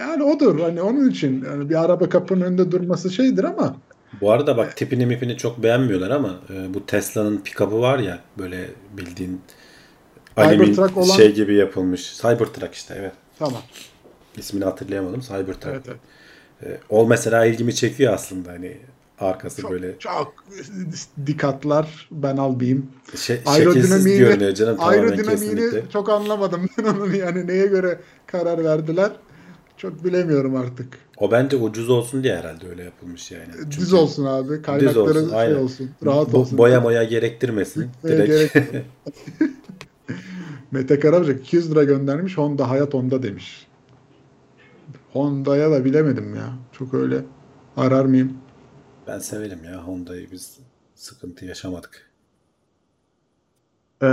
Yani 0.00 0.22
odur 0.22 0.60
hani 0.60 0.82
onun 0.82 1.10
için 1.10 1.44
yani 1.44 1.70
bir 1.70 1.84
araba 1.84 2.08
kapının 2.08 2.40
önünde 2.40 2.70
durması 2.72 3.10
şeydir 3.10 3.44
ama 3.44 3.76
Bu 4.20 4.30
arada 4.30 4.56
bak 4.56 4.76
tipini 4.76 5.06
mipini 5.06 5.36
çok 5.36 5.62
beğenmiyorlar 5.62 6.10
ama 6.10 6.40
e, 6.54 6.74
bu 6.74 6.86
Tesla'nın 6.86 7.38
pick-up'ı 7.38 7.80
var 7.80 7.98
ya 7.98 8.18
böyle 8.38 8.70
bildiğin 8.96 9.40
Cybertruck 10.36 10.96
olan- 10.96 11.16
şey 11.16 11.34
gibi 11.34 11.54
yapılmış. 11.54 12.16
Cybertruck 12.16 12.74
işte 12.74 12.94
evet. 12.98 13.12
tamam. 13.38 13.62
İsmini 14.36 14.64
hatırlayamadım. 14.64 15.20
Cybertruck. 15.20 15.66
Evet, 15.66 15.82
evet. 15.86 16.00
E, 16.62 16.80
o 16.88 17.06
mesela 17.06 17.46
ilgimi 17.46 17.74
çekiyor 17.74 18.12
aslında 18.14 18.52
hani 18.52 18.76
arkası 19.20 19.62
Çok, 19.62 19.70
böyle 19.70 19.98
çok 19.98 20.34
dikatlar 21.26 22.08
ben 22.10 22.36
almayayım. 22.36 22.86
şey, 23.16 23.40
şekilsiz 23.56 24.18
görünüyor 24.18 24.54
canım 24.54 24.76
aerodinamiğini 24.80 25.70
çok 25.92 26.08
anlamadım 26.10 26.60
ben 26.78 26.84
onun 26.84 27.12
yani 27.12 27.46
neye 27.46 27.66
göre 27.66 28.00
karar 28.26 28.64
verdiler. 28.64 29.10
Çok 29.76 30.04
bilemiyorum 30.04 30.56
artık. 30.56 30.86
O 31.16 31.30
bence 31.30 31.56
ucuz 31.56 31.90
olsun 31.90 32.22
diye 32.22 32.36
herhalde 32.36 32.68
öyle 32.68 32.84
yapılmış 32.84 33.30
yani. 33.30 33.48
Çünkü 33.56 33.76
Düz 33.80 33.92
olsun 33.92 34.24
abi. 34.24 34.62
Kaynakları 34.62 35.00
olsun, 35.00 35.28
şey 35.30 35.38
aynen. 35.38 35.56
olsun. 35.56 35.90
Rahat 36.04 36.28
bo- 36.28 36.36
olsun. 36.36 36.58
boya 36.58 36.80
moya 36.80 37.04
gerektirmesin. 37.04 37.86
Direkt 38.04 38.28
gerek- 38.54 38.84
Mete 40.70 41.00
Karabacak 41.00 41.40
200 41.40 41.70
lira 41.70 41.84
göndermiş. 41.84 42.38
Honda 42.38 42.70
hayat 42.70 42.94
onda 42.94 43.22
demiş. 43.22 43.66
Honda'ya 45.12 45.70
da 45.70 45.84
bilemedim 45.84 46.34
ya. 46.34 46.52
Çok 46.72 46.94
öyle 46.94 47.16
arar 47.76 48.04
mıyım? 48.04 48.32
Ben 49.08 49.18
severim 49.18 49.64
ya 49.64 49.86
Honda'yı 49.86 50.30
biz 50.30 50.58
sıkıntı 50.94 51.44
yaşamadık. 51.44 52.10
Ee, 54.02 54.06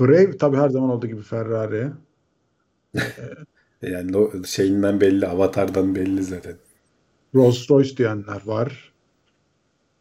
Brave 0.00 0.36
tabii 0.36 0.56
her 0.56 0.68
zaman 0.68 0.90
olduğu 0.90 1.06
gibi 1.06 1.22
Ferrari. 1.22 1.90
Yani 3.82 4.16
o 4.16 4.44
şeyinden 4.44 5.00
belli, 5.00 5.26
avatardan 5.26 5.94
belli 5.94 6.22
zaten. 6.22 6.56
Rolls 7.34 7.70
Royce 7.70 7.96
diyenler 7.96 8.42
var. 8.46 8.92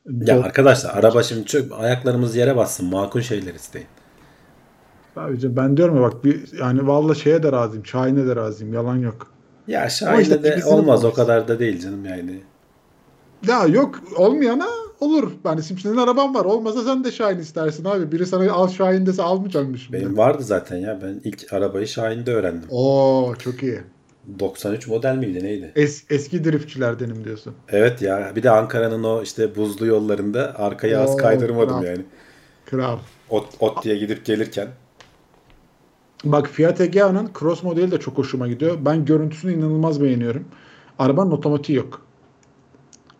Ya 0.05 0.37
Dol- 0.37 0.43
arkadaşlar 0.43 0.97
araba 0.97 1.23
şimdi 1.23 1.45
çok 1.45 1.71
ayaklarımız 1.79 2.35
yere 2.35 2.55
bassın. 2.55 2.89
Makul 2.89 3.21
şeyler 3.21 3.53
isteyin. 3.53 3.87
Sadece 5.15 5.55
ben 5.55 5.77
diyorum 5.77 5.95
ya 5.95 6.01
bak 6.01 6.23
bir 6.25 6.53
yani 6.59 6.87
vallahi 6.87 7.19
şeye 7.19 7.43
de 7.43 7.51
razıyım. 7.51 7.85
Şahin'e 7.85 8.27
de 8.27 8.35
razıyım. 8.35 8.73
Yalan 8.73 8.95
yok. 8.97 9.33
Ya 9.67 9.79
Ama 9.81 9.89
Şahin'de 9.89 10.21
işte 10.21 10.43
de 10.57 10.65
olmaz 10.65 11.05
o 11.05 11.11
bulmuş. 11.11 11.15
kadar 11.15 11.47
da 11.47 11.59
değil 11.59 11.79
canım 11.81 12.05
yani. 12.05 12.43
Ya 13.47 13.65
yok 13.65 13.99
olmayana 14.17 14.67
olur. 14.99 15.31
Yani 15.45 15.63
şimdi 15.63 15.81
senin 15.81 15.97
araban 15.97 16.35
var. 16.35 16.45
Olmasa 16.45 16.83
sen 16.83 17.03
de 17.03 17.11
Şahin 17.11 17.39
istersin 17.39 17.85
abi. 17.85 18.11
Biri 18.11 18.25
sana 18.25 18.53
al 18.53 18.67
Şahin 18.69 19.05
dese 19.05 19.23
almayacakmış 19.23 19.83
şimdi. 19.85 19.97
Benim 19.97 20.17
vardı 20.17 20.43
zaten 20.43 20.77
ya. 20.77 20.99
Ben 21.03 21.21
ilk 21.23 21.53
arabayı 21.53 21.87
Şahin'de 21.87 22.33
öğrendim. 22.33 22.69
Oo 22.71 23.33
çok 23.39 23.63
iyi. 23.63 23.79
93 24.39 24.87
model 24.87 25.15
miydi 25.15 25.43
neydi? 25.43 25.71
Es, 25.75 26.03
eski 26.09 26.43
driftçilerdenim 26.43 27.23
diyorsun. 27.23 27.53
Evet 27.69 28.01
ya. 28.01 28.31
Bir 28.35 28.43
de 28.43 28.49
Ankara'nın 28.51 29.03
o 29.03 29.21
işte 29.21 29.55
buzlu 29.55 29.85
yollarında 29.85 30.53
arkaya 30.59 31.01
az 31.03 31.09
Oo, 31.13 31.17
kaydırmadım 31.17 31.79
kral. 31.79 31.83
yani. 31.83 32.01
Kral. 32.65 32.97
Ot, 33.29 33.45
ot 33.59 33.83
diye 33.83 33.97
gidip 33.97 34.25
gelirken. 34.25 34.67
Bak 36.23 36.47
Fiat 36.47 36.81
Egea'nın 36.81 37.29
Cross 37.39 37.63
modeli 37.63 37.91
de 37.91 37.99
çok 37.99 38.17
hoşuma 38.17 38.47
gidiyor. 38.47 38.77
Ben 38.81 39.05
görüntüsünü 39.05 39.53
inanılmaz 39.53 40.01
beğeniyorum. 40.01 40.45
Arabanın 40.99 41.31
otomatiği 41.31 41.77
yok. 41.77 42.04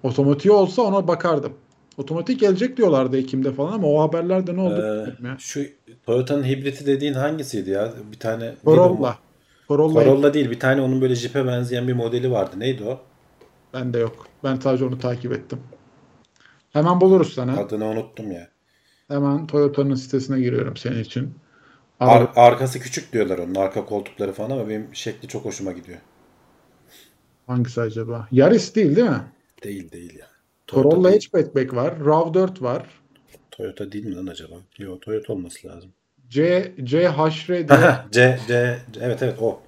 Otomatiği 0.09 0.51
olsa 0.51 0.81
ona 0.81 1.07
bakardım. 1.07 1.53
Otomatik 1.97 2.39
gelecek 2.39 2.77
diyorlardı 2.77 3.17
Ekim'de 3.17 3.51
falan 3.53 3.71
ama 3.73 3.87
o 3.87 4.01
haberlerde 4.01 4.55
ne 4.55 4.61
oldu 4.61 4.81
Ee, 5.21 5.27
ya. 5.27 5.35
şu 5.39 5.61
Toyota'nın 6.05 6.43
hibriti 6.43 6.85
dediğin 6.85 7.13
hangisiydi 7.13 7.69
ya? 7.69 7.93
Bir 8.11 8.19
tane? 8.19 8.55
Corolla. 8.65 9.17
Corolla 9.67 10.03
Corolla 10.03 10.33
değil. 10.33 10.51
Bir 10.51 10.59
tane 10.59 10.81
onun 10.81 11.01
böyle 11.01 11.15
jipe 11.15 11.47
benzeyen 11.47 11.87
bir 11.87 11.93
modeli 11.93 12.31
vardı. 12.31 12.55
Neydi 12.59 12.83
o? 12.83 12.99
bende 13.73 13.99
yok. 13.99 14.27
Ben 14.43 14.55
sadece 14.55 14.85
onu 14.85 14.99
takip 14.99 15.31
ettim. 15.33 15.59
Hemen 16.73 17.01
buluruz 17.01 17.33
sana. 17.33 17.57
Adını 17.59 17.85
unuttum 17.85 18.31
ya. 18.31 18.47
Hemen 19.07 19.47
Toyota'nın 19.47 19.95
sitesine 19.95 20.39
giriyorum 20.39 20.77
senin 20.77 20.99
için. 20.99 21.33
Ar- 21.99 22.21
Ar- 22.21 22.29
arkası 22.35 22.79
küçük 22.79 23.13
diyorlar 23.13 23.37
onun. 23.37 23.55
Arka 23.55 23.85
koltukları 23.85 24.31
falan 24.33 24.49
ama 24.49 24.69
benim 24.69 24.87
şekli 24.93 25.27
çok 25.27 25.45
hoşuma 25.45 25.71
gidiyor. 25.71 25.97
hangisi 27.47 27.81
acaba? 27.81 28.27
Yaris 28.31 28.75
değil 28.75 28.95
değil 28.95 29.09
mi? 29.09 29.21
Değil 29.65 29.91
değil 29.91 30.15
ya. 30.19 30.27
Corolla 30.67 31.11
değil. 31.11 31.29
hatchback 31.33 31.73
var. 31.73 31.93
RAV4 31.93 32.61
var. 32.61 32.85
Toyota 33.51 33.91
değil 33.91 34.05
mi 34.05 34.15
lan 34.15 34.27
acaba? 34.27 34.55
Yok 34.77 35.01
Toyota 35.01 35.33
olması 35.33 35.67
lazım. 35.67 35.91
C 36.29 36.71
CHR 36.85 37.49
diye. 37.49 37.67
C, 38.11 38.39
C, 38.47 38.79
evet 39.01 39.23
evet 39.23 39.41
o. 39.41 39.61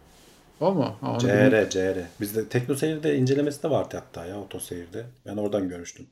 o 0.60 0.74
mu? 0.74 0.96
Ha. 1.02 1.18
CR, 1.20 1.70
CR. 1.70 1.98
Bizde 2.22 2.50
Tekno 2.50 2.76
Seyir'de 2.76 3.18
incelemesi 3.18 3.64
de 3.64 3.70
vardı 3.70 3.98
hatta 4.04 4.26
ya 4.26 4.40
Oto 4.40 4.60
Seyir'de. 4.60 5.06
Ben 5.26 5.38
oradan 5.38 5.70
görmüştüm. 5.70 6.06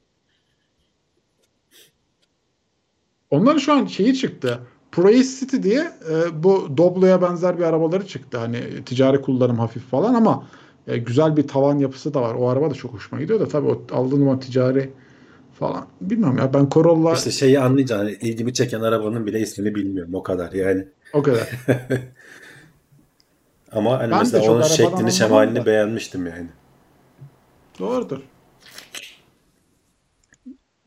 Onların 3.29 3.59
şu 3.59 3.73
an 3.73 3.85
şeyi 3.85 4.15
çıktı. 4.15 4.59
Praise 4.91 5.39
City 5.39 5.57
diye 5.69 5.91
e, 6.11 6.43
bu 6.43 6.77
Doblo'ya 6.77 7.21
benzer 7.21 7.57
bir 7.57 7.63
arabaları 7.63 8.07
çıktı. 8.07 8.37
Hani 8.37 8.85
ticari 8.85 9.21
kullanım 9.21 9.59
hafif 9.59 9.83
falan 9.83 10.13
ama 10.13 10.47
e, 10.87 10.97
güzel 10.97 11.37
bir 11.37 11.47
tavan 11.47 11.77
yapısı 11.77 12.13
da 12.13 12.21
var. 12.21 12.35
O 12.35 12.49
araba 12.49 12.69
da 12.69 12.73
çok 12.73 12.93
hoşuma 12.93 13.21
gidiyor 13.21 13.39
da 13.39 13.47
tabii 13.47 13.67
o 13.67 13.83
aldığım 13.91 14.27
o 14.27 14.39
ticari 14.39 14.89
falan. 15.59 15.87
Bilmiyorum 16.01 16.37
ya 16.37 16.53
ben 16.53 16.67
Corolla 16.71 17.13
İşte 17.13 17.31
şeyi 17.31 17.59
anlayacaksın. 17.59 18.07
İlgimi 18.21 18.53
çeken 18.53 18.81
arabanın 18.81 19.25
bile 19.25 19.39
ismini 19.39 19.75
bilmiyorum. 19.75 20.15
O 20.15 20.23
kadar 20.23 20.51
yani. 20.51 20.87
o 21.13 21.23
kadar. 21.23 21.49
Ama 23.71 23.99
hani 23.99 24.11
Ben 24.11 24.19
mesela 24.19 24.51
onun 24.51 24.61
şeklini 24.61 25.11
şemalini 25.11 25.55
da. 25.55 25.65
beğenmiştim 25.65 26.27
yani. 26.27 26.47
Doğrudur. 27.79 28.19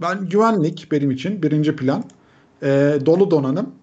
Ben 0.00 0.28
güvenlik 0.28 0.92
benim 0.92 1.10
için 1.10 1.42
birinci 1.42 1.76
plan. 1.76 2.04
Ee, 2.62 2.98
dolu 3.06 3.30
donanım, 3.30 3.74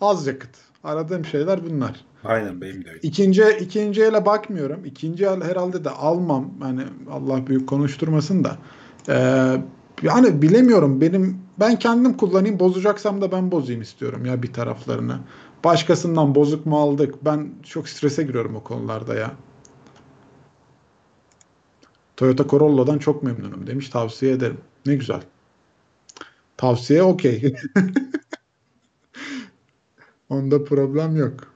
az 0.00 0.26
yakıt. 0.26 0.50
Aradığım 0.84 1.24
şeyler 1.24 1.70
bunlar. 1.70 2.04
Aynen 2.24 2.60
benim 2.60 2.84
de. 2.84 2.90
İkinci, 3.02 3.44
ikinci 3.60 4.02
ele 4.02 4.26
bakmıyorum. 4.26 4.84
İkinci 4.84 5.24
el 5.24 5.42
herhalde 5.42 5.84
de 5.84 5.90
almam. 5.90 6.50
Hani 6.60 6.82
Allah 7.10 7.46
büyük 7.46 7.68
konuşturmasın 7.68 8.44
da. 8.44 8.58
Ee, 9.08 9.56
yani 10.02 10.42
bilemiyorum. 10.42 11.00
Benim 11.00 11.38
ben 11.60 11.78
kendim 11.78 12.16
kullanayım. 12.16 12.58
Bozacaksam 12.58 13.20
da 13.20 13.32
ben 13.32 13.50
bozayım 13.50 13.82
istiyorum 13.82 14.24
ya 14.24 14.42
bir 14.42 14.52
taraflarını. 14.52 15.18
Başkasından 15.64 16.34
bozuk 16.34 16.66
mu 16.66 16.78
aldık? 16.80 17.24
Ben 17.24 17.50
çok 17.62 17.88
strese 17.88 18.22
giriyorum 18.22 18.56
o 18.56 18.62
konularda 18.62 19.14
ya. 19.14 19.32
Toyota 22.16 22.48
Corolla'dan 22.48 22.98
çok 22.98 23.22
memnunum 23.22 23.66
demiş. 23.66 23.88
Tavsiye 23.88 24.32
ederim. 24.32 24.58
Ne 24.86 24.94
güzel. 24.94 25.20
Tavsiye 26.56 27.02
okey. 27.02 27.54
Onda 30.28 30.64
problem 30.64 31.16
yok. 31.16 31.53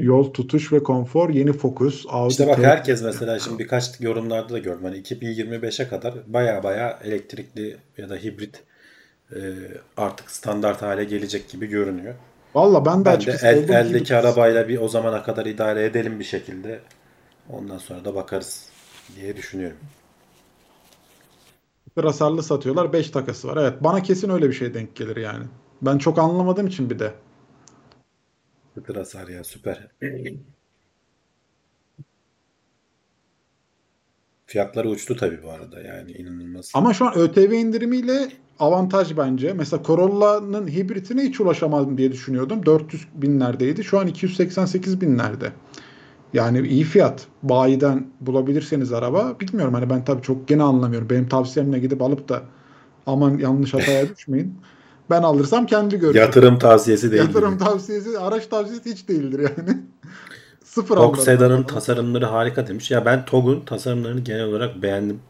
Yol 0.00 0.32
tutuş 0.32 0.72
ve 0.72 0.82
konfor, 0.82 1.30
yeni 1.30 1.52
Focus, 1.52 2.06
Audi 2.08 2.30
İşte 2.30 2.46
bak 2.46 2.58
herkes 2.58 3.02
mesela 3.02 3.38
şimdi 3.38 3.58
birkaç 3.58 4.00
yorumlarda 4.00 4.54
da 4.54 4.58
gördüm. 4.58 4.84
Hani 4.84 4.96
2025'e 4.96 5.88
kadar 5.88 6.14
baya 6.26 6.62
baya 6.62 6.98
elektrikli 7.04 7.76
ya 7.98 8.08
da 8.08 8.16
hibrit 8.16 8.62
e, 9.36 9.38
artık 9.96 10.30
standart 10.30 10.82
hale 10.82 11.04
gelecek 11.04 11.48
gibi 11.48 11.66
görünüyor. 11.66 12.14
Valla 12.54 12.84
ben 12.84 13.00
de 13.00 13.04
Ben 13.04 13.20
de 13.26 13.38
el- 13.42 13.54
olduğum 13.56 13.62
gibi 13.62 13.72
eldeki 13.72 14.16
arabayla 14.16 14.68
bir 14.68 14.78
o 14.78 14.88
zamana 14.88 15.22
kadar 15.22 15.46
idare 15.46 15.84
edelim 15.84 16.18
bir 16.18 16.24
şekilde. 16.24 16.80
Ondan 17.50 17.78
sonra 17.78 18.04
da 18.04 18.14
bakarız 18.14 18.66
diye 19.16 19.36
düşünüyorum. 19.36 19.78
hasarlı 22.02 22.42
satıyorlar. 22.42 22.92
5 22.92 23.10
takası 23.10 23.48
var. 23.48 23.56
Evet 23.56 23.84
bana 23.84 24.02
kesin 24.02 24.30
öyle 24.30 24.48
bir 24.48 24.54
şey 24.54 24.74
denk 24.74 24.96
gelir 24.96 25.16
yani. 25.16 25.44
Ben 25.82 25.98
çok 25.98 26.18
anlamadığım 26.18 26.66
için 26.66 26.90
bir 26.90 26.98
de. 26.98 27.12
Sıfır 28.80 28.96
hasar 28.96 29.28
ya 29.28 29.44
süper. 29.44 29.88
Fiyatları 34.46 34.88
uçtu 34.88 35.16
tabii 35.16 35.42
bu 35.42 35.50
arada 35.50 35.80
yani 35.80 36.12
inanılmaz. 36.12 36.70
Ama 36.74 36.94
şu 36.94 37.06
an 37.06 37.18
ÖTV 37.18 37.52
indirimiyle 37.52 38.28
avantaj 38.58 39.16
bence. 39.16 39.52
Mesela 39.52 39.82
Corolla'nın 39.82 40.68
hibritine 40.68 41.22
hiç 41.22 41.40
ulaşamadım 41.40 41.98
diye 41.98 42.12
düşünüyordum. 42.12 42.66
400 42.66 43.06
binlerdeydi. 43.14 43.84
Şu 43.84 43.98
an 43.98 44.06
288 44.06 45.00
binlerde. 45.00 45.52
Yani 46.32 46.68
iyi 46.68 46.84
fiyat. 46.84 47.26
Bayiden 47.42 48.06
bulabilirseniz 48.20 48.92
araba. 48.92 49.40
Bilmiyorum 49.40 49.74
hani 49.74 49.90
ben 49.90 50.04
tabii 50.04 50.22
çok 50.22 50.48
gene 50.48 50.62
anlamıyorum. 50.62 51.10
Benim 51.10 51.28
tavsiyemle 51.28 51.78
gidip 51.78 52.02
alıp 52.02 52.28
da 52.28 52.42
aman 53.06 53.38
yanlış 53.38 53.74
hataya 53.74 54.08
düşmeyin. 54.16 54.58
Ben 55.10 55.22
alırsam 55.22 55.66
kendi 55.66 55.98
görürüm. 55.98 56.20
Yatırım 56.20 56.58
tavsiyesi 56.58 57.12
değil. 57.12 57.22
Yatırım 57.22 57.54
gibi. 57.54 57.64
tavsiyesi, 57.64 58.18
araç 58.18 58.46
tavsiyesi 58.46 58.90
hiç 58.90 59.08
değildir 59.08 59.38
yani. 59.38 59.78
Sıfır 60.64 60.96
TOG. 60.96 61.18
Sedan'ın 61.18 61.62
tasarımları 61.62 62.26
harika 62.26 62.66
demiş. 62.68 62.90
Ya 62.90 63.04
ben 63.04 63.24
TOG'un 63.24 63.60
tasarımlarını 63.60 64.20
genel 64.20 64.44
olarak 64.44 64.82
beğendim. 64.82 65.20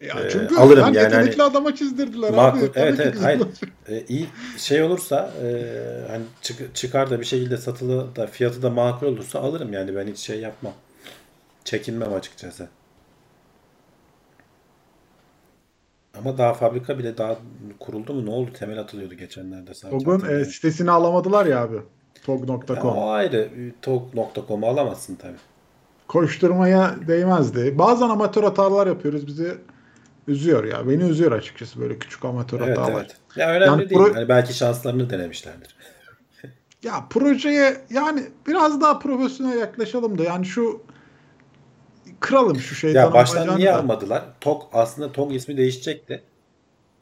Ya 0.00 0.20
Ee, 0.20 0.28
çünkü 0.30 0.56
alırım 0.56 0.84
yani 0.84 0.96
yetenekli 0.96 1.36
hani- 1.42 1.50
adama 1.50 1.74
çizdirdiler 1.74 2.30
Makul. 2.30 2.58
abi. 2.58 2.70
Evet 2.74 3.00
evet 3.00 3.16
hayır. 3.22 3.42
Ee, 3.88 4.04
iyi 4.08 4.26
şey 4.58 4.82
olursa 4.82 5.30
e, 5.42 5.46
hani 6.10 6.22
çık- 6.42 6.74
çıkar 6.74 7.10
da 7.10 7.20
bir 7.20 7.24
şekilde 7.24 7.56
satılı 7.56 8.16
da 8.16 8.26
fiyatı 8.26 8.62
da 8.62 8.70
makul 8.70 9.06
olursa 9.06 9.38
alırım 9.40 9.72
yani 9.72 9.96
ben 9.96 10.06
hiç 10.06 10.18
şey 10.18 10.40
yapmam. 10.40 10.72
Çekinmem 11.64 12.12
açıkçası. 12.14 12.68
Ama 16.18 16.38
daha 16.38 16.54
fabrika 16.54 16.98
bile 16.98 17.18
daha 17.18 17.36
kuruldu 17.80 18.14
mu? 18.14 18.26
Ne 18.26 18.30
oldu? 18.30 18.50
Temel 18.58 18.80
atılıyordu 18.80 19.14
geçenlerde 19.14 19.74
sadece. 19.74 20.04
TOG'un 20.04 20.28
e, 20.28 20.44
sitesini 20.44 20.90
alamadılar 20.90 21.46
ya 21.46 21.62
abi. 21.62 21.76
TOG.com. 22.24 22.78
o 22.96 23.10
ayrı. 23.10 23.48
TOG.com'u 23.82 24.66
alamazsın 24.66 25.14
tabii. 25.14 25.36
Koşturmaya 26.08 26.94
değmezdi. 27.08 27.74
Bazen 27.78 28.08
amatör 28.08 28.42
hatalar 28.44 28.86
yapıyoruz. 28.86 29.26
Bizi 29.26 29.54
üzüyor 30.28 30.64
ya. 30.64 30.88
Beni 30.88 31.02
üzüyor 31.02 31.32
açıkçası 31.32 31.80
böyle 31.80 31.98
küçük 31.98 32.24
amatör 32.24 32.60
Evet 32.60 32.78
hatalar. 32.78 33.00
evet. 33.00 33.16
Ya 33.36 33.50
önemli 33.50 33.66
Yani 33.66 33.90
değil. 33.90 34.00
pro- 34.00 34.14
Hani 34.14 34.28
belki 34.28 34.54
şanslarını 34.54 35.10
denemişlerdir. 35.10 35.76
Ya 36.82 37.06
projeye 37.10 37.76
yani 37.90 38.22
biraz 38.46 38.80
daha 38.80 38.98
profesyonel 38.98 39.58
yaklaşalım 39.58 40.18
da 40.18 40.22
yani 40.22 40.46
şu 40.46 40.82
kıralım 42.22 42.58
şu 42.60 42.74
şeytanın 42.74 43.06
Ya 43.06 43.12
baştan 43.14 43.58
niye 43.58 43.68
da. 43.72 43.76
almadılar? 43.76 44.22
TOG 44.40 44.62
aslında 44.72 45.12
TOG 45.12 45.34
ismi 45.34 45.56
değişecekti. 45.56 46.22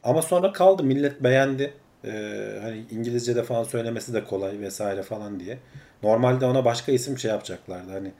Ama 0.03 0.21
sonra 0.21 0.53
kaldı. 0.53 0.83
Millet 0.83 1.23
beğendi. 1.23 1.73
Ee, 2.05 2.59
hani 2.61 2.85
İngilizce'de 2.91 3.43
falan 3.43 3.63
söylemesi 3.63 4.13
de 4.13 4.23
kolay 4.23 4.59
vesaire 4.59 5.03
falan 5.03 5.39
diye. 5.39 5.57
Normalde 6.03 6.45
ona 6.45 6.65
başka 6.65 6.91
isim 6.91 7.17
şey 7.17 7.31
yapacaklardı. 7.31 7.91
Hani 7.91 8.11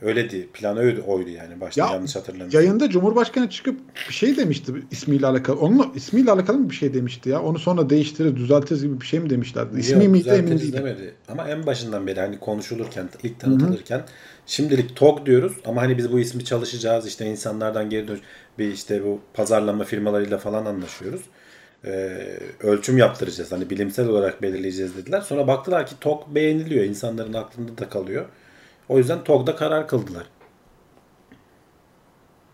öyle 0.00 0.30
değil. 0.30 0.48
Plan 0.52 0.76
öyle 0.76 1.00
oydu 1.02 1.30
yani. 1.30 1.60
Başta 1.60 1.80
Ya, 1.86 1.92
yanlış 1.92 2.16
hatırlamıyorum. 2.16 2.54
Yayında 2.60 2.90
Cumhurbaşkanı 2.90 3.50
çıkıp 3.50 3.80
bir 4.08 4.14
şey 4.14 4.36
demişti 4.36 4.72
ismiyle 4.90 5.26
alakalı. 5.26 5.60
Onunla 5.60 5.86
ismiyle 5.94 6.30
alakalı 6.30 6.58
mı 6.58 6.70
bir 6.70 6.74
şey 6.74 6.94
demişti 6.94 7.28
ya? 7.28 7.42
Onu 7.42 7.58
sonra 7.58 7.90
değiştiririz, 7.90 8.36
düzeltiriz 8.36 8.82
gibi 8.82 9.00
bir 9.00 9.06
şey 9.06 9.20
mi 9.20 9.30
demişlerdi? 9.30 9.80
İsmi 9.80 10.04
Yok, 10.04 10.12
miydi 10.12 10.28
emin 10.28 10.58
değilim. 10.58 10.72
demedi. 10.72 11.14
Ama 11.28 11.48
en 11.48 11.66
başından 11.66 12.06
beri 12.06 12.20
hani 12.20 12.38
konuşulurken, 12.40 13.08
ilk 13.22 13.40
tanıtılırken 13.40 14.02
şimdilik 14.46 14.96
TOG 14.96 15.26
diyoruz 15.26 15.52
ama 15.64 15.82
hani 15.82 15.98
biz 15.98 16.12
bu 16.12 16.20
ismi 16.20 16.44
çalışacağız 16.44 17.06
işte 17.06 17.26
insanlardan 17.26 17.90
geri 17.90 18.08
dön 18.08 18.20
bir 18.58 18.72
işte 18.72 19.04
bu 19.04 19.20
pazarlama 19.34 19.84
firmalarıyla 19.84 20.38
falan 20.38 20.66
anlaşıyoruz. 20.66 21.22
Ee, 21.84 22.38
ölçüm 22.60 22.98
yaptıracağız. 22.98 23.52
Hani 23.52 23.70
bilimsel 23.70 24.08
olarak 24.08 24.42
belirleyeceğiz 24.42 24.96
dediler. 24.96 25.20
Sonra 25.20 25.46
baktılar 25.46 25.86
ki 25.86 25.94
TOG 26.00 26.22
beğeniliyor. 26.28 26.84
insanların 26.84 27.32
aklında 27.32 27.78
da 27.78 27.88
kalıyor. 27.88 28.26
O 28.88 28.98
yüzden 28.98 29.24
TOG'da 29.24 29.56
karar 29.56 29.88
kıldılar. 29.88 30.26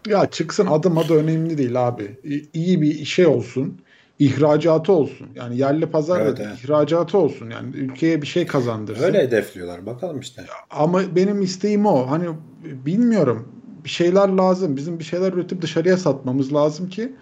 Ya 0.06 0.31
çıksın 0.31 0.66
adım 0.66 0.98
adı 0.98 1.14
önemli 1.14 1.59
değil 1.59 1.89
abi. 1.89 2.16
İyi 2.52 2.82
bir 2.82 3.05
şey 3.05 3.27
olsun. 3.27 3.81
İhracatı 4.24 4.93
olsun. 4.93 5.27
Yani 5.35 5.59
yerli 5.59 5.86
pazar 5.86 6.20
Evet, 6.20 6.40
evet. 6.40 6.65
ihracatı 6.65 7.19
olsun. 7.19 7.51
Yani 7.51 7.77
ülkeye 7.77 8.23
bir 8.23 8.27
şey 8.27 8.47
kazandırsın. 8.47 9.05
Öyle 9.05 9.19
hedefliyorlar. 9.23 9.86
Bakalım 9.86 10.20
işte. 10.20 10.44
Ama 10.70 11.16
benim 11.16 11.43
isteğim 11.43 11.86
o. 11.86 12.11
Hani 12.11 12.27
bilmiyorum. 12.65 13.49
Bir 13.85 13.89
şeyler 13.89 14.28
lazım. 14.28 14.77
Bizim 14.77 14.99
bir 14.99 15.05
şeyler 15.05 15.32
üretip 15.32 15.62
dışarıya 15.62 15.97
satmamız 15.97 16.55
lazım 16.55 16.89
ki 16.89 17.12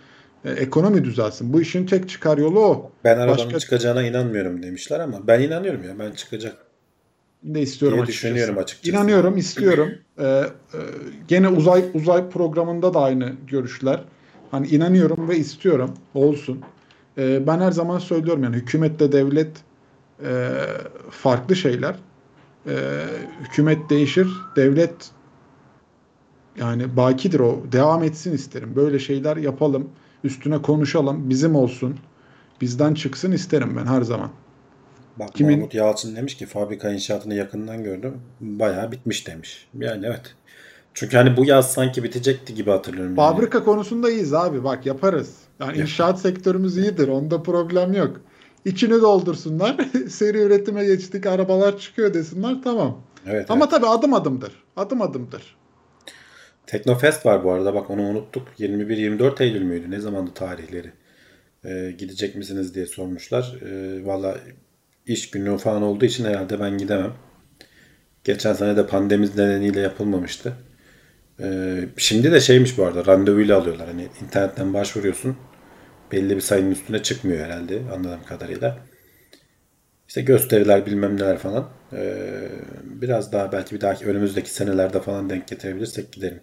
e, 0.44 0.50
ekonomi 0.50 1.04
düzelsin. 1.04 1.52
Bu 1.52 1.60
işin 1.60 1.86
tek 1.86 2.08
çıkar 2.08 2.38
yolu 2.38 2.60
o. 2.60 2.90
Ben 3.04 3.18
arabanın 3.18 3.38
Başka- 3.38 3.58
çıkacağına 3.58 4.02
inanmıyorum 4.02 4.62
demişler 4.62 5.00
ama 5.00 5.26
ben 5.26 5.40
inanıyorum 5.40 5.84
ya. 5.84 5.98
Ben 5.98 6.10
çıkacak. 6.12 6.56
Ne 7.44 7.60
istiyorum 7.60 7.96
diye 7.96 8.02
açıkçası. 8.02 8.26
düşünüyorum 8.26 8.58
açıkçası. 8.58 8.96
İnanıyorum, 8.96 9.36
istiyorum. 9.36 9.90
Ee, 10.18 10.24
e, 10.24 10.44
gene 11.28 11.48
uzay 11.48 11.84
uzay 11.94 12.28
programında 12.30 12.94
da 12.94 13.00
aynı 13.00 13.32
görüşler. 13.46 14.00
Hani 14.50 14.68
inanıyorum 14.68 15.28
ve 15.28 15.36
istiyorum 15.36 15.94
olsun. 16.14 16.60
Ee, 17.20 17.46
ben 17.46 17.60
her 17.60 17.72
zaman 17.72 17.98
söylüyorum 17.98 18.44
yani 18.44 18.56
hükümetle 18.56 19.12
devlet 19.12 19.50
e, 20.24 20.50
farklı 21.10 21.56
şeyler. 21.56 21.94
Ee, 22.66 22.72
hükümet 23.40 23.90
değişir, 23.90 24.28
devlet 24.56 25.10
yani 26.56 26.96
bakidir 26.96 27.40
o. 27.40 27.62
Devam 27.72 28.02
etsin 28.02 28.32
isterim. 28.32 28.76
Böyle 28.76 28.98
şeyler 28.98 29.36
yapalım, 29.36 29.88
üstüne 30.24 30.62
konuşalım, 30.62 31.30
bizim 31.30 31.54
olsun. 31.54 31.98
Bizden 32.60 32.94
çıksın 32.94 33.32
isterim 33.32 33.76
ben 33.76 33.86
her 33.86 34.02
zaman. 34.02 34.30
Bak 35.16 35.34
Kimin- 35.34 35.56
Mahmut 35.56 35.74
Yalçın 35.74 36.16
demiş 36.16 36.36
ki 36.36 36.46
fabrika 36.46 36.90
inşaatını 36.90 37.34
yakından 37.34 37.84
gördüm. 37.84 38.14
Bayağı 38.40 38.92
bitmiş 38.92 39.26
demiş. 39.26 39.68
Yani 39.78 40.06
evet. 40.06 40.34
Çünkü 40.94 41.16
hani 41.16 41.36
bu 41.36 41.44
yaz 41.44 41.72
sanki 41.72 42.02
bitecekti 42.04 42.54
gibi 42.54 42.70
hatırlıyorum. 42.70 43.16
yani. 43.16 43.34
Fabrika 43.34 43.64
konusunda 43.64 44.10
iyiyiz 44.10 44.34
abi. 44.34 44.64
Bak 44.64 44.86
yaparız. 44.86 45.34
Yani 45.60 45.78
inşaat 45.78 46.20
sektörümüz 46.20 46.78
iyidir. 46.78 47.08
Onda 47.08 47.42
problem 47.42 47.92
yok. 47.92 48.20
İçini 48.64 49.00
doldursunlar. 49.00 49.76
Seri 50.08 50.38
üretime 50.38 50.84
geçtik. 50.84 51.26
Arabalar 51.26 51.78
çıkıyor 51.78 52.14
desinler. 52.14 52.56
Tamam. 52.64 53.02
Evet, 53.26 53.50
Ama 53.50 53.64
evet. 53.64 53.70
tabii 53.70 53.86
adım 53.86 54.14
adımdır. 54.14 54.52
Adım 54.76 55.02
adımdır. 55.02 55.56
Teknofest 56.66 57.26
var 57.26 57.44
bu 57.44 57.52
arada 57.52 57.74
bak 57.74 57.90
onu 57.90 58.02
unuttuk. 58.02 58.48
21-24 58.58 59.42
Eylül 59.42 59.62
müydü? 59.62 59.90
Ne 59.90 60.00
zamandı 60.00 60.30
tarihleri? 60.34 60.92
Ee, 61.64 61.94
gidecek 61.98 62.36
misiniz 62.36 62.74
diye 62.74 62.86
sormuşlar. 62.86 63.54
Ee, 63.62 64.06
Valla 64.06 64.36
iş 65.06 65.30
günü 65.30 65.58
falan 65.58 65.82
olduğu 65.82 66.04
için 66.04 66.24
herhalde 66.24 66.60
ben 66.60 66.78
gidemem. 66.78 67.12
Geçen 68.24 68.52
sene 68.52 68.76
de 68.76 68.86
pandemi 68.86 69.26
nedeniyle 69.26 69.80
yapılmamıştı. 69.80 70.52
Ee, 71.42 71.88
şimdi 71.96 72.32
de 72.32 72.40
şeymiş 72.40 72.78
bu 72.78 72.84
arada 72.84 73.06
randevuyla 73.06 73.58
alıyorlar. 73.58 73.88
Hani 73.88 74.08
internetten 74.24 74.74
başvuruyorsun. 74.74 75.36
Belli 76.12 76.36
bir 76.36 76.40
sayının 76.40 76.70
üstüne 76.70 77.02
çıkmıyor 77.02 77.46
herhalde 77.46 77.82
anladığım 77.94 78.24
kadarıyla. 78.24 78.78
İşte 80.08 80.20
gösteriler 80.22 80.86
bilmem 80.86 81.16
neler 81.16 81.38
falan. 81.38 81.68
Ee, 81.92 82.48
biraz 82.84 83.32
daha 83.32 83.52
belki 83.52 83.74
bir 83.74 83.80
dahaki 83.80 84.06
önümüzdeki 84.06 84.50
senelerde 84.50 85.00
falan 85.00 85.30
denk 85.30 85.48
getirebilirsek 85.48 86.12
gidelim. 86.12 86.42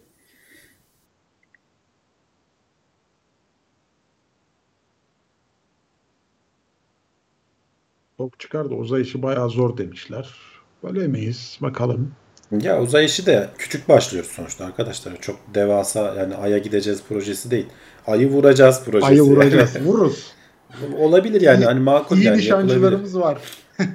Çok 8.17 8.39
çıkar 8.39 8.69
da 8.69 8.75
uzay 8.75 9.01
işi 9.01 9.21
bayağı 9.21 9.49
zor 9.49 9.77
demişler. 9.77 10.35
Bölemeyiz. 10.83 11.57
Bakalım. 11.61 12.15
Ya 12.51 12.81
uzay 12.81 13.05
işi 13.05 13.25
de 13.25 13.49
küçük 13.57 13.89
başlıyoruz 13.89 14.31
sonuçta 14.31 14.65
arkadaşlar. 14.65 15.21
Çok 15.21 15.39
devasa 15.53 16.15
yani 16.15 16.35
Ay'a 16.35 16.57
gideceğiz 16.57 17.03
projesi 17.09 17.51
değil. 17.51 17.65
Ay'ı 18.07 18.29
vuracağız 18.29 18.83
projesi. 18.83 19.07
Ayı 19.07 19.21
vuracağız. 19.21 19.75
Vururuz. 19.85 20.31
Olabilir 20.97 21.41
yani 21.41 21.65
hani 21.65 21.79
makul 21.79 22.17
İyi 22.17 22.25
yani 22.25 22.37
nişancılarımız 22.37 23.19
var. 23.19 23.37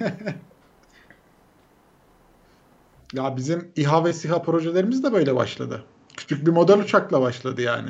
ya 3.15 3.37
bizim 3.37 3.69
İHA 3.77 4.05
ve 4.05 4.13
SİHA 4.13 4.43
projelerimiz 4.43 5.05
de 5.05 5.13
böyle 5.13 5.37
başladı. 5.37 5.85
Küçük 6.17 6.47
bir 6.47 6.53
model 6.53 6.79
uçakla 6.79 7.21
başladı 7.21 7.63
yani. 7.63 7.89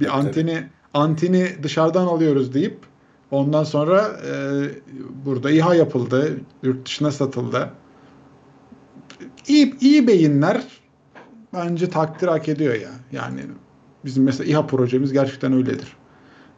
Bir 0.00 0.04
Evet, 0.04 0.14
anteni 0.14 0.68
anteni 0.94 1.62
dışarıdan 1.62 2.06
alıyoruz 2.06 2.54
deyip 2.54 2.78
ondan 3.30 3.64
sonra 3.64 4.20
e, 4.26 4.32
burada 5.26 5.50
İHA 5.50 5.74
yapıldı, 5.74 6.40
yurt 6.62 6.86
dışına 6.86 7.10
satıldı. 7.10 7.70
İyi, 9.48 9.74
iyi 9.80 10.06
beyinler 10.06 10.62
bence 11.52 11.88
takdir 11.90 12.28
hak 12.28 12.48
ediyor 12.48 12.74
ya. 12.74 12.90
Yani 13.12 13.40
bizim 14.04 14.24
mesela 14.24 14.50
İHA 14.50 14.66
projemiz 14.66 15.12
gerçekten 15.12 15.52
öyledir. 15.52 15.96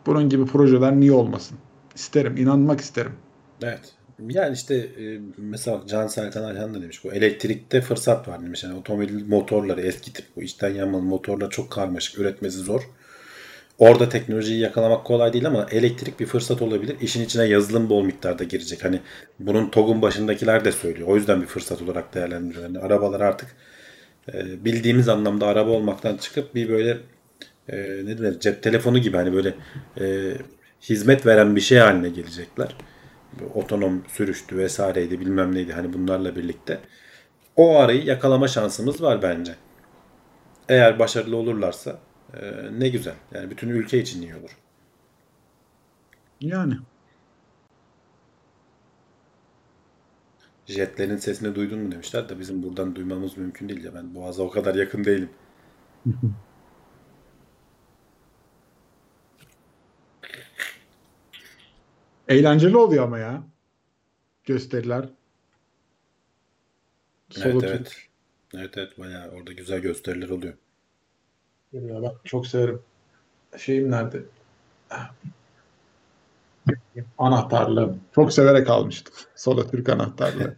Bunun 0.06 0.28
gibi 0.28 0.46
projeler 0.46 1.00
niye 1.00 1.12
olmasın? 1.12 1.58
İsterim, 1.94 2.36
inanmak 2.36 2.80
isterim. 2.80 3.12
Evet. 3.62 3.94
Yani 4.18 4.54
işte 4.54 4.74
e, 4.74 5.20
mesela 5.36 5.82
Can 5.86 6.06
Sertan 6.06 6.44
Ayhan 6.44 6.74
da 6.74 6.82
demiş 6.82 7.04
bu 7.04 7.12
elektrikte 7.12 7.80
fırsat 7.80 8.28
var 8.28 8.42
demiş. 8.42 8.64
Yani 8.64 8.74
otomobil 8.74 9.28
motorları 9.28 9.80
eski 9.80 10.12
tip 10.12 10.26
bu 10.36 10.42
içten 10.42 10.74
yanmalı 10.74 11.02
motorlar 11.02 11.50
çok 11.50 11.72
karmaşık 11.72 12.18
üretmesi 12.18 12.58
zor. 12.58 12.82
Orada 13.78 14.08
teknolojiyi 14.08 14.60
yakalamak 14.60 15.04
kolay 15.04 15.32
değil 15.32 15.46
ama 15.46 15.66
elektrik 15.70 16.20
bir 16.20 16.26
fırsat 16.26 16.62
olabilir. 16.62 16.96
İşin 17.00 17.24
içine 17.24 17.44
yazılım 17.44 17.90
bol 17.90 18.04
miktarda 18.04 18.44
girecek. 18.44 18.84
Hani 18.84 19.00
bunun 19.38 19.70
TOG'un 19.70 20.02
başındakiler 20.02 20.64
de 20.64 20.72
söylüyor. 20.72 21.08
O 21.08 21.16
yüzden 21.16 21.42
bir 21.42 21.46
fırsat 21.46 21.82
olarak 21.82 22.14
değerlendiriyor. 22.14 22.62
Yani 22.62 22.78
arabalar 22.78 23.20
artık 23.20 23.56
e, 24.34 24.64
bildiğimiz 24.64 25.08
anlamda 25.08 25.46
araba 25.46 25.70
olmaktan 25.70 26.16
çıkıp 26.16 26.54
bir 26.54 26.68
böyle 26.68 26.98
e, 27.68 27.76
ne 27.78 28.18
denir 28.18 28.40
cep 28.40 28.62
telefonu 28.62 28.98
gibi 28.98 29.16
hani 29.16 29.32
böyle 29.32 29.54
e, 30.00 30.34
hizmet 30.82 31.26
veren 31.26 31.56
bir 31.56 31.60
şey 31.60 31.78
haline 31.78 32.08
gelecekler. 32.08 32.76
Otonom 33.54 34.04
sürüştü 34.08 34.58
vesaireydi 34.58 35.20
bilmem 35.20 35.54
neydi 35.54 35.72
hani 35.72 35.92
bunlarla 35.92 36.36
birlikte. 36.36 36.78
O 37.56 37.78
arayı 37.78 38.04
yakalama 38.04 38.48
şansımız 38.48 39.02
var 39.02 39.22
bence. 39.22 39.54
Eğer 40.68 40.98
başarılı 40.98 41.36
olurlarsa 41.36 41.98
e, 42.40 42.70
ne 42.80 42.88
güzel. 42.88 43.14
Yani 43.34 43.50
bütün 43.50 43.68
ülke 43.68 43.98
için 43.98 44.22
iyi 44.22 44.34
olur. 44.34 44.58
Yani. 46.40 46.74
Jetlerin 50.66 51.16
sesini 51.16 51.54
duydun 51.54 51.78
mu 51.78 51.92
demişler 51.92 52.28
de 52.28 52.38
bizim 52.38 52.62
buradan 52.62 52.96
duymamız 52.96 53.36
mümkün 53.36 53.68
değil 53.68 53.84
ya. 53.84 53.94
Ben 53.94 54.14
Boğaz'a 54.14 54.42
o 54.42 54.50
kadar 54.50 54.74
yakın 54.74 55.04
değilim. 55.04 55.30
Eğlenceli 62.28 62.76
oluyor 62.76 63.04
ama 63.04 63.18
ya. 63.18 63.42
Gösteriler. 64.44 65.08
Solo 67.30 67.60
Evet 67.60 67.64
evet. 67.64 67.96
Evet 68.54 68.78
evet 68.78 68.98
bayağı 68.98 69.30
orada 69.30 69.52
güzel 69.52 69.80
gösteriler 69.80 70.28
oluyor. 70.28 70.54
Ya 71.74 72.02
ben 72.02 72.12
çok 72.24 72.46
severim. 72.46 72.80
Şeyim 73.58 73.90
nerede? 73.90 74.22
Anahtarlığım. 77.18 78.00
Çok 78.14 78.32
severek 78.32 78.70
almıştım. 78.70 79.14
Solo 79.36 79.70
Türk 79.70 79.88
anahtarlığı. 79.88 80.56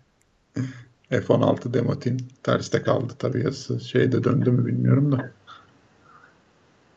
F-16 1.10 1.74
Demotin. 1.74 2.28
Terste 2.42 2.82
kaldı 2.82 3.12
tabii 3.18 3.44
yazısı. 3.44 3.80
Şeyde 3.80 4.24
döndü 4.24 4.50
mü 4.50 4.66
bilmiyorum 4.66 5.12
da. 5.12 5.32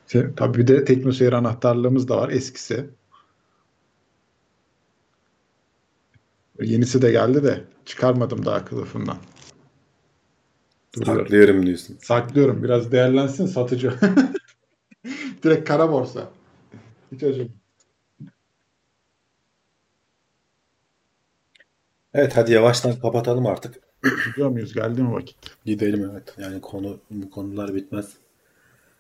Şey, 0.08 0.24
tabii 0.36 0.58
bir 0.58 0.68
de 0.68 0.86
TeknoSeyir 0.86 1.34
anahtarlığımız 1.34 2.08
da 2.08 2.18
var. 2.18 2.30
Eskisi. 2.30 2.90
Yenisi 6.62 7.02
de 7.02 7.12
geldi 7.12 7.44
de 7.44 7.64
çıkarmadım 7.86 8.46
daha 8.46 8.66
kılıfından. 8.66 9.18
Duruyor. 11.02 11.18
Saklıyorum 11.18 11.66
diyorsun. 11.66 11.98
Saklıyorum. 12.02 12.64
Biraz 12.64 12.92
değerlensin 12.92 13.46
satıcı. 13.46 13.94
Direkt 15.44 15.68
kara 15.68 15.92
borsa. 15.92 16.30
Hiç 17.12 17.24
acım. 17.24 17.52
Evet 22.14 22.38
hadi 22.38 22.54
yavaştan 22.54 23.00
kapatalım 23.00 23.46
artık. 23.46 23.80
Gidiyor 24.26 24.50
muyuz? 24.50 24.74
Geldi 24.74 25.02
mi 25.02 25.12
vakit? 25.12 25.38
Gidelim 25.66 26.10
evet. 26.12 26.36
Yani 26.38 26.62
konu 26.62 26.98
bu 27.12 27.30
konular 27.30 27.76
bitmez. 27.76 28.14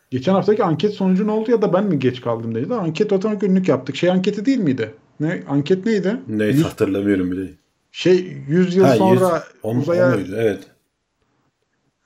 Geçen 0.10 0.34
haftaki 0.34 0.64
anket 0.64 0.94
sonucu 0.94 1.28
ne 1.28 1.32
oldu 1.32 1.52
ya 1.52 1.62
da 1.62 1.74
ben 1.74 1.86
mi 1.86 2.00
geç 2.00 2.22
kaldım 2.22 2.56
dedi. 2.56 2.74
Anket 2.74 3.14
otomatik 3.14 3.42
günlük 3.42 3.68
yaptık. 3.70 3.96
Şey 3.96 4.10
anketi 4.10 4.46
değil 4.46 4.58
miydi? 4.60 4.94
Ne 5.20 5.44
anket 5.48 5.86
neydi? 5.86 6.18
Neyse 6.28 6.62
hatırlamıyorum 6.62 7.32
bile. 7.32 7.50
şey 7.92 8.38
100 8.48 8.76
yıl 8.76 8.84
Ha, 8.84 8.96
sonra 8.96 9.14
100, 9.14 9.44
o, 9.64 9.76
uzaya 9.76 10.08
o 10.08 10.16
muydu? 10.16 10.36
Evet. 10.38 10.60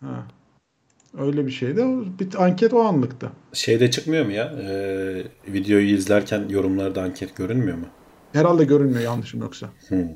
Ha, 0.03 0.27
öyle 1.17 1.45
bir 1.45 1.51
şeydi. 1.51 1.85
Bir 2.19 2.43
anket 2.43 2.73
o 2.73 2.81
anlıktı. 2.81 3.31
Şeyde 3.53 3.91
çıkmıyor 3.91 4.25
mu 4.25 4.31
ya? 4.31 4.45
Ee, 4.45 5.23
videoyu 5.47 5.87
izlerken 5.87 6.49
yorumlarda 6.49 7.01
anket 7.01 7.35
görünmüyor 7.35 7.77
mu? 7.77 7.85
Herhalde 8.33 8.63
görünmüyor 8.63 9.01
yanlışım 9.01 9.41
yoksa. 9.41 9.69
Hı. 9.89 10.07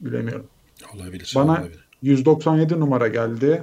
Bilemiyorum. 0.00 0.46
Olabilir. 0.94 1.32
Bana 1.36 1.52
olabilir. 1.52 1.88
197 2.02 2.80
numara 2.80 3.08
geldi. 3.08 3.62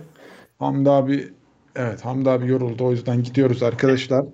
Hamdi 0.59 0.89
abi 0.89 1.33
evet 1.75 2.05
Hamdi 2.05 2.29
abi 2.29 2.47
yoruldu 2.47 2.85
o 2.85 2.91
yüzden 2.91 3.23
gidiyoruz 3.23 3.63
arkadaşlar. 3.63 4.25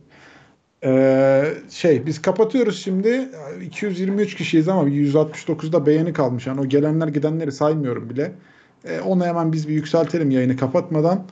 Ee, 0.84 1.54
şey 1.70 2.06
biz 2.06 2.22
kapatıyoruz 2.22 2.84
şimdi. 2.84 3.30
223 3.66 4.36
kişiyiz 4.36 4.68
ama 4.68 4.90
169'da 4.90 5.86
beğeni 5.86 6.14
kalmış. 6.14 6.48
Yani 6.48 6.62
o 6.62 6.66
gelenler 6.66 7.08
gidenleri 7.08 7.52
saymıyorum 7.52 8.10
bile. 8.10 8.32
Ee, 8.86 9.00
onu 9.00 9.26
hemen 9.26 9.54
biz 9.54 9.68
bir 9.68 9.74
yükseltelim 9.74 10.32
yayını 10.32 10.58
kapatmadan. 10.58 11.26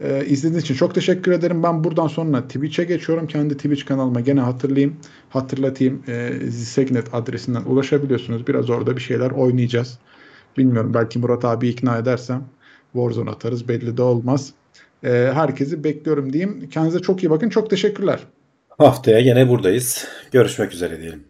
Ee, 0.00 0.24
izlediğiniz 0.26 0.64
için 0.64 0.74
çok 0.74 0.94
teşekkür 0.94 1.32
ederim. 1.32 1.62
Ben 1.62 1.84
buradan 1.84 2.06
sonra 2.06 2.42
Twitch'e 2.42 2.84
geçiyorum. 2.84 3.26
Kendi 3.26 3.56
Twitch 3.56 3.84
kanalıma 3.84 4.20
gene 4.20 4.40
hatırlayayım. 4.40 4.96
Hatırlatayım. 5.30 6.02
Ee, 6.08 6.32
Zisegnet 6.48 7.14
adresinden 7.14 7.62
ulaşabiliyorsunuz. 7.62 8.46
Biraz 8.46 8.70
orada 8.70 8.96
bir 8.96 9.02
şeyler 9.02 9.30
oynayacağız. 9.30 9.98
Bilmiyorum 10.58 10.94
belki 10.94 11.18
Murat 11.18 11.44
abi 11.44 11.68
ikna 11.68 11.98
edersem 11.98 12.44
Warzone 12.92 13.30
atarız 13.30 13.68
belli 13.68 13.96
de 13.96 14.02
olmaz. 14.02 14.52
Ee, 15.04 15.30
herkesi 15.34 15.84
bekliyorum 15.84 16.32
diyeyim. 16.32 16.68
Kendinize 16.68 16.98
çok 16.98 17.22
iyi 17.24 17.30
bakın. 17.30 17.48
Çok 17.48 17.70
teşekkürler. 17.70 18.20
Haftaya 18.78 19.20
gene 19.20 19.48
buradayız. 19.48 20.08
Görüşmek 20.32 20.72
üzere 20.72 21.00
diyelim. 21.00 21.29